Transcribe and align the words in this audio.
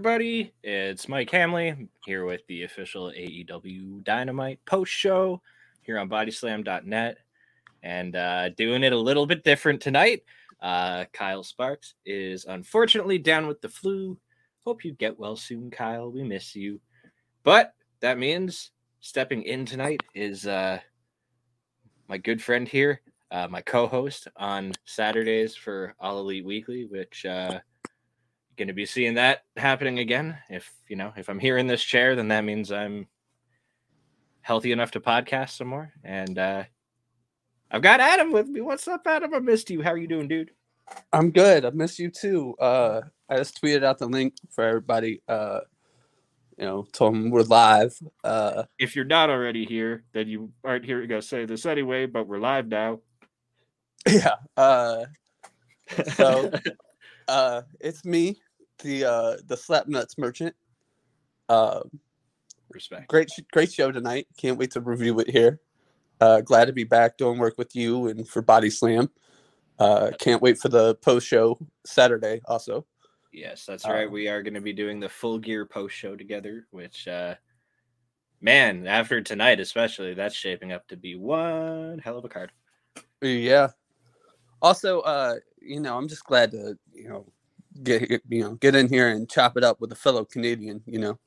everybody? 0.00 0.50
It's 0.62 1.10
Mike 1.10 1.30
Hamley 1.30 1.86
here 2.06 2.24
with 2.24 2.40
the 2.46 2.62
official 2.62 3.12
AEW 3.14 4.02
Dynamite 4.02 4.58
post 4.64 4.90
show 4.90 5.42
here 5.82 5.98
on 5.98 6.08
bodyslam.net 6.08 7.18
and 7.82 8.16
uh, 8.16 8.48
doing 8.48 8.82
it 8.82 8.94
a 8.94 8.98
little 8.98 9.26
bit 9.26 9.44
different 9.44 9.82
tonight. 9.82 10.22
Uh, 10.62 11.04
Kyle 11.12 11.42
Sparks 11.42 11.96
is 12.06 12.46
unfortunately 12.46 13.18
down 13.18 13.46
with 13.46 13.60
the 13.60 13.68
flu. 13.68 14.16
Hope 14.64 14.86
you 14.86 14.94
get 14.94 15.18
well 15.18 15.36
soon, 15.36 15.70
Kyle. 15.70 16.10
We 16.10 16.22
miss 16.22 16.56
you. 16.56 16.80
But 17.42 17.74
that 18.00 18.16
means 18.16 18.70
stepping 19.00 19.42
in 19.42 19.66
tonight 19.66 20.00
is 20.14 20.46
uh, 20.46 20.78
my 22.08 22.16
good 22.16 22.42
friend 22.42 22.66
here, 22.66 23.02
uh, 23.32 23.48
my 23.48 23.60
co-host 23.60 24.28
on 24.38 24.72
Saturdays 24.86 25.54
for 25.56 25.94
All 26.00 26.20
Elite 26.20 26.46
Weekly, 26.46 26.86
which 26.86 27.26
uh, 27.26 27.60
going 28.60 28.68
to 28.68 28.74
be 28.74 28.84
seeing 28.84 29.14
that 29.14 29.44
happening 29.56 30.00
again. 30.00 30.36
If 30.50 30.70
you 30.86 30.94
know, 30.94 31.14
if 31.16 31.30
I'm 31.30 31.38
here 31.38 31.56
in 31.56 31.66
this 31.66 31.82
chair, 31.82 32.14
then 32.14 32.28
that 32.28 32.44
means 32.44 32.70
I'm 32.70 33.08
healthy 34.42 34.70
enough 34.70 34.90
to 34.90 35.00
podcast 35.00 35.56
some 35.56 35.68
more. 35.68 35.90
And 36.04 36.38
uh, 36.38 36.64
I've 37.70 37.80
got 37.80 38.00
Adam 38.00 38.32
with 38.32 38.48
me. 38.48 38.60
What's 38.60 38.86
up, 38.86 39.06
Adam? 39.06 39.32
I 39.32 39.38
missed 39.38 39.70
you. 39.70 39.80
How 39.80 39.92
are 39.92 39.96
you 39.96 40.06
doing, 40.06 40.28
dude? 40.28 40.50
I'm 41.10 41.30
good. 41.30 41.64
I 41.64 41.70
miss 41.70 41.98
you 41.98 42.10
too. 42.10 42.54
Uh, 42.60 43.00
I 43.30 43.38
just 43.38 43.62
tweeted 43.62 43.82
out 43.82 43.96
the 43.96 44.06
link 44.06 44.34
for 44.50 44.62
everybody. 44.62 45.22
Uh, 45.26 45.60
you 46.58 46.66
know, 46.66 46.86
told 46.92 47.14
them 47.14 47.30
we're 47.30 47.40
live. 47.44 47.98
Uh, 48.22 48.64
if 48.78 48.94
you're 48.94 49.06
not 49.06 49.30
already 49.30 49.64
here, 49.64 50.04
then 50.12 50.28
you 50.28 50.52
aren't 50.64 50.84
here 50.84 51.00
to 51.00 51.06
go 51.06 51.20
say 51.20 51.46
this 51.46 51.64
anyway. 51.64 52.04
But 52.04 52.28
we're 52.28 52.38
live 52.38 52.68
now. 52.68 53.00
Yeah. 54.06 54.36
Uh, 54.56 55.04
so 56.14 56.50
uh, 57.28 57.62
it's 57.80 58.04
me, 58.04 58.40
the 58.82 59.04
uh, 59.04 59.36
the 59.46 59.56
Slapnuts 59.56 60.18
merchant. 60.18 60.54
Uh, 61.48 61.80
Respect. 62.72 63.08
Great, 63.08 63.28
great 63.52 63.72
show 63.72 63.90
tonight. 63.90 64.28
Can't 64.36 64.56
wait 64.56 64.70
to 64.72 64.80
review 64.80 65.18
it 65.18 65.28
here. 65.28 65.60
Uh, 66.20 66.40
glad 66.40 66.66
to 66.66 66.72
be 66.72 66.84
back 66.84 67.16
doing 67.16 67.38
work 67.38 67.58
with 67.58 67.74
you 67.74 68.08
and 68.08 68.28
for 68.28 68.42
Body 68.42 68.70
Slam. 68.70 69.10
Uh, 69.78 70.10
can't 70.18 70.42
wait 70.42 70.58
for 70.58 70.68
the 70.68 70.94
post 70.96 71.26
show 71.26 71.58
Saturday 71.84 72.40
also. 72.44 72.86
Yes, 73.32 73.64
that's 73.64 73.86
right. 73.86 74.06
Um, 74.06 74.12
we 74.12 74.28
are 74.28 74.42
going 74.42 74.54
to 74.54 74.60
be 74.60 74.72
doing 74.72 75.00
the 75.00 75.08
full 75.08 75.38
gear 75.38 75.64
post 75.64 75.96
show 75.96 76.14
together, 76.14 76.66
which, 76.70 77.08
uh, 77.08 77.34
man, 78.40 78.86
after 78.86 79.20
tonight, 79.20 79.60
especially, 79.60 80.14
that's 80.14 80.34
shaping 80.34 80.72
up 80.72 80.86
to 80.88 80.96
be 80.96 81.16
one 81.16 81.98
hell 81.98 82.18
of 82.18 82.24
a 82.24 82.28
card. 82.28 82.52
Yeah. 83.22 83.68
Also, 84.60 85.00
uh, 85.00 85.36
you 85.60 85.80
know, 85.80 85.96
I'm 85.96 86.08
just 86.08 86.24
glad 86.24 86.50
to, 86.50 86.76
you 86.92 87.08
know, 87.08 87.32
get 87.82 88.22
you 88.28 88.42
know 88.42 88.54
get 88.54 88.74
in 88.74 88.88
here 88.88 89.08
and 89.08 89.30
chop 89.30 89.56
it 89.56 89.64
up 89.64 89.80
with 89.80 89.92
a 89.92 89.96
fellow 89.96 90.24
Canadian. 90.24 90.82
You 90.86 90.98
know. 90.98 91.18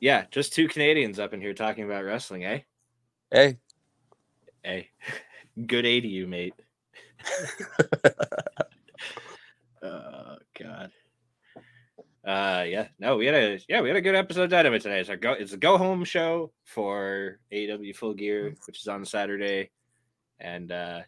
Yeah, 0.00 0.24
just 0.30 0.52
two 0.52 0.68
Canadians 0.68 1.18
up 1.18 1.32
in 1.32 1.40
here 1.40 1.54
talking 1.54 1.84
about 1.84 2.04
wrestling, 2.04 2.44
eh? 2.44 2.60
Hey. 3.30 3.58
Hey. 4.62 4.90
Good 5.66 5.86
A 5.86 6.00
to 6.00 6.08
you, 6.08 6.26
mate. 6.26 6.54
oh 9.82 10.36
God. 10.58 10.90
Uh 12.26 12.64
yeah, 12.66 12.88
no, 12.98 13.16
we 13.16 13.26
had 13.26 13.34
a 13.34 13.60
yeah, 13.68 13.82
we 13.82 13.88
had 13.88 13.96
a 13.98 14.00
good 14.00 14.14
episode 14.14 14.44
of 14.44 14.50
Dynamite 14.50 14.80
today. 14.80 15.00
It's 15.00 15.10
our 15.10 15.16
go 15.16 15.32
it's 15.32 15.52
a 15.52 15.58
go 15.58 15.76
home 15.76 16.04
show 16.04 16.52
for 16.64 17.38
AEW 17.52 17.94
Full 17.96 18.14
Gear, 18.14 18.54
which 18.66 18.80
is 18.80 18.88
on 18.88 19.04
Saturday. 19.04 19.70
And 20.40 20.72
uh 20.72 21.00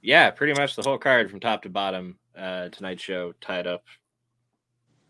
yeah, 0.00 0.30
pretty 0.30 0.58
much 0.58 0.76
the 0.76 0.82
whole 0.82 0.98
card 0.98 1.30
from 1.30 1.40
top 1.40 1.62
to 1.62 1.68
bottom. 1.68 2.18
Uh, 2.38 2.68
tonight's 2.68 3.02
show 3.02 3.32
tied 3.40 3.66
up 3.66 3.82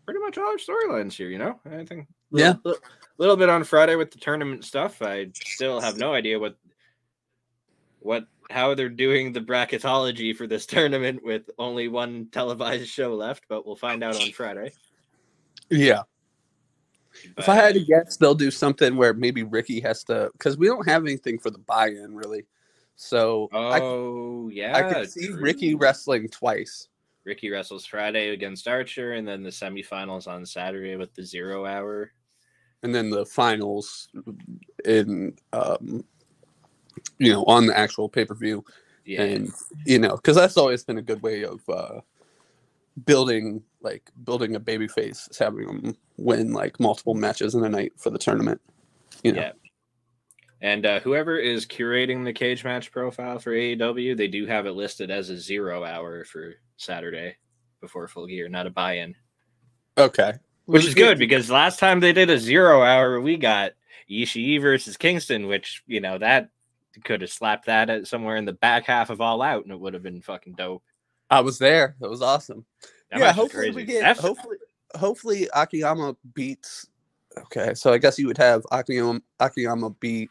pretty 0.05 0.19
much 0.19 0.39
all 0.39 0.47
our 0.47 0.57
storylines 0.57 1.13
here. 1.13 1.29
You 1.29 1.37
know, 1.37 1.59
I 1.71 1.85
think 1.85 2.07
yeah, 2.31 2.53
a 2.53 2.59
little, 2.63 2.81
little 3.19 3.37
bit 3.37 3.49
on 3.49 3.63
Friday 3.63 3.95
with 3.95 4.09
the 4.09 4.17
tournament 4.17 4.65
stuff. 4.65 5.01
I 5.03 5.27
still 5.35 5.79
have 5.79 5.97
no 5.97 6.13
idea 6.13 6.39
what 6.39 6.57
what 7.99 8.25
how 8.49 8.73
they're 8.73 8.89
doing 8.89 9.31
the 9.31 9.41
bracketology 9.41 10.35
for 10.35 10.47
this 10.47 10.65
tournament 10.65 11.23
with 11.23 11.43
only 11.59 11.87
one 11.87 12.29
televised 12.31 12.87
show 12.87 13.13
left, 13.13 13.43
but 13.47 13.63
we'll 13.63 13.75
find 13.75 14.03
out 14.03 14.19
on 14.19 14.31
Friday. 14.31 14.71
Yeah. 15.69 16.01
But, 17.35 17.43
if 17.43 17.49
I 17.49 17.55
had 17.55 17.75
to 17.75 17.85
guess, 17.85 18.17
they'll 18.17 18.33
do 18.33 18.49
something 18.49 18.95
where 18.95 19.13
maybe 19.13 19.43
Ricky 19.43 19.79
has 19.81 20.03
to, 20.05 20.31
because 20.33 20.57
we 20.57 20.65
don't 20.65 20.87
have 20.87 21.03
anything 21.03 21.37
for 21.37 21.51
the 21.51 21.59
buy-in 21.59 22.15
really. 22.15 22.47
So 22.95 23.47
oh 23.53 24.49
I, 24.49 24.53
yeah, 24.53 24.75
I 24.75 24.93
could 24.93 25.09
see 25.09 25.27
true. 25.27 25.39
Ricky 25.39 25.75
wrestling 25.75 26.27
twice. 26.27 26.88
Ricky 27.25 27.49
wrestles 27.49 27.85
Friday 27.85 28.29
against 28.29 28.67
Archer, 28.67 29.13
and 29.13 29.27
then 29.27 29.43
the 29.43 29.49
semifinals 29.49 30.27
on 30.27 30.45
Saturday 30.45 30.95
with 30.95 31.13
the 31.13 31.23
zero 31.23 31.65
hour, 31.65 32.11
and 32.83 32.93
then 32.93 33.09
the 33.09 33.25
finals 33.25 34.09
in 34.85 35.35
um, 35.53 36.03
you 37.17 37.31
know 37.31 37.43
on 37.45 37.67
the 37.67 37.77
actual 37.77 38.09
pay 38.09 38.25
per 38.25 38.35
view. 38.35 38.63
Yeah. 39.05 39.23
And 39.23 39.51
you 39.85 39.99
know, 39.99 40.15
because 40.15 40.35
that's 40.35 40.57
always 40.57 40.83
been 40.83 40.97
a 40.97 41.03
good 41.03 41.21
way 41.21 41.43
of 41.43 41.67
uh, 41.67 42.01
building 43.05 43.63
like 43.81 44.09
building 44.23 44.55
a 44.55 44.59
baby 44.59 44.87
face 44.87 45.27
is 45.29 45.37
having 45.37 45.65
them 45.65 45.97
win 46.17 46.51
like 46.51 46.79
multiple 46.79 47.15
matches 47.15 47.55
in 47.55 47.63
a 47.63 47.69
night 47.69 47.93
for 47.97 48.09
the 48.09 48.17
tournament. 48.17 48.61
You 49.23 49.33
know? 49.33 49.41
Yeah. 49.41 49.51
And 50.61 50.85
uh, 50.85 50.99
whoever 50.99 51.37
is 51.37 51.65
curating 51.65 52.25
the 52.25 52.33
cage 52.33 52.63
match 52.63 52.91
profile 52.91 53.39
for 53.39 53.51
AEW, 53.51 54.17
they 54.17 54.27
do 54.27 54.45
have 54.45 54.65
it 54.65 54.73
listed 54.73 55.09
as 55.09 55.29
a 55.29 55.37
zero 55.37 55.85
hour 55.85 56.25
for 56.25 56.55
Saturday 56.77 57.37
before 57.79 58.07
full 58.07 58.27
gear, 58.27 58.49
not 58.49 58.67
a 58.67 58.69
buy 58.69 58.97
in. 58.97 59.15
Okay. 59.97 60.33
Which 60.65 60.85
is 60.85 60.93
good 60.93 61.17
because 61.17 61.49
last 61.49 61.79
time 61.79 61.99
they 61.99 62.13
did 62.13 62.29
a 62.29 62.37
zero 62.37 62.83
hour, 62.83 63.21
we 63.21 63.37
got 63.37 63.71
Ishii 64.11 64.61
versus 64.61 64.97
Kingston, 64.97 65.47
which, 65.47 65.81
you 65.87 66.01
know, 66.01 66.17
that 66.17 66.49
could 67.05 67.21
have 67.21 67.31
slapped 67.31 67.65
that 67.67 67.89
at 67.89 68.07
somewhere 68.07 68.35
in 68.35 68.45
the 68.45 68.53
back 68.53 68.85
half 68.85 69.09
of 69.09 69.21
All 69.21 69.41
Out 69.41 69.63
and 69.63 69.71
it 69.71 69.79
would 69.79 69.93
have 69.93 70.03
been 70.03 70.21
fucking 70.21 70.53
dope. 70.53 70.83
I 71.29 71.39
was 71.39 71.57
there. 71.57 71.95
It 72.01 72.09
was 72.09 72.21
awesome. 72.21 72.65
That 73.11 73.19
yeah, 73.19 73.31
hopefully 73.31 73.71
we 73.71 73.85
get 73.85 74.01
That's... 74.01 74.19
hopefully 74.19 74.57
hopefully 74.95 75.47
Akiyama 75.53 76.15
beats 76.33 76.87
Okay, 77.37 77.73
so 77.73 77.93
I 77.93 77.97
guess 77.97 78.17
you 78.17 78.27
would 78.27 78.37
have 78.37 78.65
Akiyama 78.71 79.21
Akiyama 79.39 79.91
beat 79.91 80.29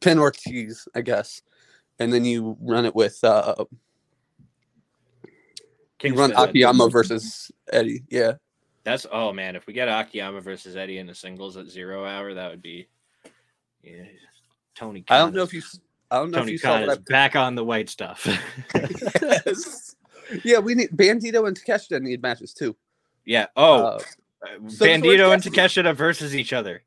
Pin 0.00 0.18
Ortiz, 0.18 0.88
I 0.94 1.00
guess, 1.00 1.42
and 1.98 2.12
then 2.12 2.24
you 2.24 2.56
run 2.60 2.84
it 2.84 2.94
with 2.94 3.22
uh, 3.22 3.64
you 6.02 6.14
run 6.14 6.32
Akiyama 6.36 6.88
versus 6.88 7.50
Eddie. 7.72 8.04
Yeah, 8.10 8.34
that's 8.84 9.06
oh 9.10 9.32
man, 9.32 9.56
if 9.56 9.66
we 9.66 9.72
get 9.72 9.88
Akiyama 9.88 10.40
versus 10.40 10.76
Eddie 10.76 10.98
in 10.98 11.06
the 11.06 11.14
singles 11.14 11.56
at 11.56 11.66
zero 11.66 12.04
hour, 12.04 12.34
that 12.34 12.50
would 12.50 12.62
be 12.62 12.88
yeah. 13.82 14.04
Tony. 14.74 15.02
Khan 15.02 15.16
I 15.16 15.20
don't 15.20 15.34
know 15.34 15.42
if 15.42 15.52
you. 15.52 15.62
I 16.10 16.16
don't 16.18 16.30
know 16.30 16.38
Tony 16.38 16.52
if 16.52 16.62
you 16.62 16.68
Khan 16.68 16.84
saw 16.84 16.92
is 16.92 16.98
back 16.98 17.34
on 17.34 17.54
the 17.54 17.64
white 17.64 17.88
stuff. 17.88 18.26
yes. 18.74 19.96
Yeah, 20.44 20.58
we 20.58 20.74
need 20.74 20.90
Bandito 20.90 21.46
and 21.46 21.58
Takeshita 21.58 22.00
need 22.00 22.22
matches 22.22 22.52
too. 22.52 22.76
Yeah. 23.24 23.46
Oh, 23.56 23.84
uh, 23.84 23.98
so 24.68 24.86
Bandito 24.86 25.32
and 25.32 25.42
Takeshita 25.42 25.94
versus 25.94 26.34
each 26.34 26.52
other. 26.52 26.82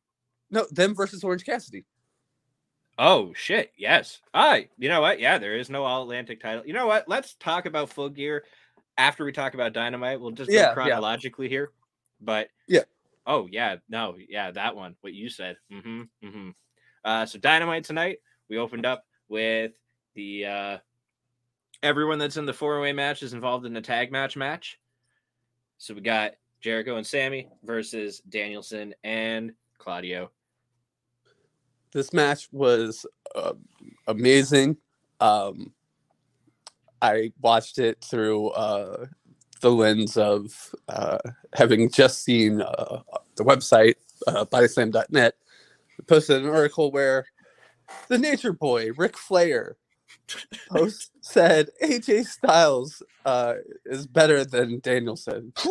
No, 0.52 0.66
them 0.72 0.96
versus 0.96 1.24
Orange 1.24 1.46
Cassidy. 1.46 1.86
Oh 3.02 3.32
shit! 3.34 3.72
Yes. 3.78 4.20
I. 4.34 4.68
You 4.78 4.90
know 4.90 5.00
what? 5.00 5.22
Yeah, 5.22 5.38
there 5.38 5.56
is 5.56 5.70
no 5.70 5.86
All 5.86 6.04
Atlantic 6.04 6.42
title. 6.42 6.68
You 6.68 6.74
know 6.74 6.86
what? 6.86 7.08
Let's 7.08 7.36
talk 7.36 7.66
about 7.66 7.90
Full 7.92 8.10
Gear 8.10 8.44
after 8.98 9.24
we 9.24 9.32
talk 9.32 9.54
about 9.54 9.72
Dynamite. 9.72 10.20
We'll 10.20 10.32
just 10.32 10.52
yeah, 10.52 10.74
chronologically 10.74 11.46
yeah. 11.46 11.52
here. 11.52 11.72
But 12.20 12.50
yeah. 12.68 12.84
Oh 13.26 13.48
yeah. 13.50 13.78
No. 13.88 14.18
Yeah. 14.28 14.52
That 14.52 14.76
one. 14.76 14.98
What 15.00 15.14
you 15.14 15.30
said. 15.30 15.56
Mm-hmm. 15.72 16.02
Mm-hmm. 16.26 16.50
Uh, 17.06 17.26
so 17.26 17.40
Dynamite 17.40 17.86
tonight. 17.86 18.18
We 18.50 18.58
opened 18.58 18.86
up 18.86 19.06
with 19.30 19.72
the 20.16 20.46
uh, 20.46 20.78
everyone 21.82 22.20
that's 22.20 22.36
in 22.36 22.46
the 22.46 22.54
four 22.54 22.82
way 22.82 22.92
match 22.92 23.24
is 23.24 23.32
involved 23.32 23.66
in 23.66 23.74
the 23.74 23.80
tag 23.80 24.12
match 24.12 24.36
match. 24.36 24.78
So 25.78 25.94
we 25.94 26.02
got 26.02 26.34
Jericho 26.60 26.98
and 26.98 27.08
Sammy 27.08 27.48
versus 27.64 28.20
Danielson 28.28 28.94
and 29.06 29.54
Claudio 29.78 30.32
this 31.92 32.14
match 32.14 32.48
was 32.52 33.06
uh, 33.36 33.54
amazing. 34.08 34.78
Um, 35.20 35.74
I 37.02 37.32
watched 37.42 37.80
it 37.80 38.04
through 38.04 38.50
uh, 38.50 39.08
the 39.62 39.72
lens 39.72 40.18
of 40.18 40.74
uh, 40.88 41.18
having 41.54 41.90
just 41.90 42.24
seen 42.24 42.62
uh, 42.62 43.02
the 43.36 43.44
website 43.44 43.96
uh, 44.28 44.46
bodyslam.net 44.46 45.36
posted 46.08 46.44
an 46.44 46.50
article 46.50 46.92
where 46.92 47.26
the 48.08 48.18
Nature 48.18 48.54
Boy 48.54 48.92
Ric 48.96 49.18
Flair 49.18 49.78
post 50.70 51.12
said 51.22 51.70
AJ 51.82 52.26
Styles 52.26 53.02
uh, 53.26 53.56
is 53.86 54.08
better 54.08 54.46
than 54.46 54.80
Danielson 54.80 55.54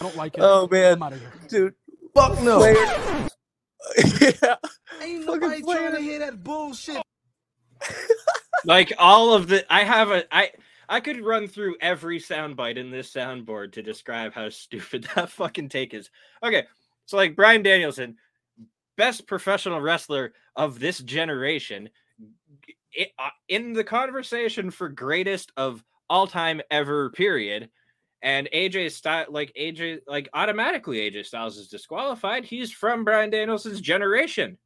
don't 0.00 0.07
like 0.18 0.36
it. 0.36 0.40
Oh 0.42 0.68
man, 0.70 1.02
dude. 1.48 1.74
Fuck 2.14 2.42
no. 2.42 2.62
yeah. 4.20 4.56
Ain't 5.02 5.24
nobody 5.26 5.62
Flair. 5.62 5.90
trying 5.90 5.94
to 5.94 6.00
hear 6.02 6.18
that 6.18 6.42
bullshit. 6.44 7.00
like 8.64 8.92
all 8.98 9.32
of 9.32 9.48
the 9.48 9.64
I 9.72 9.84
have 9.84 10.10
a 10.10 10.24
I 10.34 10.50
I 10.88 11.00
could 11.00 11.24
run 11.24 11.46
through 11.48 11.76
every 11.80 12.18
soundbite 12.18 12.76
in 12.76 12.90
this 12.90 13.12
soundboard 13.12 13.72
to 13.72 13.82
describe 13.82 14.32
how 14.34 14.48
stupid 14.48 15.08
that 15.14 15.30
fucking 15.30 15.68
take 15.68 15.94
is. 15.94 16.10
Okay, 16.42 16.64
so 17.06 17.16
like 17.16 17.36
Bryan 17.36 17.62
Danielson, 17.62 18.16
best 18.96 19.26
professional 19.26 19.80
wrestler 19.80 20.32
of 20.56 20.78
this 20.80 20.98
generation, 20.98 21.88
i- 22.98 23.10
uh, 23.18 23.30
in 23.48 23.72
the 23.72 23.84
conversation 23.84 24.70
for 24.70 24.88
greatest 24.88 25.52
of 25.56 25.84
all 26.10 26.26
time 26.26 26.60
ever. 26.70 27.10
Period. 27.10 27.70
And 28.22 28.48
AJ 28.52 28.92
style 28.92 29.26
like 29.28 29.52
AJ 29.54 30.00
like 30.08 30.28
automatically 30.34 30.98
AJ 30.98 31.26
Styles 31.26 31.56
is 31.56 31.68
disqualified. 31.68 32.44
He's 32.44 32.72
from 32.72 33.04
Bryan 33.04 33.30
Danielson's 33.30 33.80
generation. 33.80 34.58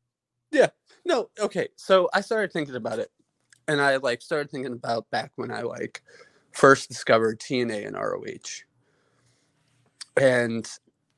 Yeah. 0.50 0.68
No, 1.04 1.28
okay. 1.38 1.68
So 1.76 2.08
I 2.14 2.22
started 2.22 2.52
thinking 2.52 2.76
about 2.76 2.98
it, 2.98 3.10
and 3.68 3.80
I 3.80 3.96
like 3.96 4.22
started 4.22 4.50
thinking 4.50 4.72
about 4.72 5.10
back 5.10 5.32
when 5.36 5.50
I 5.50 5.62
like 5.62 6.02
first 6.52 6.88
discovered 6.88 7.40
TNA 7.40 7.86
and 7.86 7.96
ROH, 7.96 8.64
and 10.16 10.66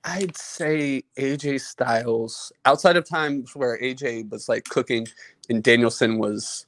I'd 0.04 0.36
say 0.36 1.02
AJ 1.18 1.60
Styles, 1.60 2.52
outside 2.64 2.96
of 2.96 3.08
times 3.08 3.54
where 3.54 3.78
AJ 3.80 4.30
was 4.30 4.48
like 4.48 4.64
cooking 4.64 5.06
and 5.48 5.62
Danielson 5.62 6.18
was 6.18 6.66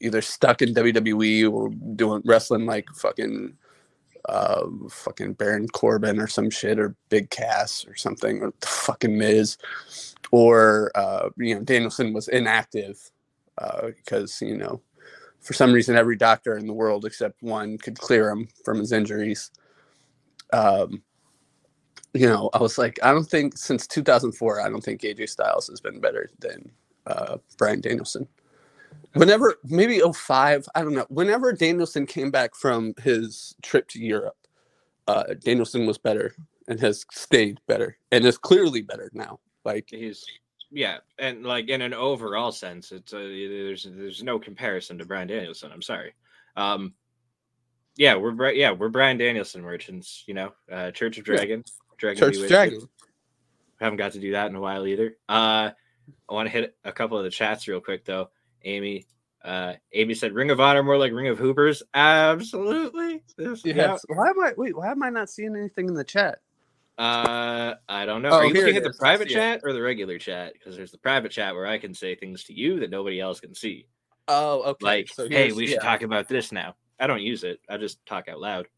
either 0.00 0.20
stuck 0.20 0.60
in 0.60 0.74
WWE 0.74 1.50
or 1.50 1.70
doing 1.94 2.22
wrestling 2.24 2.66
like 2.66 2.86
fucking 2.94 3.56
uh 4.28 4.66
fucking 4.88 5.34
Baron 5.34 5.68
Corbin 5.68 6.18
or 6.18 6.26
some 6.26 6.50
shit 6.50 6.78
or 6.78 6.96
Big 7.08 7.30
Cass 7.30 7.84
or 7.86 7.94
something 7.94 8.40
or 8.40 8.52
the 8.60 8.66
fucking 8.66 9.16
Miz. 9.16 9.58
Or 10.30 10.90
uh 10.94 11.30
you 11.36 11.54
know 11.54 11.62
Danielson 11.62 12.12
was 12.12 12.28
inactive 12.28 12.98
uh 13.58 13.88
because 13.88 14.40
you 14.40 14.56
know 14.56 14.80
for 15.40 15.52
some 15.52 15.72
reason 15.72 15.96
every 15.96 16.16
doctor 16.16 16.56
in 16.56 16.66
the 16.66 16.72
world 16.72 17.04
except 17.04 17.42
one 17.42 17.76
could 17.78 17.98
clear 17.98 18.30
him 18.30 18.48
from 18.64 18.78
his 18.78 18.92
injuries. 18.92 19.50
Um 20.52 21.02
you 22.14 22.26
know 22.26 22.50
I 22.54 22.58
was 22.58 22.78
like 22.78 22.98
I 23.02 23.10
don't 23.10 23.28
think 23.28 23.58
since 23.58 23.86
2004 23.86 24.60
I 24.60 24.70
don't 24.70 24.82
think 24.82 25.02
AJ 25.02 25.28
Styles 25.28 25.68
has 25.68 25.80
been 25.80 26.00
better 26.00 26.30
than 26.38 26.70
uh 27.06 27.36
Bryan 27.58 27.80
Danielson 27.80 28.26
whenever 29.14 29.56
maybe 29.64 30.00
05 30.00 30.68
i 30.74 30.82
don't 30.82 30.94
know 30.94 31.06
whenever 31.08 31.52
danielson 31.52 32.06
came 32.06 32.30
back 32.30 32.54
from 32.54 32.94
his 33.02 33.54
trip 33.62 33.88
to 33.88 34.00
europe 34.00 34.36
uh 35.08 35.24
danielson 35.42 35.86
was 35.86 35.98
better 35.98 36.34
and 36.68 36.80
has 36.80 37.04
stayed 37.12 37.58
better 37.66 37.96
and 38.12 38.24
is 38.24 38.38
clearly 38.38 38.82
better 38.82 39.10
now 39.14 39.38
like 39.64 39.88
He's 39.90 40.24
yeah, 40.70 40.98
and 41.20 41.44
like 41.44 41.68
in 41.68 41.82
an 41.82 41.94
overall 41.94 42.50
sense, 42.50 42.90
it's 42.90 43.12
a, 43.12 43.16
there's 43.16 43.84
there's 43.84 44.22
no 44.24 44.40
comparison 44.40 44.98
to 44.98 45.04
Bryan 45.04 45.28
Danielson. 45.28 45.70
I'm 45.72 45.82
sorry. 45.82 46.14
Um, 46.56 46.94
yeah, 47.96 48.16
we're 48.16 48.50
yeah 48.50 48.72
we're 48.72 48.88
Bryan 48.88 49.16
Danielson 49.16 49.62
merchants. 49.62 50.24
You 50.26 50.34
know, 50.34 50.52
uh, 50.70 50.90
Church 50.90 51.18
of 51.18 51.28
Yeah. 51.28 51.36
Dragon, 51.36 51.64
Dragon 51.96 52.18
church 52.18 52.36
you. 52.38 52.48
dragon 52.48 52.88
Haven't 53.80 53.98
got 53.98 54.12
to 54.12 54.18
do 54.18 54.32
that 54.32 54.48
in 54.48 54.56
a 54.56 54.60
while 54.60 54.84
either. 54.86 55.16
Uh, 55.28 55.70
I 56.28 56.34
want 56.34 56.46
to 56.46 56.52
hit 56.52 56.76
a 56.84 56.92
couple 56.92 57.18
of 57.18 57.24
the 57.24 57.30
chats 57.30 57.68
real 57.68 57.80
quick 57.80 58.04
though. 58.04 58.30
Amy, 58.64 59.06
uh, 59.44 59.74
Amy 59.92 60.14
said 60.14 60.32
Ring 60.32 60.50
of 60.50 60.60
Honor 60.60 60.82
more 60.82 60.96
like 60.98 61.12
Ring 61.12 61.28
of 61.28 61.38
Hoopers. 61.38 61.82
Absolutely. 61.94 63.22
This- 63.36 63.64
yes 63.64 63.76
yeah. 63.76 63.96
why 64.16 64.28
am 64.30 64.40
i 64.40 64.52
wait 64.56 64.76
why 64.76 64.90
am 64.90 65.02
i 65.02 65.10
not 65.10 65.28
seeing 65.30 65.54
anything 65.56 65.88
in 65.88 65.94
the 65.94 66.04
chat 66.04 66.38
Uh, 66.96 67.74
I 67.88 68.06
don't 68.06 68.22
know. 68.22 68.30
Oh, 68.30 68.36
Are 68.38 68.44
you 68.46 68.54
looking 68.54 68.76
at 68.76 68.84
the 68.84 68.92
private 68.92 69.26
see 69.28 69.34
it. 69.34 69.36
chat 69.36 69.60
or 69.64 69.72
the 69.72 69.82
regular 69.82 70.16
chat? 70.16 70.52
Because 70.52 70.76
there's 70.76 70.92
the 70.92 70.98
private 70.98 71.32
chat 71.32 71.52
where 71.54 71.66
I 71.66 71.76
can 71.76 71.92
say 71.92 72.14
things 72.14 72.44
to 72.44 72.52
you 72.54 72.78
that 72.80 72.90
nobody 72.90 73.20
else 73.20 73.40
can 73.40 73.52
see. 73.54 73.86
oh 74.28 74.62
okay 74.62 74.84
Like, 74.84 75.08
so 75.08 75.28
hey, 75.28 75.50
we 75.52 75.66
should 75.66 75.76
yeah. 75.82 75.90
talk 75.90 76.02
about 76.02 76.28
this 76.28 76.52
now. 76.52 76.76
I 77.00 77.08
don't 77.08 77.20
use 77.22 77.42
it. 77.42 77.58
I 77.68 77.78
just 77.78 78.04
talk 78.06 78.28
out 78.28 78.38
loud. 78.40 78.68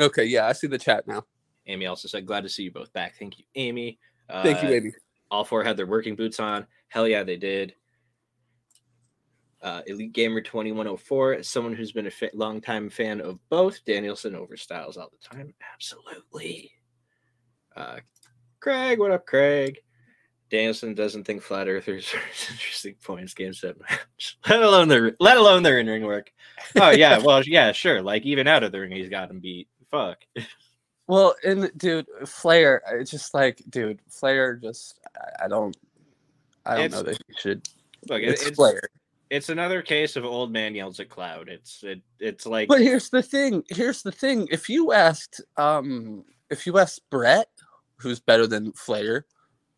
okay 0.00 0.24
yeah 0.24 0.46
i 0.46 0.52
see 0.52 0.66
the 0.66 0.78
chat 0.78 1.06
now 1.06 1.24
Amy 1.66 1.84
also 1.86 2.08
said, 2.08 2.24
"Glad 2.26 2.42
to 2.44 2.48
see 2.48 2.62
you 2.62 2.70
both 2.72 2.90
back." 2.94 3.14
Thank 3.18 3.38
you, 3.38 3.44
Amy. 3.54 3.98
Uh, 4.30 4.42
thank 4.42 4.62
you 4.62 4.70
amy 4.70 4.92
All 5.30 5.44
four 5.44 5.62
had 5.62 5.76
their 5.76 5.86
working 5.86 6.16
boots 6.16 6.40
on. 6.40 6.66
Hell 6.88 7.06
yeah, 7.06 7.22
they 7.22 7.36
did. 7.36 7.74
Uh, 9.60 9.82
Elite 9.86 10.12
Gamer 10.12 10.40
2104, 10.40 11.42
someone 11.42 11.74
who's 11.74 11.90
been 11.92 12.06
a 12.06 12.10
fa- 12.10 12.30
longtime 12.32 12.88
fan 12.90 13.20
of 13.20 13.38
both 13.48 13.84
Danielson 13.84 14.34
over 14.36 14.56
Styles 14.56 14.96
all 14.96 15.10
the 15.10 15.36
time. 15.36 15.52
Absolutely. 15.74 16.70
Uh, 17.74 17.98
Craig, 18.60 18.98
what 19.00 19.10
up, 19.10 19.26
Craig? 19.26 19.78
Danielson 20.50 20.94
doesn't 20.94 21.24
think 21.24 21.42
flat 21.42 21.68
earthers 21.68 22.12
are 22.14 22.18
interesting 22.50 22.94
points 23.02 23.34
game 23.34 23.52
set 23.52 23.78
match, 23.80 24.38
let 24.48 24.62
alone 24.62 24.88
their 24.88 25.14
let 25.20 25.36
alone 25.36 25.62
their 25.62 25.78
in 25.78 25.86
ring 25.86 26.04
work. 26.04 26.32
Oh 26.80 26.90
yeah, 26.90 27.18
well 27.24 27.42
yeah, 27.44 27.72
sure. 27.72 28.00
Like 28.00 28.24
even 28.24 28.46
out 28.46 28.62
of 28.62 28.72
the 28.72 28.80
ring, 28.80 28.92
he's 28.92 29.10
got 29.10 29.30
him 29.30 29.40
beat. 29.40 29.68
Fuck. 29.90 30.18
well 31.06 31.34
and 31.44 31.70
dude 31.78 32.06
flair 32.26 32.82
it's 32.92 33.10
just 33.10 33.32
like 33.32 33.62
dude 33.70 33.98
flair 34.10 34.54
just 34.56 35.00
i, 35.16 35.46
I 35.46 35.48
don't 35.48 35.74
i 36.66 36.76
don't 36.76 36.92
know 36.92 37.02
that 37.02 37.16
he 37.26 37.34
should 37.38 37.66
Look, 38.10 38.20
it- 38.20 38.28
it's, 38.28 38.46
it's 38.46 38.56
flair 38.56 38.82
it's 39.30 39.48
another 39.48 39.82
case 39.82 40.16
of 40.16 40.24
old 40.24 40.52
man 40.52 40.74
yells 40.74 41.00
at 41.00 41.08
cloud. 41.08 41.48
It's 41.48 41.82
it, 41.82 42.00
it's 42.18 42.46
like 42.46 42.68
But 42.68 42.80
here's 42.80 43.10
the 43.10 43.22
thing. 43.22 43.64
Here's 43.68 44.02
the 44.02 44.12
thing. 44.12 44.48
If 44.50 44.68
you 44.68 44.92
asked, 44.92 45.40
um, 45.56 46.24
if 46.50 46.66
you 46.66 46.78
asked 46.78 47.08
Bret, 47.10 47.48
who's 47.96 48.20
better 48.20 48.46
than 48.46 48.72
Flair, 48.72 49.26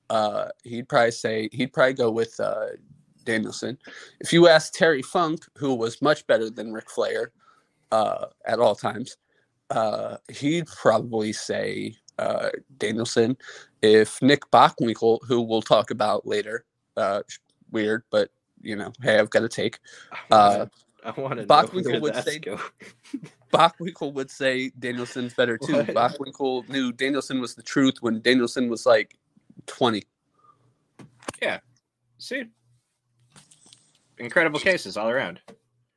uh, 0.09 0.49
he'd 0.65 0.89
probably 0.89 1.11
say 1.11 1.49
he'd 1.53 1.73
probably 1.73 1.95
go 1.95 2.11
with 2.11 2.39
uh, 2.41 2.67
Danielson. 3.25 3.79
If 4.21 4.33
you 4.33 4.49
asked 4.49 4.75
Terry 4.75 5.03
Funk, 5.03 5.45
who 5.57 5.75
was 5.75 6.03
much 6.03 6.27
better 6.27 6.51
than 6.51 6.73
Ric 6.73 6.91
Flair 6.91 7.33
uh, 7.93 8.27
at 8.45 8.61
all 8.61 8.75
times, 8.75 9.17
uh, 9.71 10.17
he'd 10.29 10.67
probably 10.67 11.33
say 11.33 11.97
uh, 12.19 12.51
Danielson. 12.79 13.37
If 13.83 14.21
Nick 14.21 14.51
Bockwinkel, 14.51 15.21
who 15.27 15.41
we'll 15.41 15.63
talk 15.63 15.91
about 15.91 16.27
later, 16.27 16.65
uh, 16.97 17.23
weird, 17.71 18.03
but 18.11 18.31
you 18.63 18.77
know, 18.77 18.93
hey, 19.03 19.19
I've 19.19 19.31
got 19.31 19.41
to 19.41 19.49
take. 19.49 19.79
Uh, 20.31 20.67
I 21.05 21.19
want 21.19 21.41
to. 21.41 21.47
Bockwinkel 21.47 22.01
would 22.01 22.15
say- 22.17 22.41
Bockwinkel 23.53 24.13
would 24.13 24.31
say 24.31 24.71
Danielson's 24.79 25.35
better 25.35 25.57
too. 25.59 25.77
What? 25.77 25.87
Bockwinkel 25.89 26.69
knew 26.69 26.93
Danielson 26.93 27.41
was 27.41 27.55
the 27.55 27.63
truth 27.63 27.97
when 28.01 28.21
Danielson 28.21 28.69
was 28.69 28.87
like 28.87 29.17
20. 29.67 30.05
Yeah. 31.43 31.61
See, 32.19 32.45
incredible 34.19 34.61
cases 34.61 34.97
all 34.97 35.09
around. 35.09 35.41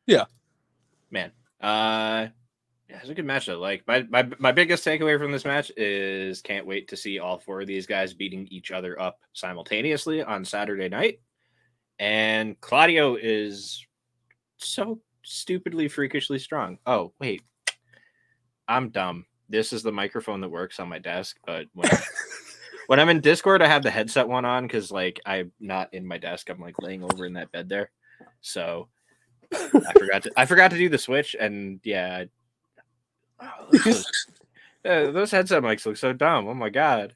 Yeah. 0.07 0.25
man. 1.11 1.31
Uh, 1.61 2.27
yeah, 2.89 2.99
it's 2.99 3.09
a 3.09 3.13
good 3.13 3.25
match 3.25 3.45
though. 3.47 3.59
Like 3.59 3.83
my 3.87 4.03
my 4.09 4.27
my 4.39 4.51
biggest 4.51 4.85
takeaway 4.85 5.17
from 5.19 5.31
this 5.31 5.45
match 5.45 5.71
is 5.77 6.41
can't 6.41 6.65
wait 6.65 6.87
to 6.89 6.97
see 6.97 7.19
all 7.19 7.39
four 7.39 7.61
of 7.61 7.67
these 7.67 7.85
guys 7.87 8.13
beating 8.13 8.47
each 8.51 8.71
other 8.71 8.99
up 9.01 9.19
simultaneously 9.33 10.21
on 10.23 10.45
Saturday 10.45 10.89
night. 10.89 11.19
And 11.99 12.59
Claudio 12.59 13.15
is 13.15 13.85
so 14.57 14.99
stupidly 15.23 15.87
freakishly 15.87 16.39
strong. 16.39 16.77
Oh 16.85 17.13
wait, 17.19 17.41
I'm 18.67 18.89
dumb. 18.89 19.25
This 19.49 19.73
is 19.73 19.83
the 19.83 19.91
microphone 19.91 20.41
that 20.41 20.49
works 20.49 20.79
on 20.79 20.89
my 20.89 20.99
desk, 20.99 21.37
but 21.45 21.67
when 21.73 21.89
when 22.87 22.99
I'm 22.99 23.09
in 23.09 23.21
Discord, 23.21 23.61
I 23.61 23.67
have 23.67 23.83
the 23.83 23.91
headset 23.91 24.27
one 24.27 24.45
on 24.45 24.65
because 24.67 24.91
like 24.91 25.19
I'm 25.25 25.51
not 25.59 25.93
in 25.93 26.05
my 26.05 26.17
desk. 26.17 26.49
I'm 26.49 26.59
like 26.59 26.81
laying 26.81 27.03
over 27.03 27.25
in 27.25 27.33
that 27.33 27.51
bed 27.51 27.69
there. 27.69 27.91
So 28.41 28.87
I 29.53 29.93
forgot 29.97 30.23
to 30.23 30.31
I 30.35 30.45
forgot 30.45 30.71
to 30.71 30.77
do 30.77 30.89
the 30.89 30.97
switch, 30.97 31.35
and 31.39 31.79
yeah, 31.83 32.23
I- 33.39 33.45
oh, 33.45 33.77
those, 33.83 34.05
uh, 34.85 35.11
those 35.11 35.31
headset 35.31 35.63
mics 35.63 35.85
look 35.85 35.97
so 35.97 36.13
dumb. 36.13 36.47
Oh 36.47 36.53
my 36.53 36.69
god. 36.69 37.15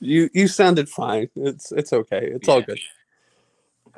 You 0.00 0.28
you 0.32 0.48
sounded 0.48 0.88
fine. 0.88 1.28
It's 1.36 1.70
it's 1.72 1.92
okay. 1.92 2.30
It's 2.32 2.48
all 2.48 2.60
good. 2.62 2.78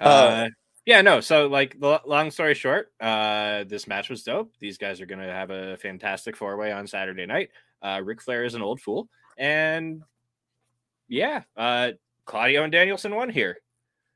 Uh, 0.00 0.04
Uh, 0.04 0.48
yeah, 0.86 1.00
no. 1.00 1.20
So, 1.20 1.46
like, 1.46 1.78
the 1.80 2.00
long 2.04 2.30
story 2.30 2.54
short, 2.54 2.92
uh, 3.00 3.64
this 3.64 3.86
match 3.86 4.10
was 4.10 4.22
dope. 4.22 4.52
These 4.60 4.76
guys 4.76 5.00
are 5.00 5.06
gonna 5.06 5.32
have 5.32 5.50
a 5.50 5.76
fantastic 5.78 6.36
four 6.36 6.56
way 6.56 6.72
on 6.72 6.86
Saturday 6.86 7.26
night. 7.26 7.50
Uh, 7.82 8.00
Ric 8.04 8.20
Flair 8.20 8.44
is 8.44 8.54
an 8.54 8.62
old 8.62 8.80
fool, 8.80 9.08
and 9.38 10.02
yeah, 11.08 11.42
uh, 11.56 11.92
Claudio 12.26 12.64
and 12.64 12.72
Danielson 12.72 13.14
won 13.14 13.30
here. 13.30 13.58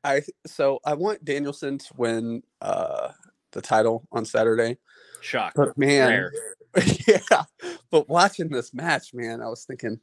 I 0.04 0.22
so 0.46 0.78
I 0.84 0.94
want 0.94 1.24
Danielson 1.24 1.78
to 1.78 1.94
win 1.96 2.42
uh 2.60 3.12
the 3.52 3.60
title 3.60 4.06
on 4.12 4.24
Saturday. 4.24 4.78
Shock. 5.20 5.54
But 5.56 5.76
man, 5.76 6.08
Rare. 6.08 6.32
yeah. 7.06 7.44
But 7.90 8.08
watching 8.08 8.48
this 8.48 8.72
match, 8.72 9.12
man, 9.12 9.42
I 9.42 9.48
was 9.48 9.64
thinking 9.64 9.98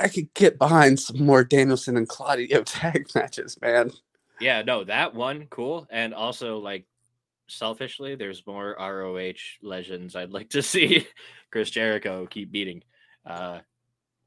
I, 0.00 0.08
could 0.08 0.32
get 0.34 0.58
behind 0.58 0.98
some 0.98 1.24
more 1.24 1.44
Danielson 1.44 1.96
and 1.96 2.08
Claudio 2.08 2.62
tag 2.64 3.06
matches, 3.14 3.58
man. 3.60 3.92
Yeah, 4.40 4.62
no, 4.62 4.84
that 4.84 5.14
one 5.14 5.46
cool, 5.50 5.86
and 5.90 6.14
also 6.14 6.58
like 6.58 6.86
selfishly, 7.48 8.14
there's 8.14 8.46
more 8.46 8.76
ROH 8.78 9.32
legends 9.62 10.16
I'd 10.16 10.30
like 10.32 10.50
to 10.50 10.62
see 10.62 11.06
Chris 11.50 11.70
Jericho 11.70 12.26
keep 12.26 12.50
beating. 12.50 12.82
Uh, 13.26 13.60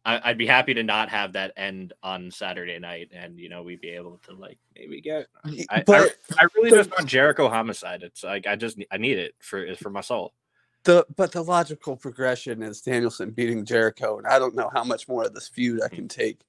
I, 0.05 0.21
I'd 0.23 0.37
be 0.37 0.45
happy 0.45 0.73
to 0.73 0.83
not 0.83 1.09
have 1.09 1.33
that 1.33 1.53
end 1.55 1.93
on 2.03 2.29
Saturday 2.29 2.77
night, 2.77 3.11
and 3.13 3.39
you 3.39 3.49
know 3.49 3.63
we'd 3.63 3.81
be 3.81 3.91
able 3.91 4.19
to 4.27 4.33
like 4.33 4.57
maybe 4.75 5.01
get. 5.01 5.27
I, 5.45 5.65
I, 5.69 5.83
I 5.87 6.47
really 6.55 6.69
but- 6.69 6.77
just 6.77 6.91
want 6.91 7.07
Jericho 7.07 7.49
homicide. 7.49 8.03
It's 8.03 8.23
like 8.23 8.45
I 8.45 8.55
just 8.55 8.77
I 8.91 8.97
need 8.97 9.17
it 9.17 9.35
for 9.39 9.75
for 9.75 9.89
my 9.89 10.01
soul. 10.01 10.33
The 10.83 11.05
but 11.15 11.31
the 11.31 11.41
logical 11.41 11.95
progression 11.95 12.61
is 12.61 12.81
Danielson 12.81 13.31
beating 13.31 13.65
Jericho, 13.65 14.17
and 14.17 14.27
I 14.27 14.39
don't 14.39 14.55
know 14.55 14.69
how 14.73 14.83
much 14.83 15.07
more 15.07 15.23
of 15.23 15.33
this 15.33 15.47
feud 15.47 15.81
I 15.83 15.89
can 15.89 16.07
take. 16.07 16.41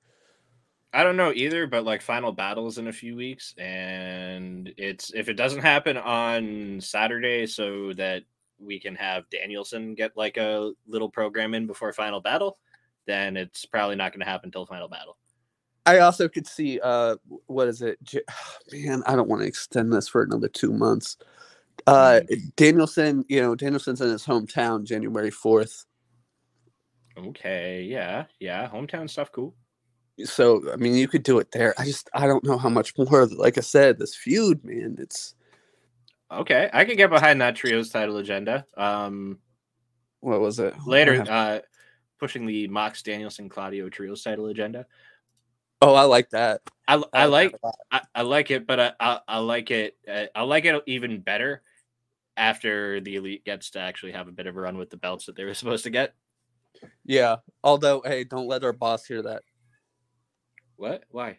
I 0.93 1.03
don't 1.03 1.17
know 1.17 1.33
either, 1.35 1.67
but 1.67 1.85
like 1.85 2.03
final 2.03 2.33
battles 2.33 2.79
in 2.79 2.89
a 2.89 2.93
few 2.93 3.17
weeks, 3.17 3.55
and 3.59 4.73
it's 4.77 5.13
if 5.15 5.29
it 5.29 5.35
doesn't 5.35 5.63
happen 5.63 5.97
on 5.97 6.81
Saturday, 6.81 7.47
so 7.47 7.93
that 7.95 8.23
we 8.59 8.79
can 8.79 8.95
have 8.95 9.29
Danielson 9.31 9.95
get 9.95 10.17
like 10.17 10.37
a 10.37 10.73
little 10.87 11.09
program 11.09 11.55
in 11.55 11.67
before 11.67 11.93
final 11.93 12.21
battle, 12.21 12.59
then 13.07 13.37
it's 13.37 13.65
probably 13.67 13.97
not 13.97 14.13
going 14.13 14.21
to 14.21 14.27
happen 14.27 14.49
until 14.49 14.67
final 14.67 14.89
battle. 14.89 15.17
I 15.87 15.99
also 15.99 16.29
could 16.29 16.47
see 16.47 16.81
uh 16.83 17.17
what 17.47 17.69
is 17.69 17.83
it? 17.83 17.99
Man, 18.73 19.03
I 19.07 19.17
don't 19.17 19.29
want 19.29 19.43
to 19.43 19.49
extend 19.49 19.93
this 19.93 20.09
for 20.09 20.23
another 20.23 20.49
two 20.49 20.73
months. 20.73 21.17
Uh 21.87 22.21
Danielson, 22.57 23.25
you 23.29 23.43
know, 23.43 23.55
Danielson's 23.55 24.01
in 24.01 24.11
his 24.11 24.25
hometown 24.25 24.85
January 24.85 25.31
fourth. 25.31 25.85
Okay, 27.17 27.83
yeah, 27.83 28.25
yeah, 28.41 28.69
hometown 28.69 29.09
stuff, 29.09 29.31
cool. 29.31 29.55
So 30.25 30.73
I 30.73 30.77
mean 30.77 30.95
you 30.95 31.09
could 31.09 31.23
do 31.23 31.39
it 31.39 31.51
there. 31.53 31.75
I 31.79 31.85
just 31.85 32.09
I 32.15 32.27
don't 32.27 32.45
know 32.45 32.59
how 32.59 32.69
much 32.69 32.97
more 32.97 33.27
like 33.27 33.59
I 33.59 33.63
said, 33.63 33.99
this 33.99 34.15
feud, 34.15 34.65
man, 34.65 34.97
it's 34.99 35.35
Okay, 36.31 36.71
I 36.73 36.85
can 36.85 36.97
get 36.97 37.11
behind 37.11 37.41
that 37.41 37.55
trios 37.55 37.91
title 37.91 38.17
agenda. 38.17 38.67
Um, 38.77 39.39
what 40.21 40.41
was 40.41 40.59
it? 40.59 40.75
later, 40.87 41.23
uh, 41.29 41.61
pushing 42.19 42.47
the 42.47 42.67
Mox 42.69 43.03
Danielson 43.03 43.49
Claudio 43.49 43.89
trios 43.89 44.23
title 44.23 44.47
agenda. 44.47 44.87
Oh, 45.83 45.95
I 45.95 46.05
like 46.05 46.31
that. 46.31 46.63
I, 46.89 47.03
I 47.13 47.27
like 47.27 47.53
that. 47.63 47.75
I, 47.93 48.01
I 48.15 48.23
like 48.23 48.51
it, 48.51 48.67
but 48.67 48.81
I, 48.81 48.93
I, 48.99 49.21
I 49.29 49.39
like 49.39 49.71
it. 49.71 49.97
Uh, 50.11 50.25
I 50.35 50.43
like 50.43 50.65
it 50.65 50.83
even 50.87 51.21
better 51.21 51.63
after 52.37 53.01
the 53.01 53.17
elite 53.17 53.45
gets 53.45 53.71
to 53.71 53.79
actually 53.81 54.13
have 54.13 54.29
a 54.29 54.33
bit 54.33 54.47
of 54.47 54.57
a 54.57 54.61
run 54.61 54.77
with 54.77 54.91
the 54.91 54.97
belts 54.97 55.27
that 55.27 55.37
they 55.37 55.45
were 55.45 55.55
supposed 55.55 55.85
to 55.85 55.91
get. 55.91 56.15
Yeah. 57.05 57.37
Although, 57.63 58.03
hey, 58.05 58.25
don't 58.25 58.49
let 58.49 58.65
our 58.65 58.73
boss 58.73 59.07
hear 59.07 59.23
that. 59.23 59.43
What? 60.77 61.05
Why? 61.11 61.39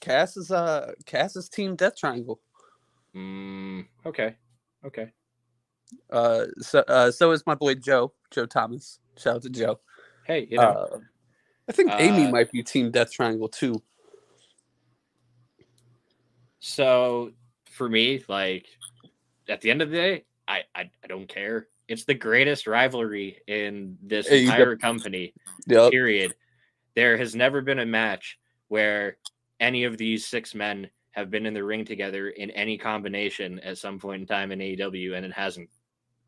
Cass 0.00 0.36
is 0.38 0.50
uh 0.50 0.92
Cass's 1.04 1.50
team 1.50 1.76
Death 1.76 1.96
Triangle. 1.96 2.40
Mm, 3.14 3.86
okay. 4.06 4.34
Okay. 4.84 5.12
Uh 6.10 6.46
so 6.58 6.78
uh 6.88 7.10
so 7.10 7.32
is 7.32 7.44
my 7.46 7.54
boy 7.54 7.74
Joe, 7.74 8.14
Joe 8.30 8.46
Thomas. 8.46 8.98
Shout 9.18 9.36
out 9.36 9.42
to 9.42 9.50
Joe. 9.50 9.80
Hey, 10.26 10.46
you 10.50 10.56
know, 10.56 10.62
Uh, 10.62 10.98
I 11.68 11.72
think 11.72 11.92
Amy 11.98 12.26
uh, 12.26 12.30
might 12.30 12.50
be 12.50 12.62
team 12.62 12.90
Death 12.90 13.12
Triangle 13.12 13.48
too. 13.48 13.82
so 16.60 17.32
for 17.70 17.88
me, 17.88 18.22
like 18.28 18.66
at 19.50 19.60
the 19.60 19.70
end 19.70 19.82
of 19.82 19.90
the 19.90 19.96
day, 19.96 20.24
I, 20.48 20.62
I, 20.74 20.90
I 21.04 21.06
don't 21.08 21.28
care. 21.28 21.68
It's 21.88 22.04
the 22.04 22.14
greatest 22.14 22.66
rivalry 22.66 23.38
in 23.48 23.98
this 24.02 24.28
Hey, 24.28 24.38
you 24.42 24.46
got- 24.46 24.58
entire 24.60 24.76
company. 24.76 25.34
Yep. 25.66 25.90
period. 25.92 26.34
There 26.94 27.16
has 27.18 27.34
never 27.34 27.60
been 27.60 27.80
a 27.80 27.86
match 27.86 28.38
where 28.68 29.16
any 29.60 29.84
of 29.84 29.98
these 29.98 30.26
six 30.26 30.54
men 30.54 30.88
have 31.12 31.30
been 31.30 31.46
in 31.46 31.54
the 31.54 31.62
ring 31.64 31.84
together 31.84 32.30
in 32.30 32.50
any 32.52 32.78
combination 32.78 33.58
at 33.60 33.78
some 33.78 33.98
point 33.98 34.22
in 34.22 34.26
time 34.26 34.52
in 34.52 34.60
AEW, 34.60 35.14
and 35.16 35.26
it 35.26 35.32
hasn't 35.32 35.68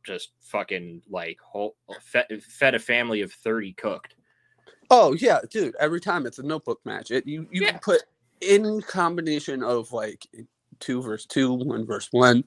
just 0.04 0.32
fucking 0.40 1.02
like 1.08 1.38
whole, 1.40 1.76
fed, 2.00 2.26
fed 2.42 2.74
a 2.74 2.78
family 2.78 3.20
of 3.22 3.32
30 3.32 3.72
cooked. 3.74 4.16
Oh 4.90 5.14
yeah, 5.14 5.38
dude. 5.50 5.74
Every 5.80 6.00
time 6.00 6.26
it's 6.26 6.38
a 6.40 6.42
notebook 6.42 6.80
match. 6.84 7.10
It 7.12 7.26
you 7.26 7.46
you 7.52 7.62
Yeah. 7.62 7.78
put 7.78 8.02
in 8.40 8.82
combination 8.82 9.62
of 9.62 9.92
like 9.92 10.26
two 10.80 11.00
versus 11.00 11.26
two, 11.26 11.52
one 11.52 11.86
versus 11.86 12.08
one. 12.10 12.44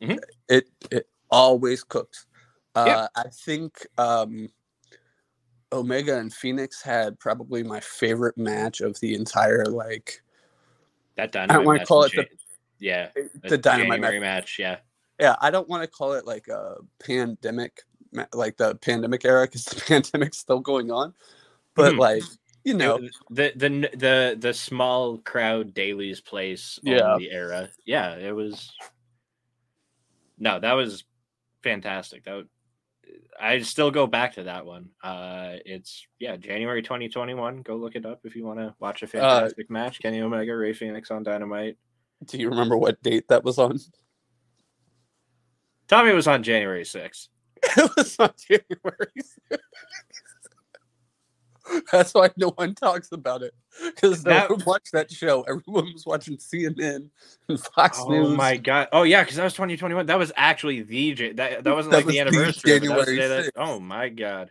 Mhm. 0.00 0.18
It 0.48 0.68
it 0.90 1.08
always 1.30 1.84
cooks. 1.84 2.26
Uh, 2.74 2.84
Yeah. 2.86 3.08
I 3.16 3.28
think 3.28 3.86
um, 3.98 4.48
Omega 5.72 6.18
and 6.18 6.32
Fenix 6.32 6.82
had 6.82 7.18
probably 7.18 7.62
my 7.62 7.80
favorite 7.80 8.36
match 8.36 8.80
of 8.80 8.98
the 9.00 9.14
entire 9.14 9.64
like 9.66 10.22
That 11.16 11.32
dynamite 11.32 11.64
wanna 11.66 11.78
match 11.80 11.88
call 11.88 12.04
it 12.04 12.12
the- 12.12 12.28
yeah, 12.78 13.10
the 13.44 13.58
dynamite 13.58 14.00
match. 14.00 14.20
match. 14.20 14.58
Yeah, 14.58 14.78
Yeah, 15.20 15.36
I 15.40 15.50
don't 15.50 15.68
want 15.68 15.82
to 15.82 15.86
call 15.88 16.14
it 16.14 16.24
like 16.26 16.48
a 16.48 16.76
pandemic, 16.98 17.82
like 18.32 18.56
the 18.56 18.74
pandemic 18.76 19.24
era, 19.26 19.44
because 19.46 19.64
the 19.66 19.80
pandemic's 19.82 20.38
still 20.38 20.60
going 20.60 20.90
on. 20.90 21.14
But 21.74 21.94
Mhm. 21.94 21.98
like 21.98 22.22
you 22.64 22.74
know, 22.74 22.98
the 23.30 23.52
the 23.56 23.68
the 23.96 24.36
the 24.38 24.54
small 24.54 25.18
crowd 25.18 25.72
dailies 25.74 26.20
place 26.20 26.78
Yeah. 26.82 27.12
on 27.14 27.20
the 27.20 27.30
era. 27.30 27.68
Yeah, 27.84 28.16
it 28.16 28.32
was. 28.32 28.72
No, 30.40 30.58
that 30.58 30.72
was 30.72 31.04
fantastic. 31.62 32.24
That 32.24 32.34
would, 32.34 32.48
I 33.40 33.60
still 33.60 33.90
go 33.90 34.06
back 34.06 34.34
to 34.34 34.44
that 34.44 34.64
one. 34.64 34.88
Uh, 35.04 35.56
it's 35.66 36.06
yeah, 36.18 36.36
January 36.36 36.82
2021. 36.82 37.62
Go 37.62 37.76
look 37.76 37.94
it 37.94 38.06
up 38.06 38.20
if 38.24 38.34
you 38.34 38.44
want 38.44 38.58
to 38.58 38.74
watch 38.80 39.02
a 39.02 39.06
fantastic 39.06 39.70
match. 39.70 40.00
Kenny 40.00 40.20
Omega, 40.20 40.56
Rey 40.56 40.72
Fenix 40.72 41.10
on 41.10 41.22
Dynamite. 41.22 41.76
do 42.24 42.38
you 42.38 42.48
remember 42.48 42.76
what 42.76 43.02
date 43.02 43.28
that 43.28 43.44
was 43.44 43.58
on? 43.58 43.78
Tommy 45.86 46.12
was 46.12 46.26
on 46.26 46.42
January 46.42 46.84
6th. 46.84 47.28
it 47.76 47.90
was 47.96 48.16
on 48.18 48.30
January. 48.38 49.12
6th. 49.52 49.58
That's 51.92 52.12
why 52.14 52.30
no 52.36 52.50
one 52.50 52.74
talks 52.74 53.12
about 53.12 53.42
it 53.42 53.54
because 53.84 54.24
no 54.24 54.30
That- 54.32 54.50
one 54.50 54.62
watched 54.66 54.92
that 54.92 55.10
show. 55.10 55.42
Everyone 55.42 55.92
was 55.92 56.04
watching 56.06 56.36
CNN 56.36 57.08
and 57.48 57.60
Fox 57.60 57.98
Oh 58.00 58.08
News. 58.08 58.28
Oh 58.28 58.36
my 58.36 58.56
god! 58.56 58.88
Oh 58.92 59.02
yeah, 59.04 59.22
because 59.22 59.36
that 59.36 59.44
was 59.44 59.52
2021. 59.54 60.06
That 60.06 60.18
was 60.18 60.32
actually 60.36 60.82
the 60.82 61.32
that 61.32 61.64
that 61.64 61.74
wasn't 61.74 61.92
That 61.92 61.98
like 61.98 62.06
was 62.06 62.14
the 62.14 62.20
anniversary. 62.20 62.78
the 62.78 62.86
January 62.86 63.16
that- 63.16 63.50
oh 63.56 63.78
my 63.80 64.08
god! 64.08 64.50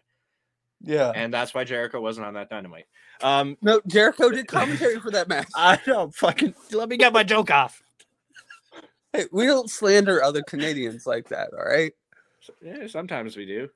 Yeah. 0.81 1.11
And 1.13 1.33
that's 1.33 1.53
why 1.53 1.65
Jericho 1.65 1.99
wasn't 1.99 2.25
on 2.27 2.35
that 2.35 2.49
Dynamite. 2.49 2.85
Um, 3.21 3.57
No, 3.61 3.81
Jericho 3.85 4.29
did 4.29 4.47
commentary 4.49 4.99
for 4.99 5.11
that 5.11 5.27
match. 5.27 5.47
I 5.55 5.77
don't 5.85 6.15
fucking 6.15 6.55
let 6.71 6.87
me 6.87 6.95
get 6.95 7.11
my 7.11 7.23
joke 7.23 7.51
off. 7.51 7.81
Hey, 9.11 9.25
we 9.31 9.45
don't 9.45 9.69
slander 9.69 10.23
other 10.23 10.41
Canadians 10.43 11.05
like 11.05 11.27
that. 11.29 11.49
All 11.51 11.65
right. 11.65 11.91
Yeah, 12.61 12.87
sometimes 12.87 13.35
we 13.35 13.45
do. 13.45 13.69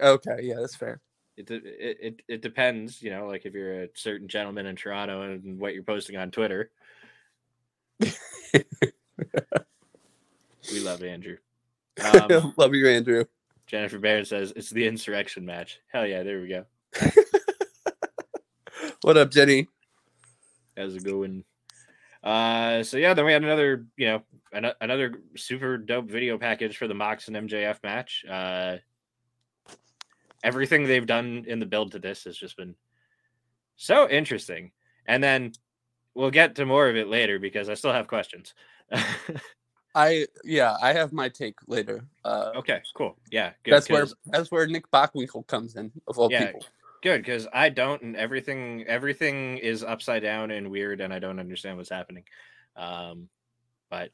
Okay. 0.00 0.38
Yeah, 0.42 0.54
that's 0.60 0.76
fair. 0.76 1.00
It, 1.40 1.50
it 1.50 1.98
it 2.00 2.22
it 2.28 2.42
depends, 2.42 3.02
you 3.02 3.10
know, 3.10 3.26
like 3.26 3.46
if 3.46 3.54
you're 3.54 3.84
a 3.84 3.88
certain 3.94 4.28
gentleman 4.28 4.66
in 4.66 4.76
Toronto 4.76 5.22
and 5.22 5.58
what 5.58 5.74
you're 5.74 5.82
posting 5.82 6.16
on 6.16 6.30
Twitter. 6.30 6.70
we 8.00 8.08
love 10.80 11.02
Andrew. 11.02 11.36
Um, 12.02 12.54
Love 12.56 12.74
you, 12.74 12.88
Andrew. 12.88 13.24
Jennifer 13.66 13.98
Baird 13.98 14.26
says 14.26 14.52
it's 14.56 14.70
the 14.70 14.86
insurrection 14.86 15.44
match. 15.44 15.80
Hell 15.92 16.06
yeah, 16.06 16.22
there 16.22 16.40
we 16.40 16.48
go. 16.48 16.64
What 19.02 19.16
up, 19.16 19.30
Jenny? 19.30 19.66
How's 20.76 20.94
it 20.94 21.04
going? 21.04 21.42
Uh, 22.22 22.82
so 22.82 22.98
yeah, 22.98 23.14
then 23.14 23.24
we 23.24 23.32
had 23.32 23.42
another, 23.42 23.86
you 23.96 24.08
know, 24.08 24.22
an- 24.52 24.74
another 24.82 25.14
super 25.36 25.78
dope 25.78 26.04
video 26.10 26.36
package 26.36 26.76
for 26.76 26.86
the 26.86 26.92
Mox 26.92 27.26
and 27.28 27.36
MJF 27.36 27.82
match. 27.82 28.26
Uh, 28.28 28.76
everything 30.42 30.84
they've 30.84 31.06
done 31.06 31.44
in 31.46 31.58
the 31.58 31.66
build 31.66 31.92
to 31.92 31.98
this 31.98 32.24
has 32.24 32.36
just 32.36 32.56
been 32.56 32.74
so 33.76 34.08
interesting. 34.08 34.72
And 35.06 35.22
then 35.22 35.52
we'll 36.14 36.30
get 36.30 36.54
to 36.56 36.66
more 36.66 36.88
of 36.88 36.96
it 36.96 37.08
later 37.08 37.38
because 37.38 37.68
I 37.68 37.74
still 37.74 37.92
have 37.92 38.08
questions. 38.08 38.54
I 39.94 40.26
yeah, 40.44 40.76
I 40.80 40.92
have 40.92 41.12
my 41.12 41.28
take 41.28 41.56
later. 41.66 42.04
Uh, 42.24 42.52
okay, 42.56 42.80
cool. 42.94 43.18
Yeah, 43.30 43.52
good. 43.64 43.72
that's 43.72 43.88
where 43.88 44.06
that's 44.26 44.50
where 44.50 44.66
Nick 44.66 44.90
Bockwinkel 44.90 45.46
comes 45.46 45.76
in 45.76 45.90
of 46.06 46.18
all 46.18 46.30
Yeah, 46.30 46.46
people. 46.46 46.64
good 47.02 47.22
because 47.22 47.48
I 47.52 47.70
don't, 47.70 48.00
and 48.02 48.16
everything 48.16 48.84
everything 48.86 49.58
is 49.58 49.82
upside 49.82 50.22
down 50.22 50.50
and 50.52 50.70
weird, 50.70 51.00
and 51.00 51.12
I 51.12 51.18
don't 51.18 51.40
understand 51.40 51.76
what's 51.76 51.90
happening. 51.90 52.24
Um, 52.76 53.28
but 53.90 54.10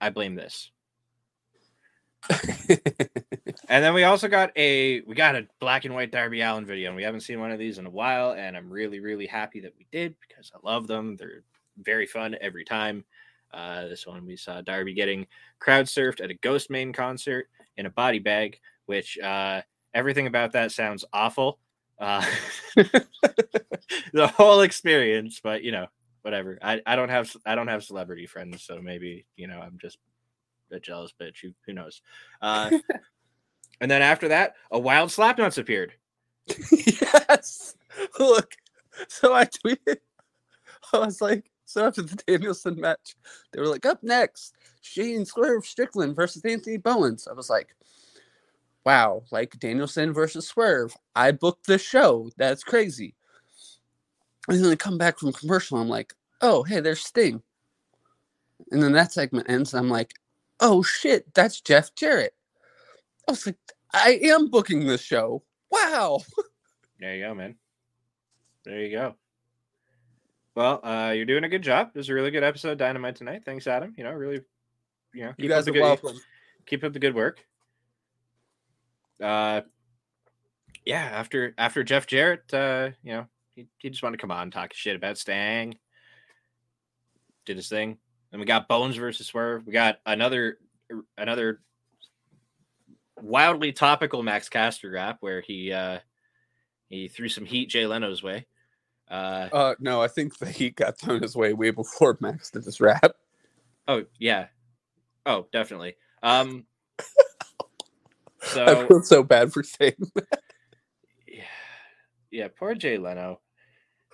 I 0.00 0.10
blame 0.10 0.34
this. 0.34 0.70
And 3.72 3.82
then 3.82 3.94
we 3.94 4.04
also 4.04 4.28
got 4.28 4.52
a 4.54 5.00
we 5.06 5.14
got 5.14 5.34
a 5.34 5.48
black 5.58 5.86
and 5.86 5.94
white 5.94 6.12
Darby 6.12 6.42
Allin 6.42 6.66
video, 6.66 6.88
and 6.88 6.96
we 6.96 7.02
haven't 7.02 7.22
seen 7.22 7.40
one 7.40 7.50
of 7.50 7.58
these 7.58 7.78
in 7.78 7.86
a 7.86 7.90
while, 7.90 8.32
and 8.32 8.54
I'm 8.54 8.68
really 8.68 9.00
really 9.00 9.24
happy 9.24 9.60
that 9.60 9.72
we 9.78 9.86
did 9.90 10.14
because 10.20 10.52
I 10.54 10.58
love 10.62 10.86
them. 10.86 11.16
They're 11.16 11.42
very 11.78 12.06
fun 12.06 12.36
every 12.42 12.66
time. 12.66 13.02
Uh, 13.50 13.88
this 13.88 14.06
one 14.06 14.26
we 14.26 14.36
saw 14.36 14.60
Darby 14.60 14.92
getting 14.92 15.26
crowd 15.58 15.86
surfed 15.86 16.22
at 16.22 16.30
a 16.30 16.34
Ghostemane 16.34 16.92
concert 16.92 17.48
in 17.78 17.86
a 17.86 17.90
body 17.90 18.18
bag, 18.18 18.60
which 18.84 19.18
uh, 19.20 19.62
everything 19.94 20.26
about 20.26 20.52
that 20.52 20.70
sounds 20.70 21.06
awful. 21.14 21.58
Uh, 21.98 22.22
the 22.76 24.26
whole 24.36 24.60
experience, 24.60 25.40
but 25.42 25.62
you 25.62 25.72
know, 25.72 25.86
whatever. 26.20 26.58
I, 26.60 26.82
I 26.84 26.94
don't 26.94 27.08
have 27.08 27.34
I 27.46 27.54
don't 27.54 27.68
have 27.68 27.84
celebrity 27.84 28.26
friends, 28.26 28.64
so 28.64 28.82
maybe 28.82 29.24
you 29.36 29.46
know 29.46 29.60
I'm 29.60 29.78
just 29.80 29.96
a 30.70 30.78
jealous 30.78 31.14
bitch. 31.18 31.40
Who, 31.40 31.52
who 31.64 31.72
knows? 31.72 32.02
Uh, 32.42 32.70
and 33.82 33.90
then 33.90 34.00
after 34.00 34.28
that, 34.28 34.54
a 34.70 34.78
wild 34.78 35.10
slapnuts 35.10 35.58
appeared. 35.58 35.92
yes. 36.70 37.74
Look, 38.16 38.54
so 39.08 39.34
I 39.34 39.44
tweeted. 39.44 39.96
I 40.92 40.98
was 40.98 41.20
like, 41.20 41.50
so 41.64 41.88
after 41.88 42.02
the 42.02 42.14
Danielson 42.26 42.80
match, 42.80 43.16
they 43.50 43.60
were 43.60 43.66
like, 43.66 43.84
up 43.84 44.00
next, 44.04 44.54
Shane 44.82 45.24
Swerve 45.24 45.66
Strickland 45.66 46.14
versus 46.14 46.44
Anthony 46.44 46.76
Bowens. 46.76 47.26
I 47.26 47.32
was 47.32 47.50
like, 47.50 47.74
wow, 48.86 49.24
like 49.32 49.58
Danielson 49.58 50.12
versus 50.12 50.46
Swerve. 50.46 50.96
I 51.16 51.32
booked 51.32 51.66
the 51.66 51.76
show. 51.76 52.30
That's 52.36 52.62
crazy. 52.62 53.16
And 54.46 54.64
then 54.64 54.70
I 54.70 54.76
come 54.76 54.96
back 54.96 55.18
from 55.18 55.32
commercial. 55.32 55.78
I'm 55.78 55.88
like, 55.88 56.14
oh, 56.40 56.62
hey, 56.62 56.78
there's 56.78 57.04
Sting. 57.04 57.42
And 58.70 58.80
then 58.80 58.92
that 58.92 59.12
segment 59.12 59.50
ends. 59.50 59.74
I'm 59.74 59.88
like, 59.88 60.14
oh 60.60 60.84
shit, 60.84 61.34
that's 61.34 61.60
Jeff 61.60 61.92
Jarrett. 61.96 62.34
I 63.28 63.32
was 63.32 63.46
like, 63.46 63.56
I 63.92 64.18
am 64.22 64.48
booking 64.50 64.86
this 64.86 65.02
show. 65.02 65.42
Wow. 65.70 66.20
There 67.00 67.16
you 67.16 67.24
go, 67.24 67.34
man. 67.34 67.56
There 68.64 68.78
you 68.80 68.96
go. 68.96 69.16
Well, 70.54 70.78
uh, 70.84 71.10
you're 71.16 71.24
doing 71.26 71.42
a 71.42 71.48
good 71.48 71.62
job. 71.62 71.90
It 71.92 71.98
was 71.98 72.08
a 72.08 72.14
really 72.14 72.30
good 72.30 72.44
episode 72.44 72.70
of 72.70 72.78
Dynamite 72.78 73.16
tonight. 73.16 73.42
Thanks, 73.44 73.66
Adam. 73.66 73.92
You 73.98 74.04
know, 74.04 74.12
really, 74.12 74.42
you 75.12 75.24
know, 75.24 75.32
You 75.36 75.48
guys 75.48 75.60
up 75.60 75.64
the 75.64 75.70
are 75.70 75.72
good, 75.72 75.82
welcome. 76.04 76.20
keep 76.64 76.84
up 76.84 76.92
the 76.92 77.00
good 77.00 77.16
work. 77.16 77.44
Uh, 79.20 79.62
yeah. 80.84 81.02
After 81.12 81.54
after 81.58 81.82
Jeff 81.82 82.06
Jarrett, 82.06 82.54
uh, 82.54 82.90
you 83.02 83.14
know, 83.14 83.26
he, 83.56 83.66
he 83.78 83.90
just 83.90 84.04
wanted 84.04 84.18
to 84.18 84.20
come 84.20 84.30
on 84.30 84.42
and 84.44 84.52
talk 84.52 84.72
shit 84.72 84.94
about 84.94 85.18
Stang. 85.18 85.76
Did 87.46 87.56
his 87.56 87.68
thing. 87.68 87.98
Then 88.30 88.38
we 88.38 88.46
got 88.46 88.68
Bowens 88.68 88.94
versus 88.94 89.26
Swerve. 89.26 89.66
We 89.66 89.72
got 89.72 89.98
another 90.06 90.58
another 91.18 91.60
wildly 93.22 93.72
topical 93.72 94.22
Max 94.22 94.48
Caster 94.48 94.90
rap 94.90 95.18
where 95.20 95.40
he 95.40 95.72
uh 95.72 95.98
he 96.88 97.08
threw 97.08 97.28
some 97.28 97.44
heat 97.44 97.68
Jay 97.70 97.86
Leno's 97.86 98.22
way. 98.22 98.46
Uh 99.10 99.48
Uh, 99.52 99.74
no, 99.80 100.02
I 100.02 100.08
think 100.08 100.38
the 100.38 100.46
heat 100.50 100.76
got 100.76 100.98
thrown 100.98 101.22
his 101.22 101.36
way 101.36 101.52
way 101.54 101.70
before 101.70 102.16
Max 102.20 102.50
did 102.50 102.64
this 102.64 102.80
rap. 102.80 103.12
oh 103.88 104.04
yeah. 104.18 104.46
Oh, 105.24 105.46
definitely. 105.52 105.96
Um 106.22 106.66
so 108.42 108.64
I 108.66 108.86
feel 108.88 109.02
so 109.02 109.22
bad 109.22 109.52
for 109.52 109.62
saying 109.62 109.94
that. 110.14 110.40
yeah, 111.28 111.42
yeah, 112.30 112.48
poor 112.48 112.74
Jay 112.74 112.98
Leno. 112.98 113.40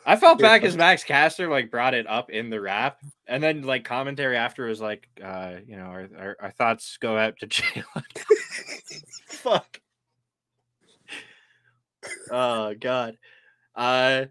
I 0.06 0.16
felt 0.16 0.40
Yeah. 0.40 0.58
bad 0.58 0.64
as 0.64 0.76
Max 0.76 1.04
Caster 1.04 1.48
like 1.50 1.70
brought 1.70 1.92
it 1.94 2.06
up 2.06 2.30
in 2.30 2.48
the 2.50 2.60
rap, 2.60 2.98
and 3.26 3.42
then 3.42 3.62
like 3.62 3.84
commentary 3.84 4.36
after 4.36 4.66
was 4.66 4.80
like, 4.80 5.06
uh, 5.22 5.56
you 5.66 5.76
know, 5.76 5.84
our, 5.84 6.08
our, 6.18 6.36
our 6.40 6.50
thoughts 6.52 6.96
go 6.98 7.16
out 7.18 7.38
to 7.40 7.46
Jay 7.46 7.64
Leno. 7.74 8.06
Fuck. 9.28 9.80
Oh 12.30 12.74
god. 12.74 13.16
Uh, 13.74 14.26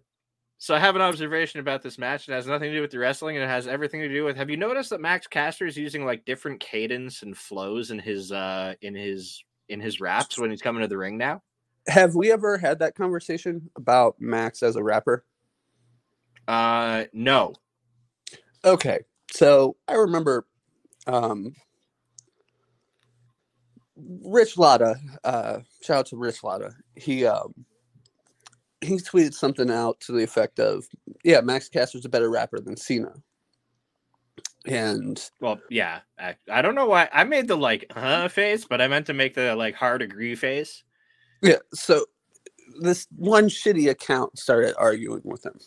so 0.57 0.75
I 0.75 0.79
have 0.79 0.95
an 0.95 1.01
observation 1.01 1.59
about 1.59 1.81
this 1.81 1.97
match. 1.97 2.27
It 2.27 2.33
has 2.33 2.47
nothing 2.47 2.71
to 2.71 2.75
do 2.75 2.81
with 2.81 2.91
the 2.91 2.99
wrestling, 2.99 3.35
and 3.35 3.43
it 3.43 3.47
has 3.47 3.67
everything 3.67 4.01
to 4.01 4.09
do 4.09 4.25
with. 4.25 4.35
Have 4.37 4.49
you 4.49 4.57
noticed 4.57 4.89
that 4.89 5.01
Max 5.01 5.27
Caster 5.27 5.65
is 5.65 5.77
using 5.77 6.05
like 6.05 6.25
different 6.25 6.59
cadence 6.59 7.21
and 7.21 7.37
flows 7.37 7.91
in 7.91 7.99
his 7.99 8.31
uh 8.31 8.73
in 8.81 8.95
his 8.95 9.43
in 9.69 9.79
his 9.79 9.99
raps 10.01 10.37
when 10.37 10.49
he's 10.49 10.61
coming 10.61 10.81
to 10.81 10.87
the 10.87 10.97
ring 10.97 11.17
now? 11.17 11.41
Have 11.87 12.15
we 12.15 12.31
ever 12.31 12.57
had 12.57 12.79
that 12.79 12.95
conversation 12.95 13.69
about 13.77 14.15
Max 14.19 14.61
as 14.61 14.75
a 14.75 14.83
rapper? 14.83 15.23
Uh, 16.47 17.05
no. 17.13 17.53
Okay, 18.65 18.99
so 19.31 19.77
I 19.87 19.93
remember 19.93 20.47
um, 21.05 21.53
Rich 24.23 24.57
Latta. 24.57 24.95
Uh, 25.23 25.59
shout 25.81 25.97
out 25.97 26.05
to 26.07 26.17
Rich 26.17 26.43
Latta. 26.43 26.71
He 26.95 27.25
um, 27.25 27.53
he 28.81 28.95
tweeted 28.97 29.33
something 29.33 29.71
out 29.71 29.99
to 30.01 30.11
the 30.11 30.23
effect 30.23 30.59
of, 30.59 30.85
"Yeah, 31.23 31.41
Max 31.41 31.69
Caster's 31.69 32.05
a 32.05 32.09
better 32.09 32.29
rapper 32.29 32.59
than 32.59 32.77
Cena." 32.77 33.13
And 34.67 35.29
Well, 35.39 35.59
yeah. 35.69 36.01
I, 36.19 36.35
I 36.51 36.61
don't 36.61 36.75
know 36.75 36.87
why 36.87 37.09
I 37.13 37.23
made 37.23 37.47
the 37.47 37.55
like 37.55 37.85
huh 37.91 38.27
face, 38.27 38.65
but 38.65 38.81
I 38.81 38.87
meant 38.87 39.07
to 39.07 39.13
make 39.13 39.33
the 39.33 39.55
like 39.55 39.75
hard 39.75 40.01
agree 40.01 40.35
face. 40.35 40.83
Yeah, 41.41 41.59
so 41.73 42.05
this 42.81 43.07
one 43.15 43.47
shitty 43.47 43.89
account 43.89 44.37
started 44.37 44.75
arguing 44.77 45.21
with 45.23 45.45
him. 45.45 45.57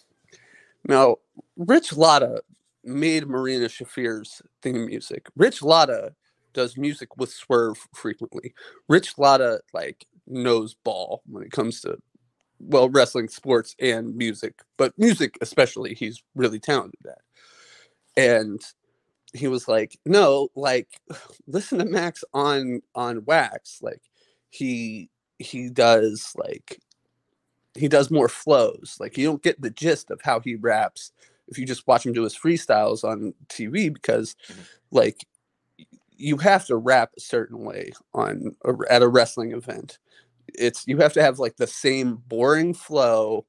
Now, 0.86 1.16
Rich 1.56 1.94
Latta 1.94 2.42
made 2.84 3.26
Marina 3.26 3.66
Shafir's 3.66 4.42
theme 4.62 4.86
music. 4.86 5.26
Rich 5.36 5.62
Latta 5.62 6.14
does 6.52 6.76
music 6.76 7.16
with 7.16 7.30
Swerve 7.30 7.78
frequently. 7.94 8.54
Rich 8.88 9.18
Latta 9.18 9.60
like 9.72 10.06
knows 10.26 10.74
ball 10.84 11.22
when 11.26 11.42
it 11.44 11.52
comes 11.52 11.80
to 11.82 11.98
well 12.60 12.88
wrestling, 12.90 13.28
sports, 13.28 13.74
and 13.80 14.16
music, 14.16 14.60
but 14.78 14.94
music 14.98 15.36
especially, 15.42 15.94
he's 15.94 16.22
really 16.34 16.60
talented 16.60 17.06
at. 17.06 17.18
And 18.16 18.60
he 19.34 19.48
was 19.48 19.68
like, 19.68 19.98
"No, 20.06 20.50
like, 20.56 20.88
listen 21.48 21.78
to 21.80 21.84
Max 21.86 22.24
on 22.34 22.82
on 22.94 23.24
Wax. 23.26 23.80
Like, 23.82 24.02
he 24.50 25.10
he 25.38 25.70
does 25.70 26.32
like 26.36 26.80
he 27.76 27.88
does 27.88 28.10
more 28.10 28.28
flows. 28.28 28.96
Like 29.00 29.16
you 29.16 29.26
don't 29.26 29.42
get 29.42 29.60
the 29.60 29.70
gist 29.70 30.10
of 30.10 30.20
how 30.22 30.40
he 30.40 30.56
raps 30.56 31.12
if 31.48 31.58
you 31.58 31.66
just 31.66 31.86
watch 31.86 32.06
him 32.06 32.12
do 32.12 32.22
his 32.24 32.36
freestyles 32.36 33.04
on 33.04 33.34
TV 33.48 33.92
because 33.92 34.36
Mhm. 34.48 34.66
like 34.92 35.26
you 36.20 36.37
have 36.38 36.66
to 36.66 36.76
rap 36.76 37.11
a 37.16 37.20
certain 37.20 37.64
way 37.64 37.92
on 38.14 38.54
a, 38.64 38.74
at 38.90 39.02
a 39.02 39.09
wrestling 39.09 39.52
event. 39.52 39.98
It's 40.54 40.85
you 40.87 40.98
have 40.98 41.12
to 41.14 41.22
have 41.22 41.38
like 41.38 41.56
the 41.56 41.66
same 41.66 42.16
boring 42.16 42.74
flow 42.74 43.46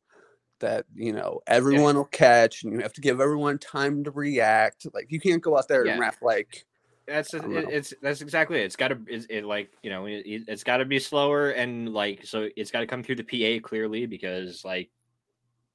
that 0.59 0.85
you 0.95 1.11
know 1.11 1.41
everyone 1.47 1.95
will 1.95 2.05
catch 2.05 2.63
and 2.63 2.71
you 2.73 2.79
have 2.79 2.93
to 2.93 3.01
give 3.01 3.19
everyone 3.19 3.57
time 3.57 4.03
to 4.03 4.11
react 4.11 4.85
like 4.93 5.07
you 5.11 5.19
can't 5.19 5.41
go 5.41 5.57
out 5.57 5.67
there 5.67 5.85
Yeah. 5.85 5.93
and 5.93 5.99
rap 5.99 6.17
like 6.21 6.65
That's 7.07 7.33
uh, 7.33 7.37
I 7.37 7.41
don't 7.41 7.57
it, 7.57 7.69
it's 7.69 7.93
that's 8.03 8.21
exactly 8.21 8.59
it. 8.61 8.65
It's 8.65 8.75
got 8.75 8.89
to 8.89 8.99
it's 9.07 9.25
it 9.29 9.43
like 9.43 9.71
you 9.81 9.89
know 9.89 10.05
it, 10.05 10.23
it- 10.25 10.43
it's 10.47 10.63
got 10.63 10.77
to 10.77 10.85
be 10.85 10.99
slower 10.99 11.49
and 11.49 11.91
like 11.93 12.25
so 12.25 12.47
it's 12.55 12.69
got 12.69 12.81
to 12.81 12.87
come 12.87 13.01
through 13.01 13.15
the 13.15 13.59
PA 13.59 13.67
clearly 13.67 14.05
because 14.05 14.63
like 14.63 14.91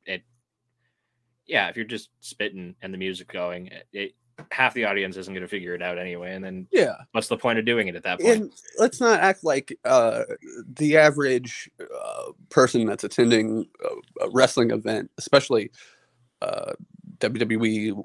it 0.04 0.22
yeah 1.46 1.68
if 1.68 1.76
you're 1.76 1.84
just 1.84 2.10
spitting 2.20 2.76
and 2.80 2.94
the 2.94 2.98
music 2.98 3.32
going 3.32 3.66
it, 3.66 3.88
it 3.92 4.14
half 4.50 4.74
the 4.74 4.84
audience 4.84 5.16
isn't 5.16 5.32
going 5.32 5.42
to 5.42 5.48
figure 5.48 5.74
it 5.74 5.80
out 5.80 5.98
anyway 5.98 6.34
and 6.34 6.44
then 6.44 6.66
yeah 6.70 6.96
what's 7.12 7.28
the 7.28 7.36
point 7.36 7.58
of 7.58 7.64
doing 7.64 7.88
it 7.88 7.96
at 7.96 8.02
that 8.02 8.20
point? 8.20 8.42
and 8.42 8.52
let's 8.78 9.00
not 9.00 9.20
act 9.20 9.42
like 9.44 9.76
uh, 9.84 10.24
the 10.76 10.96
average 10.96 11.70
uh, 11.80 12.32
person 12.50 12.86
that's 12.86 13.04
attending 13.04 13.66
a, 13.84 14.24
a 14.26 14.30
wrestling 14.30 14.70
event, 14.70 15.10
especially 15.18 15.70
uh, 16.42 16.72
WWE 17.18 18.04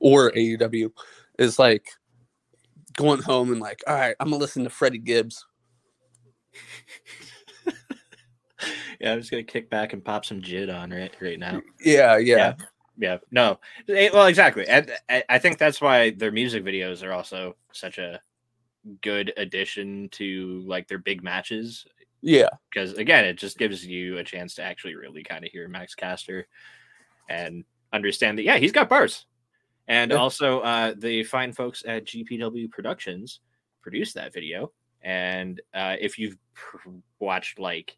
or 0.00 0.32
AEW, 0.32 0.90
is 1.38 1.58
like 1.58 1.88
going 2.96 3.22
home 3.22 3.52
and 3.52 3.60
like, 3.60 3.82
all 3.86 3.94
right, 3.94 4.16
I'm 4.20 4.30
gonna 4.30 4.40
listen 4.40 4.64
to 4.64 4.70
Freddie 4.70 4.98
Gibbs. 4.98 5.46
yeah, 9.00 9.12
I'm 9.12 9.20
just 9.20 9.30
gonna 9.30 9.44
kick 9.44 9.70
back 9.70 9.92
and 9.92 10.04
pop 10.04 10.24
some 10.24 10.42
JID 10.42 10.74
on 10.74 10.90
right 10.90 11.14
right 11.20 11.38
now. 11.38 11.62
Yeah, 11.84 12.16
yeah, 12.16 12.36
Yeah. 12.36 12.54
Yeah, 12.98 13.18
no, 13.30 13.60
Eh, 13.88 14.10
well, 14.12 14.26
exactly. 14.26 14.66
And 14.66 14.90
I- 15.08 15.24
I 15.28 15.38
think 15.38 15.56
that's 15.58 15.80
why 15.80 16.10
their 16.10 16.32
music 16.32 16.64
videos 16.64 17.02
are 17.06 17.12
also 17.12 17.56
such 17.72 17.98
a 17.98 18.20
good 19.02 19.32
addition 19.36 20.08
to 20.10 20.62
like 20.66 20.88
their 20.88 20.98
big 20.98 21.22
matches 21.22 21.86
yeah. 22.22 22.48
because 22.70 22.94
again, 22.94 23.24
it 23.24 23.34
just 23.38 23.58
gives 23.58 23.86
you 23.86 24.18
a 24.18 24.24
chance 24.24 24.54
to 24.56 24.62
actually 24.62 24.94
really 24.96 25.22
kind 25.22 25.44
of 25.44 25.50
hear 25.52 25.68
Max 25.68 25.94
Caster 25.94 26.48
and 27.28 27.64
understand 27.92 28.38
that 28.38 28.42
yeah, 28.44 28.56
he's 28.58 28.72
got 28.72 28.88
bars. 28.88 29.26
And 29.86 30.10
Yeah. 30.10 30.16
also, 30.18 30.60
uh, 30.60 30.94
the 30.96 31.22
fine 31.24 31.52
folks 31.52 31.82
at 31.86 32.04
GPW 32.04 32.68
Productions 32.70 33.40
produced 33.80 34.14
that 34.16 34.32
video. 34.34 34.72
And 35.02 35.60
uh, 35.72 35.96
if 36.00 36.18
you've 36.18 36.36
pr- 36.54 36.90
watched 37.20 37.58
like 37.58 37.96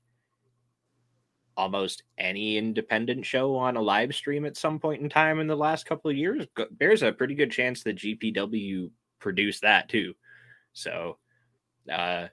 almost 1.61 2.05
any 2.17 2.57
independent 2.57 3.27
show 3.27 3.55
on 3.55 3.77
a 3.77 3.83
live 3.83 4.15
stream 4.15 4.47
at 4.47 4.57
some 4.57 4.79
point 4.79 5.03
in 5.03 5.11
time 5.11 5.41
in 5.41 5.47
the 5.47 5.55
last 5.57 5.85
couple 5.85 6.11
of 6.11 6.17
years, 6.17 6.47
there's 6.79 7.03
a 7.03 7.13
pretty 7.13 7.35
good 7.35 7.51
chance 7.51 7.83
that 7.83 7.99
GPW 7.99 8.91
produced 9.19 9.61
that 9.61 9.91
too. 9.91 10.15
So, 10.73 11.19
uh, 11.93 12.29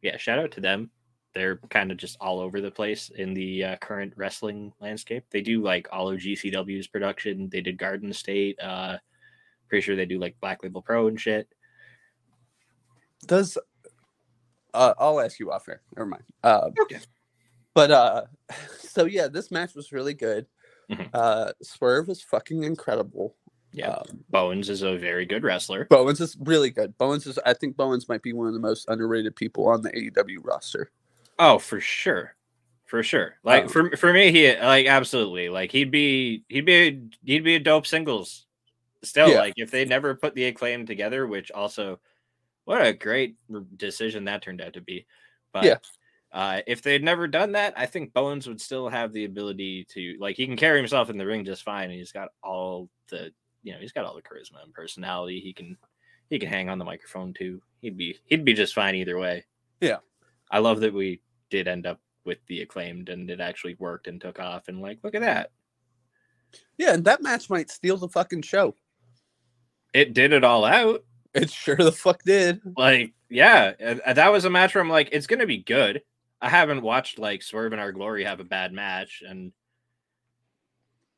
yeah, 0.00 0.16
shout 0.16 0.38
out 0.38 0.52
to 0.52 0.62
them. 0.62 0.90
They're 1.34 1.58
kind 1.68 1.90
of 1.92 1.98
just 1.98 2.16
all 2.22 2.40
over 2.40 2.62
the 2.62 2.70
place 2.70 3.10
in 3.14 3.34
the 3.34 3.64
uh, 3.64 3.76
current 3.76 4.14
wrestling 4.16 4.72
landscape. 4.80 5.26
They 5.30 5.42
do 5.42 5.62
like 5.62 5.88
all 5.92 6.08
of 6.08 6.20
GCW's 6.20 6.86
production. 6.86 7.50
They 7.52 7.60
did 7.60 7.76
Garden 7.76 8.14
State. 8.14 8.58
Uh, 8.62 8.96
pretty 9.68 9.82
sure 9.82 9.94
they 9.94 10.06
do 10.06 10.18
like 10.18 10.40
Black 10.40 10.62
Label 10.62 10.80
Pro 10.80 11.08
and 11.08 11.20
shit. 11.20 11.48
Does 13.26 13.58
uh, 14.72 14.94
I'll 14.98 15.20
ask 15.20 15.38
you 15.38 15.52
off 15.52 15.68
air. 15.68 15.82
Never 15.94 16.08
mind. 16.08 16.24
Uh, 16.42 16.70
Okay. 16.80 17.00
But 17.74 17.90
uh, 17.90 18.22
so 18.78 19.04
yeah, 19.04 19.28
this 19.28 19.50
match 19.50 19.74
was 19.74 19.92
really 19.92 20.14
good. 20.14 20.46
Mhm. 20.90 21.08
Uh, 21.14 21.52
Swerve 21.62 22.08
was 22.08 22.22
fucking 22.22 22.62
incredible. 22.64 23.36
Yeah, 23.72 23.88
Um, 23.90 24.24
Bowens 24.30 24.68
is 24.70 24.82
a 24.82 24.96
very 24.96 25.26
good 25.26 25.42
wrestler. 25.42 25.86
Bowens 25.86 26.20
is 26.20 26.36
really 26.38 26.70
good. 26.70 26.96
Bowens 26.96 27.26
is, 27.26 27.40
I 27.44 27.54
think 27.54 27.76
Bowens 27.76 28.08
might 28.08 28.22
be 28.22 28.32
one 28.32 28.46
of 28.46 28.52
the 28.54 28.60
most 28.60 28.88
underrated 28.88 29.34
people 29.34 29.66
on 29.66 29.82
the 29.82 29.90
AEW 29.90 30.38
roster. 30.44 30.92
Oh, 31.40 31.58
for 31.58 31.80
sure, 31.80 32.36
for 32.84 33.02
sure. 33.02 33.34
Like 33.42 33.64
Um, 33.64 33.68
for 33.70 33.96
for 33.96 34.12
me, 34.12 34.30
he 34.30 34.54
like 34.56 34.86
absolutely 34.86 35.48
like 35.48 35.72
he'd 35.72 35.90
be 35.90 36.44
he'd 36.48 36.66
be 36.66 37.08
he'd 37.24 37.42
be 37.42 37.56
a 37.56 37.60
dope 37.60 37.86
singles. 37.86 38.46
Still, 39.02 39.30
Yeah. 39.30 39.38
like 39.40 39.54
if 39.56 39.70
they 39.72 39.84
never 39.84 40.14
put 40.14 40.34
the 40.36 40.44
acclaim 40.44 40.86
together, 40.86 41.26
which 41.26 41.50
also 41.50 41.98
what 42.66 42.86
a 42.86 42.92
great 42.92 43.34
decision 43.76 44.24
that 44.26 44.42
turned 44.42 44.60
out 44.60 44.74
to 44.74 44.80
be. 44.80 45.04
But 45.52 45.64
Yeah. 45.64 45.78
Uh, 46.34 46.60
if 46.66 46.82
they'd 46.82 47.04
never 47.04 47.28
done 47.28 47.52
that, 47.52 47.72
I 47.76 47.86
think 47.86 48.12
Bowens 48.12 48.48
would 48.48 48.60
still 48.60 48.88
have 48.88 49.12
the 49.12 49.24
ability 49.24 49.86
to 49.90 50.16
like 50.18 50.36
he 50.36 50.46
can 50.46 50.56
carry 50.56 50.78
himself 50.78 51.08
in 51.08 51.16
the 51.16 51.24
ring 51.24 51.44
just 51.44 51.62
fine, 51.62 51.84
and 51.84 51.92
he's 51.92 52.10
got 52.10 52.30
all 52.42 52.90
the 53.08 53.30
you 53.62 53.72
know 53.72 53.78
he's 53.78 53.92
got 53.92 54.04
all 54.04 54.16
the 54.16 54.22
charisma 54.22 54.62
and 54.64 54.74
personality. 54.74 55.38
He 55.38 55.52
can 55.52 55.76
he 56.28 56.40
can 56.40 56.48
hang 56.48 56.68
on 56.68 56.78
the 56.78 56.84
microphone 56.84 57.32
too. 57.32 57.62
He'd 57.80 57.96
be 57.96 58.18
he'd 58.26 58.44
be 58.44 58.52
just 58.52 58.74
fine 58.74 58.96
either 58.96 59.16
way. 59.16 59.44
Yeah. 59.80 59.98
I 60.50 60.58
love 60.58 60.80
that 60.80 60.92
we 60.92 61.20
did 61.50 61.68
end 61.68 61.86
up 61.86 62.00
with 62.24 62.38
the 62.48 62.62
acclaimed 62.62 63.10
and 63.10 63.30
it 63.30 63.40
actually 63.40 63.76
worked 63.78 64.08
and 64.08 64.20
took 64.20 64.40
off 64.40 64.68
and 64.68 64.80
like 64.80 64.98
look 65.04 65.14
at 65.14 65.20
that. 65.20 65.52
Yeah, 66.78 66.94
and 66.94 67.04
that 67.04 67.22
match 67.22 67.48
might 67.48 67.70
steal 67.70 67.96
the 67.96 68.08
fucking 68.08 68.42
show. 68.42 68.74
It 69.92 70.14
did 70.14 70.32
it 70.32 70.44
all 70.44 70.64
out. 70.64 71.04
It 71.34 71.50
sure 71.50 71.74
the 71.74 71.90
fuck 71.90 72.22
did. 72.22 72.60
Like, 72.76 73.12
yeah, 73.28 73.72
that 74.06 74.30
was 74.30 74.44
a 74.44 74.50
match 74.50 74.72
where 74.72 74.82
I'm 74.82 74.88
like, 74.88 75.08
it's 75.10 75.26
gonna 75.26 75.46
be 75.46 75.58
good. 75.58 76.02
I 76.44 76.50
haven't 76.50 76.82
watched 76.82 77.18
like 77.18 77.42
Swerve 77.42 77.72
In 77.72 77.78
Our 77.78 77.90
Glory 77.90 78.24
have 78.24 78.38
a 78.38 78.44
bad 78.44 78.70
match, 78.70 79.22
and 79.26 79.50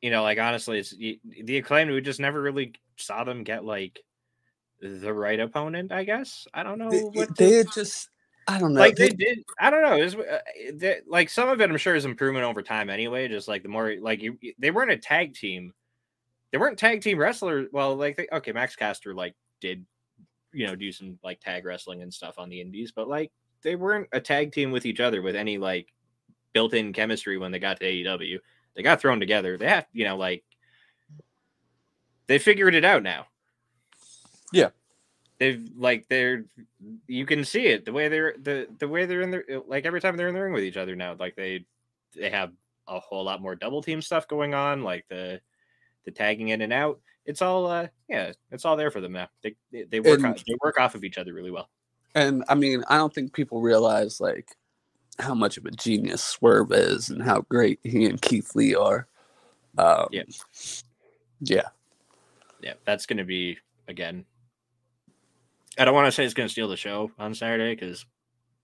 you 0.01 0.09
know, 0.09 0.23
like 0.23 0.39
honestly, 0.39 0.79
it's 0.79 0.91
the 0.91 1.57
acclaimed. 1.57 1.91
We 1.91 1.99
just 1.99 2.21
never 2.21 2.41
really 2.41 2.71
saw 2.95 3.25
them 3.25 3.43
get 3.43 3.65
like 3.65 3.99
the 4.79 5.13
right 5.13 5.37
opponent. 5.37 5.91
I 5.91 6.05
guess 6.05 6.47
I 6.53 6.63
don't 6.63 6.79
know 6.79 6.91
They, 6.91 7.01
what 7.01 7.35
they 7.35 7.65
just, 7.73 8.09
I 8.47 8.57
don't 8.57 8.73
know. 8.73 8.79
like 8.79 8.95
they- 8.95 9.09
they 9.09 9.15
did. 9.15 9.39
I 9.59 9.69
don't 9.69 9.81
know. 9.81 9.97
Was, 9.97 10.15
uh, 10.15 10.39
they, 10.73 11.01
like 11.05 11.29
some 11.29 11.49
of 11.49 11.59
it, 11.59 11.69
I'm 11.69 11.75
sure, 11.75 11.95
is 11.95 12.05
improvement 12.05 12.45
over 12.45 12.61
time. 12.61 12.89
Anyway, 12.89 13.27
just 13.27 13.49
like 13.49 13.63
the 13.63 13.69
more 13.69 13.95
like 13.99 14.21
you, 14.21 14.37
they 14.57 14.71
weren't 14.71 14.91
a 14.91 14.97
tag 14.97 15.33
team. 15.33 15.73
They 16.53 16.57
weren't 16.57 16.79
tag 16.79 17.01
team 17.01 17.17
wrestlers. 17.17 17.67
Well, 17.73 17.97
like 17.97 18.15
they, 18.15 18.29
okay, 18.31 18.53
Max 18.53 18.77
Caster 18.77 19.13
like 19.13 19.35
did, 19.59 19.85
you 20.53 20.67
know, 20.67 20.75
do 20.77 20.93
some 20.93 21.19
like 21.21 21.41
tag 21.41 21.65
wrestling 21.65 22.01
and 22.01 22.13
stuff 22.13 22.39
on 22.39 22.47
the 22.47 22.61
Indies, 22.61 22.93
but 22.95 23.09
like 23.09 23.33
they 23.63 23.75
weren't 23.75 24.07
a 24.11 24.19
tag 24.19 24.51
team 24.51 24.71
with 24.71 24.85
each 24.85 24.99
other 24.99 25.21
with 25.21 25.35
any 25.35 25.57
like 25.57 25.93
built-in 26.53 26.93
chemistry 26.93 27.37
when 27.37 27.51
they 27.51 27.59
got 27.59 27.79
to 27.79 27.85
AEW. 27.85 28.39
They 28.75 28.83
got 28.83 29.01
thrown 29.01 29.19
together. 29.19 29.57
They 29.57 29.67
have, 29.67 29.85
you 29.93 30.05
know, 30.05 30.17
like 30.17 30.43
they 32.27 32.39
figured 32.39 32.75
it 32.75 32.85
out 32.85 33.03
now. 33.03 33.25
Yeah. 34.51 34.69
They've 35.39 35.69
like 35.77 36.07
they're 36.09 36.45
you 37.07 37.25
can 37.25 37.45
see 37.45 37.67
it 37.67 37.85
the 37.85 37.93
way 37.93 38.07
they're 38.07 38.33
the 38.41 38.67
the 38.79 38.87
way 38.87 39.05
they're 39.05 39.21
in 39.21 39.31
the 39.31 39.63
like 39.67 39.85
every 39.85 40.01
time 40.01 40.17
they're 40.17 40.27
in 40.29 40.33
the 40.33 40.41
ring 40.41 40.53
with 40.53 40.63
each 40.63 40.77
other 40.77 40.95
now. 40.95 41.15
Like 41.19 41.35
they 41.35 41.65
they 42.15 42.29
have 42.29 42.51
a 42.87 42.99
whole 42.99 43.23
lot 43.23 43.41
more 43.41 43.55
double 43.55 43.83
team 43.83 44.01
stuff 44.01 44.27
going 44.27 44.53
on, 44.55 44.81
like 44.83 45.05
the 45.09 45.39
the 46.05 46.11
tagging 46.11 46.49
in 46.49 46.61
and 46.61 46.73
out. 46.73 46.99
It's 47.25 47.41
all 47.43 47.67
uh 47.67 47.87
yeah, 48.09 48.31
it's 48.51 48.65
all 48.65 48.75
there 48.77 48.89
for 48.89 48.99
them 49.01 49.11
now. 49.11 49.27
They 49.43 49.55
they, 49.71 49.83
they 49.83 49.99
work 49.99 50.17
And- 50.17 50.25
on, 50.27 50.35
they 50.47 50.55
work 50.63 50.79
off 50.79 50.95
of 50.95 51.03
each 51.03 51.17
other 51.19 51.33
really 51.33 51.51
well. 51.51 51.69
And 52.17 52.43
I 52.49 52.55
mean, 52.55 52.83
I 52.89 52.97
don't 52.97 53.13
think 53.13 53.33
people 53.33 53.61
realize 53.61 54.19
like 54.19 54.55
how 55.19 55.33
much 55.33 55.57
of 55.57 55.65
a 55.65 55.71
genius 55.71 56.23
Swerve 56.23 56.71
is 56.71 57.09
and 57.09 57.21
how 57.21 57.41
great 57.49 57.79
he 57.83 58.05
and 58.05 58.21
Keith 58.21 58.55
Lee 58.55 58.75
are. 58.75 59.07
Um, 59.77 60.07
Yeah. 60.11 60.23
Yeah. 61.39 61.67
yeah, 62.61 62.73
that's 62.85 63.05
going 63.05 63.17
to 63.17 63.23
be 63.23 63.57
again. 63.87 64.25
I 65.77 65.85
don't 65.85 65.93
want 65.93 66.07
to 66.07 66.11
say 66.11 66.25
it's 66.25 66.33
going 66.33 66.47
to 66.47 66.51
steal 66.51 66.67
the 66.67 66.75
show 66.75 67.11
on 67.19 67.35
Saturday 67.35 67.75
because 67.75 68.05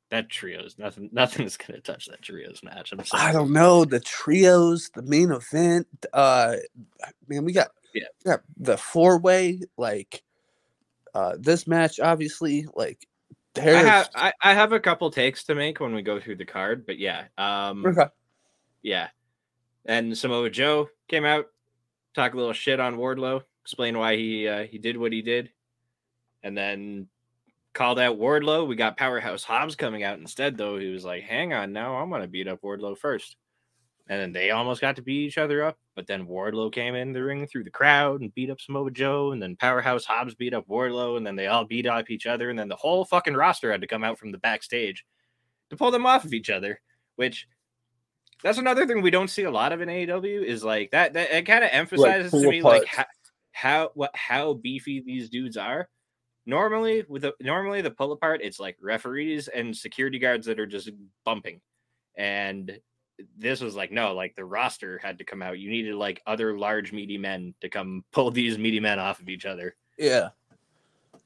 that 0.09 0.29
trio's 0.29 0.77
nothing. 0.79 1.09
Nothing's 1.13 1.57
going 1.57 1.73
to 1.73 1.81
touch 1.81 2.07
that 2.07 2.21
trios 2.21 2.61
match. 2.63 2.91
I'm 2.91 3.05
sorry. 3.05 3.23
I 3.23 3.31
don't 3.31 3.51
know 3.53 3.85
the 3.85 3.99
trios, 3.99 4.89
the 4.95 5.03
main 5.03 5.31
event. 5.31 5.87
Uh, 6.13 6.55
man, 7.27 7.45
we 7.45 7.53
got 7.53 7.69
Yeah. 7.93 8.03
we 8.25 8.29
got 8.31 8.41
the 8.57 8.77
four 8.77 9.19
way. 9.19 9.61
Like, 9.77 10.23
uh, 11.13 11.35
this 11.39 11.67
match 11.67 11.99
obviously 11.99 12.67
like. 12.75 13.07
I 13.57 13.61
have 13.83 14.09
I, 14.15 14.33
I 14.41 14.53
have 14.53 14.71
a 14.71 14.79
couple 14.79 15.09
takes 15.11 15.43
to 15.45 15.55
make 15.55 15.79
when 15.79 15.93
we 15.93 16.01
go 16.01 16.19
through 16.19 16.37
the 16.37 16.45
card, 16.45 16.85
but 16.85 16.97
yeah, 16.97 17.25
um, 17.37 17.85
Okay. 17.85 18.05
yeah. 18.81 19.09
And 19.85 20.17
Samoa 20.17 20.49
Joe 20.49 20.89
came 21.07 21.25
out, 21.25 21.45
talk 22.15 22.33
a 22.33 22.37
little 22.37 22.53
shit 22.53 22.79
on 22.79 22.95
Wardlow, 22.97 23.43
explain 23.61 23.97
why 23.97 24.15
he 24.15 24.47
uh, 24.47 24.63
he 24.63 24.77
did 24.77 24.97
what 24.97 25.11
he 25.11 25.21
did, 25.21 25.51
and 26.41 26.57
then 26.57 27.07
called 27.73 27.99
out 27.99 28.17
Wardlow. 28.17 28.67
We 28.67 28.75
got 28.75 28.97
Powerhouse 28.97 29.43
Hobbs 29.43 29.75
coming 29.75 30.03
out 30.03 30.19
instead, 30.19 30.57
though. 30.57 30.77
He 30.77 30.89
was 30.89 31.05
like, 31.05 31.23
"Hang 31.23 31.53
on, 31.53 31.73
now 31.73 31.95
I'm 31.95 32.09
gonna 32.09 32.27
beat 32.27 32.47
up 32.47 32.61
Wardlow 32.61 32.97
first. 32.97 33.35
And 34.07 34.19
then 34.19 34.33
they 34.33 34.51
almost 34.51 34.81
got 34.81 34.97
to 34.97 35.01
beat 35.01 35.27
each 35.27 35.37
other 35.37 35.63
up, 35.63 35.77
but 35.95 36.07
then 36.07 36.27
Wardlow 36.27 36.73
came 36.73 36.93
in 36.93 37.13
the 37.13 37.23
ring 37.23 37.47
through 37.47 37.63
the 37.63 37.69
crowd 37.69 38.19
and 38.19 38.33
beat 38.35 38.49
up 38.49 38.59
Samoa 38.59 38.91
Joe, 38.91 39.31
and 39.31 39.41
then 39.41 39.55
Powerhouse 39.55 40.03
Hobbs 40.03 40.35
beat 40.35 40.53
up 40.53 40.67
Wardlow, 40.67 41.15
and 41.15 41.25
then 41.25 41.37
they 41.37 41.47
all 41.47 41.63
beat 41.63 41.87
up 41.87 42.09
each 42.09 42.25
other, 42.25 42.49
and 42.49 42.59
then 42.59 42.67
the 42.67 42.75
whole 42.75 43.05
fucking 43.05 43.33
roster 43.33 43.71
had 43.71 43.79
to 43.79 43.87
come 43.87 44.03
out 44.03 44.19
from 44.19 44.33
the 44.33 44.37
backstage 44.39 45.05
to 45.69 45.77
pull 45.77 45.91
them 45.91 46.05
off 46.05 46.25
of 46.25 46.33
each 46.33 46.49
other, 46.49 46.81
which 47.15 47.47
that's 48.43 48.57
another 48.57 48.85
thing 48.85 49.01
we 49.01 49.09
don't 49.09 49.29
see 49.29 49.43
a 49.43 49.51
lot 49.51 49.71
of 49.71 49.81
in 49.81 49.87
AEW 49.87 50.43
is 50.43 50.63
like 50.63 50.91
that. 50.91 51.13
That 51.13 51.31
it 51.31 51.43
kind 51.43 51.63
of 51.63 51.69
emphasizes 51.71 52.31
to 52.31 52.37
pull 52.37 52.51
me 52.51 52.61
like 52.61 52.85
how, 52.85 53.05
how 53.51 53.91
what 53.93 54.11
how 54.15 54.53
beefy 54.55 55.01
these 55.01 55.29
dudes 55.29 55.55
are. 55.55 55.87
Normally, 56.45 57.05
with 57.07 57.21
the 57.21 57.33
normally 57.39 57.81
the 57.81 57.91
pull 57.91 58.11
apart, 58.11 58.41
it's 58.43 58.59
like 58.59 58.75
referees 58.81 59.47
and 59.47 59.75
security 59.75 60.19
guards 60.19 60.45
that 60.47 60.59
are 60.59 60.67
just 60.67 60.89
bumping, 61.23 61.61
and 62.17 62.77
this 63.37 63.61
was 63.61 63.75
like 63.75 63.91
no, 63.91 64.13
like 64.13 64.35
the 64.35 64.45
roster 64.45 64.97
had 64.97 65.17
to 65.19 65.23
come 65.23 65.41
out. 65.41 65.59
You 65.59 65.69
needed 65.69 65.95
like 65.95 66.21
other 66.25 66.57
large 66.57 66.91
meaty 66.91 67.17
men 67.17 67.53
to 67.61 67.69
come 67.69 68.03
pull 68.11 68.31
these 68.31 68.57
meaty 68.57 68.79
men 68.79 68.99
off 68.99 69.19
of 69.19 69.29
each 69.29 69.45
other. 69.45 69.75
Yeah. 69.97 70.29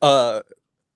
Uh, 0.02 0.42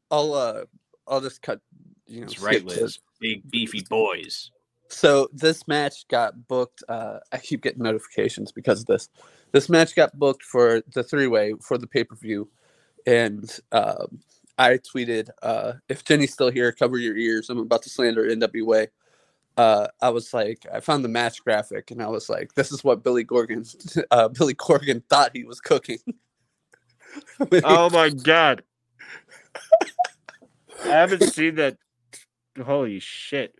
I'll 0.09 0.33
uh, 0.33 0.63
I'll 1.07 1.21
just 1.21 1.41
cut. 1.41 1.59
You 2.07 2.21
know, 2.21 2.27
That's 2.27 2.41
right, 2.41 2.63
Liz. 2.63 2.99
Big 3.19 3.49
beefy 3.49 3.85
boys. 3.89 4.51
So 4.89 5.29
this 5.31 5.67
match 5.67 6.07
got 6.09 6.47
booked. 6.47 6.83
Uh, 6.89 7.19
I 7.31 7.37
keep 7.37 7.61
getting 7.61 7.83
notifications 7.83 8.51
because 8.51 8.81
of 8.81 8.87
this. 8.87 9.07
This 9.53 9.69
match 9.69 9.95
got 9.95 10.17
booked 10.19 10.43
for 10.43 10.81
the 10.93 11.03
three 11.03 11.27
way 11.27 11.53
for 11.61 11.77
the 11.77 11.87
pay 11.87 12.03
per 12.03 12.15
view, 12.15 12.49
and 13.05 13.57
um, 13.71 14.19
I 14.57 14.77
tweeted, 14.77 15.29
uh, 15.41 15.73
"If 15.87 16.03
Jenny's 16.03 16.33
still 16.33 16.51
here, 16.51 16.71
cover 16.73 16.97
your 16.97 17.15
ears. 17.15 17.49
I'm 17.49 17.59
about 17.59 17.83
to 17.83 17.89
slander 17.89 18.29
NWA." 18.29 18.87
Uh, 19.61 19.87
I 20.01 20.09
was 20.09 20.33
like, 20.33 20.65
I 20.73 20.79
found 20.79 21.05
the 21.05 21.09
match 21.09 21.43
graphic, 21.43 21.91
and 21.91 22.01
I 22.01 22.07
was 22.07 22.29
like, 22.29 22.55
"This 22.55 22.71
is 22.71 22.83
what 22.83 23.03
Billy 23.03 23.23
Corgan, 23.23 23.63
uh, 24.11 24.27
Billy 24.29 24.55
Corgan 24.55 25.03
thought 25.07 25.31
he 25.35 25.43
was 25.43 25.61
cooking." 25.61 25.99
Oh 27.65 27.89
my 27.89 28.09
god. 28.09 28.63
I 30.85 30.87
haven't 30.87 31.23
seen 31.33 31.55
that. 31.55 31.77
Holy 32.63 32.99
shit. 32.99 33.53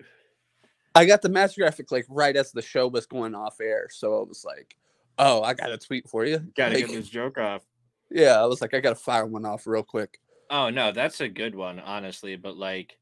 I 0.96 1.06
got 1.06 1.22
the 1.22 1.28
match 1.28 1.56
graphic 1.58 1.92
like 1.92 2.06
right 2.10 2.36
as 2.38 2.54
the 2.54 2.62
show 2.62 2.88
was 2.88 3.06
going 3.06 3.36
off 3.36 3.60
air, 3.62 3.88
so 3.92 4.22
I 4.22 4.24
was 4.24 4.46
like, 4.46 4.78
"Oh, 5.18 5.42
I 5.44 5.54
got 5.54 5.72
a 5.72 5.78
tweet 5.78 6.08
for 6.08 6.26
you." 6.26 6.40
Gotta 6.56 6.76
Like, 6.76 6.88
get 6.88 6.96
this 6.96 7.10
joke 7.10 7.38
off. 7.38 7.64
Yeah, 8.10 8.42
I 8.42 8.46
was 8.46 8.62
like, 8.62 8.74
I 8.74 8.80
gotta 8.80 8.96
fire 8.96 9.26
one 9.26 9.46
off 9.46 9.68
real 9.68 9.84
quick. 9.84 10.20
Oh 10.50 10.70
no, 10.70 10.92
that's 10.94 11.20
a 11.22 11.28
good 11.28 11.54
one, 11.56 11.80
honestly, 11.80 12.38
but 12.38 12.56
like 12.58 12.98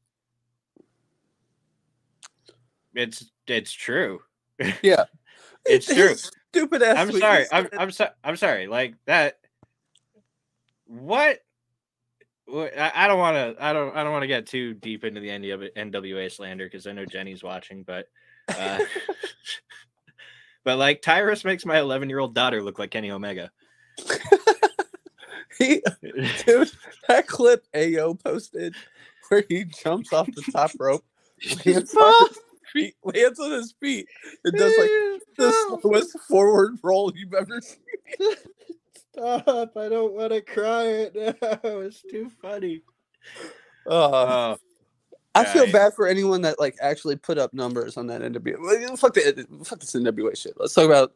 it's 2.94 3.30
it's 3.46 3.72
true. 3.72 4.20
Yeah, 4.82 5.04
It's 5.66 5.86
true. 5.94 6.14
Stupid 6.14 6.82
ass. 6.82 6.96
I'm 6.98 7.12
sorry. 7.12 7.46
I'm 7.52 7.68
I'm 7.78 7.90
sorry. 7.90 8.10
I'm 8.24 8.36
sorry. 8.36 8.66
Like 8.66 8.94
that 9.06 9.38
what 10.86 11.40
what- 12.46 12.76
I 12.76 12.92
I 12.94 13.08
don't 13.08 13.18
want 13.18 13.36
to. 13.36 13.64
I 13.64 13.72
don't. 13.72 13.96
I 13.96 14.02
don't 14.02 14.12
want 14.12 14.22
to 14.22 14.28
get 14.28 14.46
too 14.46 14.74
deep 14.74 15.04
into 15.04 15.20
the 15.20 15.28
NWA 15.28 16.32
slander 16.32 16.64
because 16.66 16.86
I 16.86 16.92
know 16.92 17.04
Jenny's 17.04 17.42
watching. 17.44 17.84
But, 17.84 18.06
uh, 18.48 18.80
but 20.64 20.78
like 20.78 21.02
Tyrus 21.02 21.44
makes 21.44 21.64
my 21.64 21.78
11 21.78 22.08
year 22.08 22.18
old 22.18 22.34
daughter 22.34 22.62
look 22.62 22.78
like 22.78 22.90
Kenny 22.90 23.10
Omega. 23.10 23.52
He, 25.58 25.82
dude, 26.46 26.70
that 27.06 27.26
clip 27.26 27.66
Ao 27.74 28.14
posted 28.14 28.74
where 29.28 29.44
he 29.48 29.64
jumps 29.64 30.12
off 30.12 30.26
the 30.26 30.42
top 30.50 30.70
rope, 30.78 31.04
his 31.38 31.94
feet, 32.72 32.94
lands 33.04 33.38
on 33.40 33.50
his 33.52 33.74
feet, 33.80 34.06
and 34.44 34.56
does 34.56 34.72
like 34.78 34.90
the 35.36 35.78
slowest 35.80 36.18
forward 36.28 36.76
roll 36.82 37.12
you've 37.14 37.34
ever 37.34 37.60
seen. 37.60 38.36
Stop! 39.12 39.76
I 39.76 39.88
don't 39.88 40.12
want 40.12 40.32
to 40.32 40.40
cry 40.40 40.84
it 40.84 41.14
now. 41.14 41.78
It's 41.80 42.02
too 42.02 42.30
funny. 42.40 42.82
Uh, 43.86 44.56
Oh, 45.34 45.40
I 45.42 45.44
feel 45.44 45.64
right. 45.64 45.72
bad 45.72 45.94
for 45.94 46.08
anyone 46.08 46.42
that 46.42 46.58
like 46.58 46.76
actually 46.80 47.14
put 47.16 47.38
up 47.38 47.54
numbers 47.54 47.96
on 47.96 48.08
that 48.08 48.20
NWA. 48.20 48.56
Well, 48.60 48.96
Fuck 48.96 49.14
the 49.14 49.46
fuck 49.64 49.78
this 49.78 49.92
NWA 49.94 50.36
shit. 50.36 50.54
Let's 50.56 50.74
talk 50.74 50.86
about. 50.86 51.12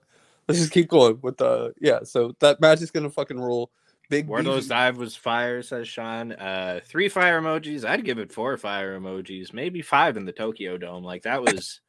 Let's 0.47 0.61
just 0.61 0.73
keep 0.73 0.89
going 0.89 1.19
with 1.23 1.39
the 1.39 1.75
yeah. 1.81 2.01
So 2.05 2.37
that 2.41 2.61
match 2.61 2.81
is 2.81 2.91
gonna 2.91 3.11
fucking 3.11 3.41
rule. 3.41 3.71
Big 4.15 4.27
Wardlow's 4.29 4.69
dive 4.69 4.97
was 4.97 5.17
fire, 5.17 5.63
says 5.63 5.89
Sean. 5.89 6.33
Uh, 6.33 6.81
three 6.85 7.09
fire 7.09 7.41
emojis. 7.41 7.85
I'd 7.85 8.05
give 8.05 8.19
it 8.19 8.33
four 8.33 8.57
fire 8.57 8.99
emojis, 8.99 9.53
maybe 9.53 9.83
five 9.83 10.17
in 10.17 10.25
the 10.25 10.33
Tokyo 10.33 10.77
Dome. 10.79 11.03
Like 11.03 11.23
that 11.25 11.43
was 11.43 11.81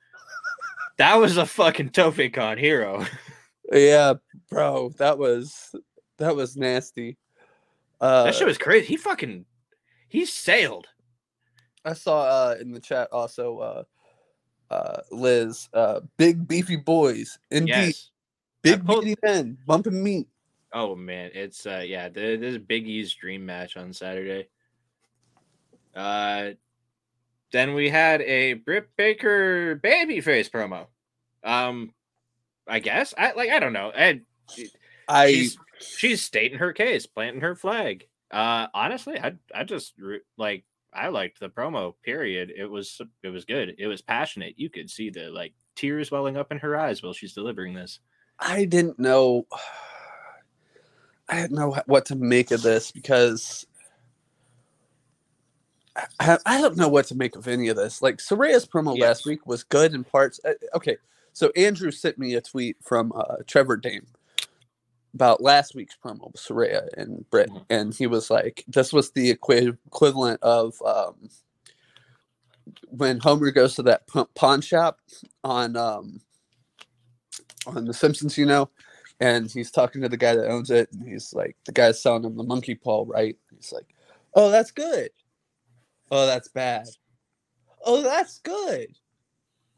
that 0.97 1.15
was 1.15 1.37
a 1.37 1.45
fucking 1.45 1.89
Tope 1.89 2.31
con 2.33 2.57
Hilo. 2.57 3.05
Yeah, 3.71 4.13
bro, 4.49 4.89
that 4.97 5.17
was 5.17 5.73
that 6.17 6.35
was 6.35 6.55
nasty. 6.57 7.17
Uh, 8.01 8.23
that 8.25 8.35
shit 8.35 8.47
was 8.47 8.57
crazy. 8.57 8.85
He 8.87 8.97
fucking 8.97 9.45
he 10.07 10.25
sailed. 10.25 10.87
I 11.83 11.93
saw 11.93 12.23
uh, 12.23 12.55
in 12.59 12.71
the 12.71 12.79
chat 12.79 13.09
also 13.11 13.59
uh, 13.59 13.83
uh, 14.73 15.01
Liz, 15.11 15.69
uh, 15.73 16.01
big 16.17 16.47
beefy 16.47 16.75
boys, 16.77 17.37
indeed, 17.51 17.69
Yes. 17.71 18.11
big 18.63 18.85
pulled- 18.85 19.03
beefy 19.05 19.19
men, 19.23 19.57
bumping 19.67 20.03
meat. 20.03 20.27
Oh 20.75 20.93
man, 20.93 21.31
it's 21.33 21.65
uh 21.65 21.83
yeah, 21.87 22.09
th- 22.09 22.41
this 22.41 22.55
is 22.55 22.57
Big 22.57 22.85
E's 22.85 23.13
dream 23.13 23.45
match 23.45 23.77
on 23.77 23.93
Saturday. 23.93 24.49
Uh 25.95 26.49
then 27.53 27.73
we 27.73 27.89
had 27.89 28.21
a 28.21 28.53
Britt 28.55 28.89
Baker 28.97 29.79
babyface 29.81 30.51
promo. 30.51 30.87
Um 31.49 31.93
I 32.67 32.79
guess. 32.79 33.13
I 33.17 33.31
like 33.31 33.51
I 33.51 33.59
don't 33.59 33.71
know. 33.71 33.93
I, 33.95 34.19
I 35.07 35.31
she's 35.31 35.57
she's 35.79 36.21
stating 36.21 36.59
her 36.59 36.73
case, 36.73 37.05
planting 37.05 37.41
her 37.41 37.55
flag. 37.55 38.05
Uh 38.29 38.67
honestly, 38.73 39.17
I 39.17 39.35
I 39.55 39.63
just 39.63 39.93
like 40.37 40.65
I 40.93 41.07
liked 41.07 41.39
the 41.39 41.47
promo 41.47 41.93
period. 42.03 42.51
It 42.53 42.65
was 42.65 42.99
it 43.23 43.29
was 43.29 43.45
good. 43.45 43.75
It 43.77 43.87
was 43.87 44.01
passionate. 44.01 44.55
You 44.59 44.69
could 44.69 44.89
see 44.89 45.09
the 45.09 45.29
like 45.29 45.53
tears 45.75 46.11
welling 46.11 46.35
up 46.35 46.51
in 46.51 46.57
her 46.59 46.77
eyes 46.77 47.01
while 47.01 47.13
she's 47.13 47.33
delivering 47.33 47.75
this. 47.75 48.01
I 48.37 48.65
didn't 48.65 48.99
know. 48.99 49.47
I 51.29 51.41
didn't 51.41 51.57
know 51.57 51.75
what 51.87 52.05
to 52.07 52.15
make 52.15 52.51
of 52.51 52.61
this 52.61 52.91
because 52.91 53.65
I, 56.19 56.37
I 56.45 56.61
don't 56.61 56.77
know 56.77 56.89
what 56.89 57.07
to 57.07 57.15
make 57.15 57.35
of 57.35 57.47
any 57.47 57.69
of 57.69 57.77
this. 57.77 58.01
Like 58.01 58.17
Saraya's 58.17 58.65
promo 58.65 58.95
Yes. 58.97 59.01
last 59.07 59.25
week 59.25 59.47
was 59.47 59.63
good 59.63 59.93
in 59.93 60.03
parts. 60.03 60.39
Uh, 60.45 60.53
Okay, 60.75 60.97
so 61.33 61.51
Andrew 61.55 61.91
sent 61.91 62.17
me 62.17 62.35
a 62.35 62.41
tweet 62.41 62.77
from 62.81 63.11
uh, 63.15 63.37
Trevor 63.47 63.77
Dame 63.77 64.05
about 65.13 65.41
last 65.41 65.73
week's 65.73 65.95
promo 66.03 66.25
with 66.31 66.41
Saraya 66.41 66.89
and 66.97 67.27
Britt, 67.29 67.49
Mhm. 67.49 67.65
and 67.69 67.93
he 67.93 68.05
was 68.07 68.29
like, 68.29 68.65
"This 68.67 68.91
was 68.91 69.11
the 69.11 69.31
equi- 69.31 69.77
equivalent 69.87 70.43
of 70.43 70.75
um, 70.85 71.29
when 72.89 73.19
Homer 73.19 73.51
goes 73.51 73.75
to 73.75 73.83
that 73.83 74.05
pa- 74.07 74.27
pawn 74.35 74.59
shop 74.59 74.99
on 75.45 75.77
um, 75.77 76.19
on 77.65 77.85
The 77.85 77.93
Simpsons, 77.93 78.37
you 78.37 78.45
know." 78.45 78.69
And 79.19 79.49
he's 79.49 79.71
talking 79.71 80.01
to 80.01 80.09
the 80.09 80.17
guy 80.17 80.35
that 80.35 80.49
owns 80.49 80.69
it, 80.71 80.91
and 80.91 81.07
he's 81.07 81.33
like, 81.33 81.55
the 81.65 81.71
guy's 81.71 82.01
selling 82.01 82.25
him 82.25 82.35
the 82.35 82.43
monkey 82.43 82.75
paw, 82.75 83.05
right? 83.07 83.37
He's 83.55 83.71
like, 83.71 83.95
oh, 84.33 84.51
that's 84.51 84.71
good. 84.71 85.09
Oh, 86.11 86.25
that's 86.25 86.49
bad. 86.49 86.87
Oh, 87.85 88.01
that's 88.01 88.39
good. 88.39 88.87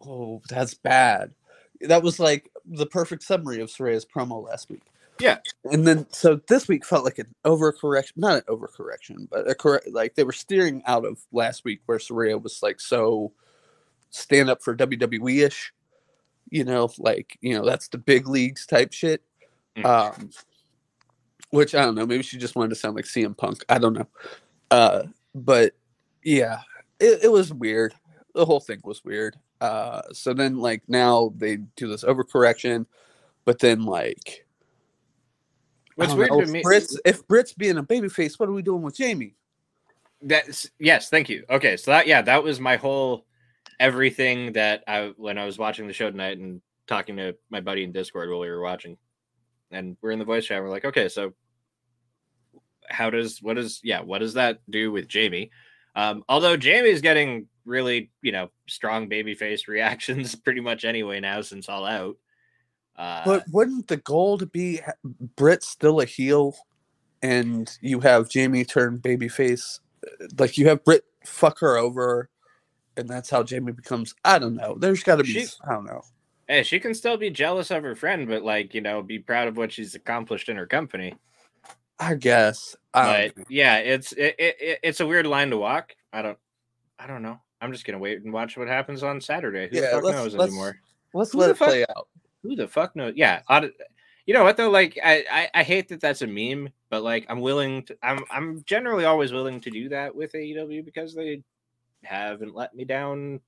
Oh, 0.02 0.42
that's 0.50 0.74
bad. 0.74 1.34
That 1.82 2.02
was 2.02 2.20
like 2.20 2.50
the 2.66 2.88
perfect 2.88 3.22
summary 3.24 3.62
of 3.62 3.70
Saraya's 3.70 4.06
promo 4.06 4.44
last 4.44 4.70
week. 4.70 4.82
Yeah. 5.20 5.38
And 5.66 5.88
then, 5.88 6.08
so 6.12 6.40
this 6.48 6.68
week 6.68 6.86
felt 6.86 7.06
like 7.06 7.20
an 7.20 7.34
overcorrection, 7.46 8.14
not 8.18 8.38
an 8.38 8.56
overcorrection, 8.56 9.28
but 9.30 9.50
a 9.50 9.56
correct, 9.56 9.90
like 9.92 10.16
they 10.16 10.24
were 10.24 10.32
steering 10.32 10.84
out 10.86 11.06
of 11.06 11.20
last 11.32 11.64
week 11.64 11.82
where 11.86 11.98
Saraya 11.98 12.42
was 12.42 12.62
like 12.62 12.80
so 12.80 13.34
stand 14.10 14.50
up 14.50 14.64
for 14.64 14.76
WWE 14.76 15.46
ish 15.46 15.74
you 16.50 16.64
know, 16.64 16.90
like 16.98 17.38
you 17.42 17.58
know, 17.58 17.66
that's 17.66 17.88
the 17.88 17.98
big 17.98 18.28
leagues 18.28 18.66
type 18.66 18.94
shit. 18.94 19.22
Mm. 19.78 19.86
Um, 19.86 20.30
which 21.52 21.76
I 21.76 21.86
don't 21.86 21.96
know. 21.96 22.06
Maybe 22.06 22.24
she 22.24 22.38
just 22.38 22.56
wanted 22.56 22.70
to 22.70 22.76
sound 22.76 22.96
like 22.96 23.06
CM 23.06 23.38
Punk. 23.38 23.64
I 23.70 23.78
don't 23.78 23.94
know. 23.94 24.08
Uh, 24.70 25.04
but 25.34 25.74
yeah, 26.24 26.60
it, 27.00 27.26
it 27.26 27.32
was 27.32 27.54
weird. 27.54 27.94
The 28.34 28.46
whole 28.46 28.60
thing 28.60 28.82
was 28.84 29.04
weird. 29.04 29.38
Uh, 29.62 30.02
so 30.12 30.34
then 30.34 30.58
like 30.58 30.84
now 30.88 31.34
they 31.38 31.58
do 31.76 31.88
this 31.88 32.04
overcorrection, 32.04 32.86
but 33.46 33.60
then 33.60 33.84
like 33.86 34.46
What's 35.98 36.14
weird 36.14 36.30
know, 36.30 36.42
to 36.42 36.44
if 36.44 36.52
me 36.52 36.62
Britt's, 36.62 37.00
if 37.06 37.28
Britt's 37.28 37.54
being 37.54 37.78
a 37.78 37.84
babyface, 37.84 38.40
what 38.40 38.48
are 38.48 38.54
we 38.54 38.62
doing 38.62 38.84
with 38.84 38.96
Jamie? 38.96 39.34
That's 40.22 40.70
yes, 40.80 41.10
thank 41.10 41.28
you. 41.28 41.44
Okay, 41.50 41.76
so 41.76 41.92
that 41.92 42.06
yeah, 42.06 42.22
that 42.22 42.44
was 42.44 42.60
my 42.60 42.76
whole 42.76 43.26
everything 43.80 44.54
that 44.54 44.84
I 44.88 45.14
when 45.18 45.40
I 45.40 45.46
was 45.46 45.58
watching 45.58 45.88
the 45.88 45.94
show 45.94 46.12
tonight 46.12 46.38
and 46.38 46.62
talking 46.86 47.18
to 47.18 47.36
my 47.50 47.62
buddy 47.62 47.84
in 47.84 47.92
Discord 47.92 48.30
while 48.30 48.40
we 48.40 48.50
were 48.50 48.62
watching, 48.62 48.98
and 49.72 49.98
we're 50.02 50.12
in 50.12 50.20
the 50.20 50.26
voice 50.26 50.46
chat. 50.46 50.62
We're 50.62 50.70
like, 50.70 50.86
okay, 50.86 51.10
so 51.10 51.34
how 52.90 53.10
does 53.10 53.42
what 53.42 53.56
does 53.56 53.80
yeah, 53.84 54.02
what 54.02 54.20
does 54.20 54.34
that 54.36 54.60
do 54.70 54.92
with 54.92 55.08
Jamie? 55.08 55.52
Um, 55.96 56.24
although 56.30 56.58
Jamie's 56.58 57.02
getting 57.02 57.48
really 57.66 58.12
you 58.22 58.32
know 58.32 58.50
strong 58.68 59.10
babyface 59.10 59.68
reactions 59.68 60.36
pretty 60.36 60.62
much 60.62 60.86
anyway 60.86 61.20
now 61.20 61.42
since 61.42 61.70
All 61.70 61.86
Out. 61.86 62.18
Uh, 62.96 63.24
But 63.26 63.44
wouldn't 63.52 63.88
the 63.88 63.98
goal 63.98 64.38
to 64.40 64.46
be 64.46 64.80
Britt 65.36 65.64
still 65.64 66.02
a 66.02 66.06
heel, 66.06 66.56
and 67.22 67.70
you 67.82 68.00
have 68.00 68.30
Jamie 68.30 68.66
turn 68.66 69.00
babyface? 69.00 69.80
Like 70.40 70.58
you 70.58 70.68
have 70.70 70.84
Britt 70.84 71.04
fuck 71.26 71.60
her 71.60 71.78
over, 71.78 72.30
and 72.96 73.08
that's 73.08 73.30
how 73.30 73.44
Jamie 73.44 73.74
becomes. 73.74 74.16
I 74.24 74.40
don't 74.40 74.56
know. 74.56 74.76
There's 74.80 75.04
got 75.04 75.18
to 75.18 75.24
be. 75.24 75.32
She- 75.46 75.48
I 75.68 75.74
don't 75.74 75.86
know. 75.86 76.02
Hey, 76.48 76.64
she 76.64 76.80
can 76.80 76.94
still 76.94 77.18
be 77.18 77.30
jealous 77.30 77.72
of 77.72 77.84
her 77.84 77.96
friend, 77.96 78.28
but 78.28 78.44
like 78.44 78.74
you 78.74 78.82
know, 78.82 79.02
be 79.02 79.20
proud 79.20 79.48
of 79.48 79.58
what 79.58 79.72
she's 79.72 79.96
accomplished 79.96 80.50
in 80.50 80.58
her 80.58 80.68
company. 80.68 81.14
I 82.00 82.14
guess. 82.16 82.76
I 82.94 83.32
but 83.36 83.50
yeah, 83.50 83.78
it's 83.78 84.12
it, 84.14 84.36
it, 84.38 84.56
it- 84.60 84.80
it's 84.84 85.00
a 85.00 85.08
weird 85.08 85.28
line 85.28 85.50
to 85.52 85.58
walk. 85.58 85.96
I 86.14 86.22
don't 86.22 86.38
I 87.00 87.08
don't 87.08 87.22
know. 87.24 87.40
I'm 87.60 87.72
just 87.72 87.86
gonna 87.86 87.98
wait 88.00 88.22
and 88.24 88.32
watch 88.34 88.56
what 88.58 88.68
happens 88.68 89.02
on 89.04 89.20
Saturday. 89.22 89.68
Who 89.70 89.76
Yeah, 89.78 89.82
the 89.82 89.88
fuck 89.94 90.04
let's- 90.04 90.16
knows 90.18 90.36
let's- 90.36 90.52
anymore? 90.52 90.80
Let's 91.14 91.32
who 91.32 91.40
let 91.40 91.48
the 91.48 91.52
it 91.54 91.58
fuck- 91.58 91.68
play 91.70 91.86
out. 91.96 92.08
Who 92.44 92.56
the 92.56 92.68
fuck 92.68 92.96
knows? 92.96 93.14
Yeah, 93.16 93.42
I, 93.50 93.72
you 94.26 94.34
know 94.34 94.44
what 94.44 94.58
though? 94.58 94.70
Like 94.70 95.00
I, 95.04 95.26
I 95.32 95.50
I 95.62 95.64
hate 95.64 95.88
that 95.90 96.00
that's 96.02 96.22
a 96.22 96.28
meme, 96.28 96.70
but 96.90 97.02
like 97.02 97.26
I'm 97.30 97.40
willing 97.42 97.84
to. 97.86 97.98
I'm 98.04 98.20
I'm 98.30 98.64
generally 98.66 99.06
always 99.06 99.32
willing 99.34 99.60
to 99.62 99.72
do 99.72 99.90
that 99.90 100.14
with 100.16 100.34
AEW 100.34 100.86
because 100.86 101.16
they 101.16 101.42
haven't 102.04 102.54
let 102.54 102.76
me 102.76 102.86
down 102.86 103.40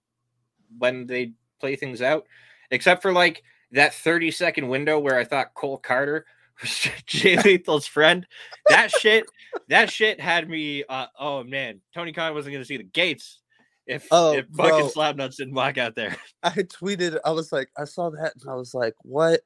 when 0.79 1.05
they 1.05 1.33
play 1.59 1.75
things 1.75 2.01
out, 2.01 2.25
except 2.71 3.01
for 3.01 3.11
like 3.11 3.43
that 3.71 3.93
30 3.93 4.31
second 4.31 4.67
window 4.67 4.99
where 4.99 5.17
I 5.17 5.23
thought 5.23 5.53
Cole 5.53 5.79
Karter 5.79 6.23
was 6.61 6.87
Jay 7.05 7.37
Lethal's 7.37 7.87
friend. 7.87 8.25
That 8.67 8.91
shit, 8.91 9.25
that 9.69 9.91
shit 9.91 10.19
had 10.19 10.49
me. 10.49 10.83
Uh, 10.87 11.07
oh 11.17 11.43
man, 11.43 11.81
Tony 11.93 12.11
Khan 12.11 12.33
wasn't 12.33 12.53
going 12.53 12.63
to 12.63 12.67
see 12.67 12.77
the 12.77 12.83
gates 12.83 13.39
if 13.85 14.07
Oh, 14.11 14.33
if 14.33 14.45
fucking. 14.55 14.89
Slapnuts 14.89 15.37
didn't 15.37 15.55
walk 15.55 15.77
out 15.77 15.95
there. 15.95 16.15
I 16.43 16.51
tweeted. 16.51 17.17
I 17.25 17.31
was 17.31 17.51
like, 17.51 17.69
I 17.77 17.85
saw 17.85 18.09
that, 18.11 18.33
and 18.39 18.49
I 18.49 18.55
was 18.55 18.73
like, 18.73 18.93
what? 19.01 19.41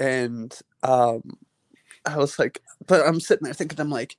And 0.00 0.56
um, 0.82 1.22
I 2.06 2.16
was 2.16 2.38
like, 2.38 2.60
but 2.86 3.06
I'm 3.06 3.20
sitting 3.20 3.44
there 3.44 3.54
thinking, 3.54 3.80
I'm 3.80 3.90
like, 3.90 4.16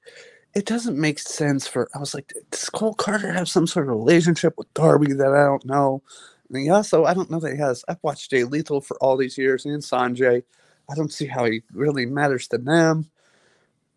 it 0.53 0.65
doesn't 0.65 0.99
make 0.99 1.19
sense 1.19 1.67
for. 1.67 1.89
I 1.95 1.99
was 1.99 2.13
like, 2.13 2.33
does 2.51 2.69
Cole 2.69 2.95
Karter 2.95 3.33
have 3.33 3.49
some 3.49 3.65
sort 3.65 3.85
of 3.85 3.95
relationship 3.95 4.53
with 4.57 4.73
Darby 4.73 5.13
that 5.13 5.33
I 5.33 5.45
don't 5.45 5.65
know? 5.65 6.03
And 6.49 6.61
he 6.61 6.69
also, 6.69 7.05
I 7.05 7.13
don't 7.13 7.29
know 7.29 7.39
that 7.39 7.51
he 7.53 7.57
has. 7.59 7.83
I've 7.87 8.01
watched 8.01 8.31
Jay 8.31 8.43
Lethal 8.43 8.81
for 8.81 8.97
all 8.97 9.17
these 9.17 9.37
years 9.37 9.65
and 9.65 9.81
Sonjay. 9.81 10.43
I 10.89 10.95
don't 10.95 11.13
see 11.13 11.27
how 11.27 11.45
he 11.45 11.61
really 11.71 12.05
matters 12.05 12.47
to 12.49 12.57
them. 12.57 13.09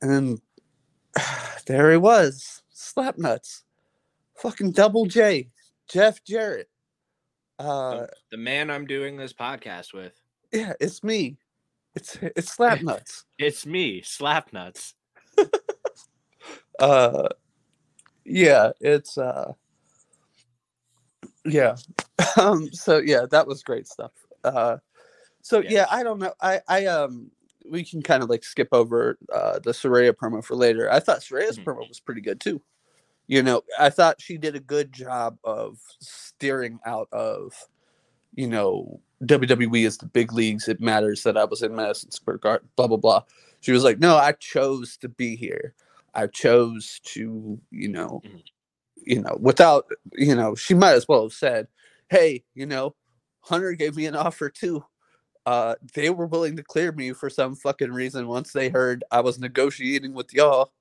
And 0.02 0.40
there 1.66 1.90
he 1.90 1.96
was, 1.96 2.62
Slapnuts, 2.74 3.62
fucking 4.36 4.72
Double 4.72 5.06
J, 5.06 5.50
Jeff 5.88 6.22
Jarrett. 6.24 6.68
Uh, 7.58 7.90
The- 8.00 8.08
the 8.32 8.36
man 8.36 8.70
I'm 8.70 8.86
doing 8.86 9.16
this 9.16 9.32
podcast 9.32 9.92
with. 9.94 10.12
yeah, 10.52 10.72
it's 10.80 11.02
me. 11.04 11.38
It's 11.94 12.16
it's 12.22 12.56
Slapnuts. 12.56 13.24
It's 13.38 13.66
me, 13.66 14.00
Slapnuts. 14.02 14.94
uh, 16.78 17.28
yeah, 18.24 18.72
it's 18.80 19.18
uh, 19.18 19.52
yeah. 21.44 21.76
um, 22.40 22.70
so 22.72 22.98
yeah, 22.98 23.26
that 23.30 23.46
was 23.46 23.62
great 23.62 23.86
stuff. 23.88 24.12
Uh, 24.44 24.78
so 25.42 25.60
yeah, 25.60 25.86
I 25.90 26.02
don't 26.02 26.18
know. 26.18 26.34
I 26.40 26.60
I 26.68 26.86
um, 26.86 27.30
we 27.68 27.84
can 27.84 28.02
kind 28.02 28.22
of 28.22 28.28
like 28.30 28.44
skip 28.44 28.68
over 28.72 29.18
uh 29.32 29.58
the 29.60 29.70
Saraya 29.72 30.12
promo 30.12 30.44
for 30.44 30.54
later. 30.56 30.90
I 30.90 31.00
thought 31.00 31.20
Saraya's 31.20 31.58
Mhm. 31.58 31.64
promo 31.64 31.88
was 31.88 32.00
pretty 32.00 32.20
good 32.20 32.40
too. 32.40 32.60
You 33.28 33.42
know, 33.42 33.62
I 33.78 33.88
thought 33.90 34.20
she 34.20 34.36
did 34.36 34.56
a 34.56 34.60
good 34.60 34.92
job 34.92 35.38
of 35.44 35.78
steering 36.00 36.80
out 36.84 37.08
of, 37.12 37.54
you 38.34 38.48
know, 38.48 39.00
WWE 39.24 39.86
is 39.86 39.96
the 39.96 40.06
big 40.06 40.32
leagues. 40.32 40.68
It 40.68 40.80
matters 40.80 41.22
that 41.22 41.36
I 41.36 41.44
was 41.44 41.62
in 41.62 41.74
Madison 41.74 42.10
Square 42.10 42.38
Garden. 42.38 42.68
Blah 42.76 42.88
blah 42.88 42.96
blah. 42.96 43.22
She 43.60 43.70
was 43.70 43.84
like, 43.84 44.00
"No, 44.00 44.16
I 44.16 44.32
chose 44.32 44.96
to 44.98 45.08
be 45.08 45.36
here. 45.36 45.74
I 46.14 46.26
chose 46.26 47.00
to, 47.04 47.60
you 47.70 47.88
know, 47.88 48.20
Mhm. 48.24 48.42
You 49.04 49.20
know, 49.20 49.36
without, 49.40 49.86
you 50.12 50.34
know, 50.34 50.54
she 50.54 50.74
might 50.74 50.94
as 50.94 51.08
well 51.08 51.22
have 51.22 51.32
said, 51.32 51.68
"Hey, 52.08 52.44
you 52.54 52.66
know, 52.66 52.94
Hunter 53.40 53.72
gave 53.72 53.96
me 53.96 54.06
an 54.06 54.16
offer 54.16 54.48
too. 54.48 54.84
Uh, 55.44 55.74
they 55.94 56.10
were 56.10 56.26
willing 56.26 56.56
to 56.56 56.62
clear 56.62 56.92
me 56.92 57.12
for 57.12 57.28
some 57.28 57.56
fucking 57.56 57.90
reason 57.90 58.28
once 58.28 58.52
they 58.52 58.68
heard 58.68 59.02
I 59.10 59.20
was 59.20 59.40
negotiating 59.40 60.14
with 60.14 60.32
y'all. 60.32 60.72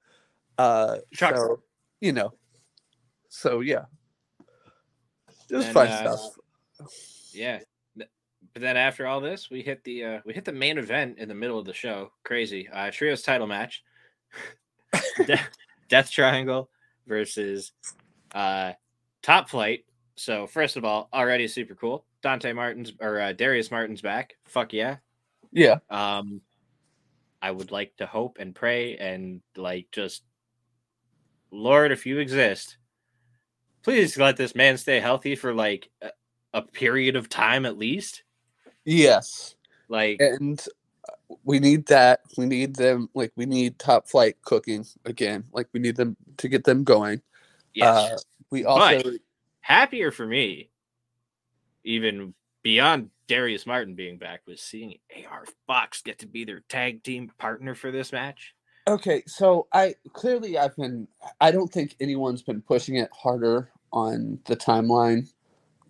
Uh, 0.58 0.98
Shocker. 1.12 1.36
so, 1.36 1.64
you 2.00 2.14
know, 2.14 2.34
so 3.30 3.62
yeah, 3.62 3.86
it 5.50 5.56
was 5.56 5.66
And, 5.66 5.74
fun 5.74 5.88
uh, 5.88 6.16
stuff. 6.16 6.36
Yeah. 7.34 7.60
But 8.54 8.64
then 8.64 8.78
after 8.78 9.08
all 9.08 9.22
this, 9.22 9.50
we 9.50 9.62
hit 9.62 9.84
the 9.84 10.04
uh, 10.04 10.20
we 10.26 10.34
hit 10.34 10.46
the 10.46 10.52
main 10.52 10.78
event 10.78 11.18
in 11.18 11.30
the 11.30 11.36
middle 11.36 11.58
of 11.58 11.66
the 11.66 11.74
show. 11.74 12.12
Crazy 12.24 12.68
uh, 12.70 12.92
trios 12.92 13.22
title 13.22 13.48
match, 13.48 13.84
De- 15.26 15.40
Death 15.88 16.12
Triangle 16.12 16.70
versus 17.08 17.72
uh, 18.34 18.74
Top 19.22 19.50
Flight. 19.50 19.86
So 20.16 20.48
first 20.48 20.78
of 20.78 20.86
all, 20.86 21.10
already 21.14 21.48
super 21.48 21.76
cool. 21.76 22.06
Dante 22.22 22.54
Martin's 22.54 22.94
or 23.00 23.20
uh, 23.20 23.34
Darius 23.34 23.72
Martin's 23.72 24.02
back. 24.02 24.36
Fuck 24.46 24.74
yeah. 24.74 24.98
Yeah. 25.52 25.80
Um, 25.90 26.42
I 27.42 27.52
would 27.52 27.72
like 27.72 27.96
to 27.98 28.06
hope 28.06 28.38
and 28.40 28.54
pray 28.54 28.98
and 28.98 29.42
like 29.58 29.88
just, 29.92 30.24
Lord, 31.50 31.92
if 31.92 32.06
you 32.06 32.20
exist, 32.20 32.78
please 33.84 34.18
let 34.18 34.38
this 34.38 34.56
man 34.56 34.78
stay 34.78 35.00
healthy 35.00 35.36
for 35.36 35.54
like 35.54 35.90
a, 36.02 36.12
a 36.54 36.62
period 36.62 37.16
of 37.16 37.30
time 37.30 37.66
at 37.66 37.78
least. 37.78 38.24
Yes. 38.86 39.56
Like, 39.90 40.20
And 40.20 40.64
uh, 41.10 41.36
we 41.44 41.60
need 41.60 41.88
that. 41.88 42.22
We 42.38 42.46
need 42.46 42.76
them. 42.76 43.10
Like 43.14 43.32
we 43.36 43.46
need 43.46 43.80
top 43.80 44.08
flight 44.08 44.38
cooking 44.44 44.86
again. 45.06 45.44
Like 45.52 45.68
we 45.74 45.80
need 45.80 45.96
them 45.96 46.16
to 46.38 46.48
get 46.48 46.64
them 46.64 46.84
going. 46.84 47.22
Yes, 47.74 48.12
Uh, 48.12 48.18
we 48.50 48.66
also. 48.66 49.02
But- 49.04 49.14
happier 49.62 50.12
for 50.12 50.26
me, 50.26 50.70
even 51.84 52.34
beyond 52.64 53.10
Darius 53.28 53.66
Martin 53.66 53.96
being 53.96 54.18
back, 54.18 54.42
was 54.46 54.62
seeing 54.62 54.96
AR 55.16 55.46
Fox 55.68 56.02
get 56.02 56.20
to 56.20 56.28
be 56.28 56.44
their 56.44 56.62
tag 56.68 57.04
team 57.04 57.32
partner 57.38 57.76
for 57.76 57.92
this 57.92 58.12
match. 58.12 58.54
Okay, 58.88 59.24
so 59.28 59.68
I 59.72 59.96
clearly 60.14 60.58
I've 60.58 60.76
been 60.76 61.08
I 61.40 61.52
don't 61.52 61.72
think 61.72 61.96
anyone's 62.00 62.42
been 62.42 62.62
pushing 62.62 62.96
it 62.96 63.10
harder 63.14 63.70
on 63.94 64.40
the 64.46 64.56
timeline 64.56 65.32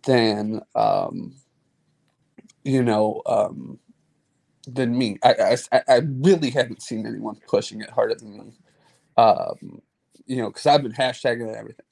than 0.04 0.62
um 0.76 1.36
you 2.64 2.84
know 2.84 3.22
um 3.26 3.80
than 4.68 4.96
me. 4.98 5.18
I 5.24 5.58
I, 5.72 5.82
I 5.88 6.02
really 6.06 6.50
haven't 6.50 6.82
seen 6.82 7.08
anyone 7.08 7.38
pushing 7.48 7.82
it 7.82 7.90
harder 7.90 8.16
than 8.16 8.38
me. 8.38 8.54
Um 9.18 9.82
you 10.26 10.38
know, 10.38 10.48
because 10.48 10.66
I've 10.66 10.84
been 10.84 10.94
hashtagging 10.94 11.48
and 11.48 11.56
everything. 11.56 11.86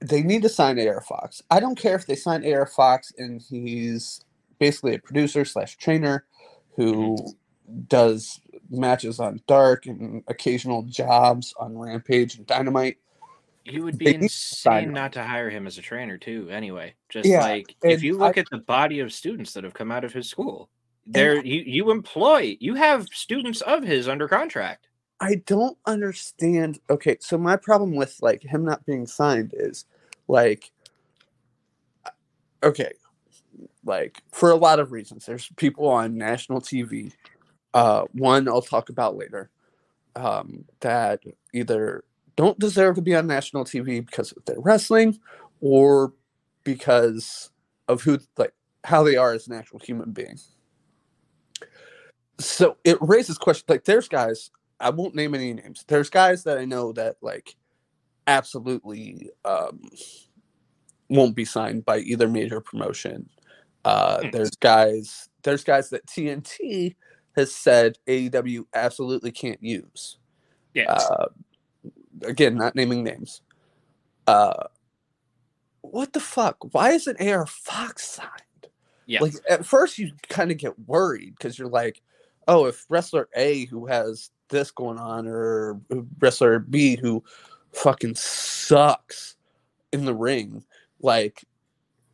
They 0.00 0.22
need 0.22 0.42
to 0.42 0.48
sign 0.48 0.78
AR 0.78 1.00
Fox. 1.00 1.42
I 1.50 1.60
don't 1.60 1.78
care 1.78 1.96
if 1.96 2.06
they 2.06 2.16
sign 2.16 2.46
AR 2.46 2.66
Fox 2.66 3.12
and 3.16 3.40
he's 3.40 4.24
basically 4.58 4.94
a 4.94 4.98
producer 4.98 5.44
slash 5.44 5.76
trainer 5.76 6.24
who 6.76 7.16
mm-hmm. 7.16 7.80
does 7.88 8.40
matches 8.70 9.20
on 9.20 9.40
Dark 9.46 9.86
and 9.86 10.22
occasional 10.28 10.82
jobs 10.82 11.54
on 11.58 11.76
Rampage 11.76 12.36
and 12.36 12.46
Dynamite. 12.46 12.98
You 13.64 13.82
would 13.82 13.98
be 13.98 14.14
insane 14.14 14.92
not 14.92 15.12
to 15.14 15.24
hire 15.24 15.50
him 15.50 15.66
as 15.66 15.76
a 15.76 15.82
trainer 15.82 16.18
too. 16.18 16.48
Anyway, 16.50 16.94
just 17.08 17.28
Yeah, 17.28 17.40
like 17.40 17.74
if 17.82 18.02
you 18.02 18.22
I- 18.22 18.28
look 18.28 18.38
at 18.38 18.46
the 18.50 18.58
body 18.58 19.00
of 19.00 19.12
students 19.12 19.54
that 19.54 19.64
have 19.64 19.74
come 19.74 19.90
out 19.90 20.04
of 20.04 20.12
his 20.12 20.28
school, 20.28 20.68
there 21.04 21.44
you 21.44 21.62
you 21.62 21.90
employ 21.90 22.56
you 22.60 22.74
have 22.74 23.06
students 23.12 23.60
of 23.62 23.82
his 23.82 24.08
under 24.08 24.28
contract. 24.28 24.85
I 25.20 25.36
don't 25.46 25.78
understand. 25.86 26.78
Okay, 26.90 27.16
so 27.20 27.38
my 27.38 27.56
problem 27.56 27.94
with 27.94 28.16
like 28.20 28.42
him 28.42 28.64
not 28.64 28.84
being 28.84 29.06
signed 29.06 29.52
is 29.56 29.86
like 30.28 30.70
okay, 32.62 32.92
like 33.84 34.22
for 34.32 34.50
a 34.50 34.56
lot 34.56 34.78
of 34.78 34.92
reasons. 34.92 35.26
There's 35.26 35.48
people 35.56 35.88
on 35.88 36.18
national 36.18 36.60
TV. 36.60 37.12
Uh, 37.72 38.04
one 38.12 38.48
I'll 38.48 38.62
talk 38.62 38.88
about 38.88 39.16
later. 39.16 39.50
Um, 40.16 40.64
that 40.80 41.20
either 41.52 42.04
don't 42.36 42.58
deserve 42.58 42.96
to 42.96 43.02
be 43.02 43.14
on 43.14 43.26
national 43.26 43.64
TV 43.64 44.04
because 44.04 44.32
of 44.32 44.44
their 44.44 44.60
wrestling, 44.60 45.18
or 45.60 46.12
because 46.64 47.50
of 47.88 48.02
who 48.02 48.18
like 48.36 48.52
how 48.84 49.02
they 49.02 49.16
are 49.16 49.32
as 49.32 49.48
an 49.48 49.54
actual 49.54 49.78
human 49.78 50.12
being. 50.12 50.38
So 52.38 52.76
it 52.84 52.98
raises 53.00 53.38
questions. 53.38 53.68
Like 53.68 53.84
there's 53.84 54.08
guys 54.08 54.50
I 54.80 54.90
won't 54.90 55.14
name 55.14 55.34
any 55.34 55.52
names. 55.54 55.84
There's 55.88 56.10
guys 56.10 56.44
that 56.44 56.58
I 56.58 56.64
know 56.64 56.92
that 56.92 57.16
like 57.22 57.56
absolutely 58.26 59.30
um, 59.44 59.80
won't 61.08 61.34
be 61.36 61.44
signed 61.44 61.84
by 61.84 61.98
either 61.98 62.28
major 62.28 62.60
promotion. 62.60 63.28
Uh, 63.84 64.22
Hmm. 64.22 64.30
there's 64.32 64.50
guys. 64.56 65.28
There's 65.42 65.64
guys 65.64 65.90
that 65.90 66.06
TNT 66.06 66.96
has 67.36 67.54
said 67.54 67.98
AEW 68.08 68.64
absolutely 68.74 69.30
can't 69.30 69.62
use. 69.62 70.18
Yeah. 70.74 70.92
Uh, 70.92 71.26
again, 72.22 72.56
not 72.56 72.74
naming 72.74 73.04
names. 73.04 73.42
Uh, 74.26 74.64
what 75.82 76.12
the 76.12 76.20
fuck? 76.20 76.56
Why 76.74 76.90
isn't 76.92 77.20
AR 77.20 77.46
Fox 77.46 78.04
signed? 78.08 78.30
yeah. 79.06 79.20
Like 79.20 79.34
at 79.48 79.64
first 79.64 79.98
you 79.98 80.10
kind 80.28 80.50
of 80.50 80.56
get 80.56 80.76
worried 80.88 81.34
because 81.38 81.58
you're 81.58 81.68
like, 81.68 82.02
oh, 82.48 82.66
if 82.66 82.84
wrestler 82.88 83.28
A 83.36 83.66
who 83.66 83.86
has 83.86 84.30
this 84.48 84.70
going 84.70 84.98
on 84.98 85.26
or 85.26 85.80
wrestler 86.18 86.58
B 86.58 86.96
who 86.96 87.22
fucking 87.72 88.14
sucks 88.14 89.36
in 89.92 90.04
the 90.04 90.14
ring, 90.14 90.64
like 91.00 91.44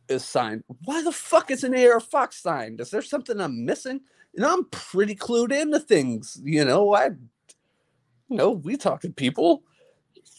is 0.09 0.25
signed. 0.25 0.63
Why 0.85 1.01
the 1.01 1.11
fuck 1.11 1.51
is 1.51 1.63
an 1.63 1.75
AR 1.75 1.99
Fox 1.99 2.41
signed? 2.41 2.79
Is 2.79 2.91
there 2.91 3.01
something 3.01 3.39
I'm 3.39 3.65
missing? 3.65 4.01
You 4.33 4.41
know, 4.41 4.53
I'm 4.53 4.65
pretty 4.65 5.15
clued 5.15 5.51
into 5.51 5.79
things. 5.79 6.39
You 6.43 6.65
know, 6.65 6.93
I, 6.93 7.05
you 7.05 8.37
know, 8.37 8.51
we 8.51 8.77
talk 8.77 9.01
to 9.01 9.09
people. 9.09 9.63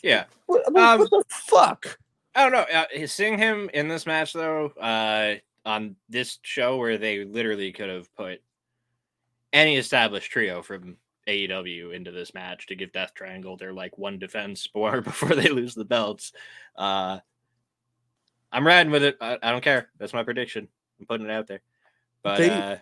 yeah. 0.03 0.25
What, 0.47 0.63
I 0.67 0.71
mean, 0.71 0.85
Um, 0.85 0.99
what 1.01 1.11
the 1.11 1.25
fuck? 1.29 1.99
I 2.35 2.49
don't 2.49 2.53
know. 2.53 2.81
Uh, 2.81 3.07
seeing 3.07 3.39
him 3.39 3.71
in 3.73 3.89
this 3.89 4.07
match 4.07 4.33
though, 4.33 4.67
uh, 4.81 5.37
on 5.65 5.97
this 6.09 6.39
show 6.43 6.77
where 6.77 6.99
they 6.99 7.25
literally 7.25 7.73
could 7.73 7.89
have 7.89 8.15
put 8.17 8.43
any 9.53 9.77
established 9.77 10.31
trio 10.31 10.61
from 10.63 10.97
AEW 11.27 11.95
into 11.95 12.11
this 12.11 12.35
match 12.35 12.67
to 12.67 12.75
give 12.77 12.93
Death 12.93 13.15
Triangle 13.15 13.57
their 13.57 13.73
like 13.73 13.97
one 13.99 14.19
defense 14.19 14.69
war 14.75 15.01
before 15.01 15.35
they 15.35 15.49
lose 15.49 15.75
the 15.75 15.85
belts. 15.85 16.33
Uh, 16.77 17.19
I'm 18.53 18.67
riding 18.67 18.93
with 18.93 19.03
it. 19.03 19.17
I, 19.21 19.39
I 19.43 19.51
don't 19.51 19.65
care. 19.65 19.89
That's 19.99 20.13
my 20.15 20.23
prediction. 20.23 20.69
I'm 21.01 21.07
putting 21.07 21.27
it 21.27 21.33
out 21.33 21.47
there. 21.47 21.63
But 22.23 22.39
They- 22.39 22.51
uh, 22.51 22.77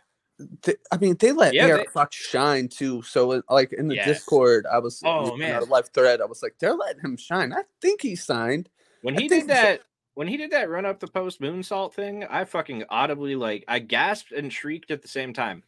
They, 0.65 0.75
I 0.91 0.97
mean, 0.99 1.17
they 1.21 1.31
let 1.33 1.55
Yeah, 1.55 1.77
they- 1.77 1.85
Fox 1.93 2.17
shine 2.17 2.69
too. 2.69 3.03
So, 3.03 3.43
like 3.49 3.73
in 3.73 3.87
the 3.89 3.95
Yes. 3.95 4.07
Discord, 4.09 4.67
I 4.67 4.79
was 4.79 5.01
Oh, 5.05 5.37
man. 5.37 5.63
a 5.63 5.65
live 5.67 5.89
thread. 5.91 6.21
I 6.21 6.25
was 6.25 6.43
like, 6.43 6.57
they're 6.59 6.75
letting 6.75 7.01
him 7.03 7.17
shine. 7.17 7.53
I 7.53 7.63
think 7.81 8.03
he 8.03 8.17
signed. 8.17 8.69
when 9.03 9.17
he 9.17 9.29
did 9.29 9.47
that, 9.49 9.83
when 10.15 10.29
he 10.29 10.37
did 10.37 10.51
that 10.51 10.69
run 10.69 10.85
up 10.85 11.01
the 11.01 11.07
post 11.07 11.41
moonsault 11.41 11.93
thing, 11.95 12.25
I 12.25 12.45
fucking 12.45 12.85
audibly 12.91 13.35
like 13.37 13.65
I 13.69 13.79
gasped 13.79 14.33
and 14.33 14.53
shrieked 14.53 14.91
at 14.91 15.01
the 15.03 15.09
same 15.09 15.33
time. 15.33 15.63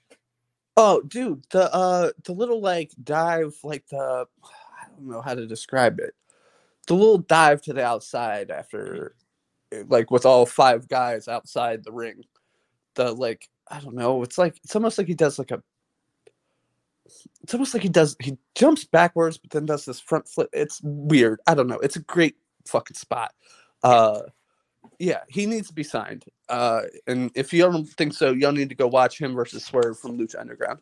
Oh, 0.76 1.02
dude, 1.02 1.44
the 1.50 1.72
uh, 1.72 2.10
the 2.24 2.32
little 2.32 2.60
like 2.60 2.90
dive, 3.02 3.54
like 3.62 3.86
the 3.88 4.26
I 4.44 4.86
don't 4.88 5.08
know 5.08 5.20
how 5.22 5.34
to 5.34 5.46
describe 5.46 6.00
it. 6.00 6.14
The 6.86 6.94
little 6.94 7.18
dive 7.18 7.62
to 7.62 7.72
the 7.72 7.84
outside 7.84 8.50
after, 8.50 9.14
eh, 9.72 9.84
like 9.88 10.10
with 10.10 10.26
all 10.26 10.46
five 10.46 10.88
guys 10.88 11.28
outside 11.28 11.84
the 11.84 11.92
ring. 11.92 12.24
The 12.94 13.12
like 13.12 13.48
I 13.68 13.80
don't 13.80 13.94
know. 13.94 14.22
It's 14.22 14.36
like 14.36 14.56
it's 14.64 14.74
almost 14.74 14.98
like 14.98 15.06
he 15.06 15.14
does 15.14 15.38
like 15.38 15.52
a. 15.52 15.62
It's 17.42 17.54
almost 17.54 17.74
like 17.74 17.82
he 17.82 17.88
does. 17.88 18.16
He 18.20 18.36
jumps 18.54 18.84
backwards, 18.84 19.38
but 19.38 19.50
then 19.50 19.66
does 19.66 19.84
this 19.84 20.00
front 20.00 20.28
flip. 20.28 20.48
It's 20.52 20.80
weird. 20.82 21.40
I 21.46 21.54
don't 21.54 21.68
know. 21.68 21.78
It's 21.78 21.96
a 21.96 22.00
great 22.00 22.36
fucking 22.66 22.96
spot. 22.96 23.32
Uh, 23.82 24.22
yeah, 24.98 25.20
he 25.28 25.46
needs 25.46 25.68
to 25.68 25.74
be 25.74 25.84
signed. 25.84 26.24
Uh, 26.48 26.82
and 27.06 27.30
if 27.34 27.52
you 27.52 27.62
don't 27.62 27.86
think 27.86 28.12
so, 28.12 28.32
y'all 28.32 28.52
need 28.52 28.68
to 28.68 28.74
go 28.74 28.86
watch 28.86 29.18
him 29.20 29.34
versus 29.34 29.64
Swerve 29.64 29.98
from 29.98 30.18
Lucha 30.18 30.38
Underground. 30.40 30.78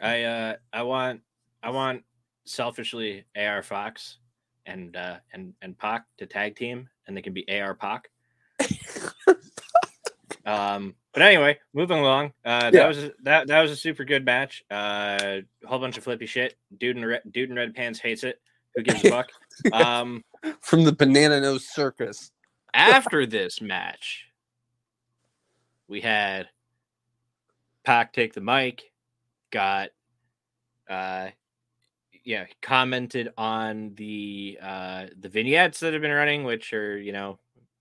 I 0.00 0.24
uh 0.24 0.56
I 0.72 0.82
want 0.82 1.22
I 1.62 1.70
want 1.70 2.02
selfishly 2.44 3.24
AR 3.36 3.62
Fox 3.62 4.18
and 4.66 4.94
uh 4.96 5.16
and 5.32 5.54
and 5.62 5.78
Pac 5.78 6.04
to 6.18 6.26
tag 6.26 6.54
team 6.56 6.88
and 7.06 7.16
they 7.16 7.22
can 7.22 7.32
be 7.32 7.46
AR 7.48 7.74
Pac. 7.74 8.10
um 10.44 10.94
but 11.12 11.22
anyway, 11.22 11.58
moving 11.72 11.98
along. 11.98 12.26
Uh 12.44 12.70
that 12.70 12.74
Yeah. 12.74 12.86
was 12.88 12.98
a, 13.04 13.12
that 13.22 13.46
that 13.48 13.62
was 13.62 13.70
a 13.70 13.76
super 13.76 14.04
good 14.04 14.24
match. 14.24 14.62
Uh 14.70 15.40
a 15.64 15.66
whole 15.66 15.78
bunch 15.78 15.96
of 15.96 16.04
flippy 16.04 16.26
shit. 16.26 16.56
Dude 16.78 16.96
in 16.96 17.04
red, 17.04 17.22
dude 17.30 17.48
in 17.50 17.56
red 17.56 17.74
pants 17.74 17.98
hates 17.98 18.22
it. 18.22 18.40
Who 18.74 18.82
gives 18.82 19.02
a 19.04 19.10
fuck? 19.10 19.30
Um 19.72 20.22
from 20.60 20.84
the 20.84 20.92
Banana 20.92 21.40
Nose 21.40 21.66
Circus. 21.66 22.30
after 22.74 23.24
this 23.24 23.62
match, 23.62 24.26
we 25.88 26.00
had 26.00 26.48
Pac 27.84 28.12
take 28.12 28.32
the 28.32 28.40
mic, 28.40 28.92
got 29.50 29.90
uh 30.88 31.28
yeah, 32.24 32.46
commented 32.60 33.32
on 33.36 33.94
the 33.94 34.58
uh 34.62 35.06
the 35.20 35.28
vignettes 35.28 35.80
that 35.80 35.92
have 35.92 36.02
been 36.02 36.10
running, 36.10 36.44
which 36.44 36.72
are, 36.72 36.98
you 36.98 37.12
know, 37.12 37.38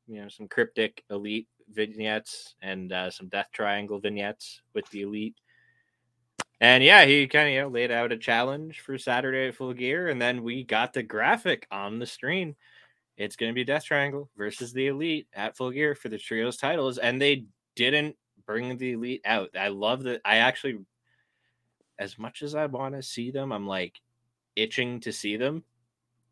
you 0.08 0.22
know, 0.22 0.30
some 0.30 0.48
cryptic 0.48 1.04
elite 1.10 1.48
vignettes 1.72 2.56
and 2.62 2.92
uh 2.94 3.10
some 3.10 3.28
death 3.28 3.50
triangle 3.52 4.00
vignettes 4.00 4.62
with 4.74 4.88
the 4.90 5.02
elite. 5.02 5.36
And 6.62 6.84
yeah, 6.84 7.06
he 7.06 7.28
kind 7.28 7.48
of 7.50 7.54
you 7.54 7.62
know 7.62 7.68
laid 7.68 7.92
out 7.92 8.12
a 8.12 8.18
challenge 8.18 8.80
for 8.82 8.98
Saturday 8.98 9.48
at 9.48 9.56
Full 9.56 9.74
Gear, 9.74 10.10
and 10.10 10.22
then 10.22 10.44
we 10.44 10.64
got 10.64 10.94
the 10.94 11.04
graphic 11.04 11.68
on 11.72 12.00
the 12.00 12.06
screen 12.06 12.56
it's 13.18 13.36
going 13.36 13.50
to 13.50 13.56
be 13.56 13.64
Death 13.64 13.86
Triangle 13.86 14.30
versus 14.38 14.74
the 14.74 14.88
Elite 14.88 15.28
at 15.34 15.56
Full 15.56 15.72
Gear 15.72 15.96
for 15.96 16.10
the 16.10 16.18
trios 16.18 16.58
titles, 16.58 16.98
and 16.98 17.22
they 17.22 17.46
didn't 17.76 18.16
bring 18.46 18.78
the 18.78 18.94
elite 18.94 19.22
out. 19.26 19.50
I 19.60 19.70
love 19.70 20.04
that. 20.04 20.22
I 20.26 20.38
actually, 20.38 20.80
as 22.00 22.18
much 22.18 22.42
as 22.42 22.56
I 22.56 22.66
want 22.66 22.96
to 22.96 23.04
see 23.04 23.32
them, 23.32 23.52
I'm 23.52 23.68
like 23.68 24.00
itching 24.56 25.00
to 25.02 25.12
see 25.12 25.38
them. 25.38 25.64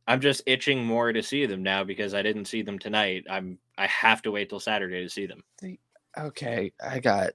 I'm 0.07 0.19
just 0.19 0.43
itching 0.45 0.83
more 0.83 1.13
to 1.13 1.23
see 1.23 1.45
them 1.45 1.63
now 1.63 1.83
because 1.83 2.13
I 2.13 2.21
didn't 2.21 2.45
see 2.45 2.61
them 2.61 2.77
tonight. 2.77 3.25
I'm 3.29 3.57
I 3.77 3.87
have 3.87 4.21
to 4.23 4.31
wait 4.31 4.49
till 4.49 4.59
Saturday 4.59 5.01
to 5.01 5.09
see 5.09 5.25
them. 5.25 5.43
Okay, 6.17 6.71
I 6.85 6.99
got. 6.99 7.31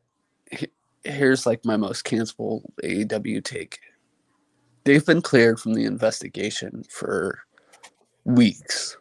Here's 1.05 1.47
like 1.47 1.65
my 1.65 1.77
most 1.77 2.05
cancelable 2.05 2.63
AEW 2.83 3.43
take. 3.43 3.79
They've 4.85 5.05
been 5.05 5.23
cleared 5.23 5.61
from 5.61 5.75
the 5.75 5.85
investigation 5.85 6.85
for 6.91 7.41
weeks, 8.25 8.97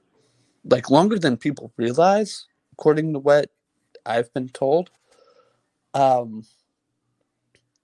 like 0.63 0.89
longer 0.89 1.19
than 1.19 1.37
people 1.37 1.71
realize, 1.75 2.47
according 2.73 3.13
to 3.13 3.19
what 3.19 3.49
I've 4.05 4.33
been 4.33 4.49
told. 4.49 4.91
Um, 5.97 6.45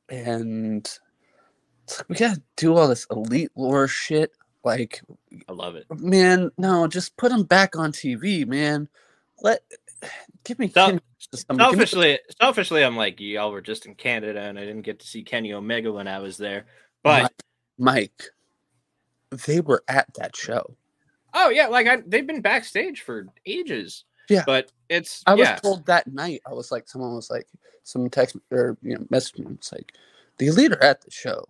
and 0.07 0.88
like 1.89 2.09
we 2.09 2.16
gotta 2.16 2.41
do 2.55 2.76
all 2.76 2.88
this 2.88 3.07
elite 3.09 3.51
lore 3.55 3.88
shit. 3.88 4.32
Like, 4.64 5.01
I 5.49 5.51
love 5.51 5.76
it. 5.76 5.86
Man, 5.99 6.51
no, 6.57 6.88
just 6.88 7.18
put 7.18 7.30
them 7.32 7.43
back 7.43 7.76
on 7.76 7.91
TV, 7.91 8.45
man. 8.45 8.88
Let 9.41 9.61
give 10.45 10.59
me 10.59 10.70
so, 10.70 10.99
selfishly. 11.57 12.14
Me... 12.14 12.20
Selfishly, 12.39 12.84
I'm 12.84 12.95
like 12.95 13.20
y'all 13.20 13.51
were 13.51 13.61
just 13.61 13.86
in 13.88 13.95
Canada, 13.95 14.41
and 14.41 14.57
I 14.59 14.61
didn't 14.61 14.84
get 14.84 14.99
to 14.99 15.07
see 15.07 15.24
Kenny 15.24 15.51
Omega 15.51 15.91
when 15.91 16.07
I 16.07 16.20
was 16.20 16.38
there. 16.38 16.68
But 17.01 17.34
Mike, 17.78 18.24
they 19.47 19.59
were 19.59 19.84
at 19.88 20.07
that 20.16 20.36
show. 20.36 20.78
Oh 21.34 21.49
yeah, 21.49 21.68
like 21.68 21.88
I, 21.88 21.97
they've 22.05 22.28
been 22.28 22.41
backstage 22.41 23.01
for 23.01 23.26
ages. 23.45 24.05
Yeah, 24.30 24.43
but 24.45 24.71
it's. 24.89 25.24
I 25.26 25.36
was 25.36 25.49
told 25.61 25.86
that 25.88 26.07
night. 26.07 26.41
I 26.47 26.53
was 26.53 26.71
like, 26.71 26.88
someone 26.88 27.15
was 27.15 27.30
like, 27.30 27.47
some 27.84 28.09
text 28.09 28.38
or 28.51 28.78
you 28.82 28.95
know, 28.95 29.05
message 29.09 29.39
me. 29.39 29.47
It's 29.53 29.71
like, 29.71 29.93
the 30.38 30.51
leader 30.51 30.82
at 30.82 31.01
the 31.01 31.11
show. 31.11 31.45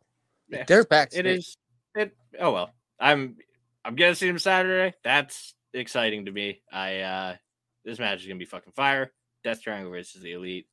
Yeah. 0.49 0.63
They're 0.67 0.83
backstage. 0.83 1.25
It 1.25 1.25
is. 1.25 1.57
It. 1.95 2.15
Oh 2.39 2.51
well. 2.51 2.71
I'm. 2.99 3.37
I'm 3.85 3.95
gonna 3.95 4.15
see 4.15 4.27
them 4.27 4.39
Saturday. 4.39 4.95
That's 5.03 5.53
exciting 5.73 6.25
to 6.25 6.31
me. 6.31 6.61
I. 6.71 6.99
uh 6.99 7.35
This 7.85 7.99
match 7.99 8.21
is 8.21 8.27
gonna 8.27 8.39
be 8.39 8.45
fucking 8.45 8.73
fire. 8.73 9.11
Death 9.43 9.61
Triangle 9.61 9.91
versus 9.91 10.21
the 10.21 10.31
Elite. 10.31 10.67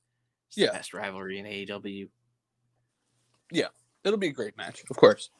It's 0.48 0.58
yeah. 0.58 0.66
the 0.66 0.72
best 0.72 0.94
rivalry 0.94 1.38
in 1.38 1.44
AEW. 1.44 2.08
Yeah, 3.52 3.68
it'll 4.04 4.18
be 4.18 4.28
a 4.28 4.32
great 4.32 4.56
match, 4.56 4.82
of 4.88 4.96
course. 4.96 5.30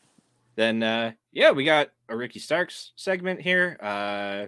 Then, 0.56 0.82
uh 0.82 1.12
yeah, 1.32 1.52
we 1.52 1.64
got 1.64 1.90
a 2.08 2.16
Ricky 2.16 2.40
Starks 2.40 2.92
segment 2.96 3.40
here. 3.40 3.78
Uh 3.80 4.46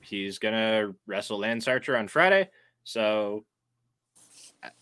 He's 0.00 0.38
gonna 0.38 0.94
wrestle 1.06 1.38
Lance 1.38 1.68
Archer 1.68 1.96
on 1.96 2.08
Friday. 2.08 2.50
So 2.84 3.44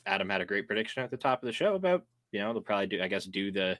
Adam 0.04 0.28
had 0.28 0.40
a 0.40 0.46
great 0.46 0.66
prediction 0.66 1.02
at 1.02 1.10
the 1.10 1.16
top 1.16 1.42
of 1.42 1.46
the 1.46 1.52
show 1.52 1.74
about 1.74 2.04
you 2.32 2.40
know 2.40 2.52
they'll 2.52 2.62
probably 2.62 2.86
do 2.86 3.02
I 3.02 3.08
guess 3.08 3.24
do 3.24 3.50
the 3.50 3.78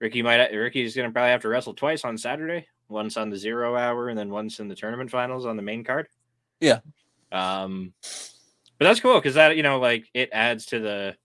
Ricky 0.00 0.22
might 0.22 0.52
Ricky's 0.52 0.94
gonna 0.94 1.10
probably 1.10 1.30
have 1.30 1.42
to 1.42 1.48
wrestle 1.48 1.74
twice 1.74 2.04
on 2.04 2.18
Saturday, 2.18 2.66
once 2.88 3.16
on 3.16 3.30
the 3.30 3.36
zero 3.36 3.76
hour 3.76 4.08
and 4.08 4.18
then 4.18 4.30
once 4.30 4.60
in 4.60 4.68
the 4.68 4.74
tournament 4.74 5.10
finals 5.10 5.46
on 5.46 5.56
the 5.56 5.62
main 5.62 5.84
card. 5.84 6.08
Yeah. 6.60 6.80
Um, 7.32 7.92
but 8.78 8.84
that's 8.84 9.00
cool 9.00 9.14
because 9.14 9.34
that 9.34 9.56
you 9.56 9.62
know 9.62 9.78
like 9.78 10.08
it 10.14 10.30
adds 10.32 10.66
to 10.66 10.78
the 10.78 11.16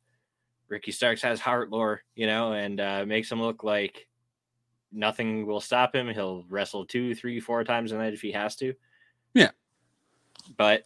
Ricky 0.70 0.92
Starks 0.92 1.22
has 1.22 1.40
heart 1.40 1.70
lore, 1.70 2.02
you 2.16 2.28
know, 2.28 2.54
and 2.54 2.80
uh, 2.80 3.06
makes 3.06 3.32
him 3.32 3.42
look 3.42 3.64
like 3.64 4.08
nothing 4.92 5.46
will 5.46 5.62
stop 5.62 5.94
him. 5.94 6.08
He'll 6.08 6.46
wrestle 6.50 6.86
two, 6.86 7.14
three, 7.14 7.40
four 7.40 7.64
times 7.64 7.92
a 7.92 7.98
night 7.98 8.14
if 8.14 8.22
he 8.22 8.32
has 8.32 8.56
to. 8.58 8.74
Yeah. 9.34 9.52
But 10.58 10.86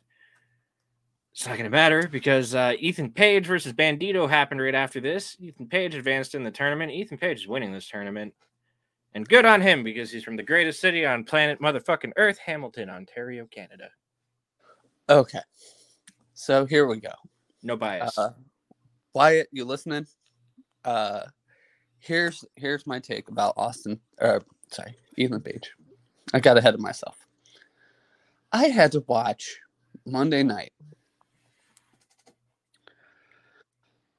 it's 1.31 1.45
not 1.45 1.57
going 1.57 1.65
to 1.65 1.69
matter 1.69 2.07
because 2.07 2.55
uh, 2.55 2.73
Ethan 2.79 3.11
Page 3.11 3.45
versus 3.45 3.73
Bandito 3.73 4.29
happened 4.29 4.61
right 4.61 4.73
after 4.73 5.01
this. 5.01 5.35
Ethan 5.39 5.67
Page 5.67 5.93
advanced 5.93 6.33
in 6.33 6.43
the 6.43 6.51
tournament. 6.51 6.91
Ethan 6.91 7.17
Page 7.17 7.41
is 7.41 7.47
winning 7.47 7.73
this 7.73 7.89
tournament. 7.89 8.33
And 9.13 9.27
good 9.27 9.45
on 9.45 9.61
him 9.61 9.83
because 9.83 10.11
he's 10.11 10.23
from 10.23 10.35
the 10.35 10.43
greatest 10.43 10.79
city 10.79 11.05
on 11.05 11.23
planet 11.23 11.61
motherfucking 11.61 12.11
Earth, 12.17 12.37
Hamilton, 12.37 12.89
Ontario, 12.89 13.45
Canada. 13.45 13.89
Okay. 15.09 15.39
So 16.33 16.65
here 16.65 16.87
we 16.87 16.99
go. 16.99 17.13
No 17.63 17.75
bias. 17.75 18.17
Uh, 18.17 18.31
Wyatt, 19.13 19.47
you 19.51 19.65
listening? 19.65 20.05
Uh 20.83 21.21
here's 21.99 22.45
here's 22.55 22.85
my 22.85 22.99
take 22.99 23.29
about 23.29 23.53
Austin 23.57 23.99
uh 24.21 24.39
sorry, 24.71 24.95
Ethan 25.17 25.41
Page. 25.41 25.71
I 26.33 26.39
got 26.39 26.57
ahead 26.57 26.73
of 26.73 26.79
myself. 26.79 27.24
I 28.55 28.67
had 28.69 28.93
to 28.93 29.03
watch 29.05 29.59
Monday 30.05 30.41
night. 30.41 30.71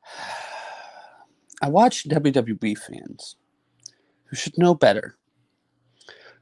I 1.62 1.70
watched 1.70 2.10
WWE 2.10 2.76
fans 2.76 3.36
who 4.24 4.36
should 4.36 4.58
know 4.58 4.74
better, 4.74 5.16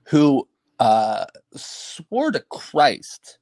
who 0.09 0.49
uh, 0.81 1.27
swore 1.55 2.33
to 2.33 2.41
Christ 2.41 3.39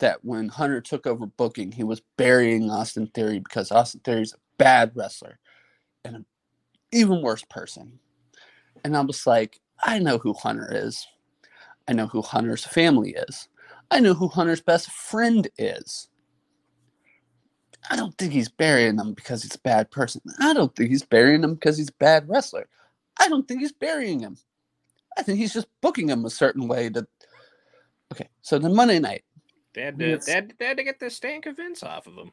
that 0.00 0.24
when 0.24 0.48
Hunter 0.48 0.80
took 0.80 1.06
over 1.06 1.26
booking, 1.26 1.70
he 1.70 1.84
was 1.84 2.02
burying 2.16 2.68
Austin 2.68 3.06
Theory 3.06 3.38
because 3.38 3.70
Austin 3.70 4.00
Theory 4.00 4.22
is 4.22 4.32
a 4.32 4.38
bad 4.58 4.90
wrestler 4.96 5.38
and 6.04 6.16
an 6.16 6.26
even 6.90 7.22
worse 7.22 7.44
person. 7.48 8.00
And 8.82 8.96
I 8.96 9.02
was 9.02 9.24
like, 9.24 9.60
I 9.84 10.00
know 10.00 10.18
who 10.18 10.32
Hunter 10.32 10.68
is. 10.68 11.06
I 11.86 11.92
know 11.92 12.08
who 12.08 12.22
Hunter's 12.22 12.64
family 12.64 13.14
is. 13.28 13.48
I 13.92 14.00
know 14.00 14.14
who 14.14 14.26
Hunter's 14.28 14.62
best 14.62 14.90
friend 14.90 15.46
is. 15.58 16.08
I 17.90 17.96
don't 17.96 18.16
think 18.16 18.32
he's 18.32 18.48
burying 18.48 18.98
him 18.98 19.12
because 19.12 19.42
he's 19.42 19.54
a 19.54 19.58
bad 19.58 19.90
person. 19.90 20.22
I 20.40 20.54
don't 20.54 20.74
think 20.74 20.88
he's 20.88 21.02
burying 21.02 21.44
him 21.44 21.54
because 21.54 21.76
he's 21.76 21.90
a 21.90 21.98
bad 21.98 22.26
wrestler. 22.26 22.68
I 23.20 23.28
don't 23.28 23.46
think 23.46 23.60
he's 23.60 23.72
burying 23.72 24.20
him. 24.20 24.38
I 25.18 25.22
think 25.22 25.38
he's 25.38 25.52
just 25.52 25.66
booking 25.82 26.08
him 26.08 26.24
a 26.24 26.30
certain 26.30 26.68
way 26.68 26.88
to. 26.88 27.06
Okay, 28.14 28.30
so 28.40 28.58
the 28.58 28.70
Monday 28.70 28.98
night. 28.98 29.24
They 29.74 29.82
had 29.82 29.98
to, 29.98 30.16
they 30.16 30.32
had, 30.32 30.54
they 30.58 30.64
had 30.64 30.76
to 30.78 30.84
get 30.84 30.98
the 30.98 31.10
stank 31.10 31.44
of 31.44 31.58
Vince 31.58 31.82
off 31.82 32.06
of 32.06 32.14
him. 32.14 32.32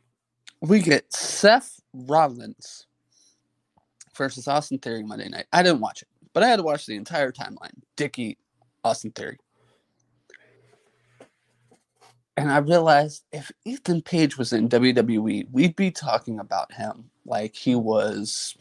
We 0.62 0.80
get 0.80 1.12
Seth 1.14 1.82
Rollins 1.94 2.88
versus 4.16 4.48
Austin 4.48 4.80
Theory 4.80 5.04
Monday 5.04 5.28
night. 5.28 5.48
I 5.52 5.62
didn't 5.62 5.82
watch 5.82 6.04
it, 6.04 6.08
but 6.32 6.42
I 6.42 6.48
had 6.48 6.58
to 6.58 6.64
watch 6.64 6.86
the 6.86 6.96
entire 6.96 7.34
timeline. 7.34 7.74
Dickie, 7.98 8.38
Austin 8.86 9.12
Theory 9.12 9.40
and 12.40 12.52
I 12.52 12.58
realized 12.60 13.26
if 13.32 13.52
Ethan 13.66 14.02
Page 14.02 14.38
was 14.38 14.54
in 14.54 14.70
WWE, 14.70 15.52
we'd 15.52 15.76
be 15.76 15.92
talking 15.92 16.40
about 16.40 16.72
him 16.72 17.10
like 17.26 17.56
he 17.56 17.76
was. 17.76 18.56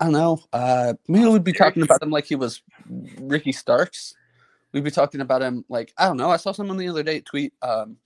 I 0.00 0.06
don't 0.06 0.12
know. 0.12 0.42
Uh, 0.52 0.94
maybe 1.06 1.28
we'd 1.28 1.44
be 1.44 1.52
talking 1.52 1.82
about 1.84 2.02
him 2.02 2.10
like 2.10 2.24
he 2.24 2.34
was 2.34 2.60
Ricky 3.20 3.52
Starks. 3.52 4.14
We'd 4.72 4.82
be 4.82 4.90
talking 4.90 5.20
about 5.20 5.42
him 5.42 5.64
like 5.68 5.92
I 5.96 6.06
don't 6.06 6.16
know. 6.16 6.30
I 6.30 6.38
saw 6.38 6.50
someone 6.50 6.76
the 6.76 6.88
other 6.88 7.04
day 7.04 7.20
tweet 7.20 7.52
um, 7.62 7.98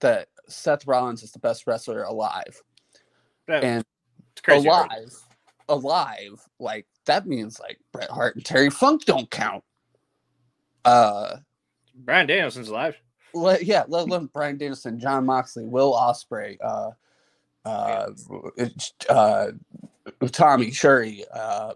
that 0.00 0.28
Seth 0.48 0.86
Rollins 0.86 1.22
is 1.22 1.32
the 1.32 1.38
best 1.38 1.66
wrestler 1.66 2.04
alive, 2.04 2.62
and 3.46 3.84
alive, 4.48 5.14
alive. 5.68 6.40
Like 6.58 6.86
that 7.04 7.26
means 7.26 7.60
like 7.60 7.78
Bret 7.92 8.10
Hart 8.10 8.36
and 8.36 8.44
Terry 8.44 8.70
Funk 8.70 9.04
don't 9.04 9.30
count. 9.30 9.64
Uh, 10.84 11.36
Bryan 11.94 12.26
Danielson's 12.26 12.68
alive 12.68 12.96
let, 13.34 13.64
yeah, 13.64 13.84
let 13.88 14.06
alone 14.06 14.26
Bryan 14.32 14.58
Danielson, 14.58 14.98
Jon 14.98 15.26
Moxley, 15.26 15.64
Will 15.64 15.92
Ospreay, 15.92 16.56
uh, 16.62 16.90
uh, 17.64 18.10
uh, 19.08 19.50
Tommy 20.32 20.70
Shuri. 20.70 21.24
Uh, 21.34 21.74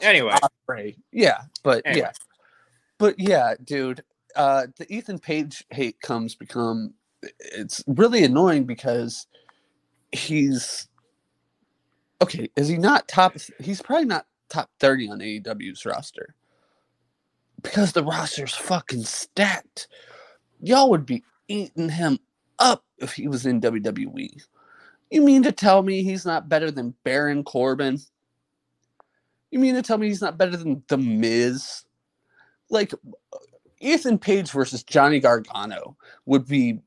anyway, 0.00 0.34
Ospreay. 0.68 0.96
yeah, 1.12 1.42
but 1.62 1.82
anyway. 1.84 2.06
yeah, 2.06 2.12
but 2.98 3.18
yeah, 3.18 3.54
dude. 3.62 4.02
Uh, 4.36 4.66
the 4.78 4.92
Ethan 4.92 5.20
Page 5.20 5.64
hate 5.70 6.00
comes 6.00 6.34
become 6.34 6.92
it's 7.38 7.82
really 7.86 8.24
annoying 8.24 8.64
because 8.64 9.26
he's 10.12 10.88
okay. 12.22 12.50
Is 12.56 12.68
he 12.68 12.76
not 12.76 13.08
top? 13.08 13.36
He's 13.60 13.82
probably 13.82 14.06
not 14.06 14.26
top 14.48 14.70
thirty 14.80 15.08
on 15.08 15.20
AEW's 15.20 15.86
roster 15.86 16.34
because 17.62 17.92
the 17.92 18.04
roster's 18.04 18.54
fucking 18.54 19.04
stacked 19.04 19.88
y'all 20.64 20.90
would 20.90 21.06
be 21.06 21.22
eating 21.48 21.88
him 21.88 22.18
up 22.58 22.84
if 22.98 23.12
he 23.12 23.28
was 23.28 23.46
in 23.46 23.60
WWE. 23.60 24.42
You 25.10 25.22
mean 25.22 25.42
to 25.42 25.52
tell 25.52 25.82
me 25.82 26.02
he's 26.02 26.26
not 26.26 26.48
better 26.48 26.70
than 26.70 26.94
Baron 27.04 27.44
Corbin? 27.44 27.98
You 29.50 29.58
mean 29.58 29.74
to 29.74 29.82
tell 29.82 29.98
me 29.98 30.08
he's 30.08 30.22
not 30.22 30.38
better 30.38 30.56
than 30.56 30.82
The 30.88 30.98
Miz? 30.98 31.84
Like, 32.70 32.92
Ethan 33.80 34.18
Page 34.18 34.50
versus 34.50 34.82
Johnny 34.82 35.20
Gargano 35.20 35.96
would 36.24 36.48
be 36.48 36.80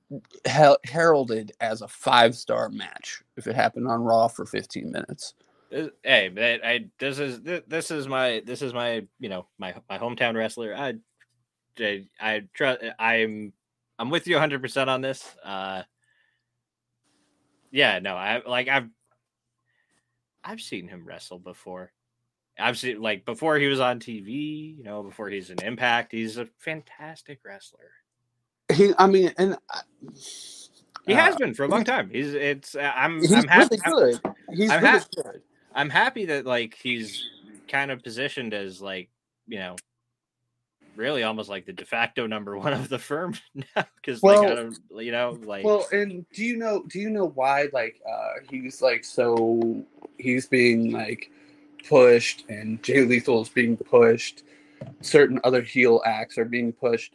heralded 0.86 1.52
as 1.62 1.82
a 1.82 1.88
five 1.88 2.36
star 2.36 2.70
match 2.70 3.22
if 3.38 3.46
it 3.46 3.56
happened 3.56 3.88
on 3.88 4.02
Raw 4.02 4.28
for 4.28 4.46
15 4.46 4.92
minutes. 4.92 5.36
Uh, 5.76 5.88
hey, 6.04 6.60
I, 6.64 6.86
this 6.98 7.20
is 7.20 7.42
this 7.42 7.92
is 7.92 8.08
my 8.08 8.42
this 8.46 8.62
is 8.62 8.74
my 8.74 9.06
you 9.20 9.30
know 9.30 9.48
my 9.60 9.76
my 9.90 9.98
hometown 9.98 10.36
wrestler. 10.36 10.74
I 10.74 10.96
I, 11.78 12.06
I 12.20 12.44
trust 12.54 12.84
I'm 12.98 13.54
I'm 14.00 14.10
with 14.10 14.28
you 14.28 14.36
100 14.36 14.62
percent 14.62 14.90
on 14.90 15.02
this. 15.02 15.24
Uh, 15.44 15.84
Yeah, 17.72 18.00
no, 18.00 18.16
I 18.16 18.42
like 18.48 18.68
I've 18.68 18.90
I've 20.44 20.62
seen 20.62 20.88
him 20.88 21.06
wrestle 21.06 21.40
before. 21.40 21.92
I've 22.60 22.78
seen 22.78 23.02
like 23.02 23.26
before 23.26 23.58
he 23.58 23.68
was 23.68 23.80
on 23.80 24.00
TV, 24.00 24.78
you 24.78 24.84
know, 24.84 25.04
before 25.04 25.30
he's 25.30 25.50
an 25.50 25.58
Impact. 25.64 26.12
He's 26.12 26.38
a 26.38 26.48
fantastic 26.58 27.40
wrestler. 27.46 27.92
He, 28.74 28.94
I 28.98 29.08
mean, 29.08 29.32
and 29.38 29.58
I, 29.70 29.82
He 31.06 31.14
uh, 31.14 31.18
has 31.18 31.36
been 31.36 31.54
for 31.54 31.64
a 31.64 31.68
long 31.68 31.84
time. 31.84 32.10
He's 32.10 32.34
it's 32.34 32.76
uh, 32.76 32.92
I'm 32.96 33.20
He's 33.20 33.34
I'm 33.34 33.48
happy. 33.48 33.78
really 33.86 34.12
good. 34.14 34.36
He's 34.56 34.72
I'm 34.72 34.82
really 34.82 35.00
hap- 35.00 35.12
good. 35.12 35.42
I'm 35.76 35.90
happy 35.90 36.26
that 36.26 36.46
like 36.46 36.76
he's 36.82 37.24
kind 37.68 37.92
of 37.92 38.02
positioned 38.04 38.54
as 38.54 38.82
like 38.82 39.10
you 39.48 39.60
know 39.60 39.76
really 40.98 41.24
almost 41.24 41.50
like 41.50 41.66
the 41.66 41.74
de 41.74 41.86
facto 41.86 42.28
number 42.28 42.58
one 42.58 42.74
of 42.74 42.90
the 42.90 43.00
firm 43.00 43.36
now 43.56 43.86
because 43.96 44.22
Well- 44.22 44.42
like 44.42 44.52
I 44.52 44.56
don't, 44.56 44.80
you 44.98 45.12
know 45.12 45.38
like 45.44 45.64
Well, 45.64 45.88
and 45.92 46.26
do 46.34 46.44
you 46.44 46.58
know? 46.58 46.84
Do 46.88 47.00
you 47.00 47.10
know 47.10 47.28
why? 47.30 47.70
Like, 47.72 48.02
uh, 48.10 48.34
he's 48.50 48.82
like 48.82 49.06
so. 49.06 49.84
He's 50.18 50.48
being 50.48 50.92
like 50.92 51.32
pushed, 51.88 52.46
and 52.50 52.82
Jay 52.84 53.06
Lethal 53.06 53.42
is 53.42 53.50
being 53.50 53.78
pushed. 53.78 54.44
Certain 55.02 55.40
other 55.44 55.62
heel 55.62 56.02
acts 56.06 56.38
are 56.38 56.46
being 56.46 56.72
pushed. 56.74 57.14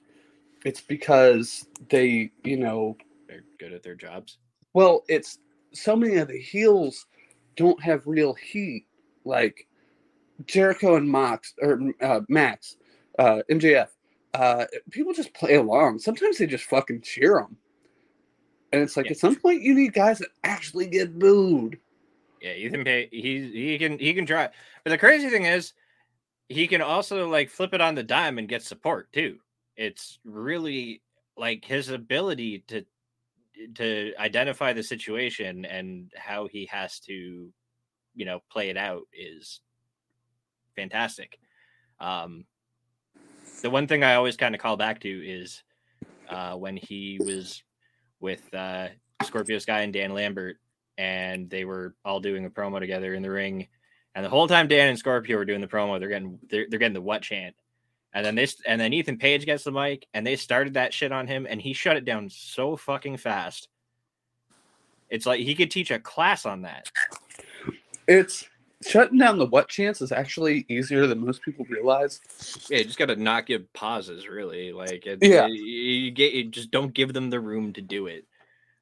It's 0.65 0.81
because 0.81 1.67
they, 1.89 2.31
you 2.45 2.57
know, 2.57 2.97
they're 3.29 3.45
good 3.59 3.73
at 3.73 3.83
their 3.83 3.97
jobs. 3.97 4.39
well, 4.73 5.03
it's 5.09 5.39
so 5.73 5.97
many 5.97 6.17
of 6.17 6.29
the 6.29 6.39
heels 6.41 7.07
don't 7.57 7.83
have 7.83 8.07
real 8.07 8.35
heat. 8.35 8.87
Like 9.25 9.67
Jericho 10.47 10.97
and 10.97 11.09
Mox 11.09 11.55
or 11.61 11.81
uh, 12.01 12.21
Max, 12.29 12.77
uh, 13.19 13.43
MJF. 13.51 13.89
Uh, 14.35 14.65
people 14.91 15.13
just 15.13 15.35
play 15.35 15.55
along. 15.55 15.99
Sometimes 15.99 16.39
they 16.39 16.47
just 16.47 16.65
fucking 16.65 17.03
cheer 17.03 17.35
them. 17.35 17.57
And 18.73 18.81
it's 18.81 18.97
like 18.97 19.07
Yeah. 19.07 19.13
at 19.13 19.19
some 19.19 19.37
point 19.37 19.63
you 19.63 19.75
need 19.75 19.93
guys 19.93 20.19
that 20.19 20.31
actually 20.45 20.87
get 20.87 21.19
booed. 21.19 21.79
Yeah, 22.41 22.55
Ethan 22.55 22.85
Page, 22.85 23.09
he 23.13 23.51
he 23.53 23.79
can 23.79 23.99
he 23.99 24.15
can 24.15 24.27
try. 24.27 24.49
But 24.83 24.91
the 24.91 24.99
crazy 24.99 25.29
thing 25.29 25.45
is, 25.45 25.75
he 26.49 26.67
can 26.67 26.83
also 26.83 27.29
like 27.29 27.51
flip 27.51 27.73
it 27.75 27.81
on 27.81 27.95
the 27.95 28.03
dime 28.03 28.39
and 28.39 28.49
get 28.49 28.63
support 28.63 29.13
too. 29.13 29.39
It's 29.77 30.19
really 30.25 31.03
like 31.37 31.65
his 31.65 31.91
ability 31.91 32.65
to 32.69 32.85
to 33.75 34.13
identify 34.19 34.73
the 34.73 34.83
situation 34.83 35.65
and 35.67 36.11
how 36.17 36.49
he 36.49 36.67
has 36.67 36.99
to, 37.01 37.53
you 38.15 38.25
know, 38.25 38.41
play 38.51 38.71
it 38.71 38.77
out 38.77 39.03
is 39.13 39.61
fantastic. 40.75 41.39
Um, 42.01 42.45
the 43.63 43.71
one 43.71 43.87
thing 43.87 44.05
I 44.05 44.15
always 44.15 44.37
kind 44.37 44.55
of 44.55 44.61
call 44.61 44.77
back 44.77 45.01
to 45.01 45.09
is 45.09 45.63
uh, 46.29 46.55
when 46.55 46.77
he 46.77 47.19
was 47.25 47.63
with 48.21 48.43
uh, 48.55 48.89
Scorpio 49.23 49.59
Sky 49.59 49.81
and 49.81 49.93
Dan 49.93 50.13
Lambert, 50.13 50.59
and 50.99 51.49
they 51.49 51.65
were 51.65 51.95
all 52.05 52.21
doing 52.21 52.45
a 52.45 52.51
promo 52.51 52.79
together 52.81 53.15
in 53.15 53.23
the 53.23 53.31
ring. 53.31 53.69
And 54.15 54.25
the 54.25 54.29
whole 54.29 54.47
time 54.47 54.69
Dan 54.69 54.89
and 54.89 54.99
Scorpio 54.99 55.39
were 55.39 55.45
doing 55.45 55.61
the 55.61 55.67
promo, 55.67 55.99
they're 55.99 56.09
getting 56.09 56.39
they're, 56.51 56.67
they're 56.69 56.79
getting 56.79 56.93
the 56.93 57.01
what 57.01 57.23
chant. 57.23 57.55
And 58.13 58.27
then 58.27 58.35
this 58.35 58.57
and 58.67 58.81
then 58.81 58.93
Ethan 58.93 59.17
Page 59.17 59.47
gets 59.47 59.65
the 59.65 59.73
mic 59.73 60.07
and 60.13 60.27
they 60.27 60.37
started 60.37 60.75
that 60.75 60.93
shit 60.93 61.13
on 61.13 61.27
him 61.27 61.47
and 61.49 61.63
he 61.63 61.73
shut 61.73 61.97
it 61.97 62.05
down 62.05 62.29
so 62.29 62.77
fucking 62.77 63.17
fast. 63.17 63.69
It's 65.09 65.25
like 65.25 65.41
he 65.41 65.55
could 65.55 65.71
teach 65.71 65.91
a 65.91 65.99
class 65.99 66.45
on 66.45 66.63
that. 66.63 66.91
It's 68.07 68.45
shutting 68.83 69.19
down 69.19 69.39
the 69.39 69.47
what 69.47 69.69
chance 69.69 70.01
is 70.03 70.13
actually 70.13 70.67
easier 70.69 71.07
than 71.07 71.25
most 71.25 71.43
people 71.43 71.67
realize. 71.69 72.21
Yeah, 72.69 72.79
you 72.79 72.85
just 72.85 72.99
got 72.99 73.07
to 73.07 73.17
not 73.17 73.47
give 73.47 73.73
pauses, 73.73 74.29
really. 74.29 74.73
Like, 74.73 75.07
it, 75.07 75.19
Yeah. 75.23 75.47
you, 75.47 75.55
you 75.55 76.11
get 76.11 76.33
you 76.33 76.45
just 76.45 76.71
don't 76.71 76.93
give 76.93 77.13
them 77.13 77.31
the 77.31 77.41
room 77.41 77.73
to 77.75 77.81
do 77.81 78.07
it. 78.07 78.27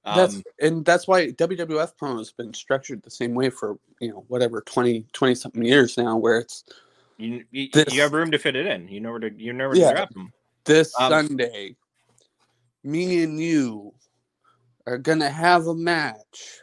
That's 0.05 0.37
Um, 0.37 0.43
and 0.61 0.85
that's 0.85 1.07
why 1.07 1.31
WWF 1.31 1.93
promo 2.01 2.19
has 2.19 2.33
been 2.33 2.55
structured 2.55 3.03
the 3.03 3.11
same 3.11 3.35
way 3.35 3.51
for 3.51 3.79
you 4.01 4.11
know 4.11 4.25
whatever 4.29 4.63
20 4.63 5.05
20 5.13 5.35
something 5.35 5.63
years 5.65 5.99
now 5.99 6.17
where 6.17 6.39
it's 6.39 6.65
you, 7.19 7.45
you, 7.51 7.69
this- 7.73 7.95
you 7.95 8.01
have 8.01 8.13
room 8.13 8.31
to 8.31 8.39
fit 8.39 8.57
it 8.57 8.67
in. 8.67 8.89
You 8.89 9.01
know 9.01 9.11
where 9.11 9.21
to 9.21 9.31
you 9.31 9.53
know 9.53 9.69
where 9.69 9.77
Yeah. 9.77 9.91
to 9.91 9.95
drop 9.97 10.15
them. 10.15 10.33
this 10.65 10.95
Um, 10.99 11.13
Sunday, 11.13 11.77
me 12.83 13.23
and 13.23 13.39
you 13.39 13.93
are 14.87 14.99
gonna 14.99 15.29
have 15.31 15.67
a 15.67 15.75
match 15.75 16.61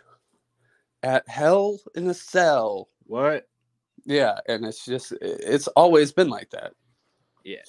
at 1.03 1.27
Hell 1.29 1.79
in 1.95 2.07
a 2.07 2.13
Cell. 2.13 2.89
What? 3.07 3.47
Yeah, 4.05 4.39
and 4.47 4.65
it's 4.65 4.85
just 4.85 5.13
it's 5.21 5.67
always 5.69 6.11
been 6.11 6.29
like 6.29 6.49
that. 6.51 6.73
Yeah. 7.43 7.63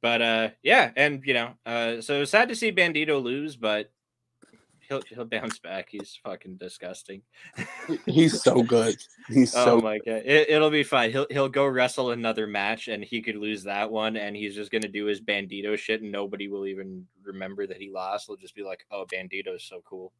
But 0.00 0.22
uh, 0.22 0.48
yeah, 0.62 0.92
and 0.96 1.22
you 1.24 1.34
know, 1.34 1.50
uh, 1.66 2.00
so 2.00 2.24
sad 2.24 2.48
to 2.48 2.56
see 2.56 2.72
Bandito 2.72 3.22
lose, 3.22 3.56
but 3.56 3.90
he'll 4.88 5.02
he'll 5.08 5.24
bounce 5.24 5.58
back. 5.58 5.88
He's 5.90 6.18
fucking 6.22 6.56
disgusting. 6.56 7.22
He's 8.06 8.42
so 8.42 8.62
good. 8.62 8.96
He's 9.28 9.54
oh 9.54 9.64
so 9.64 9.80
my 9.80 9.98
god, 9.98 10.22
it, 10.24 10.50
it'll 10.50 10.70
be 10.70 10.84
fine. 10.84 11.10
He'll 11.10 11.26
he'll 11.30 11.48
go 11.48 11.66
wrestle 11.66 12.12
another 12.12 12.46
match, 12.46 12.88
and 12.88 13.04
he 13.04 13.20
could 13.20 13.36
lose 13.36 13.64
that 13.64 13.90
one, 13.90 14.16
and 14.16 14.36
he's 14.36 14.54
just 14.54 14.70
gonna 14.70 14.88
do 14.88 15.06
his 15.06 15.20
Bandito 15.20 15.76
shit, 15.76 16.02
and 16.02 16.12
nobody 16.12 16.48
will 16.48 16.66
even 16.66 17.06
remember 17.22 17.66
that 17.66 17.80
he 17.80 17.90
lost. 17.90 18.28
They'll 18.28 18.36
just 18.36 18.54
be 18.54 18.62
like, 18.62 18.86
"Oh, 18.90 19.04
Bandito 19.12 19.56
is 19.56 19.64
so 19.64 19.82
cool." 19.84 20.12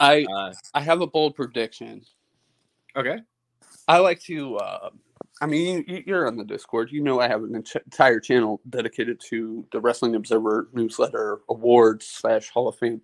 I 0.00 0.24
Uh, 0.24 0.52
I 0.74 0.80
have 0.80 1.00
a 1.00 1.06
bold 1.06 1.34
prediction. 1.34 2.02
okay. 2.96 3.18
I 3.88 3.98
like 3.98 4.20
to. 4.24 4.56
Uh, 4.56 4.90
I 5.40 5.46
mean, 5.46 5.84
you, 5.88 6.02
you're 6.06 6.26
on 6.26 6.36
the 6.36 6.44
Discord. 6.44 6.90
You 6.92 7.02
know, 7.02 7.20
I 7.20 7.28
have 7.28 7.42
an 7.42 7.54
entire 7.54 8.20
channel 8.20 8.60
dedicated 8.68 9.20
to 9.28 9.66
the 9.72 9.80
Wrestling 9.80 10.14
Observer 10.14 10.68
newsletter 10.72 11.40
awards 11.48 12.06
slash 12.06 12.50
Hall 12.50 12.68
of 12.68 12.76
Fame. 12.76 13.00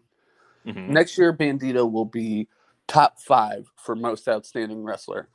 Mhm. 0.66 0.88
Next 0.88 1.16
year, 1.18 1.32
Bandito 1.32 1.90
will 1.90 2.04
be 2.04 2.48
top 2.86 3.20
five 3.20 3.70
for 3.76 3.94
most 3.96 4.28
outstanding 4.28 4.82
wrestler. 4.82 5.28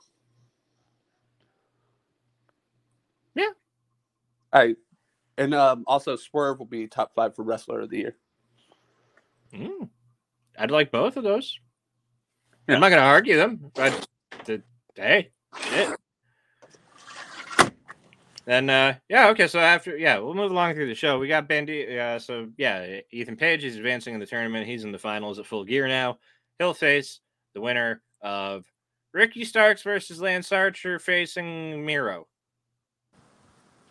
Yeah. 3.36 3.52
I 4.52 4.76
and 5.38 5.54
um, 5.54 5.84
also 5.88 6.16
Swerve 6.16 6.60
will 6.60 6.66
be 6.66 6.88
top 6.88 7.14
five 7.16 7.36
for 7.36 7.44
wrestler 7.44 7.82
of 7.82 7.90
the 7.90 7.98
year. 7.98 8.18
Mm. 9.54 9.90
I'd 10.58 10.72
like 10.72 10.92
both 10.92 11.16
of 11.16 11.24
those. 11.24 11.60
Yeah. 12.68 12.76
I'm 12.76 12.82
not 12.82 12.90
gonna 12.90 13.02
argue 13.02 13.38
them, 13.38 13.72
but 13.74 14.08
the, 14.46 14.62
hey, 14.96 15.32
shit. 15.58 15.96
Then 18.46 18.70
uh 18.70 18.96
yeah, 19.10 19.30
okay, 19.30 19.48
so 19.48 19.60
after 19.60 19.96
yeah, 19.96 20.18
we'll 20.18 20.34
move 20.34 20.52
along 20.52 20.74
through 20.74 20.88
the 20.88 20.96
show. 20.96 21.20
We 21.20 21.28
got 21.28 21.48
Bandy 21.48 22.00
uh 22.00 22.18
so 22.18 22.48
yeah, 22.58 23.02
Ethan 23.12 23.36
Page 23.36 23.64
is 23.64 23.76
advancing 23.76 24.16
in 24.16 24.20
the 24.20 24.26
tournament. 24.26 24.66
He's 24.66 24.84
in 24.84 24.92
the 24.92 24.98
finals 24.98 25.38
at 25.38 25.46
full 25.46 25.64
gear 25.64 25.88
now. 25.88 26.18
He'll 26.58 26.74
face 26.74 27.20
the 27.54 27.62
winner 27.62 28.02
of 28.22 28.66
Ricky 29.14 29.46
Starks 29.46 29.84
versus 29.84 30.20
Lance 30.20 30.52
Archer 30.52 30.98
facing 30.98 31.86
Miro. 31.86 32.28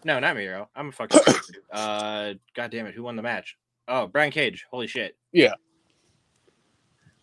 No, 0.04 0.18
not 0.18 0.36
Miro. 0.36 0.68
I'm 0.74 0.88
a 0.88 0.92
fucking 0.92 1.20
uh 1.72 2.34
god 2.56 2.70
damn 2.72 2.86
it, 2.86 2.94
who 2.94 3.04
won 3.04 3.14
the 3.14 3.22
match? 3.22 3.56
Oh, 3.86 4.06
Brian 4.06 4.30
Cage. 4.30 4.66
Holy 4.70 4.86
shit. 4.86 5.16
Yeah. 5.32 5.54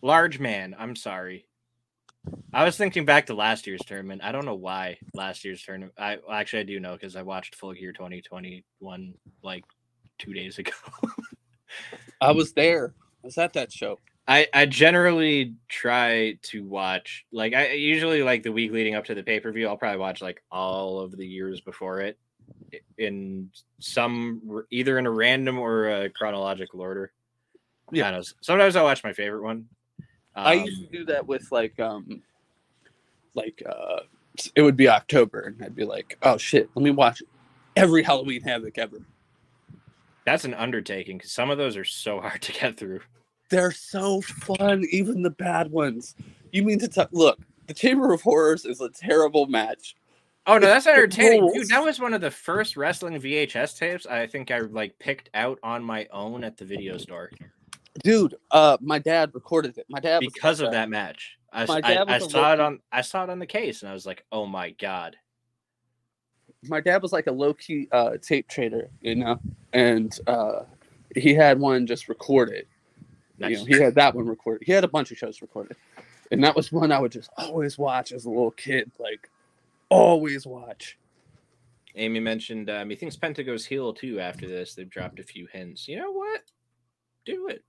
Large 0.02 0.40
man. 0.40 0.74
I'm 0.78 0.96
sorry. 0.96 1.46
I 2.52 2.64
was 2.64 2.76
thinking 2.76 3.04
back 3.04 3.26
to 3.26 3.34
last 3.34 3.66
year's 3.66 3.82
tournament. 3.86 4.22
I 4.24 4.32
don't 4.32 4.46
know 4.46 4.54
why 4.54 4.98
last 5.14 5.44
year's 5.44 5.62
tournament. 5.62 5.92
I 5.98 6.18
well, 6.26 6.36
actually 6.36 6.60
I 6.60 6.64
do 6.64 6.80
know 6.80 6.94
because 6.94 7.16
I 7.16 7.22
watched 7.22 7.54
Full 7.56 7.74
Gear 7.74 7.92
2021 7.92 9.14
like 9.42 9.64
two 10.18 10.32
days 10.32 10.58
ago. 10.58 10.72
I 12.20 12.32
was 12.32 12.52
there. 12.52 12.94
I 13.22 13.26
was 13.26 13.38
at 13.38 13.52
that 13.54 13.72
show. 13.72 13.98
I 14.28 14.48
I 14.52 14.66
generally 14.66 15.54
try 15.68 16.38
to 16.44 16.64
watch 16.64 17.26
like 17.30 17.54
I 17.54 17.72
usually 17.72 18.22
like 18.22 18.42
the 18.42 18.52
week 18.52 18.72
leading 18.72 18.94
up 18.94 19.04
to 19.06 19.14
the 19.14 19.22
pay 19.22 19.38
per 19.38 19.52
view. 19.52 19.68
I'll 19.68 19.76
probably 19.76 19.98
watch 19.98 20.22
like 20.22 20.42
all 20.50 21.00
of 21.00 21.16
the 21.16 21.26
years 21.26 21.60
before 21.60 22.00
it 22.00 22.18
in 22.98 23.50
some 23.80 24.64
either 24.70 24.98
in 24.98 25.06
a 25.06 25.10
random 25.10 25.58
or 25.58 25.88
a 25.88 26.10
chronological 26.10 26.80
order. 26.80 27.12
Yeah. 27.92 28.20
Sometimes 28.40 28.76
I 28.76 28.82
watch 28.82 29.04
my 29.04 29.12
favorite 29.12 29.42
one. 29.42 29.66
I 30.36 30.56
Um, 30.56 30.64
used 30.64 30.82
to 30.90 30.98
do 30.98 31.04
that 31.06 31.26
with 31.26 31.50
like 31.50 31.78
um 31.80 32.22
like 33.34 33.62
uh 33.68 34.00
it 34.54 34.62
would 34.62 34.76
be 34.76 34.88
October 34.88 35.40
and 35.40 35.62
I'd 35.64 35.74
be 35.74 35.84
like, 35.84 36.18
oh 36.22 36.36
shit, 36.36 36.70
let 36.74 36.82
me 36.82 36.90
watch 36.90 37.22
every 37.74 38.02
Halloween 38.02 38.42
Havoc 38.42 38.78
ever. 38.78 38.98
That's 40.24 40.44
an 40.44 40.54
undertaking 40.54 41.18
because 41.18 41.32
some 41.32 41.50
of 41.50 41.58
those 41.58 41.76
are 41.76 41.84
so 41.84 42.20
hard 42.22 42.42
to 42.42 42.52
get 42.52 42.76
through. 42.76 43.00
They're 43.48 43.72
so 43.72 44.20
fun, 44.20 44.84
even 44.90 45.22
the 45.22 45.30
bad 45.30 45.70
ones. 45.70 46.14
You 46.52 46.64
mean 46.64 46.78
to 46.80 46.88
talk 46.88 47.08
look, 47.12 47.38
the 47.66 47.74
Chamber 47.74 48.12
of 48.12 48.22
Horrors 48.22 48.64
is 48.64 48.80
a 48.80 48.88
terrible 48.90 49.46
match. 49.46 49.94
Oh 50.48 50.58
no, 50.58 50.66
that's 50.68 50.86
entertaining, 50.86 51.50
dude. 51.52 51.68
That 51.68 51.82
was 51.84 51.98
one 52.00 52.14
of 52.14 52.20
the 52.20 52.30
first 52.30 52.76
wrestling 52.76 53.14
VHS 53.20 53.78
tapes 53.78 54.06
I 54.06 54.26
think 54.26 54.50
I 54.50 54.58
like 54.60 54.98
picked 54.98 55.30
out 55.34 55.58
on 55.62 55.82
my 55.82 56.06
own 56.12 56.44
at 56.44 56.56
the 56.56 56.64
video 56.64 56.98
store 56.98 57.30
Dude, 58.02 58.34
uh 58.50 58.76
my 58.80 58.98
dad 58.98 59.30
recorded 59.34 59.78
it. 59.78 59.86
My 59.88 60.00
dad 60.00 60.20
because 60.20 60.60
of 60.60 60.72
that 60.72 60.88
match. 60.90 61.38
I, 61.52 61.64
I- 61.84 61.94
I 62.08 62.18
saw 62.18 62.52
it 62.52 62.60
on 62.60 62.80
I 62.92 63.00
saw 63.00 63.24
it 63.24 63.30
on 63.30 63.38
the 63.38 63.46
case 63.46 63.82
and 63.82 63.90
I 63.90 63.94
was 63.94 64.06
like, 64.06 64.24
oh 64.32 64.46
my 64.46 64.70
god. 64.70 65.16
my 66.64 66.80
dad 66.80 67.02
was 67.02 67.12
like 67.12 67.26
a 67.26 67.32
low 67.32 67.54
key 67.54 67.88
uh, 67.92 68.16
tape 68.20 68.48
trader, 68.48 68.88
you 69.00 69.14
know, 69.14 69.38
and 69.72 70.18
uh, 70.26 70.62
he 71.14 71.32
had 71.34 71.58
one 71.60 71.86
just 71.86 72.08
recorded. 72.08 72.66
Nice. 73.38 73.50
You 73.50 73.56
know, 73.58 73.64
he 73.64 73.82
had 73.82 73.94
that 73.96 74.14
one 74.14 74.26
recorded. 74.26 74.66
He 74.66 74.72
had 74.72 74.82
a 74.84 74.88
bunch 74.88 75.10
of 75.12 75.18
shows 75.18 75.40
recorded, 75.42 75.76
and 76.30 76.42
that 76.42 76.56
was 76.56 76.72
one 76.72 76.90
I 76.92 76.98
would 76.98 77.12
just 77.12 77.30
always 77.36 77.78
watch 77.78 78.10
as 78.12 78.24
a 78.24 78.28
little 78.30 78.50
kid, 78.50 78.90
like 78.98 79.30
always 79.90 80.46
watch. 80.46 80.98
Amy 81.94 82.20
mentioned 82.20 82.68
um, 82.68 82.90
he 82.90 82.96
thinks 82.96 83.16
Penta 83.16 83.44
goes 83.46 83.64
heel 83.64 83.92
too 83.94 84.18
after 84.20 84.46
this. 84.48 84.74
They've 84.74 84.90
dropped 84.90 85.18
a 85.20 85.22
few 85.22 85.46
hints. 85.52 85.86
You 85.88 85.98
know 85.98 86.10
what? 86.12 86.42
Do 87.24 87.48
it. 87.48 87.62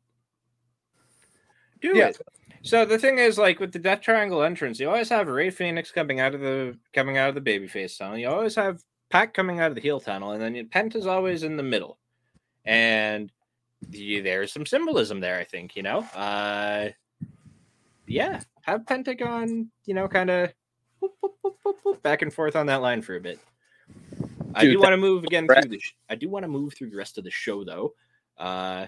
Do 1.93 1.97
Yeah. 1.97 2.07
it. 2.07 2.17
So 2.63 2.83
the 2.85 2.97
thing 2.97 3.17
is, 3.17 3.37
like 3.37 3.59
with 3.59 3.71
the 3.71 3.79
Death 3.79 4.01
Triangle 4.01 4.43
entrance, 4.43 4.79
you 4.79 4.89
always 4.89 5.09
have 5.09 5.27
Rey 5.27 5.49
Fenix 5.49 5.91
coming 5.91 6.19
out 6.19 6.35
of 6.35 6.41
the 6.41 6.77
coming 6.93 7.17
out 7.17 7.29
of 7.29 7.35
the 7.35 7.41
babyface 7.41 7.97
tunnel. 7.97 8.17
You 8.17 8.29
always 8.29 8.55
have 8.55 8.83
Pac 9.09 9.33
coming 9.33 9.59
out 9.59 9.69
of 9.69 9.75
the 9.75 9.81
heel 9.81 9.99
tunnel, 9.99 10.31
and 10.31 10.41
then 10.41 10.67
Penta's 10.67 11.07
always 11.07 11.43
in 11.43 11.55
the 11.55 11.63
middle. 11.63 11.97
And 12.65 13.31
the, 13.89 14.19
there's 14.19 14.51
some 14.51 14.65
symbolism 14.65 15.19
there, 15.21 15.39
I 15.39 15.45
think. 15.45 15.75
You 15.75 15.83
know, 15.83 15.99
uh, 16.13 16.89
yeah, 18.05 18.41
have 18.63 18.85
Pentagon, 18.85 19.71
you 19.85 19.93
know, 19.93 20.07
kind 20.07 20.29
of 20.29 20.53
back 22.01 22.21
and 22.21 22.33
forth 22.33 22.55
on 22.55 22.65
that 22.65 22.81
line 22.81 23.01
for 23.01 23.15
a 23.15 23.21
bit. 23.21 23.39
I 24.55 24.63
do 24.65 24.79
want 24.79 24.91
to 24.91 24.97
move 24.97 25.23
again 25.23 25.47
through 25.47 25.69
the. 25.69 25.79
Sh- 25.79 25.95
I 26.09 26.15
do 26.15 26.27
want 26.27 26.43
to 26.43 26.49
move 26.49 26.73
through 26.73 26.89
the 26.89 26.97
rest 26.97 27.17
of 27.17 27.23
the 27.23 27.31
show 27.31 27.63
though. 27.63 27.93
Uh, 28.37 28.87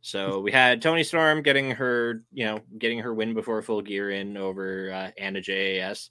so 0.00 0.40
we 0.44 0.52
had 0.52 0.82
Toni 0.82 1.04
Storm 1.04 1.42
getting 1.42 1.70
her, 1.72 2.22
you 2.32 2.44
know, 2.44 2.60
getting 2.78 2.98
her 3.00 3.14
win 3.14 3.34
before 3.34 3.60
full 3.62 3.82
gear 3.82 4.10
in 4.10 4.36
over 4.36 4.92
uh, 4.92 5.10
Anna 5.18 5.40
JAS. 5.40 6.10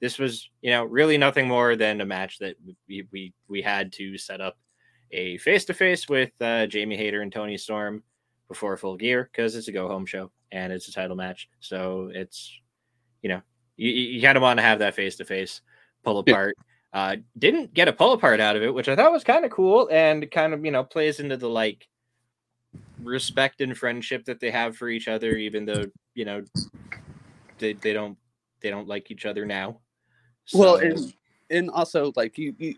This 0.00 0.18
was, 0.18 0.50
you 0.60 0.70
know, 0.70 0.84
really 0.84 1.16
nothing 1.18 1.48
more 1.48 1.74
than 1.76 2.00
a 2.00 2.06
match 2.06 2.38
that 2.38 2.56
we 2.88 3.06
we 3.12 3.32
we 3.48 3.62
had 3.62 3.92
to 3.94 4.18
set 4.18 4.40
up 4.40 4.58
a 5.12 5.38
face 5.38 5.64
to 5.66 5.74
face 5.74 6.08
with 6.08 6.30
uh, 6.40 6.66
Jamie 6.66 6.96
Hayter 6.96 7.22
and 7.22 7.32
Toni 7.32 7.56
Storm 7.56 8.02
before 8.48 8.76
full 8.76 8.96
gear 8.96 9.28
because 9.32 9.56
it's 9.56 9.68
a 9.68 9.72
go 9.72 9.88
home 9.88 10.06
show 10.06 10.30
and 10.52 10.72
it's 10.72 10.88
a 10.88 10.92
title 10.92 11.16
match. 11.16 11.48
So 11.60 12.10
it's, 12.12 12.52
you 13.22 13.28
know, 13.28 13.40
you, 13.76 13.90
you 13.90 14.22
kind 14.22 14.36
of 14.36 14.42
want 14.42 14.58
to 14.58 14.62
have 14.62 14.80
that 14.80 14.94
face 14.94 15.16
to 15.16 15.24
face 15.24 15.60
pull 16.04 16.22
Yeah. 16.26 16.32
apart. 16.34 16.56
Uh, 16.92 17.16
didn't 17.38 17.74
get 17.74 17.88
a 17.88 17.92
pull 17.92 18.12
apart 18.12 18.40
out 18.40 18.56
of 18.56 18.62
it, 18.62 18.72
which 18.72 18.88
I 18.88 18.96
thought 18.96 19.12
was 19.12 19.24
kind 19.24 19.44
of 19.44 19.50
cool 19.50 19.88
and 19.90 20.30
kind 20.30 20.54
of, 20.54 20.64
you 20.64 20.70
know, 20.70 20.84
plays 20.84 21.20
into 21.20 21.36
the 21.36 21.48
like 21.48 21.86
respect 23.02 23.60
and 23.60 23.76
friendship 23.76 24.24
that 24.24 24.40
they 24.40 24.50
have 24.50 24.76
for 24.76 24.88
each 24.88 25.08
other, 25.08 25.36
even 25.36 25.64
though, 25.64 25.90
you 26.14 26.24
know, 26.24 26.42
they, 27.58 27.74
they 27.74 27.92
don't 27.92 28.16
they 28.60 28.70
don't 28.70 28.88
like 28.88 29.10
each 29.10 29.26
other 29.26 29.44
now. 29.44 29.80
Well, 30.52 30.76
and 30.76 31.12
and 31.50 31.70
also 31.70 32.12
like 32.16 32.38
you 32.38 32.54
you, 32.58 32.74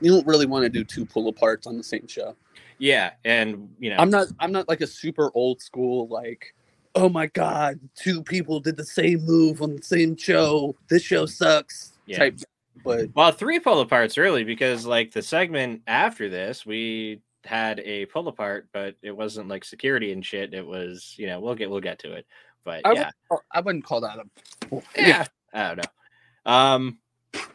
you 0.00 0.12
don't 0.12 0.26
really 0.26 0.46
want 0.46 0.64
to 0.64 0.68
do 0.68 0.84
two 0.84 1.04
pull 1.04 1.32
aparts 1.32 1.66
on 1.66 1.76
the 1.76 1.84
same 1.84 2.06
show. 2.06 2.36
yeah, 2.78 3.12
and 3.24 3.68
you 3.78 3.90
know, 3.90 3.96
I'm 3.98 4.10
not 4.10 4.28
I'm 4.40 4.52
not 4.52 4.68
like 4.68 4.80
a 4.80 4.86
super 4.86 5.30
old 5.34 5.62
school 5.62 6.08
like 6.08 6.54
oh 6.94 7.08
my 7.08 7.26
god 7.26 7.78
two 7.94 8.22
people 8.22 8.58
did 8.58 8.76
the 8.76 8.84
same 8.84 9.20
move 9.26 9.60
on 9.60 9.76
the 9.76 9.82
same 9.82 10.16
show 10.16 10.74
this 10.88 11.02
show 11.02 11.26
sucks 11.26 11.92
Yeah. 12.06 12.18
type. 12.18 12.38
But 12.84 13.08
Well, 13.14 13.32
three 13.32 13.58
pull 13.58 13.84
aparts 13.84 14.16
really, 14.16 14.44
because 14.44 14.86
like 14.86 15.12
the 15.12 15.22
segment 15.22 15.82
after 15.86 16.28
this, 16.28 16.64
we 16.64 17.20
had 17.46 17.80
a 17.80 18.06
pull 18.06 18.28
apart, 18.28 18.68
but 18.72 18.96
it 19.02 19.16
wasn't 19.16 19.48
like 19.48 19.64
security 19.64 20.12
and 20.12 20.24
shit. 20.24 20.54
It 20.54 20.66
was, 20.66 21.14
you 21.16 21.26
know, 21.26 21.40
we'll 21.40 21.54
get 21.54 21.70
we'll 21.70 21.80
get 21.80 21.98
to 22.00 22.12
it. 22.12 22.26
But 22.64 22.82
I, 22.84 22.92
yeah, 22.92 23.10
would, 23.30 23.40
I 23.52 23.60
wouldn't 23.60 23.84
call 23.84 24.00
that 24.00 24.18
a 24.18 24.82
yeah, 24.96 25.26
I 25.54 25.68
don't 25.68 25.76
know. 25.78 26.52
Um, 26.52 26.98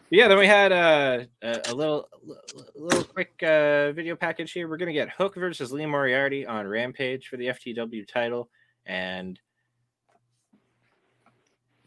yeah, 0.09 0.27
then 0.27 0.37
we 0.37 0.47
had 0.47 0.71
uh, 0.71 1.23
a 1.41 1.61
a 1.69 1.73
little 1.73 2.09
a 2.27 2.79
little 2.79 3.03
quick 3.03 3.31
uh, 3.43 3.91
video 3.93 4.15
package 4.15 4.51
here. 4.51 4.67
We're 4.67 4.77
gonna 4.77 4.93
get 4.93 5.09
Hook 5.09 5.35
versus 5.35 5.71
Lee 5.71 5.85
Moriarty 5.85 6.45
on 6.45 6.67
Rampage 6.67 7.27
for 7.27 7.37
the 7.37 7.47
FTW 7.47 8.07
title, 8.07 8.49
and 8.85 9.39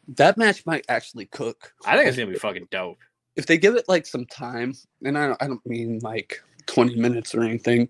that 0.09 0.36
match 0.36 0.64
might 0.66 0.84
actually 0.88 1.26
cook. 1.26 1.72
I 1.84 1.96
think 1.96 2.09
it's 2.09 2.16
gonna 2.16 2.30
be 2.30 2.38
fucking 2.38 2.68
dope. 2.70 2.98
if 3.36 3.46
they 3.46 3.59
give 3.59 3.74
it 3.74 3.88
like 3.88 4.07
some 4.07 4.26
time, 4.26 4.74
and 5.05 5.18
I 5.18 5.26
don't, 5.28 5.42
I 5.42 5.46
don't 5.46 5.66
mean 5.66 5.98
like 6.00 6.42
20 6.67 6.97
minutes 6.97 7.35
or 7.35 7.43
anything, 7.43 7.89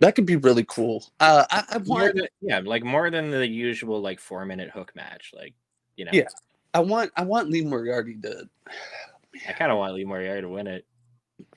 that 0.00 0.14
could 0.14 0.26
be 0.26 0.36
really 0.36 0.64
cool. 0.68 1.04
Uh, 1.20 1.44
I, 1.50 1.64
I 1.70 1.78
want, 1.78 2.14
than, 2.16 2.26
yeah, 2.40 2.60
like 2.64 2.84
more 2.84 3.10
than 3.10 3.30
the 3.30 3.46
usual 3.46 4.00
like 4.00 4.20
four 4.20 4.44
minute 4.44 4.70
Hook 4.70 4.92
match, 4.94 5.32
like 5.34 5.54
you 5.96 6.04
know. 6.04 6.10
Yeah. 6.14 6.28
I 6.74 6.80
want, 6.80 7.10
I 7.16 7.22
want 7.22 7.48
Lee 7.50 7.64
Moriarty 7.64 8.16
to. 8.22 8.48
I 9.48 9.52
kind 9.52 9.72
of 9.72 9.78
want 9.78 9.94
Lee 9.94 10.04
Moriarty 10.04 10.42
to 10.42 10.48
win 10.48 10.66
it. 10.66 10.84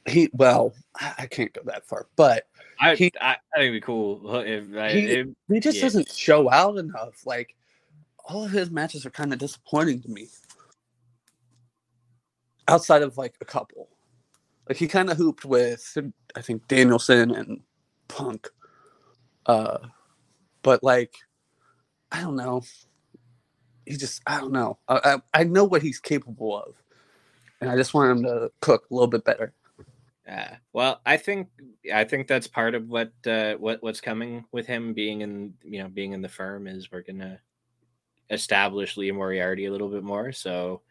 He 0.08 0.30
well, 0.34 0.74
I, 1.00 1.14
I 1.20 1.26
can't 1.28 1.52
go 1.54 1.62
that 1.66 1.86
far, 1.86 2.08
but 2.16 2.48
I 2.80 2.96
He- 2.96 3.12
I, 3.22 3.32
I 3.32 3.36
think 3.60 3.70
it'd 3.70 3.74
be 3.74 3.82
cool 3.82 4.36
if 4.40 4.76
I, 4.76 4.92
He- 4.92 5.06
if- 5.06 5.28
he 5.48 5.60
just 5.60 5.78
Yeah. 5.78 5.84
doesn't 5.84 6.12
show 6.12 6.50
out 6.52 6.78
enough. 6.78 7.26
Like 7.26 7.56
all 8.26 8.46
of 8.46 8.52
his 8.52 8.72
matches 8.72 9.06
are 9.06 9.12
kind 9.12 9.34
of 9.34 9.40
disappointing 9.40 10.02
to 10.02 10.10
me. 10.10 10.30
Outside 12.68 13.02
of 13.02 13.18
like 13.18 13.36
a 13.42 13.46
couple, 13.46 13.90
like 14.72 14.78
he 14.78 14.88
kind 14.88 15.10
of 15.10 15.18
hooped 15.18 15.44
with 15.44 15.98
I 16.34 16.42
think 16.42 16.66
Danielson 16.70 17.32
and 17.32 17.60
Punk, 18.08 18.48
uh, 19.46 19.80
but 20.62 20.82
like 20.82 21.14
I 22.10 22.22
don't 22.22 22.38
know. 22.38 22.62
He 23.86 23.98
just 23.98 24.22
I 24.26 24.40
don't 24.40 24.54
know. 24.54 24.78
I, 24.88 25.20
I 25.34 25.42
I 25.42 25.44
know 25.44 25.66
what 25.66 25.82
he's 25.82 26.00
capable 26.00 26.58
of, 26.58 26.82
and 27.60 27.70
I 27.70 27.76
just 27.76 27.94
want 27.94 28.12
him 28.12 28.24
to 28.24 28.50
cook 28.62 28.86
a 28.90 28.94
little 28.94 29.10
bit 29.10 29.26
better. 29.26 29.52
uh, 30.32 30.56
well, 30.72 31.02
I 31.06 31.18
think 31.18 31.50
I 31.94 32.06
think 32.06 32.28
that's 32.28 32.48
part 32.48 32.74
of 32.74 32.88
what 32.88 33.12
uh, 33.28 33.56
what 33.56 33.84
what's 33.84 34.00
coming 34.00 34.46
with 34.54 34.68
him 34.68 34.94
being 34.94 35.20
in 35.20 35.54
you 35.66 35.84
know 35.84 35.90
being 35.90 36.14
in 36.14 36.22
the 36.22 36.30
firm 36.30 36.66
is 36.66 36.90
we're 36.94 37.02
gonna 37.02 37.42
establish 38.30 38.96
Liam 38.96 39.16
Moriarty 39.16 39.66
a 39.66 39.72
little 39.72 39.90
bit 39.90 40.04
more. 40.04 40.32
So 40.32 40.82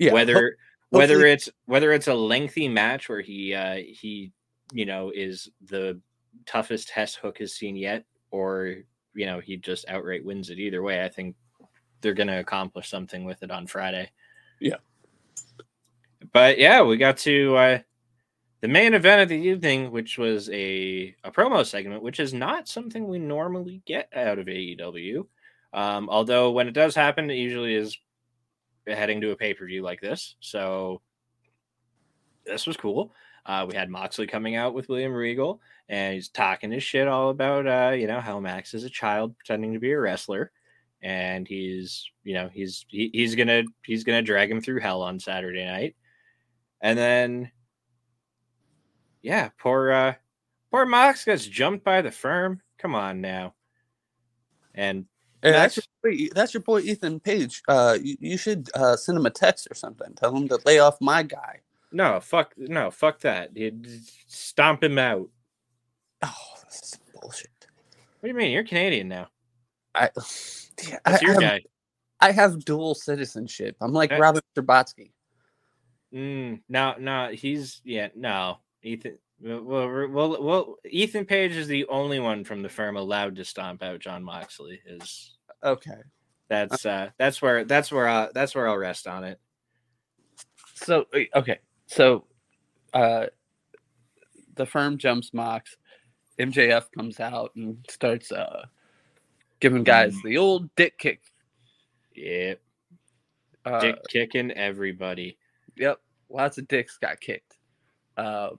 Yeah, 0.00 0.12
whether 0.12 0.56
whether 0.92 1.14
hopefully- 1.14 1.32
it's 1.32 1.48
whether 1.66 1.92
it's 1.92 2.08
a 2.08 2.14
lengthy 2.14 2.68
match 2.68 3.08
where 3.08 3.20
he 3.20 3.54
uh, 3.54 3.76
he 3.76 4.32
you 4.72 4.86
know 4.86 5.10
is 5.14 5.50
the 5.66 6.00
toughest 6.46 6.88
test 6.88 7.16
Hook 7.16 7.38
has 7.38 7.54
seen 7.54 7.76
yet, 7.76 8.04
or 8.30 8.76
you 9.14 9.26
know 9.26 9.40
he 9.40 9.56
just 9.56 9.88
outright 9.88 10.24
wins 10.24 10.50
it. 10.50 10.58
Either 10.58 10.82
way, 10.82 11.04
I 11.04 11.08
think 11.08 11.34
they're 12.00 12.14
going 12.14 12.28
to 12.28 12.40
accomplish 12.40 12.88
something 12.88 13.24
with 13.24 13.42
it 13.42 13.50
on 13.50 13.66
Friday. 13.66 14.10
Yeah. 14.60 14.76
But 16.32 16.58
yeah, 16.58 16.82
we 16.82 16.96
got 16.96 17.16
to 17.18 17.56
uh, 17.56 17.78
the 18.60 18.68
main 18.68 18.94
event 18.94 19.22
of 19.22 19.28
the 19.28 19.36
evening, 19.36 19.90
which 19.90 20.18
was 20.18 20.48
a 20.50 21.14
a 21.24 21.30
promo 21.30 21.64
segment, 21.64 22.02
which 22.02 22.20
is 22.20 22.34
not 22.34 22.68
something 22.68 23.08
we 23.08 23.18
normally 23.18 23.82
get 23.86 24.08
out 24.14 24.38
of 24.38 24.46
AEW. 24.46 25.26
Um, 25.72 26.08
although 26.10 26.50
when 26.50 26.68
it 26.68 26.74
does 26.74 26.94
happen, 26.94 27.30
it 27.30 27.34
usually 27.36 27.74
is 27.74 27.96
heading 28.86 29.20
to 29.20 29.30
a 29.30 29.36
pay 29.36 29.54
per 29.54 29.66
view 29.66 29.82
like 29.82 30.00
this. 30.00 30.36
So 30.40 31.00
this 32.44 32.66
was 32.66 32.76
cool. 32.76 33.12
Uh, 33.44 33.66
we 33.68 33.74
had 33.74 33.90
Moxley 33.90 34.26
coming 34.26 34.54
out 34.54 34.72
with 34.72 34.88
William 34.88 35.12
Regal, 35.12 35.60
and 35.88 36.14
he's 36.14 36.28
talking 36.28 36.70
his 36.70 36.84
shit 36.84 37.08
all 37.08 37.30
about, 37.30 37.66
uh, 37.66 37.92
you 37.92 38.06
know, 38.06 38.20
how 38.20 38.38
Max 38.38 38.72
is 38.72 38.84
a 38.84 38.90
child 38.90 39.36
pretending 39.36 39.72
to 39.72 39.80
be 39.80 39.90
a 39.90 39.98
wrestler, 39.98 40.52
and 41.02 41.48
he's, 41.48 42.08
you 42.22 42.34
know, 42.34 42.48
he's 42.52 42.86
he, 42.88 43.10
he's 43.12 43.34
gonna 43.34 43.64
he's 43.84 44.04
gonna 44.04 44.22
drag 44.22 44.48
him 44.48 44.60
through 44.60 44.78
hell 44.78 45.02
on 45.02 45.18
Saturday 45.18 45.64
night, 45.64 45.96
and 46.80 46.96
then, 46.96 47.50
yeah, 49.22 49.48
poor 49.58 49.90
uh, 49.90 50.14
poor 50.70 50.86
Mox 50.86 51.24
gets 51.24 51.44
jumped 51.44 51.84
by 51.84 52.00
the 52.00 52.12
firm. 52.12 52.60
Come 52.78 52.94
on 52.94 53.20
now, 53.20 53.54
and 54.72 55.06
Max- 55.50 55.74
that's 55.74 55.76
your 55.76 56.12
boy, 56.12 56.28
that's 56.34 56.54
your 56.54 56.62
boy 56.62 56.80
Ethan 56.80 57.20
Page. 57.20 57.62
Uh, 57.66 57.98
you, 58.00 58.16
you 58.20 58.38
should 58.38 58.70
uh, 58.74 58.96
send 58.96 59.18
him 59.18 59.26
a 59.26 59.30
text 59.30 59.66
or 59.70 59.74
something. 59.74 60.14
Tell 60.14 60.34
him 60.36 60.48
to 60.48 60.58
lay 60.64 60.78
off 60.78 61.00
my 61.00 61.22
guy. 61.22 61.60
no, 61.92 62.20
fuck, 62.20 62.54
no, 62.56 62.90
fuck 62.90 63.20
that. 63.20 63.50
Stomp 64.28 64.82
him 64.84 64.98
out. 64.98 65.28
Oh, 66.22 66.34
this 66.64 66.82
is 66.82 66.98
bullshit. 67.20 67.50
What 68.20 68.28
do 68.28 68.28
you 68.28 68.34
mean? 68.34 68.52
You're 68.52 68.62
Canadian 68.64 69.08
now. 69.08 69.28
I, 69.94 70.10
yeah, 70.88 70.98
I, 71.04 71.18
your 71.20 71.30
I 71.30 71.32
have, 71.32 71.40
guy. 71.40 71.60
I 72.20 72.30
have 72.32 72.64
dual 72.64 72.94
citizenship. 72.94 73.76
I'm 73.80 73.92
like 73.92 74.12
Okay. 74.12 74.20
Robin 74.20 74.42
Strabotsky. 74.56 75.12
Mm, 76.14 76.60
no, 76.68 76.94
no, 76.98 77.30
he's 77.32 77.80
yeah, 77.84 78.08
no. 78.14 78.58
Ethan, 78.82 79.18
well, 79.42 79.62
well, 79.62 80.08
well, 80.08 80.42
well, 80.42 80.76
Ethan 80.88 81.24
Page 81.24 81.52
is 81.52 81.66
the 81.66 81.86
only 81.86 82.20
one 82.20 82.44
from 82.44 82.62
the 82.62 82.68
firm 82.68 82.96
allowed 82.96 83.36
to 83.36 83.44
stomp 83.44 83.82
out 83.82 84.00
Jon 84.00 84.22
Moxley. 84.22 84.80
Is 84.86 85.36
Okay. 85.64 86.00
that's 86.48 86.84
uh 86.86 87.10
that's 87.18 87.40
where 87.42 87.64
that's 87.64 87.90
where 87.92 88.08
uh 88.08 88.28
that's 88.34 88.54
where 88.54 88.68
I'll 88.68 88.76
rest 88.76 89.06
on 89.06 89.24
it. 89.24 89.40
So 90.74 91.06
okay. 91.34 91.58
So, 91.86 92.24
uh, 92.94 93.26
the 94.54 94.66
firm 94.66 94.98
jumps 94.98 95.32
Mox. 95.34 95.76
MJF 96.38 96.86
comes 96.96 97.20
out 97.20 97.52
and 97.54 97.84
starts 97.88 98.32
uh 98.32 98.64
giving 99.60 99.84
guys 99.84 100.14
the 100.24 100.38
old 100.38 100.74
dick 100.76 100.98
kick. 100.98 101.20
Yep, 102.14 102.60
Uh, 103.64 103.80
dick 103.80 103.96
kicking 104.08 104.50
everybody. 104.52 105.38
Yep, 105.76 106.00
lots 106.28 106.58
of 106.58 106.66
dicks 106.68 106.98
got 106.98 107.20
kicked. 107.20 107.56
Uh, 108.16 108.50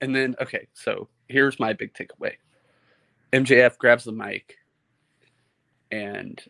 and 0.00 0.14
then, 0.14 0.36
okay, 0.40 0.68
so 0.74 1.08
here's 1.28 1.58
my 1.60 1.72
big 1.72 1.92
takeaway 1.94 2.34
MJF 3.32 3.76
grabs 3.78 4.04
the 4.04 4.12
mic 4.12 4.56
and 5.90 6.42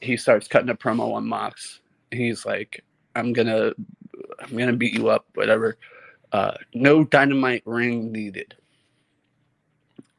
he 0.00 0.16
starts 0.16 0.48
cutting 0.48 0.70
a 0.70 0.74
promo 0.74 1.14
on 1.14 1.26
Mox. 1.26 1.80
He's 2.10 2.46
like, 2.46 2.84
"I'm 3.14 3.32
gonna, 3.32 3.72
I'm 4.38 4.56
gonna 4.56 4.72
beat 4.76 4.94
you 4.94 5.08
up, 5.08 5.26
whatever. 5.34 5.76
Uh, 6.32 6.54
no 6.74 7.04
dynamite 7.04 7.62
ring 7.64 8.12
needed." 8.12 8.54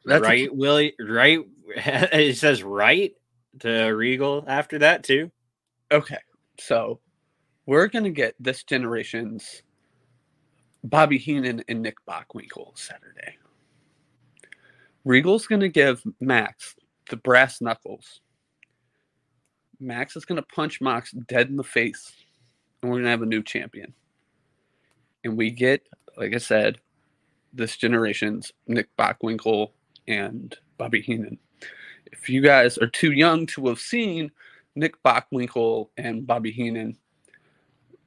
That's 0.06 0.24
right, 0.24 0.54
Willie. 0.54 0.96
Right, 1.00 1.40
it 1.76 2.38
says 2.38 2.64
right 2.64 3.14
to 3.60 3.86
Regal 3.90 4.44
after 4.48 4.80
that 4.80 5.04
too. 5.04 5.32
Okay, 5.92 6.20
so 6.60 7.00
we're 7.66 7.88
gonna 7.88 8.10
get 8.10 8.36
this 8.40 8.64
generation's 8.64 9.64
Bobby 10.84 11.17
Heenan 11.17 11.63
and 11.67 11.82
Nick 11.82 11.97
Bockwinkel 12.07 12.77
Saturday. 12.77 13.38
Regal's 15.05 15.47
gonna 15.47 15.69
give 15.69 16.01
Max 16.19 16.75
the 17.09 17.17
brass 17.17 17.61
knuckles. 17.61 18.21
Max 19.80 20.15
is 20.15 20.25
gonna 20.25 20.41
punch 20.41 20.82
Mox 20.82 21.11
dead 21.11 21.49
in 21.49 21.55
the 21.55 21.63
face, 21.63 22.11
and 22.82 22.91
we're 22.91 22.97
gonna 22.97 23.09
have 23.09 23.21
a 23.21 23.25
new 23.25 23.43
champion. 23.43 23.93
And 25.23 25.38
we 25.38 25.51
get, 25.51 25.88
like 26.17 26.34
I 26.34 26.38
said, 26.38 26.80
this 27.53 27.75
generation's 27.77 28.53
Nick 28.67 28.95
Bockwinkel 28.97 29.71
and 30.07 30.55
Bobby 30.77 31.01
Heenan. 31.01 31.38
If 32.11 32.30
you 32.30 32.41
guys 32.41 32.77
are 32.77 32.88
too 32.88 33.11
young 33.11 33.45
to 33.47 33.67
have 33.67 33.80
seen 33.80 34.32
Nick 34.75 35.01
Bockwinkel 35.03 35.89
and 35.97 36.25
Bobby 36.25 36.51
Heenan, 36.51 36.97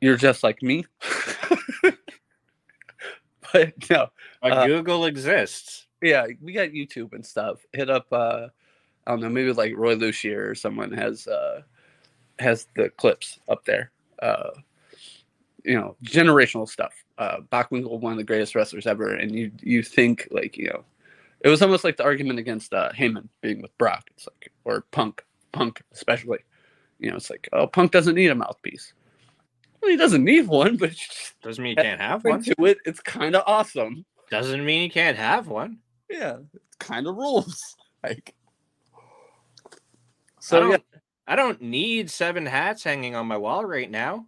you're 0.00 0.16
just 0.16 0.42
like 0.42 0.62
me. 0.62 0.84
but 3.52 3.72
no, 3.90 4.08
uh, 4.42 4.66
Google 4.66 5.06
exists. 5.06 5.86
Yeah, 6.00 6.26
we 6.40 6.52
got 6.52 6.70
YouTube 6.70 7.12
and 7.12 7.24
stuff. 7.24 7.64
Hit 7.72 7.88
up, 7.88 8.06
uh, 8.12 8.48
I 9.06 9.10
don't 9.10 9.20
know, 9.20 9.28
maybe 9.28 9.52
like 9.52 9.74
Roy 9.76 9.94
Lucier 9.94 10.50
or 10.50 10.54
someone 10.54 10.92
has 10.92 11.26
uh, 11.26 11.62
has 12.38 12.66
the 12.74 12.90
clips 12.90 13.38
up 13.48 13.64
there. 13.64 13.90
Uh, 14.20 14.50
you 15.64 15.74
know, 15.74 15.96
generational 16.04 16.68
stuff. 16.68 16.92
Uh, 17.18 17.38
Bockwinkel, 17.52 18.00
one 18.00 18.12
of 18.12 18.18
the 18.18 18.24
greatest 18.24 18.54
wrestlers 18.54 18.86
ever, 18.86 19.14
and 19.14 19.34
you 19.34 19.52
you 19.60 19.82
think 19.82 20.26
like 20.30 20.56
you 20.56 20.68
know 20.68 20.84
it 21.42 21.48
was 21.48 21.62
almost 21.62 21.84
like 21.84 21.96
the 21.96 22.04
argument 22.04 22.38
against 22.38 22.72
uh, 22.72 22.90
Heyman 22.92 23.28
being 23.40 23.62
with 23.62 23.76
Brock. 23.78 24.08
It's 24.14 24.26
like, 24.26 24.52
or 24.64 24.82
Punk, 24.92 25.24
Punk 25.52 25.82
especially. 25.92 26.38
You 26.98 27.10
know, 27.10 27.16
it's 27.16 27.30
like, 27.30 27.48
oh, 27.52 27.66
Punk 27.66 27.90
doesn't 27.90 28.14
need 28.14 28.30
a 28.30 28.34
mouthpiece. 28.34 28.92
He 29.84 29.96
doesn't 29.96 30.24
need 30.24 30.46
one, 30.46 30.76
but 30.76 30.92
doesn't 31.42 31.62
mean 31.62 31.76
he 31.76 31.82
can't 31.82 32.00
have 32.00 32.24
one. 32.24 32.42
To 32.44 32.64
it, 32.66 32.78
it's 32.84 33.00
kind 33.00 33.34
of 33.34 33.42
awesome. 33.46 34.04
Doesn't 34.30 34.64
mean 34.64 34.82
he 34.82 34.88
can't 34.88 35.16
have 35.16 35.48
one. 35.48 35.78
Yeah, 36.08 36.38
it 36.54 36.62
kind 36.78 37.06
of 37.06 37.16
rules. 37.16 37.76
Like, 38.04 38.34
so 40.40 40.56
I 40.56 40.60
don't, 40.60 40.70
yeah. 40.72 40.98
I 41.28 41.36
don't 41.36 41.62
need 41.62 42.10
seven 42.10 42.44
hats 42.44 42.82
hanging 42.82 43.14
on 43.14 43.28
my 43.28 43.36
wall 43.36 43.64
right 43.64 43.88
now, 43.88 44.26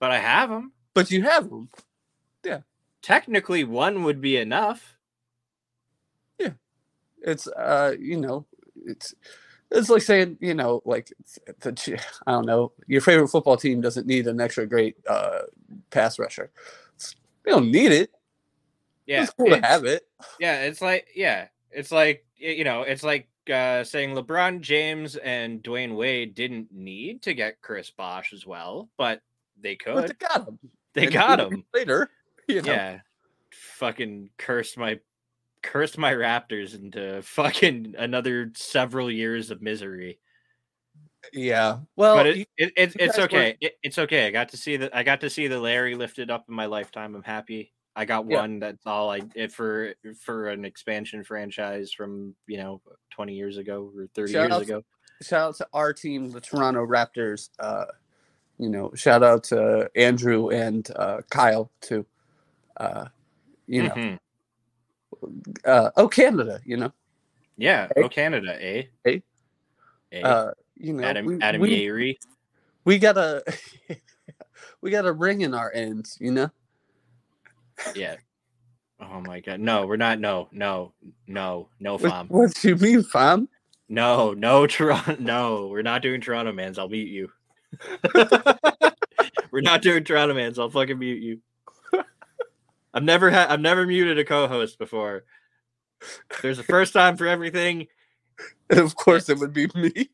but 0.00 0.10
I 0.10 0.18
have 0.18 0.50
them. 0.50 0.72
But 0.92 1.12
you 1.12 1.22
have 1.22 1.48
them. 1.48 1.68
Yeah. 2.44 2.62
Technically, 3.00 3.62
one 3.62 4.02
would 4.02 4.20
be 4.20 4.38
enough 4.38 4.96
Yeah, 6.40 6.54
it's 7.22 7.46
uh 7.46 7.94
you 7.96 8.16
know 8.16 8.44
it's 8.84 9.14
it's 9.74 9.90
like 9.90 10.02
saying 10.02 10.38
you 10.40 10.54
know 10.54 10.82
like 10.84 11.12
the 11.60 12.00
I 12.26 12.32
don't 12.32 12.46
know 12.46 12.72
your 12.86 13.00
favorite 13.00 13.28
football 13.28 13.56
team 13.56 13.80
doesn't 13.80 14.06
need 14.06 14.26
an 14.26 14.40
extra 14.40 14.66
great 14.66 14.96
uh 15.08 15.40
pass 15.90 16.18
rusher. 16.18 16.50
they 17.44 17.50
don't 17.50 17.70
need 17.70 17.92
it. 17.92 18.10
Yeah, 19.06 19.24
it's 19.24 19.32
cool 19.32 19.52
it's, 19.52 19.60
to 19.60 19.66
have 19.66 19.84
it. 19.84 20.06
Yeah, 20.40 20.62
it's 20.62 20.80
like 20.80 21.08
yeah, 21.14 21.48
it's 21.70 21.92
like 21.92 22.24
you 22.36 22.64
know, 22.64 22.82
it's 22.82 23.02
like 23.02 23.28
uh, 23.52 23.84
saying 23.84 24.14
LeBron 24.14 24.60
James 24.60 25.16
and 25.16 25.62
Dwyane 25.62 25.96
Wade 25.96 26.34
didn't 26.34 26.68
need 26.72 27.22
to 27.22 27.34
get 27.34 27.60
Chris 27.62 27.90
Bosh 27.90 28.32
as 28.32 28.46
well, 28.46 28.88
but 28.96 29.20
they 29.60 29.76
could. 29.76 29.94
But 29.94 30.06
they 30.08 30.26
got 30.26 30.48
him. 30.48 30.58
They 30.94 31.04
and 31.04 31.12
got 31.12 31.40
him 31.40 31.64
later. 31.74 32.10
You 32.46 32.60
know? 32.62 32.72
Yeah, 32.72 33.00
fucking 33.50 34.30
cursed 34.36 34.76
my 34.76 35.00
cursed 35.64 35.98
my 35.98 36.12
Raptors 36.12 36.74
into 36.74 37.22
fucking 37.22 37.94
another 37.98 38.52
several 38.54 39.10
years 39.10 39.50
of 39.50 39.62
misery. 39.62 40.20
Yeah, 41.32 41.78
well, 41.96 42.16
but 42.16 42.26
it, 42.26 42.48
it, 42.58 42.72
it 42.76 42.96
it's 42.96 43.18
okay. 43.18 43.56
Were... 43.60 43.70
it's 43.82 43.98
okay. 43.98 44.26
I 44.26 44.30
got 44.30 44.50
to 44.50 44.58
see 44.58 44.76
that. 44.76 44.94
I 44.94 45.02
got 45.02 45.22
to 45.22 45.30
see 45.30 45.46
the 45.46 45.58
Larry 45.58 45.94
lifted 45.94 46.30
up 46.30 46.44
in 46.48 46.54
my 46.54 46.66
lifetime. 46.66 47.14
I'm 47.14 47.22
happy. 47.22 47.72
I 47.96 48.04
got 48.04 48.28
yeah. 48.28 48.40
one. 48.40 48.58
That's 48.58 48.86
all 48.86 49.10
I 49.10 49.22
it 49.34 49.50
for 49.50 49.94
for 50.20 50.50
an 50.50 50.66
expansion 50.66 51.24
franchise 51.24 51.92
from 51.92 52.34
you 52.46 52.58
know 52.58 52.82
20 53.12 53.34
years 53.34 53.56
ago 53.56 53.90
or 53.96 54.06
30 54.14 54.32
shout 54.32 54.50
years 54.50 54.62
ago. 54.62 54.82
Shout 55.22 55.48
out 55.48 55.56
to 55.56 55.68
our 55.72 55.94
team, 55.94 56.30
the 56.30 56.40
Toronto 56.42 56.86
Raptors. 56.86 57.48
Uh, 57.58 57.86
you 58.58 58.68
know, 58.68 58.92
shout 58.94 59.22
out 59.22 59.44
to 59.44 59.90
Andrew 59.96 60.50
and 60.50 60.86
uh, 60.94 61.22
Kyle 61.30 61.70
too. 61.80 62.04
Uh, 62.76 63.06
you 63.66 63.84
know, 63.84 63.90
mm-hmm 63.90 64.16
uh, 65.64 65.90
oh 65.96 66.08
Canada, 66.08 66.60
you 66.64 66.76
know. 66.76 66.92
Yeah, 67.56 67.88
hey. 67.94 68.02
oh 68.02 68.08
Canada, 68.08 68.56
eh? 68.60 68.82
Hey. 69.04 69.22
Eh? 70.12 70.20
Uh, 70.22 70.52
you 70.76 70.92
know, 70.92 71.04
Adam 71.04 71.26
we, 71.26 71.40
Adam 71.40 71.60
we, 71.60 72.18
We 72.84 72.98
got 72.98 73.16
a 73.16 73.42
we 74.80 74.90
got 74.90 75.06
a 75.06 75.12
ring 75.12 75.42
in 75.42 75.54
our 75.54 75.72
ends, 75.72 76.18
you 76.20 76.32
know. 76.32 76.50
Yeah. 77.94 78.16
Oh 79.00 79.20
my 79.20 79.40
god. 79.40 79.60
No, 79.60 79.86
we're 79.86 79.96
not. 79.96 80.20
No, 80.20 80.48
no, 80.52 80.92
no, 81.26 81.68
no, 81.80 81.98
fam. 81.98 82.28
What, 82.28 82.48
what 82.48 82.64
you 82.64 82.76
mean, 82.76 83.02
fam? 83.02 83.48
No, 83.88 84.32
no, 84.32 84.66
Toronto. 84.66 85.16
No, 85.20 85.68
we're 85.68 85.82
not 85.82 86.02
doing 86.02 86.20
Toronto 86.20 86.52
mans. 86.52 86.78
I'll 86.78 86.88
mute 86.88 87.08
you. 87.08 87.30
we're 89.50 89.60
not 89.60 89.82
doing 89.82 90.04
Toronto 90.04 90.34
mans. 90.34 90.58
I'll 90.58 90.70
fucking 90.70 90.98
mute 90.98 91.22
you. 91.22 91.40
I've 92.94 93.02
never 93.02 93.28
had 93.28 93.48
I've 93.48 93.60
never 93.60 93.84
muted 93.86 94.18
a 94.18 94.24
co-host 94.24 94.78
before. 94.78 95.24
There's 96.42 96.60
a 96.60 96.64
first 96.64 96.92
time 96.92 97.16
for 97.16 97.26
everything. 97.26 97.88
And 98.70 98.80
of 98.80 98.96
course 98.96 99.28
it 99.28 99.38
would 99.38 99.52
be 99.52 99.68
me. 99.74 100.08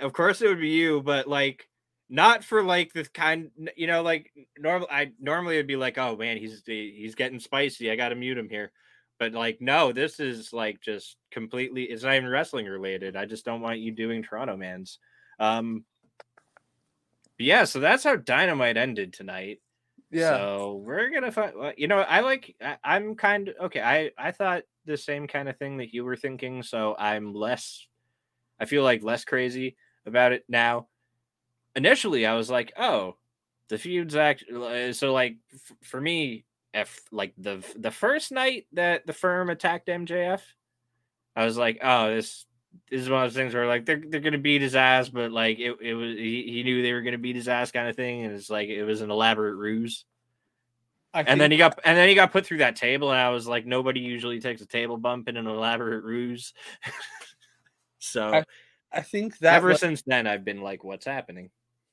of 0.00 0.12
course 0.12 0.40
it 0.40 0.48
would 0.48 0.60
be 0.60 0.70
you, 0.70 1.02
but 1.02 1.26
like 1.28 1.68
not 2.08 2.42
for 2.44 2.62
like 2.62 2.92
this 2.92 3.08
kind 3.08 3.50
you 3.76 3.86
know 3.86 4.02
like 4.02 4.32
normal 4.58 4.88
I 4.90 5.12
normally 5.20 5.56
would 5.56 5.66
be 5.66 5.76
like, 5.76 5.98
"Oh 5.98 6.16
man, 6.16 6.38
he's 6.38 6.62
he's 6.64 7.14
getting 7.14 7.40
spicy. 7.40 7.90
I 7.90 7.96
got 7.96 8.10
to 8.10 8.14
mute 8.14 8.38
him 8.38 8.48
here." 8.48 8.72
But 9.18 9.32
like 9.32 9.60
no, 9.60 9.92
this 9.92 10.20
is 10.20 10.52
like 10.52 10.80
just 10.80 11.16
completely 11.30 11.84
it's 11.84 12.02
not 12.02 12.14
even 12.14 12.28
wrestling 12.28 12.66
related. 12.66 13.16
I 13.16 13.24
just 13.24 13.44
don't 13.44 13.60
want 13.60 13.78
you 13.78 13.92
doing 13.92 14.22
Toronto 14.22 14.56
mans. 14.56 14.98
Um 15.38 15.84
yeah, 17.38 17.64
so 17.64 17.80
that's 17.80 18.04
how 18.04 18.16
Dynamite 18.16 18.76
ended 18.76 19.12
tonight. 19.12 19.60
Yeah. 20.12 20.36
So 20.36 20.82
we're 20.84 21.10
gonna 21.10 21.32
find. 21.32 21.54
You 21.76 21.88
know, 21.88 21.98
I 21.98 22.20
like. 22.20 22.54
I, 22.60 22.96
am 22.96 23.14
kind 23.14 23.48
of 23.48 23.54
okay. 23.66 23.80
I 23.80 24.10
I 24.18 24.30
thought 24.30 24.62
the 24.84 24.96
same 24.96 25.26
kind 25.26 25.48
of 25.48 25.56
thing 25.56 25.78
that 25.78 25.94
you 25.94 26.04
were 26.04 26.16
thinking. 26.16 26.62
So 26.62 26.94
I'm 26.98 27.34
less. 27.34 27.86
I 28.60 28.66
feel 28.66 28.82
like 28.82 29.02
less 29.02 29.24
crazy 29.24 29.76
about 30.06 30.32
it 30.32 30.44
now. 30.48 30.88
Initially, 31.74 32.26
I 32.26 32.34
was 32.34 32.50
like, 32.50 32.72
oh, 32.76 33.16
the 33.68 33.78
feud's 33.78 34.14
act. 34.14 34.44
Uh, 34.50 34.92
so 34.92 35.12
like 35.14 35.38
f- 35.54 35.76
for 35.82 36.00
me, 36.00 36.44
if 36.74 37.00
like 37.10 37.32
the 37.38 37.64
the 37.76 37.90
first 37.90 38.32
night 38.32 38.66
that 38.74 39.06
the 39.06 39.14
firm 39.14 39.48
attacked 39.48 39.88
MJF, 39.88 40.42
I 41.34 41.46
was 41.46 41.56
like, 41.56 41.78
oh, 41.82 42.14
this 42.14 42.44
this 42.90 43.00
is 43.00 43.10
one 43.10 43.24
of 43.24 43.30
those 43.30 43.36
things 43.36 43.54
where 43.54 43.66
like 43.66 43.86
they're 43.86 44.02
they're 44.06 44.20
gonna 44.20 44.38
beat 44.38 44.60
his 44.60 44.76
ass, 44.76 45.08
but 45.08 45.32
like 45.32 45.58
it, 45.58 45.76
it 45.80 45.94
was 45.94 46.16
he, 46.16 46.44
he 46.46 46.62
knew 46.62 46.82
they 46.82 46.92
were 46.92 47.02
gonna 47.02 47.18
beat 47.18 47.36
his 47.36 47.48
ass 47.48 47.70
kind 47.70 47.88
of 47.88 47.96
thing, 47.96 48.24
and 48.24 48.34
it's 48.34 48.50
like 48.50 48.68
it 48.68 48.84
was 48.84 49.00
an 49.00 49.10
elaborate 49.10 49.54
ruse. 49.54 50.04
I 51.14 51.22
and 51.22 51.40
then 51.40 51.50
he 51.50 51.56
got 51.56 51.78
and 51.84 51.96
then 51.96 52.08
he 52.08 52.14
got 52.14 52.32
put 52.32 52.46
through 52.46 52.58
that 52.58 52.76
table, 52.76 53.10
and 53.10 53.20
I 53.20 53.30
was 53.30 53.46
like, 53.46 53.66
nobody 53.66 54.00
usually 54.00 54.40
takes 54.40 54.60
a 54.60 54.66
table 54.66 54.96
bump 54.96 55.28
in 55.28 55.36
an 55.36 55.46
elaborate 55.46 56.04
ruse. 56.04 56.52
so 57.98 58.32
I, 58.32 58.44
I, 58.92 59.00
think 59.02 59.38
that 59.38 59.54
ever 59.54 59.68
was, 59.68 59.80
since 59.80 60.02
then 60.02 60.26
I've 60.26 60.44
been 60.44 60.60
like, 60.60 60.84
what's 60.84 61.06
happening? 61.06 61.50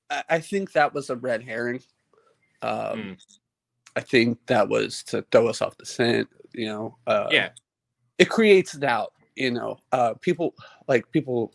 I, 0.09 0.23
I 0.30 0.39
think 0.39 0.71
that 0.73 0.93
was 0.93 1.09
a 1.09 1.15
red 1.15 1.43
herring. 1.43 1.82
Um, 2.61 2.71
mm. 2.71 3.17
I 3.95 4.01
think 4.01 4.39
that 4.47 4.69
was 4.69 5.03
to 5.05 5.25
throw 5.32 5.47
us 5.47 5.61
off 5.61 5.77
the 5.77 5.86
scent. 5.86 6.30
You 6.53 6.67
know, 6.67 6.97
uh, 7.07 7.27
yeah, 7.32 7.49
it 8.17 8.30
creates 8.30 8.73
doubt 8.73 9.13
you 9.39 9.51
know, 9.51 9.79
uh, 9.91 10.13
people 10.21 10.53
like 10.87 11.09
people. 11.11 11.53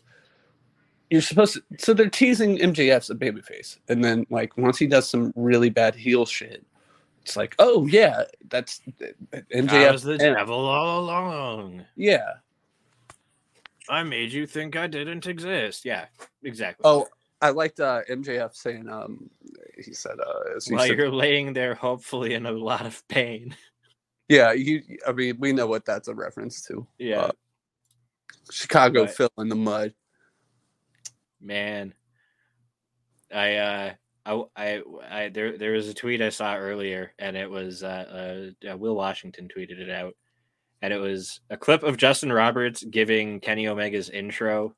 You're 1.11 1.21
supposed 1.21 1.53
to, 1.53 1.61
so 1.77 1.93
they're 1.93 2.09
teasing 2.09 2.57
MJF's 2.57 3.11
a 3.11 3.15
babyface, 3.15 3.77
and 3.87 4.03
then 4.03 4.25
like 4.31 4.57
once 4.57 4.79
he 4.79 4.87
does 4.87 5.07
some 5.07 5.31
really 5.35 5.69
bad 5.69 5.93
heel 5.93 6.25
shit, 6.25 6.65
it's 7.21 7.37
like, 7.37 7.55
oh 7.59 7.85
yeah, 7.85 8.23
that's 8.49 8.81
MJF. 9.53 9.91
was 9.91 10.03
the 10.03 10.17
devil 10.17 10.65
all 10.65 11.01
along. 11.01 11.85
Yeah, 11.95 12.33
I 13.89 14.03
made 14.03 14.31
you 14.31 14.47
think 14.47 14.75
I 14.75 14.87
didn't 14.87 15.27
exist. 15.27 15.85
Yeah, 15.85 16.05
exactly. 16.43 16.83
Oh, 16.83 17.07
I 17.41 17.49
liked 17.49 17.79
uh, 17.79 18.01
MJF 18.09 18.55
saying, 18.55 18.89
um, 18.89 19.29
he 19.77 19.93
said, 19.93 20.19
uh, 20.19 20.59
he 20.65 20.73
while 20.73 20.87
said, 20.87 20.97
you're 20.97 21.11
laying 21.11 21.53
there, 21.53 21.75
hopefully 21.75 22.33
in 22.33 22.45
a 22.45 22.51
lot 22.51 22.85
of 22.85 23.07
pain. 23.07 23.55
Yeah, 24.27 24.53
you. 24.53 24.81
I 25.07 25.11
mean, 25.11 25.37
we 25.39 25.53
know 25.53 25.67
what 25.67 25.85
that's 25.85 26.07
a 26.07 26.15
reference 26.15 26.63
to. 26.63 26.87
Yeah. 26.97 27.21
Uh, 27.21 27.31
Chicago 28.51 29.05
but, 29.05 29.15
fill 29.15 29.31
in 29.37 29.49
the 29.49 29.55
mud. 29.55 29.93
man. 31.41 31.93
I 33.33 33.55
uh 33.55 33.93
I 34.25 34.43
I, 34.55 34.81
I 35.09 35.29
there 35.29 35.57
there 35.57 35.71
was 35.73 35.87
a 35.87 35.93
tweet 35.93 36.21
I 36.21 36.29
saw 36.29 36.55
earlier 36.55 37.13
and 37.19 37.35
it 37.35 37.49
was 37.49 37.83
uh, 37.83 38.51
uh, 38.65 38.71
uh 38.71 38.77
Will 38.77 38.95
Washington 38.95 39.47
tweeted 39.47 39.79
it 39.79 39.89
out 39.89 40.15
and 40.81 40.93
it 40.93 40.97
was 40.97 41.41
a 41.49 41.57
clip 41.57 41.83
of 41.83 41.97
Justin 41.97 42.31
Roberts 42.31 42.83
giving 42.83 43.39
Kenny 43.39 43.67
Omega's 43.67 44.09
intro 44.09 44.75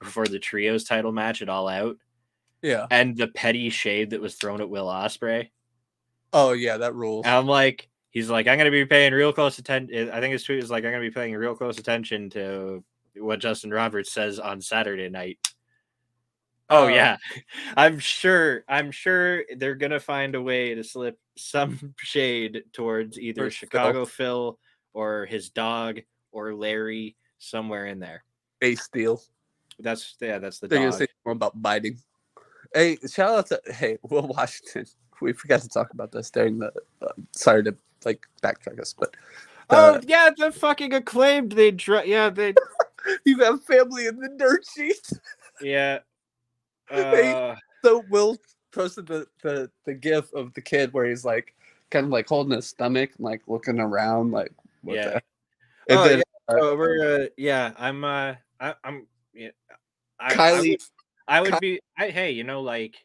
before 0.00 0.26
the 0.26 0.38
trios 0.38 0.84
title 0.84 1.12
match 1.12 1.42
at 1.42 1.48
All 1.48 1.68
Out. 1.68 1.96
Yeah. 2.62 2.86
And 2.90 3.16
the 3.16 3.28
petty 3.28 3.70
shade 3.70 4.10
that 4.10 4.20
was 4.20 4.34
thrown 4.34 4.60
at 4.60 4.68
Will 4.68 4.86
Ospreay. 4.86 5.50
Oh 6.32 6.52
yeah, 6.52 6.76
that 6.78 6.94
rules. 6.94 7.24
And 7.24 7.34
I'm 7.34 7.46
like, 7.46 7.88
he's 8.10 8.28
like, 8.28 8.46
I'm 8.46 8.58
gonna 8.58 8.70
be 8.70 8.84
paying 8.84 9.12
real 9.12 9.32
close 9.32 9.58
attention. 9.58 10.10
I 10.10 10.20
think 10.20 10.32
his 10.32 10.44
tweet 10.44 10.60
was 10.60 10.70
like, 10.70 10.84
I'm 10.84 10.90
gonna 10.90 11.02
be 11.02 11.10
paying 11.10 11.34
real 11.34 11.54
close 11.54 11.78
attention 11.78 12.30
to 12.30 12.84
what 13.18 13.40
Justin 13.40 13.70
Roberts 13.70 14.12
says 14.12 14.38
on 14.38 14.60
Saturday 14.60 15.08
night. 15.08 15.38
Oh 16.70 16.86
uh, 16.86 16.88
yeah, 16.88 17.16
I'm 17.76 17.98
sure. 17.98 18.64
I'm 18.68 18.90
sure 18.90 19.44
they're 19.56 19.74
gonna 19.74 20.00
find 20.00 20.34
a 20.34 20.42
way 20.42 20.74
to 20.74 20.84
slip 20.84 21.18
some 21.36 21.94
shade 21.98 22.64
towards 22.72 23.18
either 23.18 23.50
Chicago 23.50 24.04
Phil. 24.04 24.06
Phil 24.06 24.58
or 24.94 25.26
his 25.26 25.50
dog 25.50 26.00
or 26.32 26.54
Larry 26.54 27.16
somewhere 27.38 27.86
in 27.86 27.98
there. 28.00 28.24
Ace 28.62 28.82
Steel. 28.82 29.22
That's 29.78 30.16
yeah, 30.20 30.38
that's 30.38 30.58
the 30.58 30.68
They're 30.68 30.78
dog. 30.80 30.92
gonna 30.92 30.98
say 30.98 31.06
more 31.24 31.32
about 31.32 31.60
biting. 31.60 31.98
Hey, 32.74 32.98
shout 33.08 33.30
out 33.30 33.46
to 33.46 33.72
hey 33.72 33.98
Will 34.10 34.28
Washington. 34.28 34.86
We 35.20 35.32
forgot 35.32 35.62
to 35.62 35.68
talk 35.68 35.92
about 35.92 36.12
this 36.12 36.30
during 36.30 36.58
the. 36.58 36.72
Uh, 37.00 37.12
sorry 37.32 37.64
to 37.64 37.76
like 38.04 38.26
backtrack 38.42 38.80
us, 38.80 38.92
but. 38.92 39.14
oh 39.70 40.00
yeah, 40.06 40.30
the 40.36 40.52
fucking 40.52 40.92
acclaimed. 40.92 41.52
They 41.52 41.70
dr- 41.70 42.06
yeah 42.06 42.30
they. 42.30 42.54
You 43.24 43.38
have 43.38 43.62
family 43.64 44.06
in 44.06 44.18
the 44.18 44.30
dirt 44.36 44.64
sheet. 44.74 45.10
Yeah. 45.60 45.98
Uh... 46.90 47.14
Hey, 47.14 47.54
so 47.84 48.02
Will 48.08 48.38
posted 48.72 49.06
the, 49.06 49.26
the 49.42 49.70
the 49.84 49.92
gif 49.92 50.32
of 50.32 50.54
the 50.54 50.62
kid 50.62 50.90
where 50.94 51.04
he's 51.04 51.22
like 51.22 51.54
kind 51.90 52.06
of 52.06 52.10
like 52.10 52.26
holding 52.26 52.56
his 52.56 52.66
stomach 52.66 53.10
and 53.18 53.26
like 53.26 53.42
looking 53.46 53.78
around 53.78 54.30
like 54.30 54.52
what 54.80 54.96
yeah. 54.96 55.18
The... 55.86 55.94
oh, 55.94 56.08
then, 56.08 56.18
yeah. 56.18 56.22
Uh, 56.48 56.58
oh, 56.60 56.76
we're 56.76 57.24
uh, 57.24 57.26
yeah. 57.36 57.72
I'm 57.76 58.04
uh 58.04 58.36
I, 58.58 58.74
I'm 58.84 59.06
yeah. 59.34 59.50
I, 60.18 60.32
Kylie. 60.32 60.80
I 61.28 61.40
would, 61.40 61.50
I 61.50 61.52
would 61.52 61.60
be. 61.60 61.80
I 61.96 62.08
hey, 62.08 62.30
you 62.30 62.44
know, 62.44 62.62
like 62.62 62.96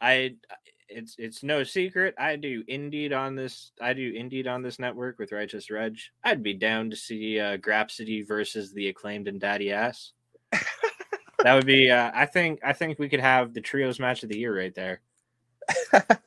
I. 0.00 0.36
It's 0.88 1.16
it's 1.18 1.42
no 1.42 1.64
secret. 1.64 2.14
I 2.18 2.36
do 2.36 2.62
Indeed 2.68 3.12
on 3.12 3.34
this. 3.34 3.72
I 3.80 3.92
do 3.92 4.12
Indeed 4.14 4.46
on 4.46 4.62
this 4.62 4.78
network 4.78 5.18
with 5.18 5.32
Righteous 5.32 5.70
Reg. 5.70 5.98
I'd 6.24 6.42
be 6.42 6.54
down 6.54 6.90
to 6.90 6.96
see 6.96 7.40
uh, 7.40 7.56
Grapsity 7.56 8.26
versus 8.26 8.72
the 8.72 8.88
acclaimed 8.88 9.28
and 9.28 9.40
Daddy 9.40 9.72
Ass. 9.72 10.12
that 11.42 11.54
would 11.54 11.66
be. 11.66 11.90
Uh, 11.90 12.10
I 12.14 12.26
think. 12.26 12.60
I 12.64 12.72
think 12.72 12.98
we 12.98 13.08
could 13.08 13.20
have 13.20 13.52
the 13.52 13.60
trios 13.60 13.98
match 13.98 14.22
of 14.22 14.28
the 14.28 14.38
year 14.38 14.56
right 14.56 14.74
there. 14.74 15.00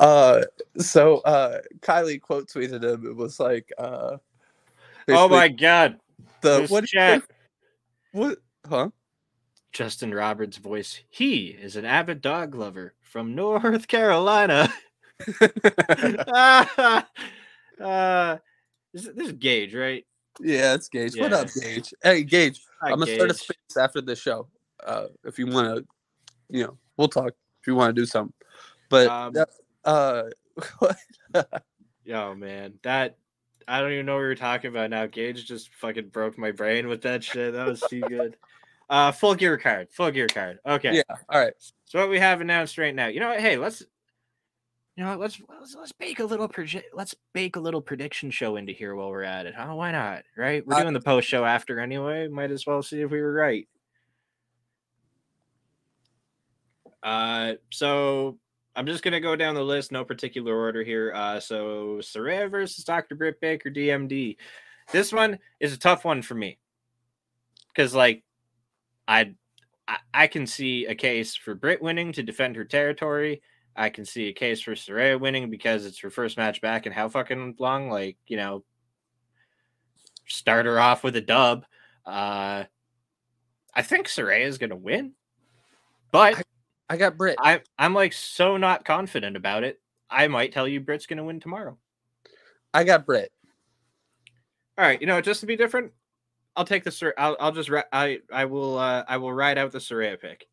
uh, 0.00 0.42
so 0.78 1.18
uh, 1.18 1.58
Kylie 1.80 2.20
quote 2.20 2.48
tweeted 2.48 2.84
him. 2.84 3.06
It 3.06 3.16
was 3.16 3.40
like, 3.40 3.72
uh, 3.76 4.18
"Oh 5.08 5.28
my 5.28 5.48
god, 5.48 5.98
the 6.40 6.66
what 6.68 6.86
chat? 6.86 7.22
What? 8.12 8.38
Huh? 8.66 8.88
Justin 9.72 10.14
Roberts' 10.14 10.56
voice. 10.56 11.02
He 11.10 11.48
is 11.48 11.76
an 11.76 11.84
avid 11.84 12.22
dog 12.22 12.54
lover 12.54 12.94
from 13.06 13.34
North 13.34 13.88
Carolina. 13.88 14.72
uh, 15.40 17.02
this, 18.92 19.08
this, 19.14 19.28
is 19.28 19.32
Gage, 19.32 19.74
right? 19.74 20.04
Yeah, 20.40 20.74
it's 20.74 20.88
Gage. 20.88 21.14
Yeah. 21.14 21.22
What 21.22 21.32
up, 21.32 21.48
Gage? 21.60 21.94
Hey, 22.02 22.22
Gage. 22.22 22.60
Hi, 22.82 22.88
I'm 22.90 22.98
gonna 22.98 23.06
Gage. 23.06 23.14
start 23.16 23.30
a 23.30 23.34
space 23.34 23.76
after 23.78 24.00
the 24.00 24.14
show. 24.14 24.48
Uh, 24.84 25.06
if 25.24 25.38
you 25.38 25.46
want 25.46 25.76
to, 25.76 25.86
you 26.50 26.64
know, 26.64 26.76
we'll 26.96 27.08
talk. 27.08 27.32
If 27.60 27.66
you 27.66 27.74
want 27.74 27.96
to 27.96 28.00
do 28.00 28.06
something, 28.06 28.34
but 28.90 29.08
um, 29.08 29.34
uh, 29.84 30.24
yo, 32.04 32.34
man, 32.34 32.74
that 32.82 33.16
I 33.66 33.80
don't 33.80 33.92
even 33.92 34.06
know 34.06 34.14
what 34.14 34.20
we 34.20 34.26
are 34.26 34.34
talking 34.34 34.68
about 34.68 34.90
now. 34.90 35.06
Gage 35.06 35.46
just 35.46 35.74
fucking 35.74 36.08
broke 36.08 36.38
my 36.38 36.52
brain 36.52 36.88
with 36.88 37.02
that 37.02 37.24
shit. 37.24 37.54
That 37.54 37.66
was 37.66 37.82
too 37.88 38.02
good. 38.02 38.36
Uh, 38.88 39.12
full 39.12 39.34
gear 39.34 39.56
card. 39.56 39.88
Full 39.90 40.10
gear 40.10 40.28
card. 40.28 40.58
Okay. 40.66 40.96
Yeah. 40.96 41.16
All 41.28 41.40
right. 41.40 41.52
So 41.84 41.98
what 41.98 42.08
we 42.08 42.18
have 42.18 42.40
announced 42.40 42.78
right 42.78 42.94
now. 42.94 43.06
You 43.08 43.20
know 43.20 43.28
what? 43.28 43.40
Hey, 43.40 43.56
let's. 43.56 43.82
You 44.96 45.04
know 45.04 45.10
what? 45.10 45.20
Let's 45.20 45.40
let's 45.60 45.74
let's 45.74 45.92
bake 45.92 46.20
a 46.20 46.24
little 46.24 46.48
proje- 46.48 46.84
let's 46.94 47.14
bake 47.34 47.56
a 47.56 47.60
little 47.60 47.82
prediction 47.82 48.30
show 48.30 48.56
into 48.56 48.72
here 48.72 48.94
while 48.94 49.10
we're 49.10 49.24
at 49.24 49.46
it. 49.46 49.54
Huh? 49.54 49.74
Why 49.74 49.92
not? 49.92 50.22
Right? 50.36 50.66
We're 50.66 50.80
doing 50.80 50.94
the 50.94 51.00
post 51.00 51.28
show 51.28 51.44
after 51.44 51.80
anyway. 51.80 52.28
Might 52.28 52.50
as 52.50 52.66
well 52.66 52.82
see 52.82 53.02
if 53.02 53.10
we 53.10 53.20
were 53.20 53.32
right. 53.32 53.68
Uh, 57.02 57.54
so 57.70 58.38
I'm 58.74 58.86
just 58.86 59.02
gonna 59.02 59.20
go 59.20 59.36
down 59.36 59.54
the 59.54 59.62
list, 59.62 59.92
no 59.92 60.04
particular 60.04 60.56
order 60.56 60.82
here. 60.82 61.12
Uh, 61.14 61.40
so 61.40 61.98
Saraya 62.00 62.50
versus 62.50 62.84
Dr. 62.84 63.16
Britt 63.16 63.40
Baker, 63.40 63.70
DMD. 63.70 64.36
This 64.92 65.12
one 65.12 65.38
is 65.60 65.72
a 65.72 65.78
tough 65.78 66.04
one 66.04 66.22
for 66.22 66.34
me 66.34 66.58
because, 67.68 67.94
like, 67.94 68.22
I 69.08 69.34
I 70.12 70.26
can 70.26 70.46
see 70.46 70.86
a 70.86 70.94
case 70.94 71.36
for 71.36 71.54
Britt 71.54 71.80
winning 71.80 72.12
to 72.12 72.22
defend 72.22 72.56
her 72.56 72.64
territory. 72.64 73.42
I 73.76 73.90
can 73.90 74.04
see 74.04 74.28
a 74.28 74.32
case 74.32 74.60
for 74.60 74.72
Saraya 74.72 75.20
winning 75.20 75.50
because 75.50 75.84
it's 75.84 76.00
her 76.00 76.10
first 76.10 76.36
match 76.36 76.60
back 76.60 76.86
and 76.86 76.94
how 76.94 77.08
fucking 77.08 77.56
long. 77.58 77.88
Like 77.90 78.16
you 78.26 78.36
know, 78.36 78.64
start 80.26 80.66
her 80.66 80.80
off 80.80 81.04
with 81.04 81.16
a 81.16 81.20
dub. 81.20 81.64
Uh, 82.04 82.64
I 83.74 83.82
think 83.82 84.08
Saraya 84.08 84.46
is 84.46 84.58
gonna 84.58 84.76
win, 84.76 85.12
but 86.10 86.36
I, 86.36 86.42
I 86.94 86.96
got 86.96 87.16
Britt. 87.16 87.36
I 87.40 87.60
I'm 87.78 87.94
like 87.94 88.12
so 88.12 88.56
not 88.56 88.84
confident 88.84 89.36
about 89.36 89.62
it. 89.62 89.80
I 90.10 90.28
might 90.28 90.52
tell 90.52 90.66
you 90.66 90.80
Britt's 90.80 91.06
gonna 91.06 91.24
win 91.24 91.40
tomorrow. 91.40 91.78
I 92.72 92.84
got 92.84 93.06
Britt. 93.06 93.30
All 94.78 94.84
right, 94.84 95.00
you 95.00 95.06
know, 95.06 95.20
just 95.20 95.40
to 95.40 95.46
be 95.46 95.56
different, 95.56 95.92
I'll 96.56 96.64
take 96.64 96.84
the 96.84 96.90
Sur. 96.90 97.14
I'll 97.18 97.36
I'll 97.38 97.52
just 97.52 97.70
I 97.92 98.20
I 98.32 98.46
will 98.46 98.78
uh 98.78 99.04
I 99.06 99.18
will 99.18 99.32
ride 99.32 99.58
out 99.58 99.72
the 99.72 99.78
Saraya 99.78 100.20
pick. 100.20 100.46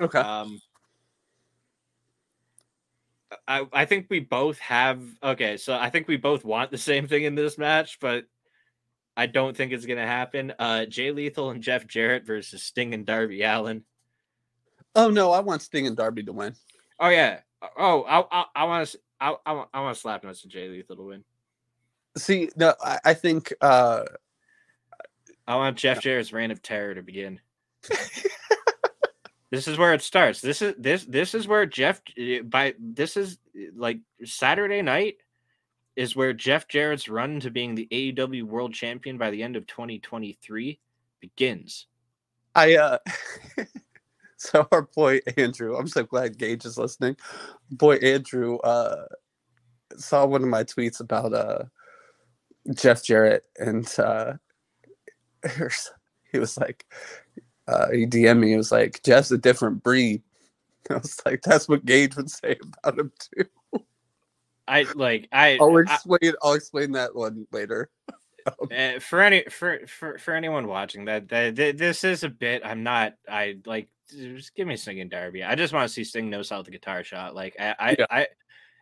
Okay. 0.00 0.18
Um. 0.18 0.60
I 3.46 3.66
I 3.72 3.84
think 3.84 4.06
we 4.08 4.20
both 4.20 4.58
have 4.60 5.02
okay, 5.22 5.56
so 5.56 5.74
I 5.74 5.90
think 5.90 6.08
we 6.08 6.16
both 6.16 6.44
want 6.44 6.70
the 6.70 6.78
same 6.78 7.06
thing 7.06 7.24
in 7.24 7.34
this 7.34 7.58
match, 7.58 7.98
but 8.00 8.24
I 9.16 9.26
don't 9.26 9.56
think 9.56 9.72
it's 9.72 9.86
gonna 9.86 10.06
happen. 10.06 10.52
Uh, 10.58 10.86
Jay 10.86 11.10
Lethal 11.10 11.50
and 11.50 11.62
Jeff 11.62 11.86
Jarrett 11.86 12.26
versus 12.26 12.62
Sting 12.62 12.94
and 12.94 13.04
Darby 13.04 13.42
Allin. 13.42 13.84
Oh 14.94 15.10
no, 15.10 15.32
I 15.32 15.40
want 15.40 15.62
Sting 15.62 15.86
and 15.86 15.96
Darby 15.96 16.24
to 16.24 16.32
win. 16.32 16.54
Oh 16.98 17.08
yeah. 17.08 17.40
Oh, 17.76 18.02
I 18.02 18.24
I, 18.30 18.44
I 18.56 18.64
want 18.64 18.88
to 18.88 18.98
I 19.20 19.36
I, 19.46 19.64
I 19.74 19.80
want 19.80 19.94
to 19.94 20.00
slap 20.00 20.24
nuts 20.24 20.42
to 20.42 20.48
Jay 20.48 20.68
Lethal 20.68 20.96
to 20.96 21.02
win. 21.02 21.24
See, 22.16 22.50
no, 22.56 22.74
I, 22.82 22.98
I 23.04 23.14
think 23.14 23.52
uh 23.60 24.04
I 25.46 25.56
want 25.56 25.76
Jeff 25.76 26.00
Jarrett's 26.00 26.32
reign 26.32 26.50
of 26.50 26.62
terror 26.62 26.94
to 26.94 27.02
begin. 27.02 27.40
this 29.50 29.66
is 29.66 29.78
where 29.78 29.94
it 29.94 30.02
starts. 30.02 30.40
This 30.40 30.62
is 30.62 30.74
this 30.78 31.04
this 31.04 31.34
is 31.34 31.48
where 31.48 31.66
Jeff 31.66 32.00
eh, 32.16 32.40
by 32.42 32.74
this 32.78 33.16
is 33.16 33.38
eh, 33.56 33.66
like 33.74 33.98
Saturday 34.24 34.82
night 34.82 35.16
is 35.96 36.14
where 36.14 36.32
Jeff 36.32 36.68
Jarrett's 36.68 37.08
run 37.08 37.40
to 37.40 37.50
being 37.50 37.74
the 37.74 37.88
AEW 37.90 38.44
World 38.44 38.72
Champion 38.72 39.18
by 39.18 39.30
the 39.30 39.42
end 39.42 39.56
of 39.56 39.66
2023 39.66 40.78
begins. 41.20 41.86
I 42.54 42.76
uh 42.76 42.98
so 44.36 44.66
our 44.72 44.82
boy 44.82 45.20
Andrew, 45.36 45.76
I'm 45.76 45.88
so 45.88 46.04
glad 46.04 46.38
Gage 46.38 46.64
is 46.64 46.78
listening. 46.78 47.16
Boy 47.70 47.96
Andrew 47.96 48.58
uh 48.58 49.06
saw 49.96 50.26
one 50.26 50.42
of 50.42 50.48
my 50.48 50.64
tweets 50.64 51.00
about 51.00 51.34
uh 51.34 51.64
Jeff 52.74 53.02
Jarrett 53.02 53.44
and 53.58 53.92
uh 53.98 54.34
he 56.32 56.38
was 56.38 56.58
like, 56.58 56.86
uh, 57.68 57.90
he 57.90 58.06
DM'd 58.06 58.40
me. 58.40 58.50
He 58.50 58.56
was 58.56 58.72
like, 58.72 59.02
Jeff's 59.02 59.30
a 59.30 59.38
different 59.38 59.82
breed. 59.82 60.22
I 60.90 60.94
was 60.94 61.20
like, 61.24 61.42
that's 61.42 61.68
what 61.68 61.84
Gage 61.84 62.16
would 62.16 62.30
say 62.30 62.58
about 62.84 62.98
him 62.98 63.12
too. 63.18 63.44
I 64.66 64.86
like 64.94 65.28
I. 65.32 65.58
I'll 65.60 65.76
explain. 65.78 66.32
I, 66.42 66.46
will 66.46 66.54
explain 66.54 66.92
that 66.92 67.14
one 67.14 67.46
later. 67.50 67.90
uh, 68.46 68.98
for 69.00 69.20
any 69.20 69.44
for, 69.50 69.80
for 69.86 70.18
for 70.18 70.32
anyone 70.32 70.68
watching 70.68 71.06
that, 71.06 71.28
that, 71.28 71.56
that 71.56 71.76
this 71.76 72.04
is 72.04 72.22
a 72.22 72.28
bit. 72.28 72.62
I'm 72.64 72.84
not. 72.84 73.14
I 73.28 73.56
like. 73.66 73.88
Just 74.08 74.54
give 74.54 74.68
me 74.68 74.76
Sting 74.76 75.00
and 75.00 75.10
Darby. 75.10 75.42
I 75.42 75.54
just 75.56 75.72
want 75.72 75.88
to 75.88 75.92
see 75.92 76.04
Sting 76.04 76.30
no 76.30 76.42
sell 76.42 76.62
the 76.62 76.70
guitar 76.70 77.02
shot. 77.04 77.34
Like 77.34 77.56
I, 77.58 77.74
I, 77.78 77.96
yeah. 77.98 78.06
I, 78.10 78.26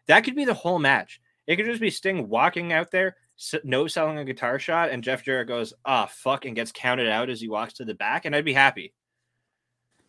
that 0.07 0.25
could 0.25 0.37
be 0.37 0.45
the 0.45 0.55
whole 0.55 0.79
match. 0.79 1.21
It 1.47 1.57
could 1.57 1.67
just 1.67 1.81
be 1.81 1.91
Sting 1.91 2.29
walking 2.29 2.73
out 2.73 2.91
there, 2.91 3.17
no 3.64 3.86
selling 3.86 4.18
a 4.18 4.24
guitar 4.24 4.59
shot, 4.59 4.91
and 4.91 5.03
Jeff 5.03 5.24
Jarrett 5.24 5.49
goes, 5.49 5.72
"Ah, 5.84 6.05
oh, 6.05 6.12
fuck," 6.12 6.45
and 6.45 6.57
gets 6.57 6.72
counted 6.72 7.09
out 7.09 7.30
as 7.30 7.41
he 7.41 7.49
walks 7.49 7.74
to 7.74 7.84
the 7.84 7.95
back, 7.95 8.24
and 8.24 8.34
I'd 8.34 8.45
be 8.45 8.53
happy. 8.53 8.93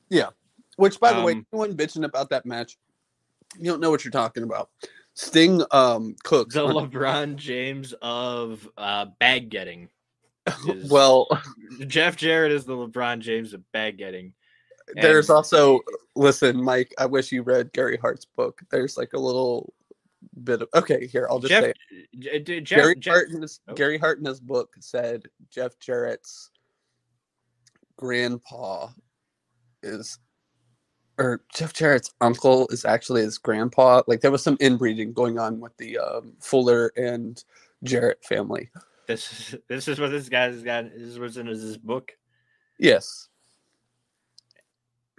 Yeah. 0.09 0.29
Which, 0.77 0.99
by 0.99 1.11
the 1.11 1.19
um, 1.19 1.25
way, 1.25 1.43
anyone 1.53 1.75
bitching 1.75 2.05
about 2.05 2.29
that 2.29 2.45
match, 2.45 2.77
you 3.57 3.65
don't 3.65 3.81
know 3.81 3.91
what 3.91 4.03
you're 4.03 4.11
talking 4.11 4.43
about. 4.43 4.69
Sting 5.13 5.61
um 5.71 6.15
cooks 6.23 6.53
the 6.53 6.61
LeBron 6.65 7.35
James 7.35 7.93
of 8.01 8.67
uh 8.77 9.07
bag 9.19 9.49
getting. 9.49 9.89
well, 10.89 11.27
Jeff 11.87 12.15
Jarrett 12.15 12.53
is 12.53 12.63
the 12.63 12.73
LeBron 12.73 13.19
James 13.19 13.53
of 13.53 13.69
bag 13.71 13.97
getting. 13.97 14.33
There's 14.95 15.29
And- 15.29 15.35
also 15.35 15.81
listen, 16.15 16.63
Mike. 16.63 16.93
I 16.97 17.05
wish 17.05 17.31
you 17.31 17.43
read 17.43 17.73
Gary 17.73 17.97
Hart's 17.97 18.25
book. 18.25 18.61
There's 18.71 18.97
like 18.97 19.13
a 19.13 19.19
little 19.19 19.73
bit 20.43 20.61
of 20.61 20.69
okay. 20.73 21.07
Here, 21.07 21.27
I'll 21.29 21.39
just 21.39 21.51
Jeff, 21.51 21.63
say 21.63 21.73
J- 22.17 22.39
d- 22.39 22.61
Jeff, 22.61 22.77
Gary 22.77 22.95
Jeff- 22.95 23.13
Hart 23.13 23.29
in 23.29 23.41
his, 23.41 23.59
oh. 23.67 23.73
Gary 23.73 23.97
Hart 23.97 24.19
in 24.19 24.25
his 24.25 24.39
book 24.39 24.75
said 24.79 25.23
Jeff 25.49 25.79
Jarrett's 25.79 26.51
grandpa 27.97 28.89
is 29.83 30.19
or 31.17 31.41
Jeff 31.53 31.73
Jarrett's 31.73 32.13
uncle 32.21 32.67
is 32.69 32.85
actually 32.85 33.21
his 33.21 33.37
grandpa. 33.37 34.01
Like 34.07 34.21
there 34.21 34.31
was 34.31 34.43
some 34.43 34.57
inbreeding 34.59 35.13
going 35.13 35.37
on 35.37 35.59
with 35.59 35.75
the 35.77 35.97
um, 35.97 36.33
Fuller 36.39 36.91
and 36.95 37.43
Jarrett 37.83 38.23
family. 38.23 38.69
this 39.07 39.31
is 39.53 39.59
this 39.67 39.87
is 39.87 39.99
what 39.99 40.11
this 40.11 40.29
guy's 40.29 40.63
got. 40.63 40.85
This 40.91 41.09
is 41.09 41.19
what's 41.19 41.37
in 41.37 41.47
his 41.47 41.77
book. 41.77 42.11
Yes. 42.77 43.28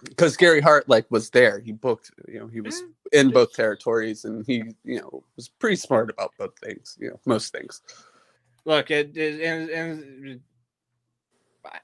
Because 0.05 0.36
Gary 0.36 0.61
Hart 0.61 0.88
like 0.88 1.11
was 1.11 1.30
there. 1.30 1.61
He 1.61 1.72
booked, 1.72 2.11
you 2.28 2.40
know, 2.40 2.46
he 2.46 2.61
was 2.61 2.82
Eh, 3.12 3.20
in 3.20 3.30
both 3.30 3.53
territories 3.53 4.24
and 4.24 4.44
he, 4.46 4.62
you 4.84 5.01
know, 5.01 5.22
was 5.36 5.48
pretty 5.48 5.76
smart 5.76 6.11
about 6.11 6.32
both 6.38 6.59
things, 6.59 6.96
you 7.01 7.11
know, 7.11 7.20
most 7.26 7.53
things. 7.53 7.82
Look, 8.64 8.90
it, 8.90 9.16
it 9.16 9.40
and, 9.40 9.70
and 9.70 10.40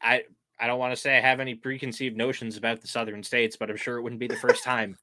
I 0.02 0.24
I 0.58 0.66
don't 0.66 0.78
want 0.78 0.92
to 0.94 1.00
say 1.00 1.16
I 1.16 1.20
have 1.20 1.40
any 1.40 1.54
preconceived 1.54 2.16
notions 2.16 2.56
about 2.56 2.80
the 2.80 2.88
southern 2.88 3.22
states, 3.22 3.56
but 3.56 3.70
I'm 3.70 3.76
sure 3.76 3.98
it 3.98 4.02
wouldn't 4.02 4.20
be 4.20 4.28
the 4.28 4.36
first 4.36 4.62
time. 4.64 4.96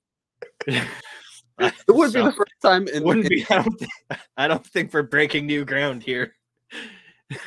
It 0.66 0.88
would 1.88 2.12
be 2.12 2.22
the 2.22 2.32
first 2.32 2.54
time 2.64 2.88
in, 2.88 3.04
wouldn't 3.04 3.26
in- 3.26 3.30
be. 3.30 3.46
I 3.50 3.62
don't, 3.62 3.80
think, 3.80 3.92
I 4.38 4.48
don't 4.48 4.66
think 4.66 4.92
we're 4.92 5.04
breaking 5.04 5.46
new 5.46 5.66
ground 5.66 6.02
here. 6.02 6.36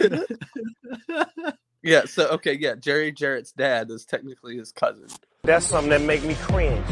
Yeah, 1.87 2.05
so 2.05 2.27
okay, 2.31 2.55
yeah, 2.55 2.75
Jerry 2.75 3.13
Jarrett's 3.13 3.53
dad 3.53 3.93
is 3.93 4.05
technically 4.05 4.57
his 4.57 4.73
cousin. 4.73 5.07
That's 5.47 5.65
something 5.67 5.91
that 5.91 6.03
make 6.03 6.25
me 6.25 6.35
cringe. 6.35 6.85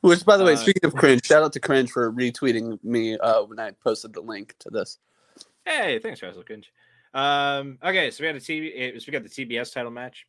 Which 0.00 0.24
by 0.24 0.36
the 0.36 0.44
way, 0.44 0.52
Uh, 0.52 0.56
speaking 0.56 0.84
of 0.84 0.94
cringe, 0.94 1.24
shout 1.24 1.42
out 1.42 1.52
to 1.54 1.60
cringe 1.60 1.90
for 1.90 2.12
retweeting 2.12 2.78
me 2.84 3.16
uh 3.18 3.42
when 3.44 3.58
I 3.58 3.70
posted 3.72 4.12
the 4.12 4.20
link 4.20 4.54
to 4.60 4.70
this. 4.70 4.98
hey, 5.64 5.98
thanks, 5.98 6.22
Russell 6.22 6.44
Kinch. 6.44 6.66
Um, 7.14 7.78
okay, 7.82 8.10
so 8.10 8.22
we 8.22 8.26
had 8.26 8.36
a 8.36 8.40
TV. 8.40 8.70
It 8.74 8.94
was, 8.94 9.06
we 9.06 9.12
got 9.12 9.22
the 9.22 9.28
TBS 9.28 9.72
title 9.72 9.90
match. 9.90 10.26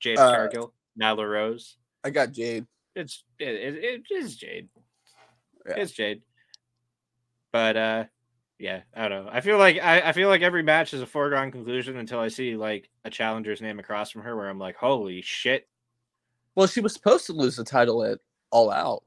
Jade 0.00 0.18
Uh, 0.18 0.34
Cargill, 0.34 0.74
Nyla 1.00 1.30
Rose. 1.30 1.76
I 2.02 2.10
got 2.10 2.32
Jade. 2.32 2.66
It's 2.96 3.24
it, 3.38 3.48
it, 3.48 3.74
it 3.84 4.02
is 4.10 4.36
Jade. 4.36 4.68
Yeah. 5.66 5.74
It's 5.76 5.92
Jade. 5.92 6.22
But 7.52 7.76
uh 7.76 8.04
yeah, 8.62 8.82
I 8.94 9.08
don't 9.08 9.24
know. 9.24 9.30
I 9.32 9.40
feel 9.40 9.58
like 9.58 9.80
I, 9.82 10.00
I 10.02 10.12
feel 10.12 10.28
like 10.28 10.40
every 10.40 10.62
match 10.62 10.94
is 10.94 11.02
a 11.02 11.06
foregone 11.06 11.50
conclusion 11.50 11.96
until 11.96 12.20
I 12.20 12.28
see 12.28 12.54
like 12.54 12.88
a 13.04 13.10
challenger's 13.10 13.60
name 13.60 13.80
across 13.80 14.12
from 14.12 14.22
her 14.22 14.36
where 14.36 14.48
I'm 14.48 14.60
like, 14.60 14.76
holy 14.76 15.20
shit. 15.20 15.68
Well, 16.54 16.68
she 16.68 16.80
was 16.80 16.92
supposed 16.94 17.26
to 17.26 17.32
lose 17.32 17.56
the 17.56 17.64
title 17.64 18.04
at 18.04 18.20
All 18.52 18.70
Out. 18.70 19.02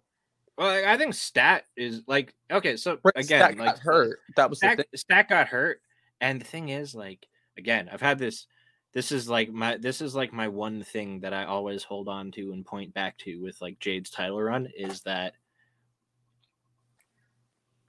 Well, 0.57 0.67
I- 0.67 0.93
I 0.93 0.97
think 0.97 1.13
Stat 1.13 1.63
is 1.77 2.03
like 2.05 2.35
okay, 2.51 2.75
so 2.75 2.99
again, 3.15 3.23
Stat 3.23 3.57
like 3.57 3.75
got 3.75 3.79
hurt. 3.79 4.19
That 4.35 4.49
was 4.49 4.59
the 4.59 4.67
Stat, 4.67 4.77
thing. 4.77 4.85
Stat 4.93 5.29
got 5.29 5.47
hurt, 5.47 5.79
and 6.19 6.41
the 6.41 6.45
thing 6.45 6.67
is, 6.67 6.93
like, 6.93 7.25
again, 7.57 7.89
I've 7.89 8.01
had 8.01 8.19
this. 8.19 8.47
This 8.91 9.13
is 9.13 9.29
like 9.29 9.49
my 9.49 9.77
this 9.77 10.01
is 10.01 10.15
like 10.15 10.33
my 10.33 10.49
one 10.49 10.83
thing 10.83 11.21
that 11.21 11.33
I 11.33 11.45
always 11.45 11.83
hold 11.85 12.09
on 12.09 12.29
to 12.31 12.51
and 12.51 12.65
point 12.65 12.93
back 12.93 13.17
to 13.19 13.41
with 13.41 13.61
like 13.61 13.79
Jade's 13.79 14.09
title 14.09 14.41
run 14.41 14.67
is 14.77 15.01
that 15.03 15.33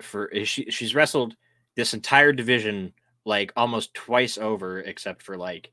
for 0.01 0.27
is 0.27 0.49
she 0.49 0.71
she's 0.71 0.95
wrestled 0.95 1.35
this 1.77 1.95
entire 1.95 2.33
division 2.33 2.93
like 3.25 3.53
almost 3.57 3.95
twice 3.95 4.39
over, 4.39 4.81
except 4.81 5.23
for 5.23 5.37
like 5.37 5.73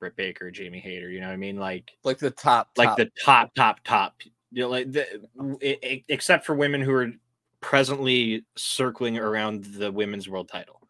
Britt 0.00 0.16
Baker, 0.16 0.50
Jamie 0.50 0.80
Hayter. 0.80 1.10
You 1.10 1.20
know 1.20 1.26
what 1.26 1.32
I 1.34 1.36
mean? 1.36 1.56
Like 1.56 1.90
Like 2.04 2.18
the 2.18 2.30
top, 2.30 2.70
like 2.76 2.88
top. 2.90 2.96
the 2.98 3.10
top, 3.24 3.54
top, 3.54 3.84
top. 3.84 4.14
You 4.50 4.62
know, 4.62 4.68
like 4.70 4.90
the, 4.92 5.06
e- 5.62 5.76
e- 5.86 6.04
except 6.08 6.46
for 6.46 6.54
women 6.54 6.80
who 6.80 6.92
are 6.94 7.12
presently 7.60 8.44
circling 8.56 9.18
around 9.18 9.64
the 9.64 9.92
women's 9.92 10.28
world 10.28 10.48
title. 10.48 10.80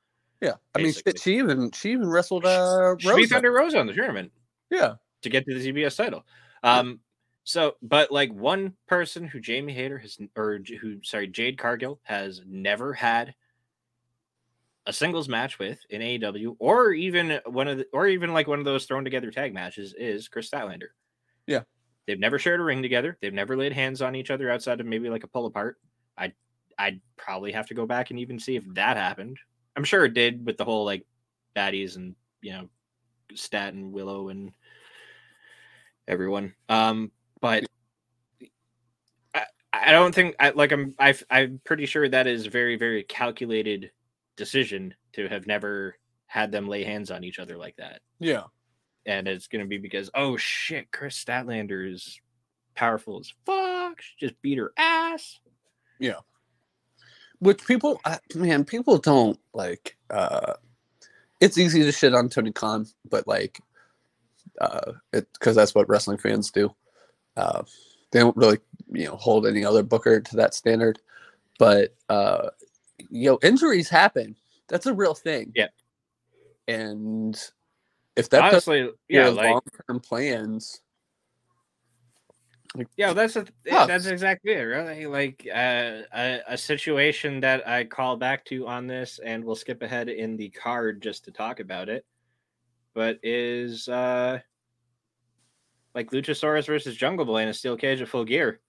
yeah. 0.40 0.55
I 0.74 0.78
mean, 0.78 0.92
she, 0.92 1.03
she 1.16 1.38
even 1.38 1.70
she 1.72 1.92
even 1.92 2.09
wrestled 2.09 2.44
uh 2.44 2.96
She 2.99 3.09
Rosa. 3.09 3.34
Thunder 3.34 3.53
Rosa 3.53 3.80
on 3.80 3.86
the 3.86 3.92
tournament 3.94 4.30
Yeah, 4.70 4.94
to 5.22 5.28
get 5.28 5.44
to 5.46 5.59
the 5.59 5.72
TBS 5.72 5.96
title. 5.96 6.24
Um, 6.62 7.01
so, 7.44 7.76
but 7.82 8.12
like 8.12 8.32
one 8.32 8.74
person 8.86 9.26
who 9.26 9.40
Jamie 9.40 9.72
Hayter 9.72 9.99
has, 9.99 10.18
or 10.36 10.61
who, 10.80 11.03
sorry, 11.03 11.26
Jade 11.26 11.59
Cargill 11.59 11.99
has 12.03 12.42
never 12.46 12.92
had 12.92 13.34
a 14.89 14.93
singles 14.93 15.28
match 15.28 15.59
with 15.59 15.78
in 15.91 16.01
AEW, 16.01 16.57
or 16.59 16.93
even 16.93 17.39
one 17.45 17.68
of 17.68 17.76
the, 17.78 17.86
or 17.93 18.09
even 18.09 18.32
like 18.32 18.49
one 18.49 18.59
of 18.59 18.64
those 18.64 18.86
thrown 18.86 19.05
together 19.05 19.30
tag 19.30 19.53
matches 19.53 19.95
is 19.97 20.28
Chris 20.28 20.51
Statlander. 20.51 20.89
Yeah. 21.47 21.61
They've 22.07 22.18
never 22.18 22.39
shared 22.39 22.59
a 22.59 22.64
ring 22.64 22.80
together. 22.80 23.18
They've 23.20 23.34
never 23.34 23.55
laid 23.55 23.74
hands 23.74 24.01
on 24.01 24.16
each 24.16 24.30
other 24.30 24.51
outside 24.51 24.80
of 24.80 24.86
maybe 24.86 25.11
like 25.11 25.24
a 25.24 25.28
pull 25.28 25.45
apart. 25.45 25.76
I, 26.16 26.32
I'd 26.78 27.03
probably 27.18 27.53
have 27.53 27.66
to 27.66 27.74
go 27.74 27.84
back 27.84 28.11
and 28.11 28.18
even 28.18 28.39
see 28.39 28.57
if 28.57 28.64
that 28.74 28.97
happened. 28.97 29.36
I'm 29.76 29.84
sure 29.84 30.07
it 30.07 30.14
did 30.14 30.45
with 30.47 30.57
the 30.57 30.64
whole 30.64 30.86
like 30.86 31.07
baddies 31.55 31.97
and 31.97 32.16
you 32.41 32.53
know 32.53 32.70
Stat 33.34 33.74
and 33.74 33.93
Willow 33.93 34.30
and 34.30 34.53
everyone. 36.09 36.55
Um, 36.70 37.12
but 37.43 37.66
I, 39.34 39.45
I 39.74 39.93
don't 39.93 40.14
think 40.14 40.34
I 40.41 40.49
like 40.51 40.72
I'm 40.72 40.95
I 40.99 41.14
I'm 41.30 41.61
pretty 41.62 41.84
sure 41.84 42.09
that 42.09 42.26
is 42.26 42.47
very 42.47 42.76
very 42.76 43.03
calculated 43.03 43.91
decision 44.39 44.95
to 45.12 45.28
have 45.28 45.47
never 45.47 45.97
had 46.26 46.51
them 46.51 46.66
lay 46.68 46.84
hands 46.84 47.11
on 47.11 47.24
each 47.24 47.39
other 47.39 47.59
like 47.59 47.76
that. 47.76 48.01
yeah. 48.18 48.45
And 49.07 49.26
it's 49.26 49.47
gonna 49.47 49.64
be 49.66 49.78
because 49.78 50.11
oh 50.14 50.36
shit, 50.36 50.91
Chris 50.93 51.22
Statlander 51.22 51.91
is 51.91 52.20
powerful 52.74 53.18
as 53.20 53.32
fuck. 53.47 54.01
She 54.03 54.26
just 54.26 54.41
beat 54.43 54.59
her 54.59 54.72
ass. 54.76 55.41
Yeah. 55.99 56.20
Which 57.39 57.66
people, 57.66 58.01
man, 58.34 58.64
people 58.64 58.99
don't 58.99 59.39
like. 59.55 59.97
uh 60.11 60.55
It's 61.41 61.57
easy 61.57 61.82
to 61.84 61.93
shit 61.93 62.14
on 62.14 62.28
Tony 62.28 62.53
Khan, 62.53 62.86
but 63.09 63.26
like, 63.26 63.61
uh, 64.61 64.93
it 65.12 65.26
because 65.32 65.57
that's 65.57 65.74
what 65.74 65.89
wrestling 65.89 66.18
fans 66.18 66.51
do. 66.51 66.74
Uh, 67.36 67.62
they 68.11 68.18
don't 68.20 68.36
really, 68.36 68.59
you 68.93 69.07
know, 69.07 69.16
hold 69.16 69.47
any 69.47 69.64
other 69.64 69.82
booker 69.82 70.20
to 70.20 70.36
that 70.36 70.53
standard. 70.53 70.99
But 71.59 71.95
uh, 72.09 72.49
you 73.11 73.30
know, 73.30 73.38
injuries 73.42 73.88
happen. 73.88 74.36
That's 74.68 74.86
a 74.86 74.94
real 74.94 75.14
thing. 75.14 75.53
Yeah. 75.55 75.68
And 76.66 77.40
if 78.16 78.28
that 78.30 78.42
Honestly, 78.42 78.90
yeah, 79.09 79.28
like 79.28 79.51
long 79.51 79.62
term 79.86 80.01
plans, 80.01 80.82
Yeah, 82.96 83.14
that's 83.14 83.36
a, 83.36 83.46
that's 83.64 84.07
exactly 84.07 84.53
it. 84.53 84.61
Really, 84.62 85.07
like 85.07 85.46
uh, 85.51 86.03
a 86.14 86.40
a 86.49 86.59
situation 86.59 87.40
that 87.40 87.66
I 87.66 87.84
call 87.84 88.16
back 88.16 88.44
to 88.46 88.66
on 88.66 88.86
this, 88.86 89.18
and 89.24 89.44
we'll 89.44 89.57
skip 89.57 89.82
ahead 89.82 90.09
in 90.09 90.36
the 90.36 90.51
card 90.51 91.01
just 91.01 91.24
to 91.24 91.32
talk 91.32 91.61
about 91.61 91.88
it. 91.88 92.05
But 92.94 93.18
is 93.22 93.88
uh, 93.88 94.40
like 95.94 96.11
Luchasaurus 96.11 96.66
versus 96.66 96.96
Jungle 96.96 97.24
Boy 97.24 97.42
in 97.42 97.49
a 97.49 97.55
steel 97.55 97.76
cage 97.76 98.01
of 98.01 98.11
full 98.11 98.24
gear. 98.24 98.61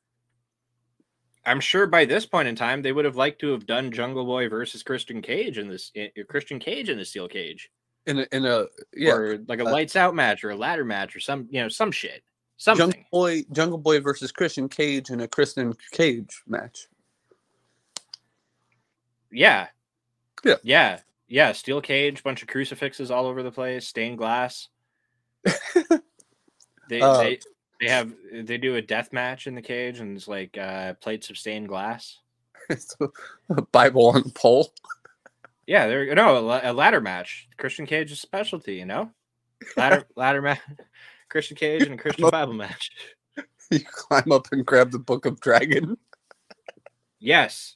I'm 1.49 1.59
sure 1.59 1.87
by 1.87 2.05
this 2.05 2.25
point 2.25 2.47
in 2.47 2.55
time 2.55 2.81
they 2.81 2.91
would 2.91 3.05
have 3.05 3.15
liked 3.15 3.39
to 3.41 3.51
have 3.51 3.65
done 3.65 3.91
Jungle 3.91 4.23
Boy 4.25 4.47
versus 4.49 4.83
Christian 4.83 5.21
Cage 5.21 5.57
in 5.57 5.67
this 5.67 5.91
i- 5.97 6.11
Christian 6.27 6.59
Cage 6.59 6.89
in 6.89 6.97
the 6.97 7.05
steel 7.05 7.27
cage, 7.27 7.71
in 8.05 8.19
a, 8.19 8.27
in 8.31 8.45
a 8.45 8.65
yeah, 8.95 9.13
or 9.13 9.37
like 9.47 9.59
a 9.59 9.65
uh, 9.65 9.71
lights 9.71 9.95
out 9.95 10.13
match 10.13 10.43
or 10.43 10.51
a 10.51 10.55
ladder 10.55 10.85
match 10.85 11.15
or 11.15 11.19
some 11.19 11.47
you 11.49 11.61
know 11.61 11.67
some 11.67 11.91
shit 11.91 12.23
something. 12.57 12.91
Jungle 12.91 13.03
Boy, 13.11 13.43
Jungle 13.51 13.77
Boy 13.79 13.99
versus 13.99 14.31
Christian 14.31 14.69
Cage 14.69 15.09
in 15.09 15.21
a 15.21 15.27
Christian 15.27 15.73
Cage 15.91 16.43
match. 16.47 16.87
Yeah. 19.31 19.67
Yeah. 20.43 20.55
Yeah. 20.63 20.99
Yeah. 21.27 21.51
Steel 21.53 21.81
cage, 21.81 22.23
bunch 22.23 22.41
of 22.41 22.47
crucifixes 22.47 23.11
all 23.11 23.25
over 23.25 23.43
the 23.43 23.51
place, 23.51 23.87
stained 23.87 24.17
glass. 24.17 24.67
they, 26.89 27.01
Uh, 27.01 27.17
they 27.23 27.39
they 27.79 27.87
have 27.87 28.13
they 28.33 28.57
do 28.57 28.75
a 28.75 28.81
death 28.81 29.13
match 29.13 29.47
in 29.47 29.55
the 29.55 29.61
cage 29.61 29.99
and 29.99 30.17
it's 30.17 30.27
like 30.27 30.57
uh 30.57 30.93
plates 30.95 31.29
of 31.29 31.37
stained 31.37 31.67
glass. 31.67 32.19
It's 32.71 32.95
a, 33.01 33.07
a 33.55 33.63
Bible 33.63 34.09
on 34.09 34.21
a 34.27 34.29
pole. 34.29 34.71
Yeah, 35.65 35.87
there 35.87 36.13
no 36.13 36.49
a, 36.49 36.71
a 36.71 36.73
ladder 36.73 37.01
match. 37.01 37.47
Christian 37.57 37.87
Cage 37.87 38.11
is 38.11 38.21
specialty, 38.21 38.75
you 38.75 38.85
know? 38.85 39.09
Ladder 39.75 40.05
ladder 40.15 40.41
match 40.41 40.59
Christian 41.29 41.57
Cage 41.57 41.83
and 41.83 41.95
a 41.95 41.97
Christian. 41.97 42.29
Bible 42.29 42.53
match. 42.53 42.91
You 43.71 43.79
climb 43.81 44.31
up 44.31 44.47
and 44.51 44.65
grab 44.65 44.91
the 44.91 44.99
Book 44.99 45.25
of 45.25 45.39
Dragon. 45.39 45.97
Yes. 47.19 47.75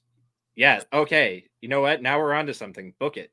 Yes. 0.55 0.85
Okay. 0.91 1.45
You 1.61 1.69
know 1.69 1.81
what? 1.81 2.01
Now 2.01 2.19
we're 2.19 2.33
on 2.33 2.47
to 2.47 2.53
something. 2.53 2.93
Book 2.99 3.17
it. 3.17 3.31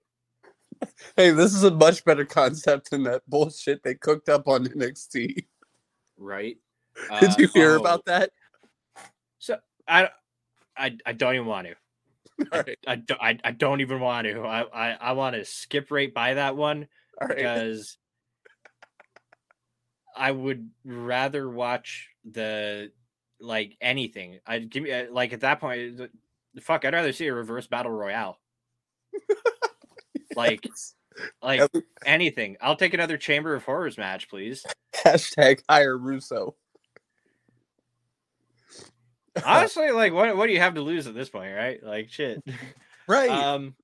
Hey, 1.16 1.30
this 1.30 1.54
is 1.54 1.64
a 1.64 1.70
much 1.70 2.04
better 2.04 2.24
concept 2.24 2.90
than 2.90 3.02
that 3.04 3.22
bullshit 3.28 3.82
they 3.82 3.94
cooked 3.94 4.28
up 4.28 4.48
on 4.48 4.66
NXT. 4.66 5.46
Right. 6.20 6.58
Did 7.20 7.30
Uh, 7.30 7.34
you 7.38 7.48
hear 7.48 7.72
oh, 7.72 7.80
about 7.80 8.04
that? 8.04 8.30
So 9.38 9.58
I, 9.88 10.10
I, 10.76 10.96
I 11.04 11.12
don't 11.12 11.34
even 11.34 11.46
want 11.46 11.66
to. 11.66 11.74
All 12.52 12.62
right, 12.62 12.78
I, 12.86 13.02
I, 13.20 13.38
I 13.44 13.50
don't 13.50 13.80
even 13.80 14.00
want 14.00 14.26
to. 14.26 14.42
I, 14.42 14.62
I, 14.62 14.90
I 14.92 15.12
want 15.12 15.36
to 15.36 15.44
skip 15.44 15.90
right 15.90 16.12
by 16.12 16.34
that 16.34 16.56
one 16.56 16.86
right. 17.20 17.36
because 17.36 17.98
I 20.16 20.30
would 20.30 20.70
rather 20.84 21.48
watch 21.48 22.08
the 22.24 22.92
like 23.40 23.76
anything. 23.80 24.38
I'd 24.46 24.70
give 24.70 24.82
me 24.82 24.92
uh, 24.92 25.06
like 25.10 25.32
at 25.32 25.40
that 25.40 25.60
point, 25.60 26.00
fuck. 26.60 26.84
I'd 26.84 26.94
rather 26.94 27.12
see 27.12 27.26
a 27.26 27.34
reverse 27.34 27.66
battle 27.66 27.92
royale. 27.92 28.38
like, 30.36 30.66
like 31.42 31.70
anything. 32.04 32.56
I'll 32.60 32.76
take 32.76 32.94
another 32.94 33.16
Chamber 33.16 33.54
of 33.54 33.64
Horrors 33.64 33.98
match, 33.98 34.28
please. 34.28 34.64
Hashtag 34.94 35.62
hire 35.68 35.96
Russo. 35.96 36.54
Honestly, 39.44 39.90
like, 39.90 40.12
what 40.12 40.36
what 40.36 40.46
do 40.46 40.52
you 40.52 40.58
have 40.58 40.74
to 40.74 40.82
lose 40.82 41.06
at 41.06 41.14
this 41.14 41.28
point, 41.28 41.54
right? 41.54 41.82
Like, 41.82 42.10
shit. 42.10 42.42
right. 43.06 43.30
Um, 43.30 43.74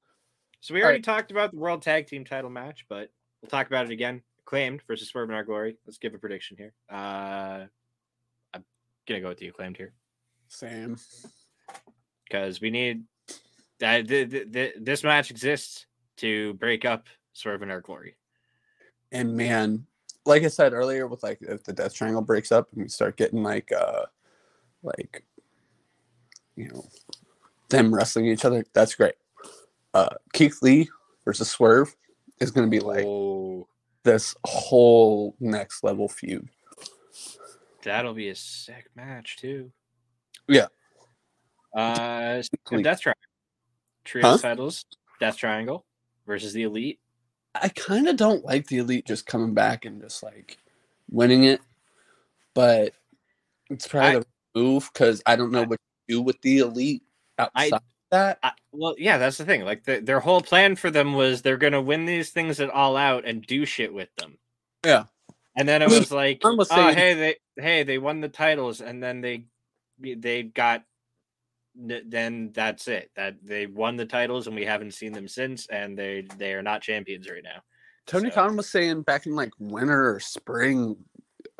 so 0.60 0.74
we 0.74 0.82
already 0.82 0.98
right. 0.98 1.04
talked 1.04 1.30
about 1.30 1.52
the 1.52 1.58
World 1.58 1.82
Tag 1.82 2.06
Team 2.06 2.24
Title 2.24 2.50
match, 2.50 2.86
but 2.88 3.10
we'll 3.40 3.48
talk 3.48 3.66
about 3.68 3.86
it 3.86 3.92
again. 3.92 4.22
Acclaimed 4.40 4.82
versus 4.86 5.08
Swerve 5.08 5.28
in 5.30 5.36
Our 5.36 5.44
Glory. 5.44 5.76
Let's 5.86 5.98
give 5.98 6.14
a 6.14 6.18
prediction 6.18 6.56
here. 6.56 6.72
Uh, 6.90 7.66
I'm 8.54 8.64
gonna 9.06 9.20
go 9.20 9.28
with 9.28 9.38
the 9.38 9.48
acclaimed 9.48 9.76
here 9.76 9.92
Sam. 10.48 10.96
because 12.24 12.60
we 12.60 12.70
need 12.70 13.04
that. 13.78 14.08
th- 14.08 14.30
th- 14.30 14.52
th- 14.52 14.74
this 14.80 15.04
match 15.04 15.30
exists 15.30 15.86
to 16.18 16.54
break 16.54 16.84
up 16.84 17.06
Swerve 17.36 17.62
in 17.62 17.70
Our 17.70 17.80
Glory. 17.80 18.14
And 19.12 19.36
man, 19.36 19.86
like 20.24 20.42
I 20.42 20.48
said 20.48 20.72
earlier, 20.72 21.06
with 21.06 21.22
like 21.22 21.38
if 21.42 21.62
the 21.64 21.72
death 21.72 21.94
triangle 21.94 22.22
breaks 22.22 22.50
up 22.50 22.68
and 22.72 22.82
we 22.82 22.88
start 22.88 23.16
getting 23.16 23.42
like 23.42 23.70
uh 23.72 24.06
like 24.82 25.24
you 26.56 26.68
know 26.68 26.84
them 27.68 27.94
wrestling 27.94 28.26
each 28.26 28.44
other, 28.44 28.64
that's 28.72 28.94
great. 28.94 29.14
Uh 29.92 30.14
Keith 30.32 30.58
Lee 30.62 30.88
versus 31.24 31.50
Swerve 31.50 31.94
is 32.40 32.50
gonna 32.50 32.66
be 32.68 32.80
like 32.80 33.04
oh, 33.06 33.68
this 34.02 34.34
whole 34.44 35.36
next 35.38 35.84
level 35.84 36.08
feud. 36.08 36.48
that'll 37.82 38.14
be 38.14 38.30
a 38.30 38.34
sick 38.34 38.88
match 38.96 39.36
too. 39.36 39.70
Yeah. 40.48 40.66
Uh, 41.76 42.42
of 42.72 42.82
Death 42.82 43.00
Triangle, 43.02 43.20
trio 44.04 44.24
Huh? 44.24 44.38
titles, 44.38 44.86
Death 45.20 45.36
Triangle 45.36 45.84
versus 46.26 46.54
the 46.54 46.62
Elite. 46.62 46.98
I 47.62 47.68
kind 47.68 48.08
of 48.08 48.16
don't 48.16 48.44
like 48.44 48.66
the 48.66 48.78
elite 48.78 49.06
just 49.06 49.26
coming 49.26 49.54
back 49.54 49.84
and 49.84 50.00
just 50.00 50.22
like 50.22 50.58
winning 51.10 51.44
it, 51.44 51.60
but 52.54 52.92
it's 53.70 53.86
probably 53.88 54.16
I- 54.16 54.18
the 54.20 54.26
move 54.54 54.90
because 54.92 55.22
I 55.26 55.36
don't 55.36 55.52
know 55.52 55.62
I- 55.62 55.66
what 55.66 55.78
to 55.78 56.14
do 56.14 56.22
with 56.22 56.40
the 56.42 56.58
elite 56.58 57.02
outside 57.38 57.72
of 57.72 57.82
that. 58.10 58.38
I, 58.42 58.52
well, 58.72 58.94
yeah, 58.98 59.18
that's 59.18 59.38
the 59.38 59.44
thing. 59.44 59.64
Like 59.64 59.84
the, 59.84 60.00
their 60.00 60.20
whole 60.20 60.40
plan 60.40 60.76
for 60.76 60.90
them 60.90 61.14
was 61.14 61.42
they're 61.42 61.56
gonna 61.56 61.82
win 61.82 62.06
these 62.06 62.30
things 62.30 62.60
at 62.60 62.70
all 62.70 62.96
out 62.96 63.24
and 63.26 63.46
do 63.46 63.64
shit 63.66 63.92
with 63.92 64.08
them. 64.16 64.38
Yeah. 64.84 65.04
And 65.56 65.68
then 65.68 65.80
it 65.82 65.88
was 65.88 66.12
like, 66.12 66.42
oh, 66.44 66.92
hey, 66.92 67.14
they 67.14 67.36
hey 67.56 67.82
they 67.82 67.98
won 67.98 68.20
the 68.20 68.28
titles, 68.28 68.80
and 68.80 69.02
then 69.02 69.20
they 69.22 69.44
they 69.98 70.42
got 70.42 70.84
then 71.76 72.50
that's 72.54 72.88
it. 72.88 73.10
That 73.16 73.36
they 73.42 73.66
won 73.66 73.96
the 73.96 74.06
titles, 74.06 74.46
and 74.46 74.56
we 74.56 74.64
haven't 74.64 74.94
seen 74.94 75.12
them 75.12 75.28
since, 75.28 75.66
and 75.68 75.98
they 75.98 76.26
they 76.38 76.54
are 76.54 76.62
not 76.62 76.82
champions 76.82 77.28
right 77.28 77.42
now. 77.44 77.60
Tony 78.06 78.30
so- 78.30 78.34
Khan 78.36 78.56
was 78.56 78.68
saying 78.68 79.02
back 79.02 79.26
in 79.26 79.34
like 79.34 79.52
winter 79.58 80.14
or 80.14 80.20
spring, 80.20 80.96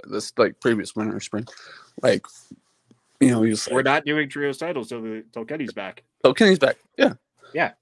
this 0.09 0.33
like 0.39 0.61
previous 0.61 0.95
winter 0.97 1.17
or 1.17 1.21
spring, 1.21 1.47
like 2.03 2.25
you 3.21 3.31
know 3.31 3.43
he 3.43 3.51
was 3.51 3.67
We're 3.71 3.79
like, 3.79 3.85
not 3.85 4.05
doing 4.05 4.29
trios 4.29 4.59
titles 4.59 4.89
till 4.89 5.03
the- 5.03 5.25
till 5.33 5.45
Kenny's 5.45 5.73
back. 5.73 6.03
"Oh, 6.25 6.33
Kenny's 6.33 6.59
back." 6.59 6.77
Yeah, 6.97 7.15
Yeah. 7.53 7.73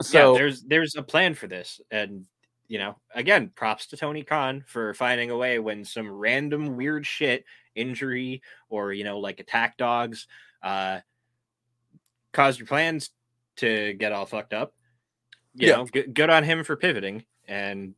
So 0.00 0.32
yeah, 0.32 0.38
there's 0.38 0.62
there's 0.62 0.94
a 0.96 1.02
plan 1.02 1.34
for 1.34 1.48
this, 1.48 1.80
and 1.90 2.24
you 2.68 2.78
know, 2.78 2.96
again, 3.14 3.50
props 3.56 3.86
to 3.88 3.96
Tony 3.96 4.22
Khan 4.22 4.62
for 4.66 4.92
finding 4.94 5.30
a 5.30 5.36
way 5.36 5.58
when 5.58 5.84
some 5.84 6.08
random 6.10 6.76
weird 6.76 7.06
shit, 7.06 7.44
injury 7.74 8.42
or 8.68 8.92
you 8.92 9.02
know, 9.04 9.18
like 9.18 9.40
attack 9.40 9.76
dogs, 9.76 10.28
uh, 10.62 11.00
caused 12.32 12.58
your 12.58 12.66
plans 12.66 13.10
to 13.56 13.94
get 13.94 14.12
all 14.12 14.26
fucked 14.26 14.52
up. 14.52 14.74
You 15.54 15.68
Yeah. 15.68 15.76
know, 15.76 15.84
good, 15.86 16.14
good 16.14 16.30
on 16.30 16.44
him 16.44 16.62
for 16.64 16.76
pivoting, 16.76 17.24
and 17.46 17.94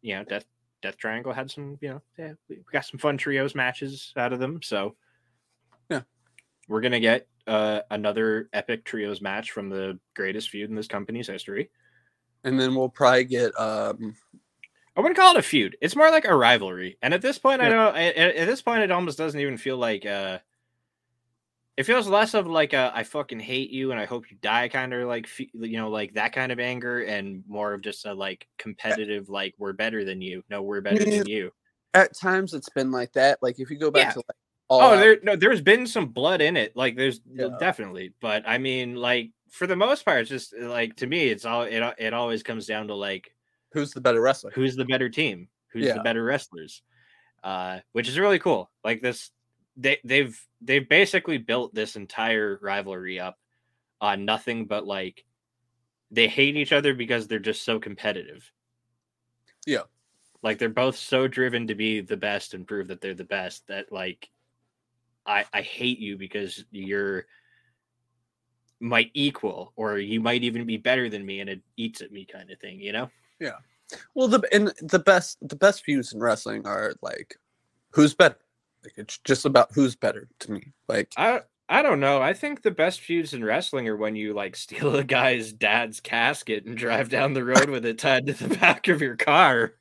you 0.00 0.16
know, 0.16 0.24
Death 0.24 0.44
Death 0.82 0.96
Triangle 0.98 1.32
had 1.32 1.50
some, 1.50 1.78
you 1.80 1.88
know, 1.90 2.02
yeah, 2.18 2.32
we 2.48 2.58
got 2.72 2.84
some 2.84 2.98
fun 2.98 3.16
trios 3.16 3.54
matches 3.54 4.12
out 4.16 4.32
of 4.34 4.38
them, 4.38 4.60
so 4.62 4.96
Yeah. 5.88 6.02
we're 6.68 6.80
gonna 6.82 7.00
get 7.00 7.26
uh, 7.46 7.82
another 7.90 8.48
epic 8.52 8.84
trios 8.84 9.20
match 9.20 9.50
from 9.50 9.68
the 9.68 9.98
greatest 10.14 10.50
feud 10.50 10.70
in 10.70 10.76
this 10.76 10.88
company's 10.88 11.26
history. 11.28 11.70
and 12.42 12.60
then 12.60 12.74
we'll 12.74 12.88
probably 12.90 13.24
get 13.24 13.58
um 13.58 14.14
I 14.96 15.00
wouldn't 15.00 15.16
call 15.16 15.34
it 15.34 15.38
a 15.38 15.42
feud. 15.42 15.76
It's 15.80 15.96
more 15.96 16.10
like 16.10 16.24
a 16.24 16.34
rivalry. 16.36 16.98
And 17.02 17.12
at 17.14 17.20
this 17.22 17.38
point, 17.38 17.60
I 17.60 17.64
Yeah. 17.64 17.70
don't. 17.70 17.96
At, 17.96 18.16
at 18.16 18.36
at 18.36 18.46
this 18.46 18.62
point, 18.62 18.82
it 18.82 18.90
almost 18.92 19.18
doesn't 19.18 19.40
even 19.40 19.56
feel 19.56 19.76
like. 19.76 20.06
uh 20.06 20.38
It 21.76 21.84
feels 21.84 22.06
less 22.06 22.34
of 22.34 22.46
like 22.46 22.72
a 22.72 22.92
"I 22.94 23.02
fucking 23.02 23.40
hate 23.40 23.70
you" 23.70 23.90
and 23.90 23.98
"I 24.00 24.04
hope 24.04 24.30
you 24.30 24.36
die" 24.40 24.68
kind 24.68 24.92
of 24.94 25.08
like 25.08 25.28
you 25.38 25.76
know 25.76 25.90
like 25.90 26.14
that 26.14 26.32
kind 26.32 26.52
of 26.52 26.60
anger, 26.60 27.02
and 27.02 27.42
more 27.48 27.72
of 27.72 27.82
just 27.82 28.06
a 28.06 28.14
like 28.14 28.42
eh 28.42 28.54
competitive 28.58 29.28
like 29.28 29.54
"We're 29.58 29.72
better 29.72 30.04
than 30.04 30.20
you." 30.20 30.44
No, 30.50 30.62
we're 30.62 30.80
better 30.80 31.04
than 31.04 31.24
mm. 31.24 31.28
you. 31.28 31.50
at 31.94 32.16
times 32.16 32.54
it's 32.54 32.68
been 32.70 32.90
like 32.92 33.12
that. 33.14 33.38
Like 33.42 33.58
if 33.58 33.70
you 33.70 33.78
go 33.78 33.90
back 33.90 34.06
Yeah. 34.08 34.12
to 34.12 34.18
like 34.18 34.36
all 34.68 34.80
Oh, 34.80 34.94
Out- 34.94 34.98
there 35.00 35.18
no, 35.22 35.36
there's 35.36 35.60
been 35.60 35.86
some 35.86 36.06
blood 36.06 36.40
in 36.40 36.56
it. 36.56 36.76
Like 36.76 36.96
there's 36.96 37.20
Yeah. 37.32 37.48
definitely, 37.58 38.14
but 38.20 38.44
I 38.46 38.58
mean, 38.58 38.96
like 38.96 39.30
for 39.50 39.66
the 39.66 39.76
most 39.76 40.04
part, 40.04 40.20
it's 40.20 40.30
just 40.30 40.54
uh, 40.54 40.68
like 40.68 40.96
to 40.96 41.06
me, 41.06 41.24
it's 41.28 41.44
all 41.44 41.62
it. 41.62 41.80
Uh, 41.82 41.94
it 41.98 42.14
always 42.14 42.42
comes 42.44 42.66
down 42.66 42.86
to 42.88 42.94
like 42.94 43.34
who's 43.72 43.90
the 43.92 44.00
better 44.00 44.20
wrestler? 44.20 44.52
who's 44.54 44.76
the 44.76 44.84
better 44.84 45.08
team 45.08 45.48
who's 45.72 45.86
Yeah. 45.86 45.94
the 45.94 46.02
better 46.04 46.22
wrestlers 46.22 46.82
uh 47.42 47.80
which 47.92 48.08
is 48.08 48.16
really 48.18 48.38
cool 48.38 48.70
like 48.84 49.02
this 49.02 49.30
they 49.76 49.98
they've 50.04 50.40
they've 50.64 50.88
basically 50.88 51.38
built 51.38 51.74
this 51.74 51.96
entire 51.96 52.58
rivalry 52.62 53.20
up 53.20 53.38
on 54.00 54.24
nothing 54.24 54.64
but 54.66 54.86
like 54.86 55.24
they 56.10 56.28
hate 56.28 56.56
each 56.56 56.72
other 56.72 56.94
because 56.94 57.26
they're 57.26 57.38
just 57.38 57.64
so 57.64 57.78
competitive 57.78 58.50
Yeah. 59.66 59.82
like 60.42 60.58
they're 60.58 60.68
both 60.68 60.96
so 60.96 61.28
driven 61.28 61.66
to 61.68 61.74
be 61.74 62.00
the 62.00 62.16
best 62.16 62.54
and 62.54 62.66
prove 62.66 62.88
that 62.88 63.00
they're 63.00 63.14
the 63.14 63.24
best 63.24 63.66
that 63.68 63.92
like 63.92 64.28
i 65.26 65.44
i 65.52 65.60
hate 65.62 65.98
you 65.98 66.16
because 66.18 66.64
you're 66.70 67.26
my 68.80 69.10
equal 69.14 69.72
or 69.76 69.98
you 69.98 70.20
might 70.20 70.42
even 70.42 70.66
be 70.66 70.76
better 70.76 71.08
than 71.08 71.24
me 71.24 71.40
and 71.40 71.48
it 71.48 71.62
eats 71.76 72.00
at 72.02 72.12
me 72.12 72.24
kind 72.24 72.50
of 72.50 72.58
thing 72.58 72.80
you 72.80 72.92
know 72.92 73.10
Yeah. 73.40 73.58
Well, 74.14 74.28
the 74.28 74.42
and 74.52 74.72
the 74.82 74.98
best 74.98 75.38
the 75.46 75.56
best 75.56 75.84
views 75.84 76.12
in 76.12 76.20
wrestling 76.20 76.66
are 76.66 76.94
like 77.02 77.36
who's 77.90 78.14
better. 78.14 78.38
Like 78.84 78.94
it's 78.96 79.18
just 79.24 79.46
about 79.46 79.70
who's 79.74 79.96
better 79.96 80.28
to 80.40 80.52
me. 80.52 80.72
Like 80.88 81.12
I 81.16 81.40
I 81.68 81.80
don't 81.80 82.00
know. 82.00 82.20
I 82.20 82.34
think 82.34 82.62
the 82.62 82.70
best 82.70 83.00
feuds 83.00 83.32
in 83.32 83.42
wrestling 83.42 83.88
are 83.88 83.96
when 83.96 84.16
you 84.16 84.34
like 84.34 84.56
steal 84.64 84.94
a 84.94 85.04
guy's 85.04 85.52
dad's 85.52 86.00
casket 86.00 86.64
and 86.66 86.76
drive 86.76 87.08
down 87.08 87.34
the 87.34 87.44
road 87.44 87.70
with 87.70 87.86
it 87.86 87.98
tied 87.98 88.26
to 88.26 88.32
the 88.34 88.54
back 88.60 88.88
of 88.88 89.00
your 89.00 89.16
car. 89.16 89.74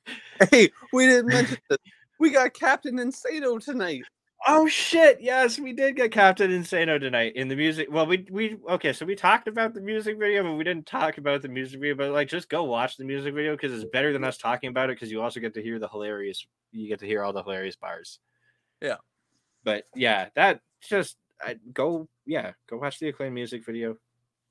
hey, 0.51 0.69
we 0.93 1.05
didn't 1.05 1.27
mention 1.27 1.57
this. 1.69 1.79
We 2.19 2.31
got 2.31 2.53
Captain 2.53 2.95
Insano 2.97 3.63
tonight. 3.63 4.03
Oh 4.45 4.67
shit! 4.67 5.21
Yes, 5.21 5.57
we 5.57 5.71
did 5.71 5.95
get 5.95 6.11
Captain 6.11 6.51
Insano 6.51 6.99
tonight 6.99 7.33
in 7.35 7.47
the 7.47 7.55
music. 7.55 7.87
Well, 7.89 8.05
we 8.05 8.25
we 8.29 8.57
okay, 8.71 8.91
so 8.91 9.05
we 9.05 9.15
talked 9.15 9.47
about 9.47 9.73
the 9.73 9.79
music 9.79 10.19
video, 10.19 10.43
but 10.43 10.53
we 10.53 10.65
didn't 10.65 10.85
talk 10.85 11.17
about 11.17 11.41
the 11.41 11.47
music 11.47 11.79
video. 11.79 11.95
But 11.95 12.11
like, 12.11 12.27
just 12.27 12.49
go 12.49 12.63
watch 12.65 12.97
the 12.97 13.05
music 13.05 13.33
video 13.33 13.53
because 13.53 13.73
it's 13.73 13.89
better 13.91 14.11
than 14.11 14.25
us 14.25 14.37
talking 14.37 14.69
about 14.69 14.89
it. 14.89 14.97
Because 14.97 15.11
you 15.11 15.21
also 15.21 15.39
get 15.39 15.53
to 15.53 15.63
hear 15.63 15.79
the 15.79 15.87
hilarious. 15.87 16.45
You 16.73 16.89
get 16.89 16.99
to 16.99 17.05
hear 17.05 17.23
all 17.23 17.31
the 17.31 17.41
hilarious 17.43 17.77
bars. 17.77 18.19
Yeah. 18.83 18.97
But 19.63 19.85
yeah, 19.95 20.27
that 20.35 20.59
just 20.87 21.17
I, 21.41 21.55
go 21.73 22.07
yeah 22.25 22.51
go 22.69 22.77
watch 22.77 22.99
the 22.99 23.07
acclaimed 23.07 23.33
music 23.33 23.65
video. 23.65 23.97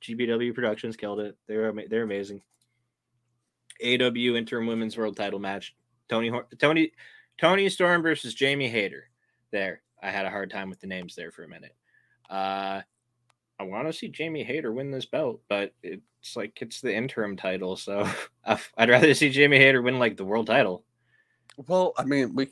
GBW 0.02 0.54
Productions 0.54 0.96
killed 0.96 1.20
it. 1.20 1.36
They're 1.46 1.68
ama- 1.68 1.88
they're 1.88 2.02
amazing. 2.02 2.42
AEW 3.84 4.36
interim 4.36 4.66
women's 4.66 4.96
world 4.96 5.16
title 5.16 5.38
match. 5.38 5.76
Toni 6.08 6.32
Toni 6.58 6.92
Toni 7.38 7.68
Storm 7.68 8.02
versus 8.02 8.34
Jamie 8.34 8.68
Hayter. 8.68 9.08
There, 9.52 9.82
I 10.02 10.10
had 10.10 10.26
a 10.26 10.30
hard 10.30 10.50
time 10.50 10.70
with 10.70 10.80
the 10.80 10.86
names 10.86 11.14
there 11.14 11.30
for 11.30 11.44
a 11.44 11.48
minute. 11.48 11.76
Uh, 12.28 12.80
I 13.60 13.64
want 13.64 13.86
to 13.86 13.92
see 13.92 14.08
Jamie 14.08 14.44
Hayter 14.44 14.72
win 14.72 14.90
this 14.90 15.06
belt, 15.06 15.40
but 15.48 15.74
it's 15.82 16.36
like 16.36 16.60
it's 16.62 16.80
the 16.80 16.94
interim 16.94 17.36
title, 17.36 17.76
so 17.76 18.08
I'd 18.76 18.88
rather 18.88 19.14
see 19.14 19.30
Jamie 19.30 19.58
Hayter 19.58 19.82
win 19.82 19.98
like 19.98 20.16
the 20.16 20.24
world 20.24 20.46
title. 20.46 20.84
Well, 21.56 21.92
I 21.98 22.04
mean, 22.04 22.34
we, 22.34 22.48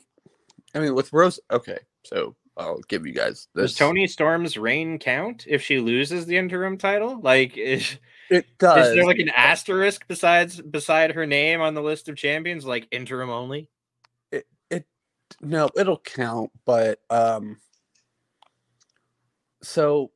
I 0.73 0.79
mean, 0.79 0.95
with 0.95 1.11
Rose. 1.11 1.39
Okay, 1.51 1.79
so 2.03 2.35
I'll 2.57 2.81
give 2.87 3.05
you 3.05 3.13
guys 3.13 3.47
Does. 3.55 3.75
Toni 3.75 4.07
Storm's 4.07 4.57
reign 4.57 4.99
count 4.99 5.45
if 5.47 5.61
she 5.61 5.79
loses 5.79 6.25
the 6.25 6.37
interim 6.37 6.77
title? 6.77 7.19
Like, 7.21 7.57
is, 7.57 7.97
It 8.29 8.45
does. 8.57 8.87
is 8.87 8.95
there 8.95 9.05
like 9.05 9.19
an 9.19 9.29
asterisk 9.29 10.07
besides 10.07 10.61
beside 10.61 11.11
her 11.11 11.25
name 11.25 11.61
on 11.61 11.73
the 11.73 11.81
list 11.81 12.09
of 12.09 12.15
champions, 12.15 12.65
like 12.65 12.87
interim 12.91 13.29
only? 13.29 13.69
It 14.31 14.47
it 14.69 14.85
no, 15.41 15.69
it'll 15.75 15.99
count, 15.99 16.51
but 16.65 16.99
um. 17.09 17.57
So. 19.63 20.11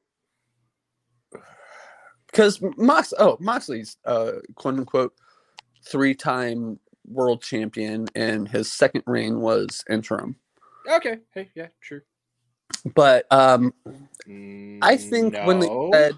Because 2.28 2.62
Mox, 2.76 3.14
oh 3.18 3.38
Moxley's 3.40 3.96
uh 4.04 4.34
quote 4.56 4.76
unquote 4.76 5.14
three 5.88 6.14
time 6.14 6.80
world 7.08 7.42
champion, 7.42 8.08
and 8.14 8.48
his 8.48 8.72
second 8.74 9.04
reign 9.08 9.40
was 9.40 9.86
interim. 9.90 10.36
Okay. 10.90 11.20
Hey, 11.34 11.50
yeah, 11.56 11.68
true. 11.82 12.02
But 12.94 13.26
um, 13.32 13.74
Mm, 14.28 14.80
I 14.82 14.98
think 14.98 15.36
when 15.46 15.60
they 15.60 15.90
said 15.94 16.16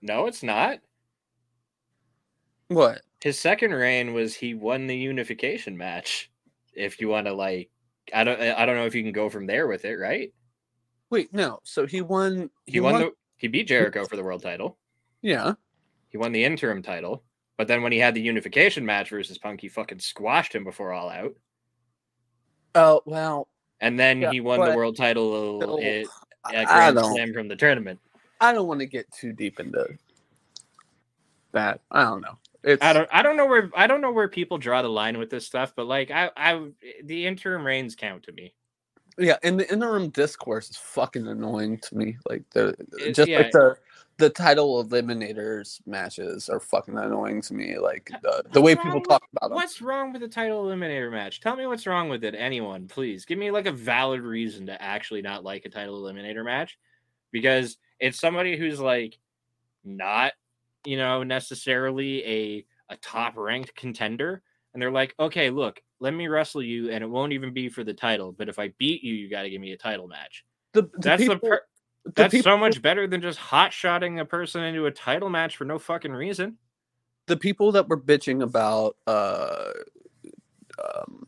no, 0.00 0.26
it's 0.26 0.42
not. 0.42 0.78
what 2.68 3.02
His 3.22 3.38
second 3.38 3.72
reign 3.72 4.14
was 4.14 4.34
he 4.34 4.54
won 4.54 4.86
the 4.86 4.96
unification 4.96 5.76
match. 5.76 6.30
If 6.72 7.00
you 7.00 7.08
want 7.08 7.26
to 7.26 7.34
like, 7.34 7.70
I 8.14 8.24
don't, 8.24 8.40
I 8.40 8.64
don't 8.64 8.76
know 8.76 8.86
if 8.86 8.94
you 8.94 9.02
can 9.02 9.12
go 9.12 9.28
from 9.28 9.46
there 9.46 9.66
with 9.66 9.84
it, 9.84 9.96
right? 9.96 10.32
Wait, 11.10 11.34
no. 11.34 11.60
So 11.64 11.86
he 11.86 12.00
won. 12.00 12.48
He, 12.64 12.80
won, 12.80 13.00
the, 13.00 13.10
he 13.36 13.48
beat 13.48 13.68
Jericho 13.68 14.04
for 14.06 14.16
the 14.16 14.22
world 14.24 14.42
title. 14.42 14.78
Yeah. 15.20 15.54
He 16.08 16.16
won 16.16 16.32
the 16.32 16.44
interim 16.44 16.82
title, 16.82 17.24
but 17.58 17.68
then 17.68 17.82
when 17.82 17.92
he 17.92 17.98
had 17.98 18.14
the 18.14 18.22
unification 18.22 18.86
match 18.86 19.10
versus 19.10 19.38
Punk, 19.38 19.60
he 19.60 19.68
fucking 19.68 19.98
squashed 20.00 20.54
him 20.54 20.64
before 20.64 20.92
All 20.92 21.10
Out, 21.10 21.34
Oh 22.74 23.02
well. 23.04 23.48
And 23.80 23.98
then 23.98 24.20
Yeah, 24.22 24.30
he 24.30 24.40
won 24.40 24.60
the 24.60 24.76
world 24.76 24.96
title 24.96 25.78
at, 25.82 26.06
at 26.54 26.66
Grand. 26.66 26.98
Slam 26.98 27.32
from 27.32 27.48
the 27.48 27.56
tournament. 27.56 27.98
I 28.40 28.52
don't 28.52 28.66
want 28.68 28.80
to 28.80 28.86
get 28.86 29.10
too 29.12 29.32
deep 29.32 29.60
into 29.60 29.86
that. 31.52 31.80
I 31.90 32.02
don't 32.04 32.20
know. 32.20 32.38
It's 32.62 32.82
I 32.82 32.92
don't, 32.92 33.08
I 33.12 33.22
don't 33.22 33.36
know 33.36 33.46
where, 33.46 33.70
I 33.74 33.86
don't 33.86 34.00
know 34.00 34.12
where 34.12 34.28
people 34.28 34.58
draw 34.58 34.82
the 34.82 34.88
line 34.88 35.18
with 35.18 35.30
this 35.30 35.46
stuff, 35.46 35.72
but 35.74 35.86
like, 35.86 36.10
I, 36.10 36.30
I, 36.36 36.68
the 37.04 37.26
interim 37.26 37.64
reigns 37.64 37.94
count 37.94 38.22
to 38.24 38.32
me. 38.32 38.52
yeah. 39.18 39.36
And 39.42 39.58
the 39.58 39.70
interim 39.72 40.10
discourse 40.10 40.68
is 40.70 40.76
fucking 40.76 41.26
annoying 41.26 41.78
to 41.78 41.96
me. 41.96 42.16
Like 42.28 42.42
the 42.50 42.74
It- 42.98 43.14
just 43.14 43.28
yeah. 43.28 43.38
like 43.38 43.50
the 43.52 43.76
the 44.20 44.30
title 44.30 44.84
eliminators 44.84 45.80
matches 45.86 46.48
are 46.48 46.60
fucking 46.60 46.96
annoying 46.96 47.42
to 47.42 47.54
me. 47.54 47.78
Like 47.78 48.08
uh, 48.14 48.18
the 48.22 48.44
the 48.52 48.60
way 48.60 48.76
people 48.76 48.92
wrong 48.92 49.02
talk 49.02 49.22
about 49.34 49.48
them. 49.48 49.56
What's 49.56 49.82
wrong 49.82 50.12
with 50.12 50.22
the 50.22 50.28
title 50.28 50.64
eliminator 50.64 51.10
match? 51.10 51.40
Tell 51.40 51.56
me 51.56 51.66
what's 51.66 51.86
wrong 51.86 52.08
with 52.08 52.22
it. 52.22 52.36
Anyone, 52.36 52.86
please 52.86 53.24
give 53.24 53.38
me 53.38 53.50
like 53.50 53.66
a 53.66 53.72
valid 53.72 54.20
reason 54.20 54.66
to 54.66 54.80
actually 54.80 55.22
not 55.22 55.42
like 55.42 55.64
a 55.64 55.70
title 55.70 56.00
eliminator 56.00 56.44
match, 56.44 56.78
because 57.32 57.78
it's 57.98 58.20
somebody 58.20 58.56
who's 58.56 58.78
like 58.78 59.18
not, 59.84 60.32
you 60.84 60.96
know, 60.96 61.24
necessarily 61.24 62.24
a 62.24 62.66
a 62.92 62.96
top 62.98 63.36
ranked 63.36 63.74
contender, 63.74 64.42
and 64.72 64.82
they're 64.82 64.90
like, 64.90 65.14
okay, 65.18 65.50
look, 65.50 65.80
let 66.00 66.12
me 66.12 66.28
wrestle 66.28 66.62
you, 66.62 66.90
and 66.90 67.02
it 67.02 67.08
won't 67.08 67.32
even 67.32 67.52
be 67.52 67.68
for 67.68 67.84
the 67.84 67.94
title, 67.94 68.32
but 68.32 68.48
if 68.48 68.58
I 68.58 68.72
beat 68.78 69.02
you, 69.02 69.14
you 69.14 69.30
got 69.30 69.42
to 69.42 69.50
give 69.50 69.60
me 69.60 69.72
a 69.72 69.76
title 69.76 70.08
match. 70.08 70.44
The, 70.72 70.82
the 70.82 70.90
That's 70.98 71.20
people, 71.20 71.36
the 71.36 71.40
per- 71.40 71.62
the 71.62 71.79
that's 72.14 72.32
people, 72.32 72.50
so 72.50 72.56
much 72.56 72.80
better 72.82 73.06
than 73.06 73.20
just 73.20 73.38
hot 73.38 73.72
shotting 73.72 74.18
a 74.20 74.24
person 74.24 74.62
into 74.62 74.86
a 74.86 74.90
title 74.90 75.28
match 75.28 75.56
for 75.56 75.64
no 75.64 75.78
fucking 75.78 76.12
reason. 76.12 76.56
the 77.26 77.36
people 77.36 77.72
that 77.72 77.88
were 77.88 78.00
bitching 78.00 78.42
about 78.42 78.96
uh 79.06 79.70
um 80.82 81.26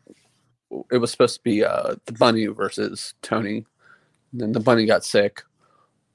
it 0.90 0.96
was 0.96 1.10
supposed 1.10 1.36
to 1.36 1.42
be 1.42 1.64
uh 1.64 1.94
the 2.06 2.12
bunny 2.12 2.46
versus 2.46 3.14
Toni. 3.22 3.64
And 4.32 4.40
then 4.40 4.52
the 4.52 4.60
bunny 4.60 4.86
got 4.86 5.04
sick. 5.04 5.42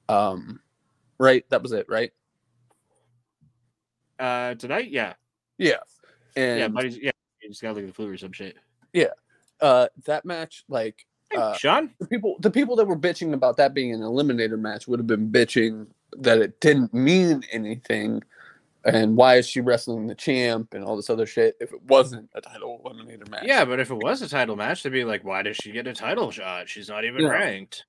Um 0.08 0.60
right, 1.18 1.48
that 1.50 1.62
was 1.62 1.72
it, 1.72 1.86
right? 1.88 2.12
Uh, 4.18 4.54
tonight, 4.56 4.90
yeah, 4.90 5.14
Yeah. 5.58 5.76
And 6.34 6.58
yeah, 6.58 6.68
buddies, 6.68 6.98
yeah, 6.98 7.12
you 7.40 7.48
just 7.48 7.62
gotta 7.62 7.74
look 7.74 7.84
at 7.84 7.88
the 7.88 7.94
flu 7.94 8.10
or 8.10 8.16
some 8.16 8.32
shit. 8.32 8.56
Yeah. 8.92 9.14
Uh 9.60 9.86
that 10.06 10.24
match 10.24 10.64
like 10.68 11.06
uh 11.36 11.54
Sean, 11.54 11.90
the 11.98 12.06
people 12.06 12.36
the 12.40 12.50
people 12.50 12.76
that 12.76 12.86
were 12.86 12.98
bitching 12.98 13.32
about 13.34 13.56
that 13.58 13.74
being 13.74 13.92
an 13.92 14.00
eliminator 14.00 14.58
match 14.58 14.88
would 14.88 14.98
have 14.98 15.06
been 15.06 15.30
bitching 15.30 15.86
that 16.18 16.38
it 16.38 16.60
didn't 16.60 16.94
mean 16.94 17.42
anything 17.52 18.22
and 18.84 19.16
why 19.16 19.34
is 19.36 19.46
she 19.46 19.60
wrestling 19.60 20.06
the 20.06 20.14
champ 20.14 20.72
and 20.72 20.84
all 20.84 20.96
this 20.96 21.10
other 21.10 21.26
shit 21.26 21.56
if 21.60 21.72
it 21.72 21.82
wasn't 21.82 22.28
a 22.34 22.40
title 22.40 22.80
eliminator 22.84 23.28
match 23.28 23.44
yeah, 23.44 23.64
but 23.64 23.80
if 23.80 23.90
it 23.90 23.94
was 23.94 24.22
a 24.22 24.28
title 24.28 24.56
match, 24.56 24.82
they'd 24.82 24.90
be 24.90 25.04
like, 25.04 25.24
why 25.24 25.42
does 25.42 25.56
she 25.56 25.72
get 25.72 25.86
a 25.86 25.92
title 25.92 26.30
shot? 26.30 26.68
She's 26.68 26.88
not 26.88 27.04
even 27.04 27.22
Yeah. 27.22 27.28
ranked. 27.28 27.84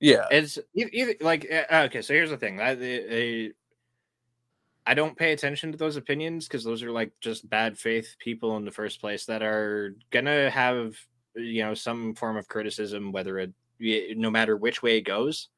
yeah 0.00 0.26
It's 0.30 0.58
either 0.74 1.14
like 1.20 1.46
uh, 1.50 1.82
okay. 1.86 2.02
So 2.02 2.14
here's 2.14 2.30
the 2.30 2.36
thing. 2.36 2.60
I, 2.60 2.72
I, 2.72 3.50
I 4.86 4.94
don't 4.94 5.16
pay 5.16 5.32
attention 5.32 5.72
to 5.72 5.78
those 5.78 5.96
opinions 5.96 6.46
because 6.48 6.64
those 6.64 6.82
are 6.82 6.90
like 6.90 7.12
just 7.20 7.48
bad 7.48 7.78
faith 7.78 8.16
people 8.18 8.56
in 8.56 8.64
the 8.64 8.70
first 8.70 9.00
place 9.00 9.26
that 9.26 9.42
are 9.42 9.94
gonna 10.10 10.50
have 10.50 10.96
you 11.34 11.62
know 11.62 11.74
some 11.74 12.14
form 12.14 12.36
of 12.36 12.48
criticism, 12.48 13.12
whether 13.12 13.38
it 13.38 13.52
no 13.80 14.30
matter 14.30 14.56
which 14.56 14.82
way 14.82 14.98
it 14.98 15.02
goes, 15.02 15.48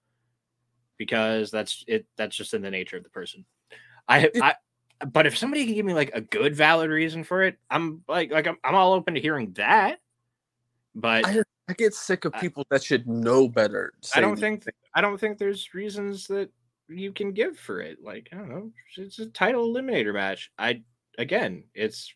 because 0.99 1.51
that's 1.51 1.85
it. 1.87 2.07
That's 2.17 2.37
just 2.37 2.55
in 2.55 2.63
the 2.63 2.71
nature 2.71 2.97
of 2.97 3.05
the 3.05 3.11
person. 3.11 3.45
I, 4.09 4.31
I 4.41 4.55
but 5.07 5.27
if 5.27 5.37
somebody 5.37 5.67
can 5.67 5.75
give 5.75 5.87
me 5.87 5.95
like 5.95 6.11
a 6.15 6.21
good 6.21 6.57
valid 6.57 6.91
reason 6.91 7.25
for 7.25 7.43
it, 7.43 7.59
I'm 7.71 8.03
like 8.09 8.31
like 8.31 8.47
I'm, 8.47 8.57
I'm 8.65 8.75
all 8.75 8.95
open 8.95 9.15
to 9.15 9.21
hearing 9.21 9.53
that. 9.55 9.99
But 10.95 11.27
I, 11.27 11.43
I 11.69 11.73
get 11.75 11.95
sick 11.95 12.25
of 12.25 12.33
I- 12.35 12.41
people 12.41 12.67
that 12.71 12.83
should 12.83 13.07
know 13.07 13.49
better. 13.49 13.93
I 14.15 14.21
don't 14.21 14.39
think 14.39 14.65
I 14.95 15.01
don't 15.01 15.19
think 15.19 15.39
there's 15.39 15.75
reasons 15.75 16.27
that 16.29 16.51
you 16.89 17.13
can 17.13 17.33
give 17.33 17.59
for 17.59 17.81
it. 17.81 17.99
Like 18.03 18.29
I 18.33 18.37
don't 18.37 18.49
know, 18.49 18.71
it's 18.97 19.19
a 19.19 19.27
title 19.27 19.73
eliminator 19.73 20.15
match. 20.15 20.51
I 20.59 20.83
again, 21.19 21.65
it's 21.75 22.15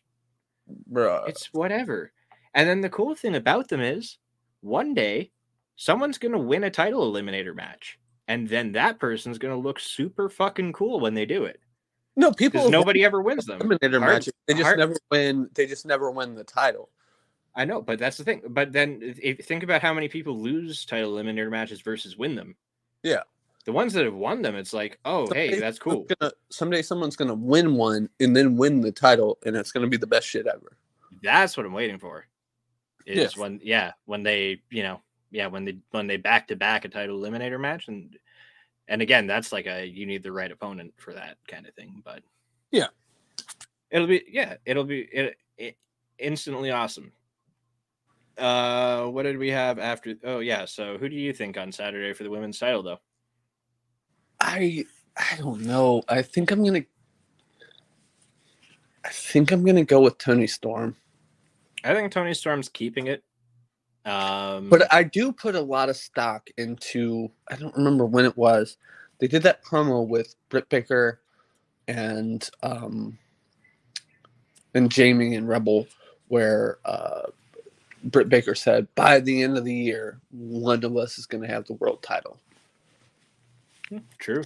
Bruh. 0.91 1.27
it's 1.27 1.53
whatever. 1.53 2.11
And 2.53 2.67
then 2.67 2.81
the 2.81 2.89
cool 2.89 3.15
thing 3.15 3.35
about 3.35 3.69
them 3.69 3.81
is, 3.81 4.17
one 4.61 4.93
day, 4.93 5.31
someone's 5.75 6.17
gonna 6.17 6.37
win 6.37 6.63
a 6.65 6.69
title 6.69 7.11
eliminator 7.11 7.55
match, 7.55 7.97
and 8.27 8.47
then 8.47 8.71
that 8.73 8.99
person's 8.99 9.37
gonna 9.37 9.57
look 9.57 9.79
super 9.79 10.29
fucking 10.29 10.73
cool 10.73 10.99
when 10.99 11.13
they 11.13 11.25
do 11.25 11.45
it 11.45 11.59
no 12.15 12.31
people. 12.31 12.69
nobody 12.69 13.03
ever 13.03 13.21
wins 13.21 13.45
them. 13.45 13.59
eliminator 13.59 13.99
Hard- 13.99 14.13
matches. 14.13 14.33
They 14.47 14.53
just 14.53 14.65
hard- 14.65 14.79
never 14.79 14.95
win. 15.09 15.49
They 15.53 15.65
just 15.65 15.85
never 15.85 16.11
win 16.11 16.35
the 16.35 16.43
title. 16.43 16.89
I 17.55 17.65
know, 17.65 17.81
but 17.81 17.99
that's 17.99 18.17
the 18.17 18.23
thing. 18.23 18.41
But 18.49 18.71
then 18.71 18.99
if 19.01 19.19
if- 19.19 19.45
think 19.45 19.63
about 19.63 19.81
how 19.81 19.93
many 19.93 20.07
people 20.07 20.39
lose 20.39 20.85
title 20.85 21.13
eliminator 21.13 21.49
matches 21.49 21.81
versus 21.81 22.17
win 22.17 22.35
them. 22.35 22.55
Yeah. 23.03 23.23
The 23.65 23.71
ones 23.71 23.93
that 23.93 24.05
have 24.05 24.15
won 24.15 24.41
them, 24.41 24.55
it's 24.55 24.73
like, 24.73 24.99
oh, 25.05 25.31
hey, 25.31 25.59
that's 25.59 25.77
cool. 25.77 26.07
Gonna, 26.19 26.31
someday 26.49 26.81
someone's 26.81 27.15
gonna 27.15 27.33
win 27.35 27.75
one 27.75 28.09
and 28.19 28.35
then 28.35 28.57
win 28.57 28.81
the 28.81 28.91
title, 28.91 29.37
and 29.45 29.55
it's 29.55 29.71
gonna 29.71 29.87
be 29.87 29.97
the 29.97 30.07
best 30.07 30.27
shit 30.27 30.47
ever. 30.47 30.77
That's 31.21 31.55
what 31.57 31.65
I'm 31.65 31.73
waiting 31.73 31.99
for. 31.99 32.25
Is 33.05 33.17
Yes. 33.17 33.37
when 33.37 33.59
yeah, 33.63 33.93
when 34.05 34.23
they, 34.23 34.61
you 34.69 34.83
know, 34.83 35.01
yeah, 35.31 35.47
when 35.47 35.65
they 35.65 35.77
when 35.91 36.07
they 36.07 36.17
back 36.17 36.47
to 36.47 36.55
back 36.55 36.85
a 36.85 36.89
title 36.89 37.19
eliminator 37.19 37.59
match 37.59 37.87
and 37.87 38.17
and 38.87 39.01
again, 39.01 39.27
that's 39.27 39.51
like 39.51 39.67
a 39.67 39.85
you 39.85 40.05
need 40.05 40.23
the 40.23 40.31
right 40.31 40.51
opponent 40.51 40.93
for 40.97 41.13
that 41.13 41.37
kind 41.47 41.65
of 41.67 41.73
thing, 41.75 42.01
but 42.03 42.21
Yeah. 42.71 42.87
It'll 43.89 44.07
be 44.07 44.23
yeah, 44.27 44.55
it'll 44.65 44.83
be 44.83 45.01
it, 45.01 45.37
it 45.57 45.77
instantly 46.17 46.71
awesome. 46.71 47.11
Uh 48.37 49.05
what 49.05 49.23
did 49.23 49.37
we 49.37 49.49
have 49.49 49.79
after 49.79 50.15
Oh 50.23 50.39
yeah, 50.39 50.65
so 50.65 50.97
who 50.97 51.09
do 51.09 51.15
you 51.15 51.33
think 51.33 51.57
on 51.57 51.71
Saturday 51.71 52.13
for 52.13 52.23
the 52.23 52.29
women's 52.29 52.59
title 52.59 52.83
though? 52.83 52.99
I 54.39 54.85
I 55.17 55.35
don't 55.37 55.61
know. 55.61 56.03
I 56.07 56.21
think 56.21 56.51
I'm 56.51 56.63
gonna. 56.63 56.83
I 59.03 59.09
think 59.09 59.51
I'm 59.51 59.65
gonna 59.65 59.83
go 59.83 60.01
with 60.01 60.17
Toni 60.17 60.47
Storm, 60.47 60.95
I 61.83 61.93
think 61.93 62.11
Toni 62.11 62.33
Storm's 62.33 62.69
keeping 62.69 63.07
it. 63.07 63.23
Um 64.05 64.69
but 64.69 64.91
I 64.91 65.03
do 65.03 65.31
put 65.31 65.55
a 65.55 65.61
lot 65.61 65.89
of 65.89 65.95
stock 65.95 66.49
into. 66.57 67.29
I 67.49 67.55
don't 67.55 67.75
remember 67.75 68.05
when 68.05 68.25
it 68.25 68.35
was. 68.35 68.77
They 69.19 69.27
did 69.27 69.43
that 69.43 69.63
promo 69.63 70.07
with 70.07 70.35
Britt 70.49 70.67
Baker 70.69 71.21
and 71.87 72.49
um 72.63 73.17
and 74.73 74.91
Jamie 74.91 75.35
and 75.35 75.47
Rebel, 75.47 75.87
where 76.27 76.77
uh, 76.85 77.23
Britt 78.05 78.29
Baker 78.29 78.55
said, 78.55 78.87
"By 78.95 79.19
the 79.19 79.43
end 79.43 79.57
of 79.57 79.65
the 79.65 79.73
year, 79.73 80.19
one 80.31 80.83
of 80.83 80.95
us 80.97 81.17
is 81.17 81.25
going 81.25 81.41
to 81.43 81.47
have 81.47 81.65
the 81.65 81.73
world 81.73 82.01
title." 82.01 82.39
true. 84.19 84.43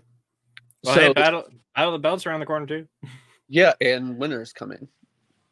Well, 0.84 0.96
so 0.96 1.02
hey, 1.02 1.14
battle 1.14 1.46
battle 1.76 1.94
of 1.94 2.02
the 2.02 2.04
belts 2.04 2.26
around 2.26 2.40
the 2.40 2.46
corner 2.46 2.66
too. 2.66 2.88
yeah, 3.48 3.74
and 3.82 4.18
winners 4.18 4.54
coming. 4.54 4.88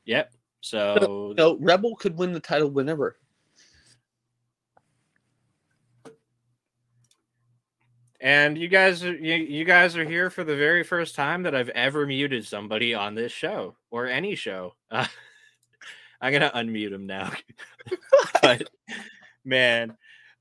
Yep. 0.05 0.33
So 0.63 1.33
No, 1.37 1.57
Rebel 1.59 1.95
could 1.97 2.17
win 2.17 2.31
the 2.31 2.39
title 2.39 2.69
whenever. 2.69 3.17
And 8.21 8.57
you 8.57 8.69
guys, 8.69 9.03
are, 9.03 9.13
you, 9.13 9.33
you 9.33 9.65
guys 9.65 9.97
are 9.97 10.05
here 10.05 10.29
for 10.29 10.45
the 10.45 10.55
very 10.55 10.83
first 10.83 11.15
time 11.15 11.43
that 11.43 11.53
I've 11.53 11.67
ever 11.69 12.07
muted 12.07 12.47
somebody 12.47 12.93
on 12.93 13.13
this 13.13 13.33
show 13.33 13.75
or 13.91 14.07
any 14.07 14.35
show. 14.35 14.75
Uh, 14.89 15.05
I'm 16.21 16.31
gonna 16.31 16.51
unmute 16.55 16.93
him 16.93 17.05
now, 17.05 17.33
but 18.41 18.69
man, 19.43 19.97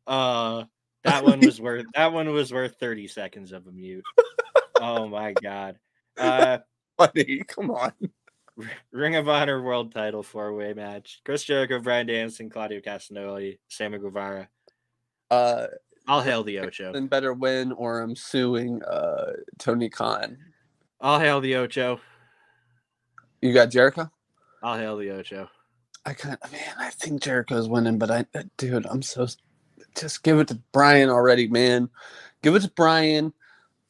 uh, 0.07 0.63
that 1.03 1.25
one 1.25 1.41
was 1.41 1.61
worth 1.61 1.87
that 1.95 2.13
one 2.13 2.33
was 2.33 2.53
worth 2.53 2.77
30 2.79 3.09
seconds 3.09 3.51
of 3.51 3.67
a 3.67 3.73
mute. 3.73 4.05
Oh 4.81 5.09
my 5.09 5.33
god. 5.33 5.81
Uh, 6.17 6.59
Buddy, 6.97 7.43
come 7.49 7.73
on. 7.73 7.93
Ring 8.93 9.17
of 9.17 9.29
Honor 9.29 9.63
World 9.63 9.93
Title 9.93 10.23
four 10.23 10.55
way 10.55 10.75
match: 10.75 11.21
Chris 11.25 11.45
Jericho, 11.45 11.81
Bryan 11.81 12.07
Danielson, 12.07 12.51
Claudio 12.51 12.81
Castagnoli, 12.81 13.59
Sammy 13.69 13.99
Guevara. 13.99 14.49
Uh, 15.31 15.67
All 16.09 16.21
hail 16.21 16.43
the 16.43 16.59
Ocho. 16.59 16.93
then 16.93 17.07
better 17.07 17.33
win, 17.33 17.73
or 17.73 18.01
I'm 18.01 18.17
suing 18.17 18.83
uh 18.85 19.33
Tony 19.59 19.89
Khan. 19.89 20.37
I'll 21.01 21.21
hail 21.21 21.41
the 21.41 21.57
Ocho. 21.57 22.01
You 23.41 23.53
got 23.53 23.71
Jericho. 23.71 24.11
I'll 24.63 24.79
hail 24.79 24.97
the 24.97 25.11
Ocho. 25.11 25.49
I 26.05 26.15
kind 26.15 26.37
of 26.41 26.53
man, 26.53 26.75
I 26.79 26.91
think 26.91 27.23
Jericho's 27.23 27.69
winning, 27.69 27.99
but 27.99 28.11
I, 28.11 28.25
dude, 28.57 28.87
I'm 28.87 29.03
so 29.03 29.27
just 29.97 30.23
give 30.23 30.39
it 30.39 30.49
to 30.49 30.61
Bryan 30.73 31.11
already, 31.11 31.49
man. 31.49 31.89
Give 32.43 32.55
it 32.55 32.63
to 32.63 32.71
Brian. 32.71 33.33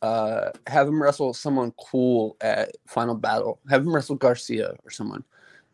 Uh, 0.03 0.51
have 0.67 0.89
him 0.89 1.01
wrestle 1.01 1.33
someone 1.33 1.73
cool 1.79 2.37
at 2.41 2.73
Final 2.89 3.15
Battle. 3.15 3.61
Have 3.71 3.83
him 3.83 3.95
wrestle 3.95 4.17
Garcia 4.17 4.75
or 4.85 4.91
someone, 4.91 5.23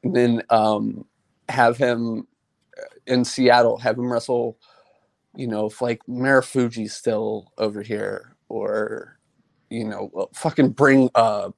and 0.05 0.15
then 0.15 0.43
um, 0.51 1.07
have 1.49 1.79
him 1.79 2.27
uh, 2.79 2.95
in 3.07 3.25
Seattle. 3.25 3.79
Have 3.79 3.97
him 3.97 4.13
wrestle, 4.13 4.59
you 5.35 5.47
know, 5.47 5.67
if 5.67 5.81
like 5.81 6.03
Marufuji's 6.07 6.93
still 6.93 7.53
over 7.57 7.81
here, 7.81 8.37
or 8.51 9.19
you 9.71 9.85
know, 9.85 10.29
fucking 10.35 10.71
bring 10.71 11.09
uh, 11.15 11.51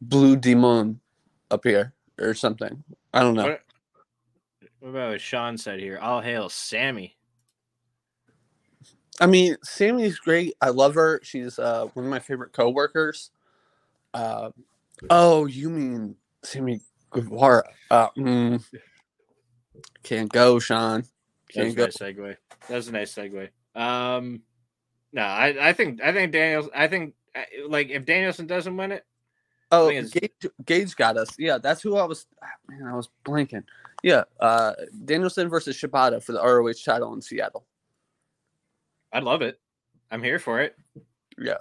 Blue 0.00 0.36
Demon 0.36 1.00
up 1.50 1.64
here 1.64 1.92
or 2.18 2.32
something. 2.32 2.82
I 3.12 3.20
don't 3.20 3.34
know. 3.34 3.58
What 4.80 4.88
about 4.90 5.10
what 5.10 5.20
Sean 5.20 5.58
said 5.58 5.80
here? 5.80 5.98
All 5.98 6.20
hail 6.20 6.48
Sammy. 6.48 7.16
I 9.20 9.26
mean, 9.26 9.56
Sammy's 9.62 10.18
great. 10.18 10.54
I 10.60 10.68
love 10.70 10.94
her. 10.94 11.20
She's 11.22 11.58
uh, 11.58 11.86
one 11.94 12.04
of 12.04 12.10
my 12.10 12.18
favorite 12.18 12.52
coworkers. 12.52 13.30
Uh, 14.12 14.50
oh, 15.10 15.46
you 15.46 15.70
mean 15.70 16.16
Sammy 16.42 16.80
Guevara? 17.10 17.64
Uh, 17.90 18.08
mm, 18.16 18.64
can't 20.02 20.30
go, 20.30 20.58
Sean. 20.58 21.04
Can't 21.50 21.74
That's 21.76 22.00
a 22.00 22.12
go. 22.12 22.16
nice 22.16 22.16
segue. 22.16 22.36
That's 22.68 22.88
a 22.88 22.92
nice 22.92 23.14
segue. 23.14 23.48
Um, 23.74 24.42
no, 25.12 25.22
I, 25.22 25.68
I 25.68 25.72
think 25.72 26.02
I 26.02 26.12
think 26.12 26.32
Daniels. 26.32 26.68
I 26.74 26.88
think 26.88 27.14
uh, 27.34 27.42
like 27.68 27.88
if 27.90 28.04
Danielson 28.04 28.46
doesn't 28.46 28.76
win 28.76 28.92
it, 28.92 29.04
Oh, 29.72 29.90
Gage, 29.90 30.46
Gage 30.64 30.96
got 30.96 31.16
us. 31.16 31.28
Yeah, 31.38 31.58
that's 31.58 31.82
who 31.82 31.96
I 31.96 32.04
was. 32.04 32.26
ah, 32.42 32.46
Man, 32.68 32.86
I 32.86 32.94
was 32.94 33.08
blanking. 33.24 33.64
Yeah, 34.02 34.24
uh, 34.40 34.72
Danielson 35.04 35.48
versus 35.48 35.76
Shibata 35.76 36.22
for 36.22 36.32
the 36.32 36.42
ROH 36.42 36.84
title 36.84 37.12
in 37.14 37.20
Seattle. 37.20 37.64
I'd 39.16 39.24
love 39.24 39.40
it. 39.40 39.58
I'm 40.10 40.22
here 40.22 40.38
for 40.38 40.60
it. 40.60 40.76
Yeah. 41.38 41.56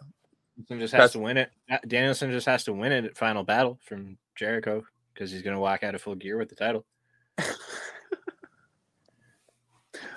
Danielson 0.67 0.79
just 0.79 0.91
has 0.91 0.99
That's- 0.99 1.11
to 1.13 1.19
win 1.19 1.37
it. 1.37 1.51
Uh, 1.71 1.77
Danielson 1.87 2.31
just 2.31 2.45
has 2.47 2.65
to 2.65 2.73
win 2.73 2.91
it 2.91 3.05
at 3.05 3.17
Final 3.17 3.43
Battle 3.43 3.79
from 3.81 4.17
Jericho 4.35 4.83
because 5.13 5.31
he's 5.31 5.41
going 5.41 5.55
to 5.55 5.59
walk 5.61 5.81
out 5.81 5.95
of 5.95 6.01
full 6.01 6.15
gear 6.15 6.37
with 6.37 6.49
the 6.49 6.55
title. 6.55 6.85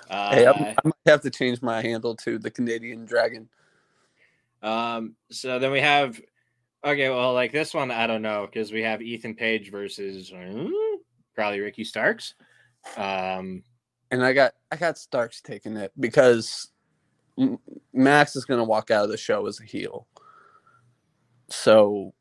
Uh, 0.09 0.33
hey, 0.33 0.47
I 0.47 0.75
might 0.83 0.93
have 1.05 1.21
to 1.21 1.29
change 1.29 1.61
my 1.61 1.83
handle 1.83 2.15
to 2.15 2.39
the 2.39 2.49
Canadian 2.49 3.05
Dragon. 3.05 3.47
Um, 4.63 5.15
so 5.29 5.59
then 5.59 5.71
we 5.71 5.81
have 5.81 6.19
okay, 6.83 7.09
well, 7.09 7.33
like 7.35 7.51
this 7.51 7.75
one, 7.75 7.91
I 7.91 8.07
don't 8.07 8.23
know 8.23 8.47
because 8.51 8.71
we 8.71 8.81
have 8.81 9.03
Ethan 9.03 9.35
Page 9.35 9.69
versus 9.69 10.31
hmm, 10.35 10.71
probably 11.35 11.59
Ricky 11.59 11.83
Starks. 11.83 12.33
Um, 12.97 13.61
and 14.09 14.25
I 14.25 14.33
got 14.33 14.53
I 14.71 14.77
got 14.77 14.97
Starks 14.97 15.41
taking 15.41 15.77
it 15.77 15.91
because 15.99 16.71
Max 17.93 18.35
is 18.35 18.45
going 18.45 18.59
to 18.59 18.63
walk 18.63 18.91
out 18.91 19.03
of 19.03 19.09
the 19.09 19.17
show 19.17 19.47
as 19.47 19.59
a 19.59 19.63
heel. 19.63 20.07
So, 21.49 22.13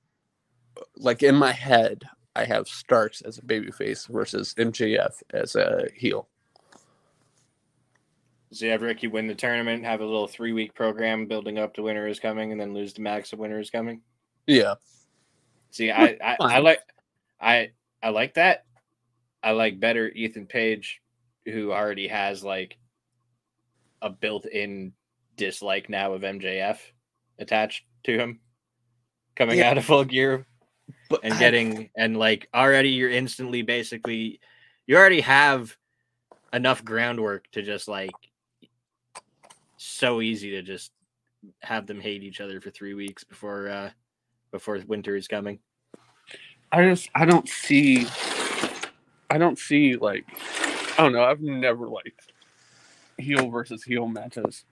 like 0.97 1.23
in 1.23 1.35
my 1.35 1.53
head, 1.53 2.05
I 2.36 2.45
have 2.45 2.69
Starks 2.69 3.20
as 3.23 3.39
a 3.39 3.43
babyface 3.43 4.09
versus 4.09 4.55
MJF 4.55 5.23
as 5.32 5.57
a 5.57 5.89
heel. 5.95 6.28
so 8.53 8.65
you 8.65 8.70
have 8.73 8.82
Ricky 8.82 9.09
win 9.09 9.27
the 9.27 9.35
tournament, 9.35 9.85
have 9.85 10.01
a 10.01 10.05
little 10.05 10.28
three 10.28 10.53
week 10.53 10.74
program 10.74 11.27
building 11.27 11.59
up 11.59 11.74
to 11.74 11.82
winner 11.82 12.07
is 12.07 12.20
coming, 12.20 12.53
and 12.53 12.61
then 12.61 12.74
lose 12.74 12.93
to 12.95 13.03
Max, 13.03 13.31
the 13.31 13.36
winner 13.36 13.59
is 13.59 13.70
coming. 13.70 14.01
Yeah, 14.47 14.74
See, 15.70 15.90
I, 15.90 16.16
I, 16.24 16.36
I 16.40 16.59
like 16.61 16.81
I 17.40 17.70
I 18.03 18.11
like 18.11 18.35
that. 18.35 18.65
I 19.43 19.53
like 19.53 19.81
better 19.81 20.09
Ethan 20.09 20.47
Page, 20.47 21.01
who 21.45 21.73
already 21.73 22.09
has 22.09 22.43
like 22.43 22.77
a 24.01 24.11
built-in 24.11 24.93
dislike 25.39 25.89
now 25.89 26.12
of 26.12 26.20
MJF 26.23 26.78
attached 27.39 27.85
to 28.05 28.19
him, 28.19 28.40
coming 29.36 29.59
Yeah. 29.59 29.70
out 29.70 29.78
of 29.78 29.85
full 29.86 30.05
gear 30.05 30.44
but 31.09 31.20
and 31.23 31.35
I- 31.35 31.39
getting 31.39 31.90
and 31.97 32.16
like 32.16 32.48
already 32.55 32.90
you're 32.90 33.10
instantly 33.10 33.62
basically 33.62 34.40
you 34.86 34.97
already 34.97 35.20
have 35.20 35.74
enough 36.52 36.82
groundwork 36.85 37.51
to 37.52 37.62
just 37.62 37.89
like 37.89 38.10
so 39.77 40.20
easy 40.20 40.51
to 40.52 40.62
just 40.62 40.93
have 41.62 41.86
them 41.86 42.01
hate 42.01 42.23
each 42.23 42.40
other 42.40 42.60
for 42.60 42.70
three 42.70 42.94
weeks 42.94 43.23
before 43.24 43.69
uh 43.69 43.90
before 44.51 44.78
winter 44.86 45.15
is 45.15 45.28
coming. 45.28 45.59
I 46.73 46.85
just 46.85 47.10
I 47.15 47.24
don't 47.27 47.48
see 47.48 48.06
I 49.31 49.36
don't 49.39 49.59
see 49.59 49.97
like 49.97 50.24
I 50.98 51.02
don't 51.02 51.12
know, 51.12 51.23
I've 51.24 51.40
never 51.40 51.86
liked 51.86 52.32
heel 53.19 53.51
versus 53.51 53.85
heel 53.85 54.09
matches. 54.09 54.65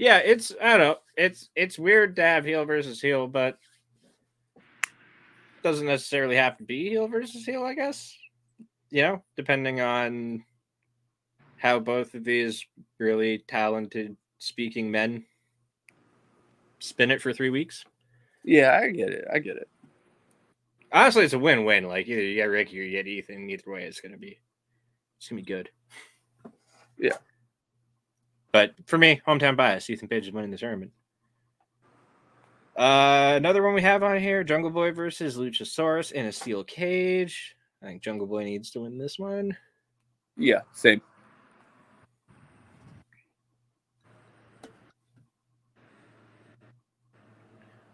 Yeah, 0.00 0.16
it's 0.16 0.50
I 0.62 0.78
don't 0.78 0.78
know. 0.78 0.96
It's 1.14 1.50
it's 1.54 1.78
weird 1.78 2.16
to 2.16 2.22
have 2.22 2.46
heel 2.46 2.64
versus 2.64 3.02
heel, 3.02 3.26
but 3.26 3.58
doesn't 5.62 5.86
necessarily 5.86 6.36
have 6.36 6.56
to 6.56 6.64
be 6.64 6.88
heel 6.88 7.06
versus 7.06 7.44
heel, 7.44 7.62
I 7.64 7.74
guess. 7.74 8.16
You 8.88 9.02
know, 9.02 9.22
depending 9.36 9.82
on 9.82 10.42
how 11.58 11.80
both 11.80 12.14
of 12.14 12.24
these 12.24 12.64
really 12.98 13.44
talented 13.46 14.16
speaking 14.38 14.90
men 14.90 15.26
spin 16.78 17.10
it 17.10 17.20
for 17.20 17.34
three 17.34 17.50
weeks. 17.50 17.84
Yeah, 18.42 18.80
I 18.82 18.88
get 18.92 19.10
it. 19.10 19.26
I 19.30 19.38
get 19.38 19.58
it. 19.58 19.68
Honestly, 20.90 21.24
it's 21.24 21.34
a 21.34 21.38
win-win. 21.38 21.84
Like 21.84 22.08
either 22.08 22.22
you 22.22 22.36
get 22.36 22.44
Ricky 22.44 22.80
or 22.80 22.84
you 22.84 22.92
get 22.92 23.06
Ethan. 23.06 23.50
Either 23.50 23.70
way, 23.70 23.82
it's 23.82 24.00
gonna 24.00 24.16
be 24.16 24.38
it's 25.18 25.28
gonna 25.28 25.42
be 25.42 25.46
good. 25.46 25.68
Yeah. 26.96 27.18
But 28.52 28.74
for 28.86 28.98
me, 28.98 29.20
hometown 29.26 29.56
bias. 29.56 29.88
Ethan 29.88 30.08
Page 30.08 30.26
is 30.26 30.32
winning 30.32 30.50
the 30.50 30.58
tournament. 30.58 30.92
Uh, 32.76 33.34
another 33.36 33.62
one 33.62 33.74
we 33.74 33.82
have 33.82 34.02
on 34.02 34.18
here: 34.18 34.42
Jungle 34.42 34.70
Boy 34.70 34.92
versus 34.92 35.36
Luchasaurus 35.36 36.12
in 36.12 36.26
a 36.26 36.32
steel 36.32 36.64
cage. 36.64 37.56
I 37.82 37.86
think 37.86 38.02
Jungle 38.02 38.26
Boy 38.26 38.44
needs 38.44 38.70
to 38.72 38.80
win 38.80 38.98
this 38.98 39.18
one. 39.18 39.56
Yeah, 40.36 40.60
same. 40.72 41.00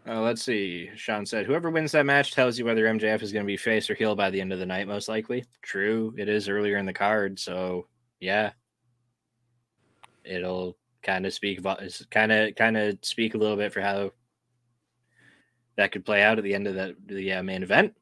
Uh, 0.08 0.20
let's 0.20 0.42
see. 0.42 0.88
Sean 0.94 1.26
said, 1.26 1.46
"Whoever 1.46 1.68
wins 1.68 1.90
that 1.92 2.06
match 2.06 2.32
tells 2.32 2.56
you 2.56 2.64
whether 2.64 2.84
MJF 2.84 3.22
is 3.22 3.32
going 3.32 3.44
to 3.44 3.46
be 3.46 3.56
face 3.56 3.90
or 3.90 3.94
heel 3.94 4.14
by 4.14 4.30
the 4.30 4.40
end 4.40 4.52
of 4.52 4.60
the 4.60 4.66
night. 4.66 4.86
Most 4.86 5.08
likely. 5.08 5.44
True. 5.62 6.14
It 6.16 6.28
is 6.28 6.48
earlier 6.48 6.76
in 6.76 6.86
the 6.86 6.92
card, 6.92 7.40
so 7.40 7.88
yeah, 8.20 8.52
it'll 10.26 10.76
kind 11.02 11.26
of 11.26 11.32
speak 11.32 11.62
kind 12.10 12.32
of 12.32 12.54
kind 12.56 12.76
of 12.76 12.98
speak 13.02 13.34
a 13.34 13.38
little 13.38 13.56
bit 13.56 13.72
for 13.72 13.80
how 13.80 14.12
that 15.76 15.92
could 15.92 16.04
play 16.04 16.22
out 16.22 16.38
at 16.38 16.44
the 16.44 16.54
end 16.54 16.66
of 16.66 16.74
the 16.74 16.96
the 17.06 17.32
uh, 17.32 17.42
main 17.42 17.62
event." 17.62 17.94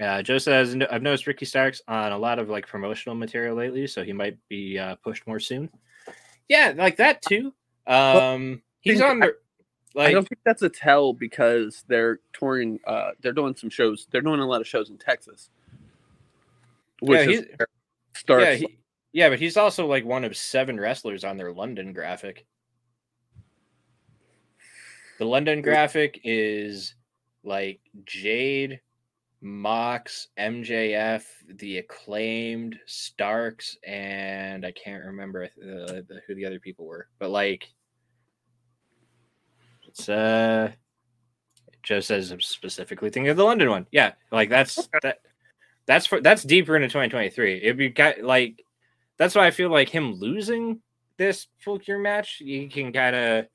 Uh, 0.00 0.22
Joe 0.22 0.38
says, 0.38 0.76
"I've 0.90 1.02
noticed 1.02 1.26
Ricky 1.26 1.46
Starks 1.46 1.80
on 1.86 2.12
a 2.12 2.18
lot 2.18 2.38
of 2.38 2.48
like 2.48 2.66
promotional 2.66 3.14
material 3.14 3.56
lately, 3.56 3.86
so 3.86 4.02
he 4.02 4.12
might 4.12 4.38
be 4.48 4.78
uh, 4.78 4.96
pushed 4.96 5.26
more 5.26 5.40
soon." 5.40 5.70
Yeah, 6.48 6.72
like 6.76 6.96
that 6.96 7.22
too. 7.22 7.54
Um, 7.86 8.62
he's 8.80 9.00
on 9.00 9.20
the 9.20 9.34
I 9.96 10.00
like 10.02 10.12
don't 10.12 10.28
think 10.28 10.40
that's 10.44 10.62
a 10.62 10.68
tell 10.68 11.12
because 11.12 11.84
they're 11.86 12.20
touring. 12.32 12.80
Uh, 12.86 13.10
they're 13.20 13.32
doing 13.32 13.54
some 13.54 13.70
shows. 13.70 14.08
They're 14.10 14.20
doing 14.20 14.40
a 14.40 14.46
lot 14.46 14.60
of 14.60 14.66
shows 14.66 14.90
in 14.90 14.98
Texas. 14.98 15.50
Which 17.00 17.28
Yeah, 17.28 17.32
is 17.32 17.46
starts. 18.16 18.44
Yeah, 18.44 18.54
he, 18.54 18.78
yeah, 19.14 19.28
but 19.28 19.38
he's 19.38 19.56
also 19.56 19.86
like 19.86 20.04
one 20.04 20.24
of 20.24 20.36
seven 20.36 20.78
wrestlers 20.78 21.22
on 21.22 21.36
their 21.36 21.52
London 21.52 21.92
graphic. 21.92 22.44
The 25.20 25.24
London 25.24 25.62
graphic 25.62 26.20
is 26.24 26.96
like 27.44 27.78
Jade, 28.04 28.80
Mox, 29.40 30.26
MJF, 30.36 31.22
the 31.48 31.78
acclaimed 31.78 32.76
Starks, 32.86 33.78
and 33.86 34.66
I 34.66 34.72
can't 34.72 35.04
remember 35.04 35.44
uh, 35.44 36.00
who 36.26 36.34
the 36.34 36.44
other 36.44 36.58
people 36.58 36.84
were, 36.84 37.06
but 37.20 37.30
like 37.30 37.68
it's 39.86 40.08
uh 40.08 40.72
Joe 41.84 42.00
says 42.00 42.32
I'm 42.32 42.40
specifically 42.40 43.10
thinking 43.10 43.30
of 43.30 43.36
the 43.36 43.44
London 43.44 43.70
one. 43.70 43.86
Yeah, 43.92 44.14
like 44.32 44.50
that's 44.50 44.88
that 45.04 45.20
that's 45.86 46.06
for 46.06 46.20
that's 46.20 46.42
deeper 46.42 46.74
into 46.74 46.88
2023. 46.88 47.62
It'd 47.62 47.76
be 47.76 47.94
like 48.20 48.63
that's 49.16 49.34
why 49.34 49.46
I 49.46 49.50
feel 49.50 49.70
like 49.70 49.88
him 49.88 50.14
losing 50.14 50.80
this 51.16 51.46
full 51.60 51.78
gear 51.78 51.98
match, 51.98 52.40
you 52.40 52.68
can 52.68 52.92
kind 52.92 53.14
of 53.14 53.46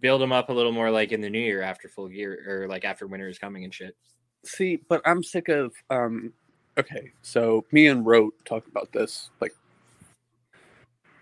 build 0.00 0.20
him 0.22 0.32
up 0.32 0.48
a 0.48 0.52
little 0.52 0.72
more 0.72 0.90
like 0.90 1.12
in 1.12 1.20
the 1.20 1.30
new 1.30 1.38
year 1.40 1.62
after 1.62 1.88
full 1.88 2.08
gear 2.08 2.44
or 2.48 2.68
like 2.68 2.84
after 2.84 3.06
winter 3.06 3.28
is 3.28 3.38
coming 3.38 3.64
and 3.64 3.72
shit. 3.74 3.96
See, 4.44 4.80
but 4.88 5.02
I'm 5.04 5.22
sick 5.22 5.48
of. 5.48 5.74
um 5.90 6.32
Okay, 6.78 7.12
so 7.22 7.64
me 7.72 7.86
and 7.86 8.04
Rote 8.04 8.34
talked 8.44 8.68
about 8.68 8.92
this. 8.92 9.30
Like, 9.40 9.54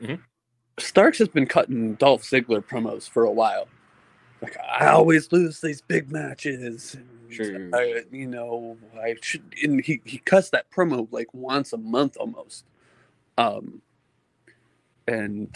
Mhm. 0.01 0.21
Starks 0.81 1.19
has 1.19 1.29
been 1.29 1.47
cutting 1.47 1.95
Dolph 1.95 2.23
Ziggler 2.25 2.61
promos 2.65 3.09
for 3.09 3.25
a 3.25 3.31
while. 3.33 3.69
like 4.43 4.57
I 4.59 4.89
always 4.89 5.31
lose 5.33 5.61
these 5.61 5.81
big 5.81 6.11
matches. 6.13 6.97
Sure. 7.31 7.71
I, 7.73 8.03
you 8.11 8.27
know, 8.27 8.77
I 9.01 9.15
should. 9.23 9.43
And 9.63 9.83
he 9.83 10.03
he 10.05 10.19
cuts 10.19 10.51
that 10.51 10.71
promo 10.71 11.09
like 11.11 11.33
once 11.33 11.73
a 11.73 11.79
month 11.79 12.17
almost. 12.19 12.65
Um, 13.37 13.83
and 15.09 15.55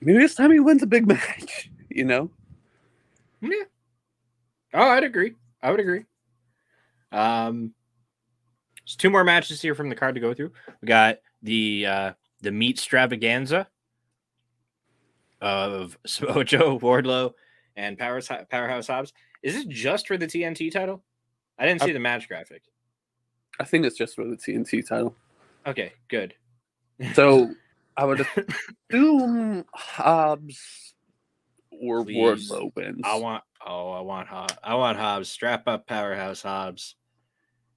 maybe 0.00 0.24
it's 0.24 0.34
time 0.34 0.50
he 0.50 0.60
wins 0.60 0.82
a 0.82 0.86
big 0.86 1.06
match. 1.06 1.70
You 1.90 2.04
know, 2.04 2.30
Yeah. 3.40 3.64
Oh, 4.74 4.88
I'd 4.90 5.02
agree. 5.02 5.34
I 5.62 5.70
would 5.70 5.80
agree. 5.80 6.04
Um, 7.10 7.72
there's 8.84 8.94
two 8.94 9.10
more 9.10 9.24
matches 9.24 9.60
here 9.60 9.74
from 9.74 9.88
the 9.88 9.94
card 9.96 10.14
to 10.14 10.20
go 10.20 10.34
through. 10.34 10.52
We 10.80 10.86
got 10.86 11.18
the 11.42 11.86
uh 11.86 12.12
the 12.42 12.52
meat 12.52 12.76
stravaganza 12.76 13.66
of 15.40 15.98
Samoa 16.06 16.44
Joe, 16.44 16.78
Wardlow, 16.78 17.32
and 17.74 17.98
Powerhouse 17.98 18.28
Powerhouse 18.50 18.86
Hobbs. 18.86 19.12
Is 19.42 19.56
it 19.56 19.68
just 19.68 20.06
for 20.06 20.16
the 20.16 20.26
TNT 20.26 20.70
title? 20.70 21.02
I 21.58 21.66
didn't 21.66 21.82
see 21.82 21.92
the 21.92 21.98
match 21.98 22.28
graphic. 22.28 22.62
I 23.58 23.64
think 23.64 23.86
it's 23.86 23.96
just 23.96 24.14
for 24.14 24.24
the 24.24 24.36
TNT 24.36 24.86
title. 24.86 25.16
Okay, 25.66 25.92
good. 26.08 26.34
So 27.14 27.54
I 27.96 28.04
would 28.04 28.26
assume 28.90 29.64
Hobbs 29.74 30.94
or 31.70 32.04
Please. 32.04 32.50
Wardlow 32.50 32.74
wins. 32.74 33.00
I 33.04 33.16
want 33.16 33.42
oh, 33.66 33.90
I 33.90 34.00
want 34.00 34.28
Hobbs. 34.28 34.54
I 34.62 34.74
want 34.74 34.98
Hobbs. 34.98 35.28
Strap 35.28 35.66
up 35.66 35.86
Powerhouse 35.86 36.42
Hobbs. 36.42 36.94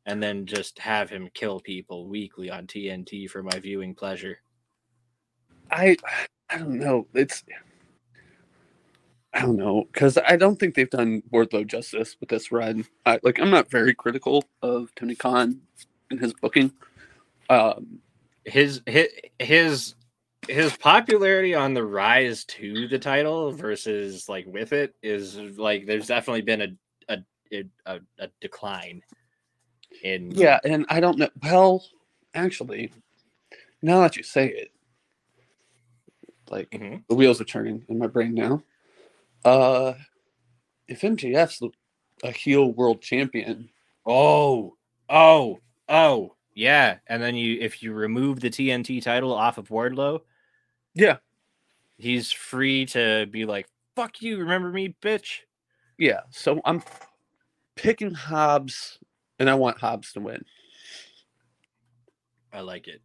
And 0.05 0.21
then 0.21 0.47
just 0.47 0.79
have 0.79 1.11
him 1.11 1.29
kill 1.33 1.59
people 1.59 2.07
weekly 2.07 2.49
on 2.49 2.65
TNT 2.65 3.29
for 3.29 3.43
my 3.43 3.59
viewing 3.59 3.93
pleasure. 3.93 4.39
I 5.69 5.97
I 6.49 6.57
don't 6.57 6.79
know. 6.79 7.07
It's 7.13 7.43
I 9.33 9.41
don't 9.41 9.57
know 9.57 9.85
because 9.91 10.17
I 10.17 10.35
don't 10.35 10.59
think 10.59 10.75
they've 10.75 10.89
done 10.89 11.21
Wardlow 11.31 11.67
justice 11.67 12.17
with 12.19 12.29
this 12.29 12.51
run. 12.51 12.85
I, 13.05 13.19
like 13.23 13.39
I'm 13.39 13.51
not 13.51 13.69
very 13.71 13.93
critical 13.93 14.43
of 14.61 14.93
Tony 14.95 15.15
Khan 15.15 15.61
and 16.09 16.19
his 16.19 16.33
booking. 16.33 16.73
Um, 17.49 17.99
his 18.45 18.81
his 18.85 19.07
his 19.39 19.95
his 20.47 20.75
popularity 20.77 21.53
on 21.53 21.73
the 21.73 21.83
rise 21.83 22.43
to 22.45 22.87
the 22.87 22.99
title 22.99 23.51
versus 23.51 24.27
like 24.27 24.45
with 24.47 24.73
it 24.73 24.95
is 25.03 25.37
like 25.37 25.85
there's 25.85 26.07
definitely 26.07 26.41
been 26.41 26.61
a 26.61 26.67
a 27.09 27.63
a, 27.85 27.99
a 28.19 28.27
decline 28.39 29.01
in 30.03 30.31
yeah, 30.31 30.59
and 30.63 30.85
I 30.89 30.99
don't 30.99 31.17
know. 31.17 31.29
Well, 31.43 31.83
actually, 32.33 32.91
now 33.81 34.01
that 34.01 34.17
you 34.17 34.23
say 34.23 34.47
it, 34.47 34.71
like 36.49 36.69
Mhm. 36.71 37.03
the 37.07 37.15
wheels 37.15 37.39
are 37.41 37.45
turning 37.45 37.85
in 37.89 37.97
my 37.99 38.07
brain 38.07 38.33
now. 38.33 38.63
Uh, 39.45 39.93
if 40.87 41.01
MJF's 41.01 41.61
a 42.23 42.31
heel 42.31 42.71
world 42.71 43.01
champion, 43.01 43.69
oh 44.05 44.75
oh 45.09 45.59
oh 45.89 46.35
yeah 46.53 46.97
and 47.07 47.21
then 47.21 47.35
you 47.35 47.57
if 47.61 47.81
you 47.81 47.93
remove 47.93 48.39
the 48.39 48.49
TNT 48.49 49.01
title 49.01 49.33
off 49.33 49.57
of 49.57 49.69
Wardlow 49.69 50.21
yeah, 50.93 51.17
he's 51.97 52.31
free 52.31 52.85
to 52.87 53.25
be 53.27 53.45
like 53.45 53.67
fuck 53.95 54.21
you 54.21 54.37
remember 54.37 54.69
me 54.71 54.93
bitch 55.01 55.39
Yeah, 55.97 56.21
so 56.31 56.59
I'm 56.65 56.83
picking 57.77 58.13
Hobbs, 58.13 58.99
and 59.39 59.49
I 59.49 59.53
want 59.55 59.79
Hobbs 59.79 60.11
to 60.13 60.19
win. 60.19 60.43
I 62.53 62.59
like 62.61 62.87
it 62.89 63.01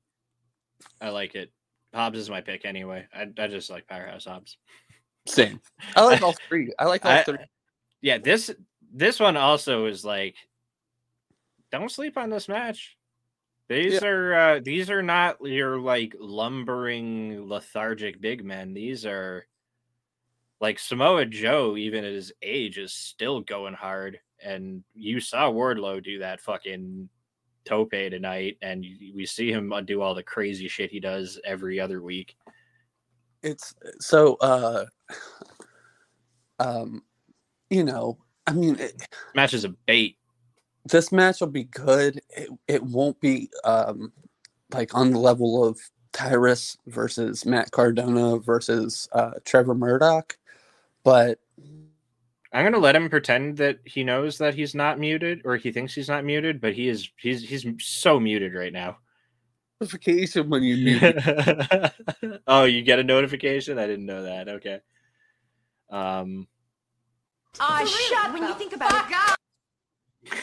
I 1.01 1.11
like 1.11 1.35
it 1.37 1.53
Hobbs 1.95 2.19
is 2.19 2.29
my 2.29 2.41
pick 2.41 2.65
anyway 2.65 3.07
I, 3.15 3.29
I 3.39 3.47
just 3.47 3.71
like 3.71 3.87
Powerhouse 3.87 4.25
Hobbs 4.25 4.59
Same. 5.29 5.61
I 5.95 6.05
like 6.05 6.23
all 6.23 6.35
three. 6.49 6.73
I 6.79 6.85
like 6.87 7.05
all 7.05 7.13
I- 7.13 7.23
three. 7.23 7.39
yeah 8.03 8.19
this 8.19 8.51
this 8.93 9.21
one 9.21 9.37
also 9.37 9.87
is 9.87 10.05
like 10.05 10.35
don't 11.71 11.91
sleep 11.91 12.17
on 12.17 12.31
this 12.31 12.49
match 12.49 12.96
these 13.69 14.03
are 14.03 14.35
uh 14.35 14.61
these 14.63 14.91
are 14.91 15.03
not 15.03 15.37
your 15.41 15.79
like 15.79 16.15
lumbering 16.19 17.49
lethargic 17.49 18.21
big 18.21 18.45
men. 18.45 18.75
These 18.75 19.05
are 19.05 19.47
like 20.61 20.79
samoa 20.79 21.27
joe 21.27 21.77
even 21.77 22.05
at 22.05 22.13
his 22.13 22.33
age 22.43 22.79
is 22.79 22.93
still 22.93 23.41
going 23.41 23.75
hard. 23.75 24.21
And 24.43 24.85
you 24.95 25.21
saw 25.21 25.51
wardlow 25.51 26.03
do 26.03 26.21
that 26.21 26.41
fucking 26.41 27.09
tope 27.65 27.91
tonight 27.91 28.59
and 28.63 28.85
we 29.15 29.27
see 29.27 29.51
him 29.51 29.73
do 29.85 30.01
all 30.01 30.15
the 30.15 30.23
crazy 30.23 30.69
shit 30.69 30.91
he 30.91 31.01
does 31.01 31.41
every 31.45 31.81
other 31.81 32.03
week. 32.03 32.37
It's 33.43 33.75
so. 34.01 34.35
uh 34.37 34.87
Um, 36.59 37.03
you 37.69 37.85
know, 37.85 38.17
I 38.47 38.53
mean, 38.53 38.79
it, 38.79 39.03
match 39.35 39.53
is 39.53 39.65
a 39.65 39.75
bait 39.87 40.17
this 40.89 41.13
match 41.13 41.41
will 41.41 41.49
be 41.49 41.65
good. 41.65 42.21
It, 42.31 42.51
it 42.69 42.83
won't 42.83 43.21
be 43.21 43.51
um 43.65 44.13
like 44.73 44.95
on 44.95 45.11
the 45.11 45.19
level 45.19 45.65
of 45.65 45.79
Tyrus 46.13 46.77
versus 46.87 47.45
Matt 47.45 47.71
Cardona 47.71 48.39
versus 48.39 49.09
uh 49.13 49.33
Trevor 49.45 49.75
Murdoch, 49.75 50.37
but 51.05 51.39
I'm 52.53 52.65
gonna 52.65 52.79
let 52.79 52.97
him 52.97 53.11
pretend 53.11 53.59
that 53.59 53.81
he 53.85 54.03
knows 54.03 54.39
that 54.39 54.55
he's 54.55 54.75
not 54.75 54.99
muted, 54.99 55.43
or 55.45 55.57
he 55.57 55.73
thinks 55.73 55.95
he's 55.95 56.09
not 56.09 56.25
muted, 56.25 56.61
but 56.61 56.73
he 56.73 56.89
is. 56.89 57.09
He's 57.19 57.47
he's 57.47 57.67
so 57.79 58.19
muted 58.19 58.55
right 58.55 58.73
now. 58.73 58.97
notification 59.79 60.49
when 60.49 60.63
you 60.63 60.77
mute 60.77 61.93
oh, 62.47 62.65
you 62.65 62.83
get 62.83 62.99
a 62.99 63.05
notification? 63.05 63.79
I 63.79 63.87
didn't 63.87 64.07
know 64.07 64.23
that. 64.23 64.49
Okay. 64.49 64.81
Um. 65.91 66.49
Ah, 67.61 67.85
shut 67.85 68.33
when 68.33 68.43
you 68.43 68.55
think 68.55 68.75
about 68.75 69.11
it. 70.33 70.37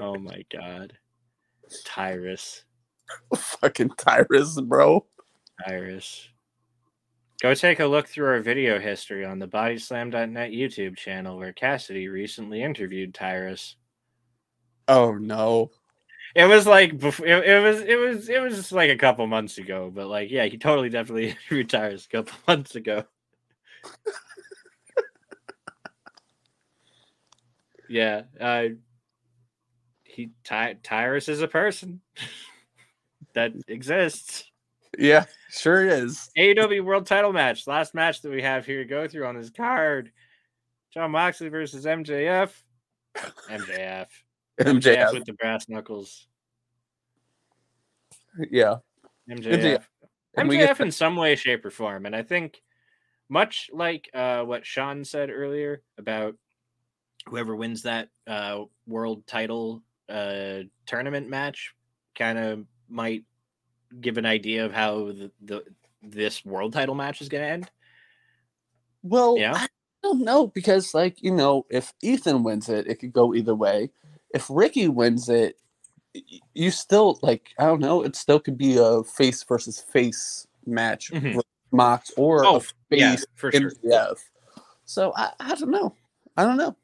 Oh 0.00 0.16
my 0.18 0.44
God. 0.52 0.94
Tyrus. 1.84 2.64
fucking 3.36 3.90
Tyrus, 3.96 4.60
bro. 4.60 5.04
Tyrus. 5.66 6.28
Go 7.42 7.54
take 7.54 7.80
a 7.80 7.86
look 7.86 8.06
through 8.06 8.26
our 8.26 8.40
video 8.40 8.78
history 8.78 9.24
on 9.24 9.38
the 9.38 9.48
BodySlam.net 9.48 10.50
YouTube 10.50 10.96
channel, 10.96 11.38
where 11.38 11.52
Cassidy 11.52 12.08
recently 12.08 12.62
interviewed 12.62 13.14
Tyrus. 13.14 13.76
Oh 14.88 15.14
no. 15.14 15.70
It 16.34 16.44
was 16.44 16.66
like 16.66 16.98
before. 16.98 17.26
It, 17.26 17.44
it 17.44 17.62
was. 17.62 17.80
It 17.80 17.96
was. 17.96 18.28
It 18.28 18.40
was 18.40 18.56
just 18.56 18.72
like 18.72 18.90
a 18.90 18.96
couple 18.96 19.26
months 19.26 19.58
ago. 19.58 19.90
But 19.92 20.06
like, 20.06 20.30
yeah, 20.30 20.44
he 20.44 20.58
totally, 20.58 20.88
definitely 20.88 21.36
retires 21.50 22.06
a 22.06 22.08
couple 22.08 22.38
months 22.48 22.76
ago. 22.76 23.04
yeah. 27.88 28.22
Uh, 28.38 28.64
he 30.20 30.30
Ty, 30.44 30.76
Tyrus 30.82 31.28
is 31.28 31.42
a 31.42 31.48
person 31.48 32.00
that 33.34 33.52
exists. 33.68 34.44
Yeah, 34.98 35.24
sure 35.50 35.86
is. 35.86 36.30
AEW 36.36 36.84
World 36.84 37.06
Title 37.06 37.32
match. 37.32 37.66
Last 37.66 37.94
match 37.94 38.22
that 38.22 38.32
we 38.32 38.42
have 38.42 38.66
here 38.66 38.82
to 38.82 38.88
go 38.88 39.06
through 39.06 39.26
on 39.26 39.36
this 39.36 39.50
card. 39.50 40.10
Jon 40.92 41.12
Moxley 41.12 41.48
versus 41.48 41.84
MJF. 41.84 42.50
MJF. 43.16 44.06
MJF 44.60 44.80
MJF. 44.80 45.12
with 45.12 45.24
the 45.24 45.32
brass 45.34 45.68
knuckles. 45.68 46.26
Yeah. 48.50 48.76
MJF. 49.30 49.84
And 50.36 50.50
MJF 50.50 50.58
get 50.58 50.80
in 50.80 50.90
some 50.90 51.16
way, 51.16 51.36
shape, 51.36 51.64
or 51.64 51.70
form. 51.70 52.06
And 52.06 52.14
I 52.14 52.22
think 52.22 52.60
much 53.28 53.70
like 53.72 54.10
uh, 54.12 54.42
what 54.42 54.66
Sean 54.66 55.04
said 55.04 55.30
earlier 55.30 55.82
about 55.98 56.34
whoever 57.26 57.54
wins 57.54 57.82
that 57.82 58.08
uh, 58.26 58.64
world 58.86 59.26
title 59.26 59.82
uh, 60.10 60.62
tournament 60.86 61.28
match 61.28 61.74
kind 62.14 62.38
of 62.38 62.66
might 62.88 63.24
give 64.00 64.18
an 64.18 64.26
idea 64.26 64.64
of 64.66 64.72
how 64.72 65.06
the, 65.06 65.30
the 65.42 65.64
this 66.02 66.44
world 66.44 66.72
title 66.72 66.94
match 66.94 67.20
is 67.20 67.28
going 67.28 67.42
to 67.42 67.48
end. 67.50 67.70
Well, 69.02 69.36
Yeah. 69.38 69.54
I 69.54 69.66
don't 70.02 70.22
know 70.24 70.46
because, 70.48 70.94
like, 70.94 71.22
you 71.22 71.30
know, 71.30 71.66
if 71.70 71.92
Ethan 72.02 72.42
wins 72.42 72.68
it, 72.68 72.86
it 72.86 72.96
could 72.96 73.12
go 73.12 73.34
either 73.34 73.54
way. 73.54 73.90
If 74.34 74.46
Ricky 74.48 74.88
wins 74.88 75.28
it, 75.28 75.56
you 76.54 76.70
still 76.70 77.18
like 77.22 77.50
I 77.58 77.66
don't 77.66 77.80
know. 77.80 78.02
It 78.02 78.16
still 78.16 78.40
could 78.40 78.58
be 78.58 78.76
a 78.78 79.02
face 79.04 79.44
versus 79.44 79.80
face 79.80 80.46
match 80.66 81.10
Mhm. 81.12 81.36
with 81.36 81.46
Mox 81.70 82.10
or 82.16 82.44
Oh, 82.44 82.56
a 82.56 82.60
face 82.60 82.72
Yeah, 82.90 83.16
for 83.36 83.52
sure. 83.52 83.72
So 84.84 85.12
I, 85.14 85.32
I 85.38 85.54
don't 85.54 85.70
know. 85.70 85.94
I 86.36 86.44
don't 86.44 86.56
know. 86.56 86.76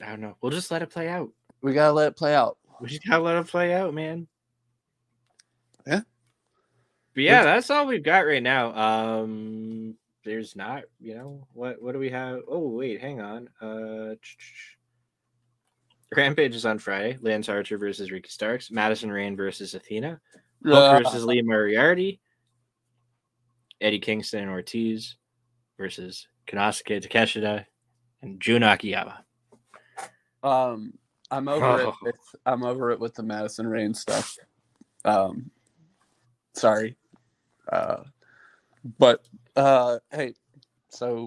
I 0.00 0.10
don't 0.10 0.20
know. 0.20 0.36
We'll 0.40 0.52
just 0.52 0.70
let 0.70 0.82
it 0.82 0.90
play 0.90 1.08
out. 1.08 1.30
We 1.62 1.72
gotta 1.72 1.92
let 1.92 2.08
it 2.08 2.16
play 2.16 2.34
out. 2.34 2.58
We 2.80 2.88
just 2.88 3.06
gotta 3.06 3.22
let 3.22 3.36
it 3.36 3.46
play 3.46 3.74
out, 3.74 3.92
man. 3.94 4.26
Yeah. 5.86 6.00
But 7.14 7.22
yeah, 7.22 7.44
that's 7.44 7.70
all 7.70 7.86
we've 7.86 8.02
got 8.02 8.26
right 8.26 8.42
now. 8.42 8.74
Um 8.74 9.96
there's 10.24 10.54
not, 10.54 10.84
you 10.98 11.14
know, 11.14 11.46
what 11.52 11.80
what 11.82 11.92
do 11.92 11.98
we 11.98 12.10
have? 12.10 12.40
Oh 12.48 12.68
wait, 12.68 13.00
hang 13.00 13.20
on. 13.20 13.48
Uh 13.60 14.14
Rampage 16.14 16.56
is 16.56 16.66
on 16.66 16.78
Friday. 16.78 17.18
Lance 17.20 17.48
Archer 17.48 17.78
versus 17.78 18.10
Ricky 18.10 18.30
Starks. 18.30 18.70
Madison 18.70 19.12
Rayne 19.12 19.36
versus 19.36 19.74
Athena. 19.74 20.20
Hook 20.64 20.74
Uh, 20.74 21.00
versus 21.02 21.24
Lee 21.24 21.42
Moriarty. 21.42 22.20
Eddie 23.80 24.00
Kingston 24.00 24.40
and 24.42 24.50
Ortiz 24.50 25.16
versus 25.78 26.26
Konosuke 26.46 27.00
Takeshita, 27.02 27.64
and 28.22 28.40
Jun 28.40 28.62
Akiyama. 28.62 29.24
Um, 30.42 30.94
I'm 31.30 31.48
over 31.48 31.80
it. 31.80 31.86
Oh. 31.86 31.94
With, 32.02 32.34
I'm 32.46 32.64
over 32.64 32.90
it 32.90 33.00
with 33.00 33.14
the 33.14 33.22
Madison 33.22 33.66
Rayne 33.66 33.94
stuff. 33.94 34.36
Um, 35.04 35.50
sorry, 36.54 36.96
uh, 37.72 38.02
but 38.98 39.26
uh, 39.56 39.98
hey, 40.10 40.34
so 40.88 41.26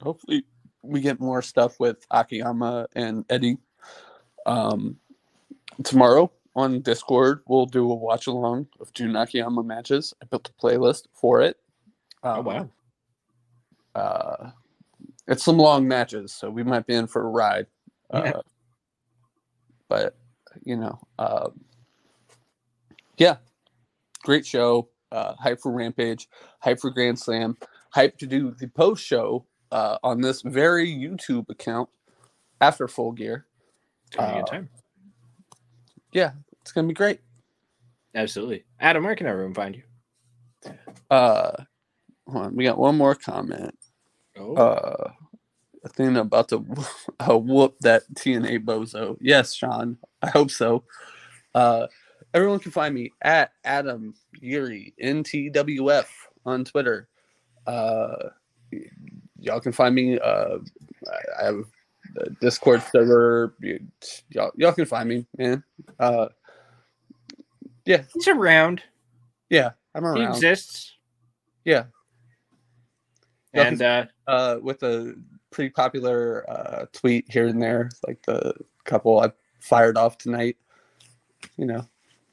hopefully 0.00 0.44
we 0.82 1.00
get 1.00 1.20
more 1.20 1.42
stuff 1.42 1.80
with 1.80 2.06
Akiyama 2.10 2.88
and 2.94 3.24
Eddie. 3.28 3.58
Um, 4.46 4.96
tomorrow 5.82 6.30
on 6.54 6.80
Discord, 6.80 7.40
we'll 7.46 7.66
do 7.66 7.90
a 7.90 7.94
watch 7.94 8.26
along 8.26 8.68
of 8.80 8.92
Jun 8.92 9.16
Akiyama 9.16 9.62
matches. 9.62 10.14
I 10.22 10.26
built 10.26 10.48
a 10.48 10.52
playlist 10.62 11.06
for 11.12 11.40
it. 11.40 11.58
Oh 12.22 12.38
Um, 12.38 12.44
wow. 12.44 12.68
uh, 13.94 14.50
it's 15.26 15.42
some 15.42 15.58
long 15.58 15.88
matches, 15.88 16.32
so 16.32 16.50
we 16.50 16.62
might 16.62 16.86
be 16.86 16.94
in 16.94 17.06
for 17.06 17.22
a 17.22 17.28
ride. 17.28 17.66
Uh, 18.10 18.40
but 19.88 20.16
you 20.62 20.76
know, 20.76 20.98
uh, 21.18 21.50
yeah, 23.16 23.36
great 24.22 24.46
show. 24.46 24.88
Uh, 25.12 25.34
hype 25.38 25.60
for 25.60 25.70
Rampage, 25.70 26.28
hype 26.60 26.80
for 26.80 26.90
Grand 26.90 27.18
Slam, 27.18 27.56
hype 27.90 28.18
to 28.18 28.26
do 28.26 28.50
the 28.58 28.66
post 28.68 29.04
show 29.04 29.46
uh, 29.70 29.98
on 30.02 30.20
this 30.20 30.42
very 30.42 30.88
YouTube 30.88 31.48
account 31.50 31.88
after 32.60 32.88
Full 32.88 33.12
Gear. 33.12 33.46
It's 34.06 34.16
gonna 34.16 34.32
be 34.32 34.38
a 34.38 34.42
good 34.42 34.48
uh, 34.48 34.52
time. 34.52 34.68
Yeah, 36.12 36.30
it's 36.62 36.72
gonna 36.72 36.88
be 36.88 36.94
great. 36.94 37.20
Absolutely. 38.14 38.64
Adam, 38.80 39.04
where 39.04 39.14
can 39.14 39.26
everyone 39.26 39.54
find 39.54 39.76
you? 39.76 39.82
Uh, 41.10 41.52
hold 42.28 42.46
on, 42.46 42.56
we 42.56 42.64
got 42.64 42.78
one 42.78 42.96
more 42.96 43.14
comment. 43.14 43.76
Oh, 44.36 44.54
uh 44.54 45.12
I 45.84 45.88
think 45.88 46.10
I'm 46.10 46.16
about 46.16 46.48
to 46.48 46.64
uh, 47.20 47.36
whoop 47.38 47.78
that 47.80 48.02
TNA 48.14 48.64
bozo. 48.64 49.16
Yes, 49.20 49.54
Sean. 49.54 49.98
I 50.22 50.30
hope 50.30 50.50
so. 50.50 50.84
Uh 51.54 51.86
everyone 52.32 52.58
can 52.58 52.72
find 52.72 52.94
me 52.94 53.12
at 53.22 53.52
Adam 53.64 54.14
Yeary 54.42 54.92
NTWF 55.02 56.06
on 56.44 56.64
Twitter. 56.64 57.08
Uh 57.66 58.30
y'all 59.38 59.60
can 59.60 59.72
find 59.72 59.94
me 59.94 60.18
uh 60.18 60.58
I- 61.40 61.44
have 61.44 61.64
a 62.18 62.30
Discord 62.40 62.82
server. 62.90 63.54
Y'all, 64.30 64.50
y'all 64.56 64.72
can 64.72 64.86
find 64.86 65.08
me, 65.08 65.26
man. 65.36 65.62
Uh 65.98 66.28
yeah, 67.84 68.02
he's 68.14 68.28
around. 68.28 68.82
yeah, 69.50 69.72
I'm 69.94 70.04
around. 70.04 70.20
He 70.20 70.24
exists. 70.24 70.96
Yeah. 71.64 71.84
Y'all 73.52 73.64
can 73.64 73.74
And 73.74 73.82
uh, 73.82 74.06
uh, 74.26 74.58
with 74.62 74.82
a 74.82 75.14
pretty 75.54 75.70
popular 75.70 76.44
uh, 76.50 76.86
tweet 76.92 77.24
here 77.30 77.46
and 77.46 77.62
there, 77.62 77.88
like 78.06 78.20
the 78.26 78.52
couple 78.84 79.20
I 79.20 79.30
fired 79.60 79.96
off 79.96 80.18
tonight. 80.18 80.56
You 81.56 81.66
know, 81.66 81.86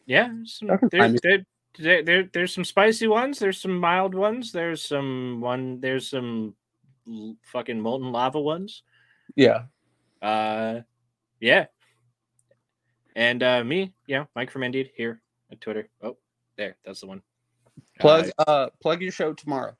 yeah, 0.07 0.31
some, 0.45 0.71
I 0.71 0.77
there, 0.91 1.13
there, 1.21 1.45
there, 1.77 2.03
there- 2.03 2.29
there's 2.33 2.53
some 2.53 2.65
spicy 2.65 3.07
ones. 3.07 3.37
There's 3.39 3.61
some 3.61 3.77
mild 3.77 4.15
ones. 4.15 4.51
There's 4.51 4.81
some 4.81 5.39
one. 5.41 5.79
There's 5.79 6.09
some 6.09 6.55
l- 7.07 7.37
fucking 7.43 7.79
molten 7.79 8.11
lava 8.11 8.39
ones. 8.41 8.83
yeah, 9.35 9.63
Uh, 10.21 10.81
yeah. 11.39 11.65
And 13.15 13.43
uh, 13.43 13.63
me, 13.63 13.93
yeah, 14.07 14.25
Mike 14.35 14.49
from 14.51 14.63
Indeed 14.63 14.91
here 14.95 15.21
at 15.51 15.59
Twitter. 15.61 15.89
Oh, 16.01 16.17
there, 16.57 16.77
that's 16.85 17.01
the 17.01 17.07
one. 17.07 17.21
plug 17.99 18.31
Uh, 18.39 18.43
uh, 18.47 18.69
plug 18.81 19.01
your 19.01 19.11
show 19.11 19.33
tomorrow. 19.33 19.75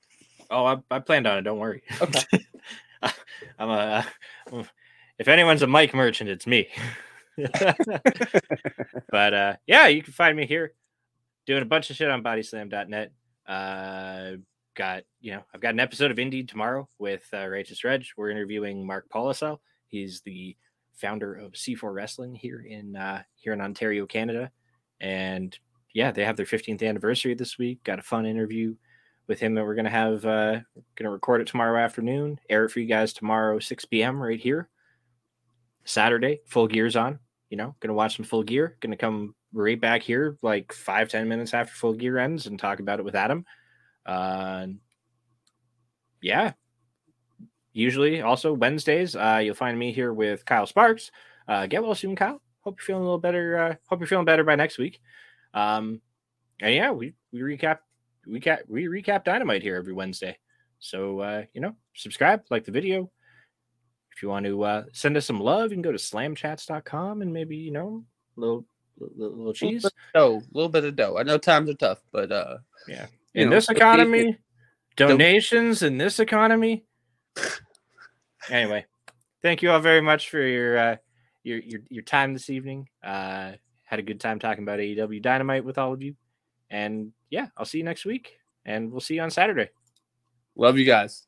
oh, 0.50 0.66
I, 0.66 0.78
I 0.92 1.00
planned 1.00 1.28
on 1.28 1.38
it. 1.38 1.44
Don't 1.44 1.58
worry. 1.60 1.82
Okay. 2.02 2.20
I'm 3.60 3.70
a. 3.70 4.06
uh, 4.52 4.64
if 5.18 5.28
anyone's 5.28 5.62
a 5.62 5.68
Mike 5.68 5.94
merchant, 5.94 6.30
it's 6.30 6.48
me. 6.48 6.68
but 9.10 9.34
uh, 9.34 9.56
yeah, 9.68 9.88
you 9.88 10.02
can 10.02 10.14
find 10.14 10.36
me 10.36 10.46
here 10.46 10.74
doing 11.46 11.62
a 11.62 11.66
bunch 11.66 11.90
of 11.90 11.96
shit 11.96 12.10
on 12.10 12.24
bodyslam.net. 12.24 13.12
Uh, 13.48 14.32
got 14.76 15.04
you 15.20 15.34
know, 15.34 15.44
I've 15.54 15.62
got 15.62 15.74
an 15.74 15.80
episode 15.80 16.12
of 16.12 16.20
Indeed 16.20 16.50
tomorrow 16.50 16.88
with 17.00 17.28
uh, 17.34 17.48
Righteous 17.48 17.84
Reg. 17.84 18.06
We're 18.18 18.30
interviewing 18.30 18.86
Mark 18.86 19.10
Polisel. 19.10 19.60
He's 19.88 20.22
the 20.22 20.56
founder 20.96 21.34
of 21.34 21.54
C4 21.54 21.94
Wrestling 21.94 22.36
here 22.36 22.62
in 22.62 22.96
uh, 22.96 23.24
here 23.36 23.54
in 23.54 23.62
Ontario, 23.62 24.06
Canada, 24.06 24.52
and 25.00 25.58
yeah, 25.94 26.12
they 26.12 26.24
have 26.24 26.38
their 26.38 26.46
15th 26.46 26.88
anniversary 26.88 27.34
this 27.34 27.58
week. 27.58 27.84
Got 27.84 28.00
a 28.00 28.04
fun 28.04 28.26
interview 28.26 28.76
with 29.32 29.40
him 29.40 29.56
that 29.56 29.64
we're 29.64 29.76
gonna 29.76 29.90
have. 29.90 30.26
Uh, 30.26 30.60
gonna 30.96 31.10
record 31.10 31.40
it 31.40 31.48
tomorrow 31.48 31.80
afternoon. 31.80 32.38
Air 32.50 32.66
it 32.66 32.70
for 32.70 32.82
you 32.82 32.86
guys 32.86 33.14
tomorrow, 33.14 33.60
6 33.60 33.86
p.m. 33.86 34.22
right 34.22 34.40
here. 34.40 34.68
Saturday, 35.86 36.42
full 36.48 36.68
gears 36.68 36.98
on. 36.98 37.18
You 37.50 37.56
know, 37.56 37.74
gonna 37.80 37.94
watch 37.94 38.18
some 38.18 38.26
full 38.26 38.44
gear. 38.44 38.76
Gonna 38.82 38.98
come 38.98 39.34
right 39.54 39.80
back 39.80 40.02
here 40.02 40.38
like 40.42 40.74
five 40.74 41.08
ten 41.08 41.30
minutes 41.30 41.54
after 41.54 41.74
full 41.74 41.94
gear 41.94 42.18
ends 42.18 42.46
and 42.46 42.60
talk 42.60 42.82
about 42.82 43.00
it 43.00 43.06
with 43.06 43.16
Adam. 43.16 43.46
Uh, 44.06 44.68
yeah. 46.22 46.52
Usually, 47.72 48.22
also 48.22 48.52
Wednesdays, 48.52 49.16
uh, 49.16 49.40
you'll 49.42 49.56
find 49.56 49.80
me 49.80 49.94
here 49.94 50.12
with 50.14 50.44
Kyle 50.44 50.66
Sparks. 50.66 51.10
Uh, 51.48 51.68
get 51.68 51.82
well 51.82 51.96
soon, 51.96 52.18
Kyle. 52.18 52.42
Hope 52.66 52.80
you're 52.80 52.86
feeling 52.86 53.04
a 53.04 53.06
little 53.06 53.18
better. 53.18 53.58
Uh, 53.58 53.76
hope 53.88 54.02
you're 54.02 54.08
feeling 54.08 54.26
better 54.26 54.44
by 54.44 54.56
next 54.56 54.78
week. 54.78 55.00
Um, 55.54 56.02
and 56.62 56.76
yeah, 56.76 56.92
we 56.92 57.14
we 57.32 57.40
recap 57.40 57.80
we 58.26 58.40
recap 58.40 58.60
we 58.68 58.86
recap 58.86 59.24
Dynamite 59.24 59.64
here 59.64 59.76
every 59.76 59.94
Wednesday. 59.94 60.38
So 60.80 61.20
uh, 61.20 61.44
you 61.54 61.62
know, 61.62 61.76
subscribe, 61.94 62.44
like 62.50 62.66
the 62.66 62.72
video. 62.72 63.12
If 64.16 64.22
you 64.22 64.30
want 64.30 64.46
to 64.46 64.64
uh, 64.64 64.84
send 64.92 65.16
us 65.18 65.26
some 65.26 65.40
love, 65.40 65.72
you 65.72 65.76
can 65.76 65.82
go 65.82 65.92
to 65.92 65.98
slamchats.com 65.98 67.22
and 67.22 67.34
maybe 67.34 67.56
you 67.56 67.72
know 67.72 68.04
a 68.38 68.40
little 68.40 68.66
little, 69.00 69.38
little 69.38 69.54
cheese. 69.54 69.86
Dough, 70.14 70.42
a 70.44 70.56
little 70.58 70.70
bit 70.70 70.86
of 70.86 70.96
dough. 70.96 71.18
I 71.18 71.24
know 71.24 71.38
times 71.38 71.70
are 71.70 71.76
tough, 71.76 72.00
but 72.12 72.32
uh, 72.32 72.58
Yeah. 72.88 73.08
In 73.34 73.50
know, 73.50 73.56
this 73.56 73.70
economy, 73.70 74.38
donations 74.98 75.84
in 75.84 75.98
this 75.98 76.20
economy. 76.20 76.84
Anyway, 78.50 78.86
thank 79.42 79.62
you 79.62 79.72
all 79.72 79.80
very 79.80 80.02
much 80.02 80.30
for 80.30 80.42
your 80.42 80.78
uh, 80.78 80.96
your 81.44 81.60
your 81.60 81.82
your 81.90 82.04
time 82.04 82.34
this 82.34 82.50
evening. 82.50 82.90
Uh, 83.04 83.54
had 83.86 84.00
a 84.00 84.04
good 84.04 84.20
time 84.20 84.40
talking 84.40 84.64
about 84.64 84.80
AEW 84.80 85.22
Dynamite 85.22 85.64
with 85.64 85.78
all 85.78 85.94
of 85.94 86.02
you, 86.02 86.16
and 86.72 87.12
yeah, 87.30 87.48
I'll 87.58 87.66
see 87.66 87.78
you 87.78 87.84
next 87.84 88.06
week, 88.06 88.40
and 88.66 88.92
we'll 88.92 89.02
see 89.02 89.16
you 89.16 89.22
on 89.22 89.30
Saturday. 89.30 89.70
love 90.56 90.80
you 90.80 90.86
guys. 90.86 91.28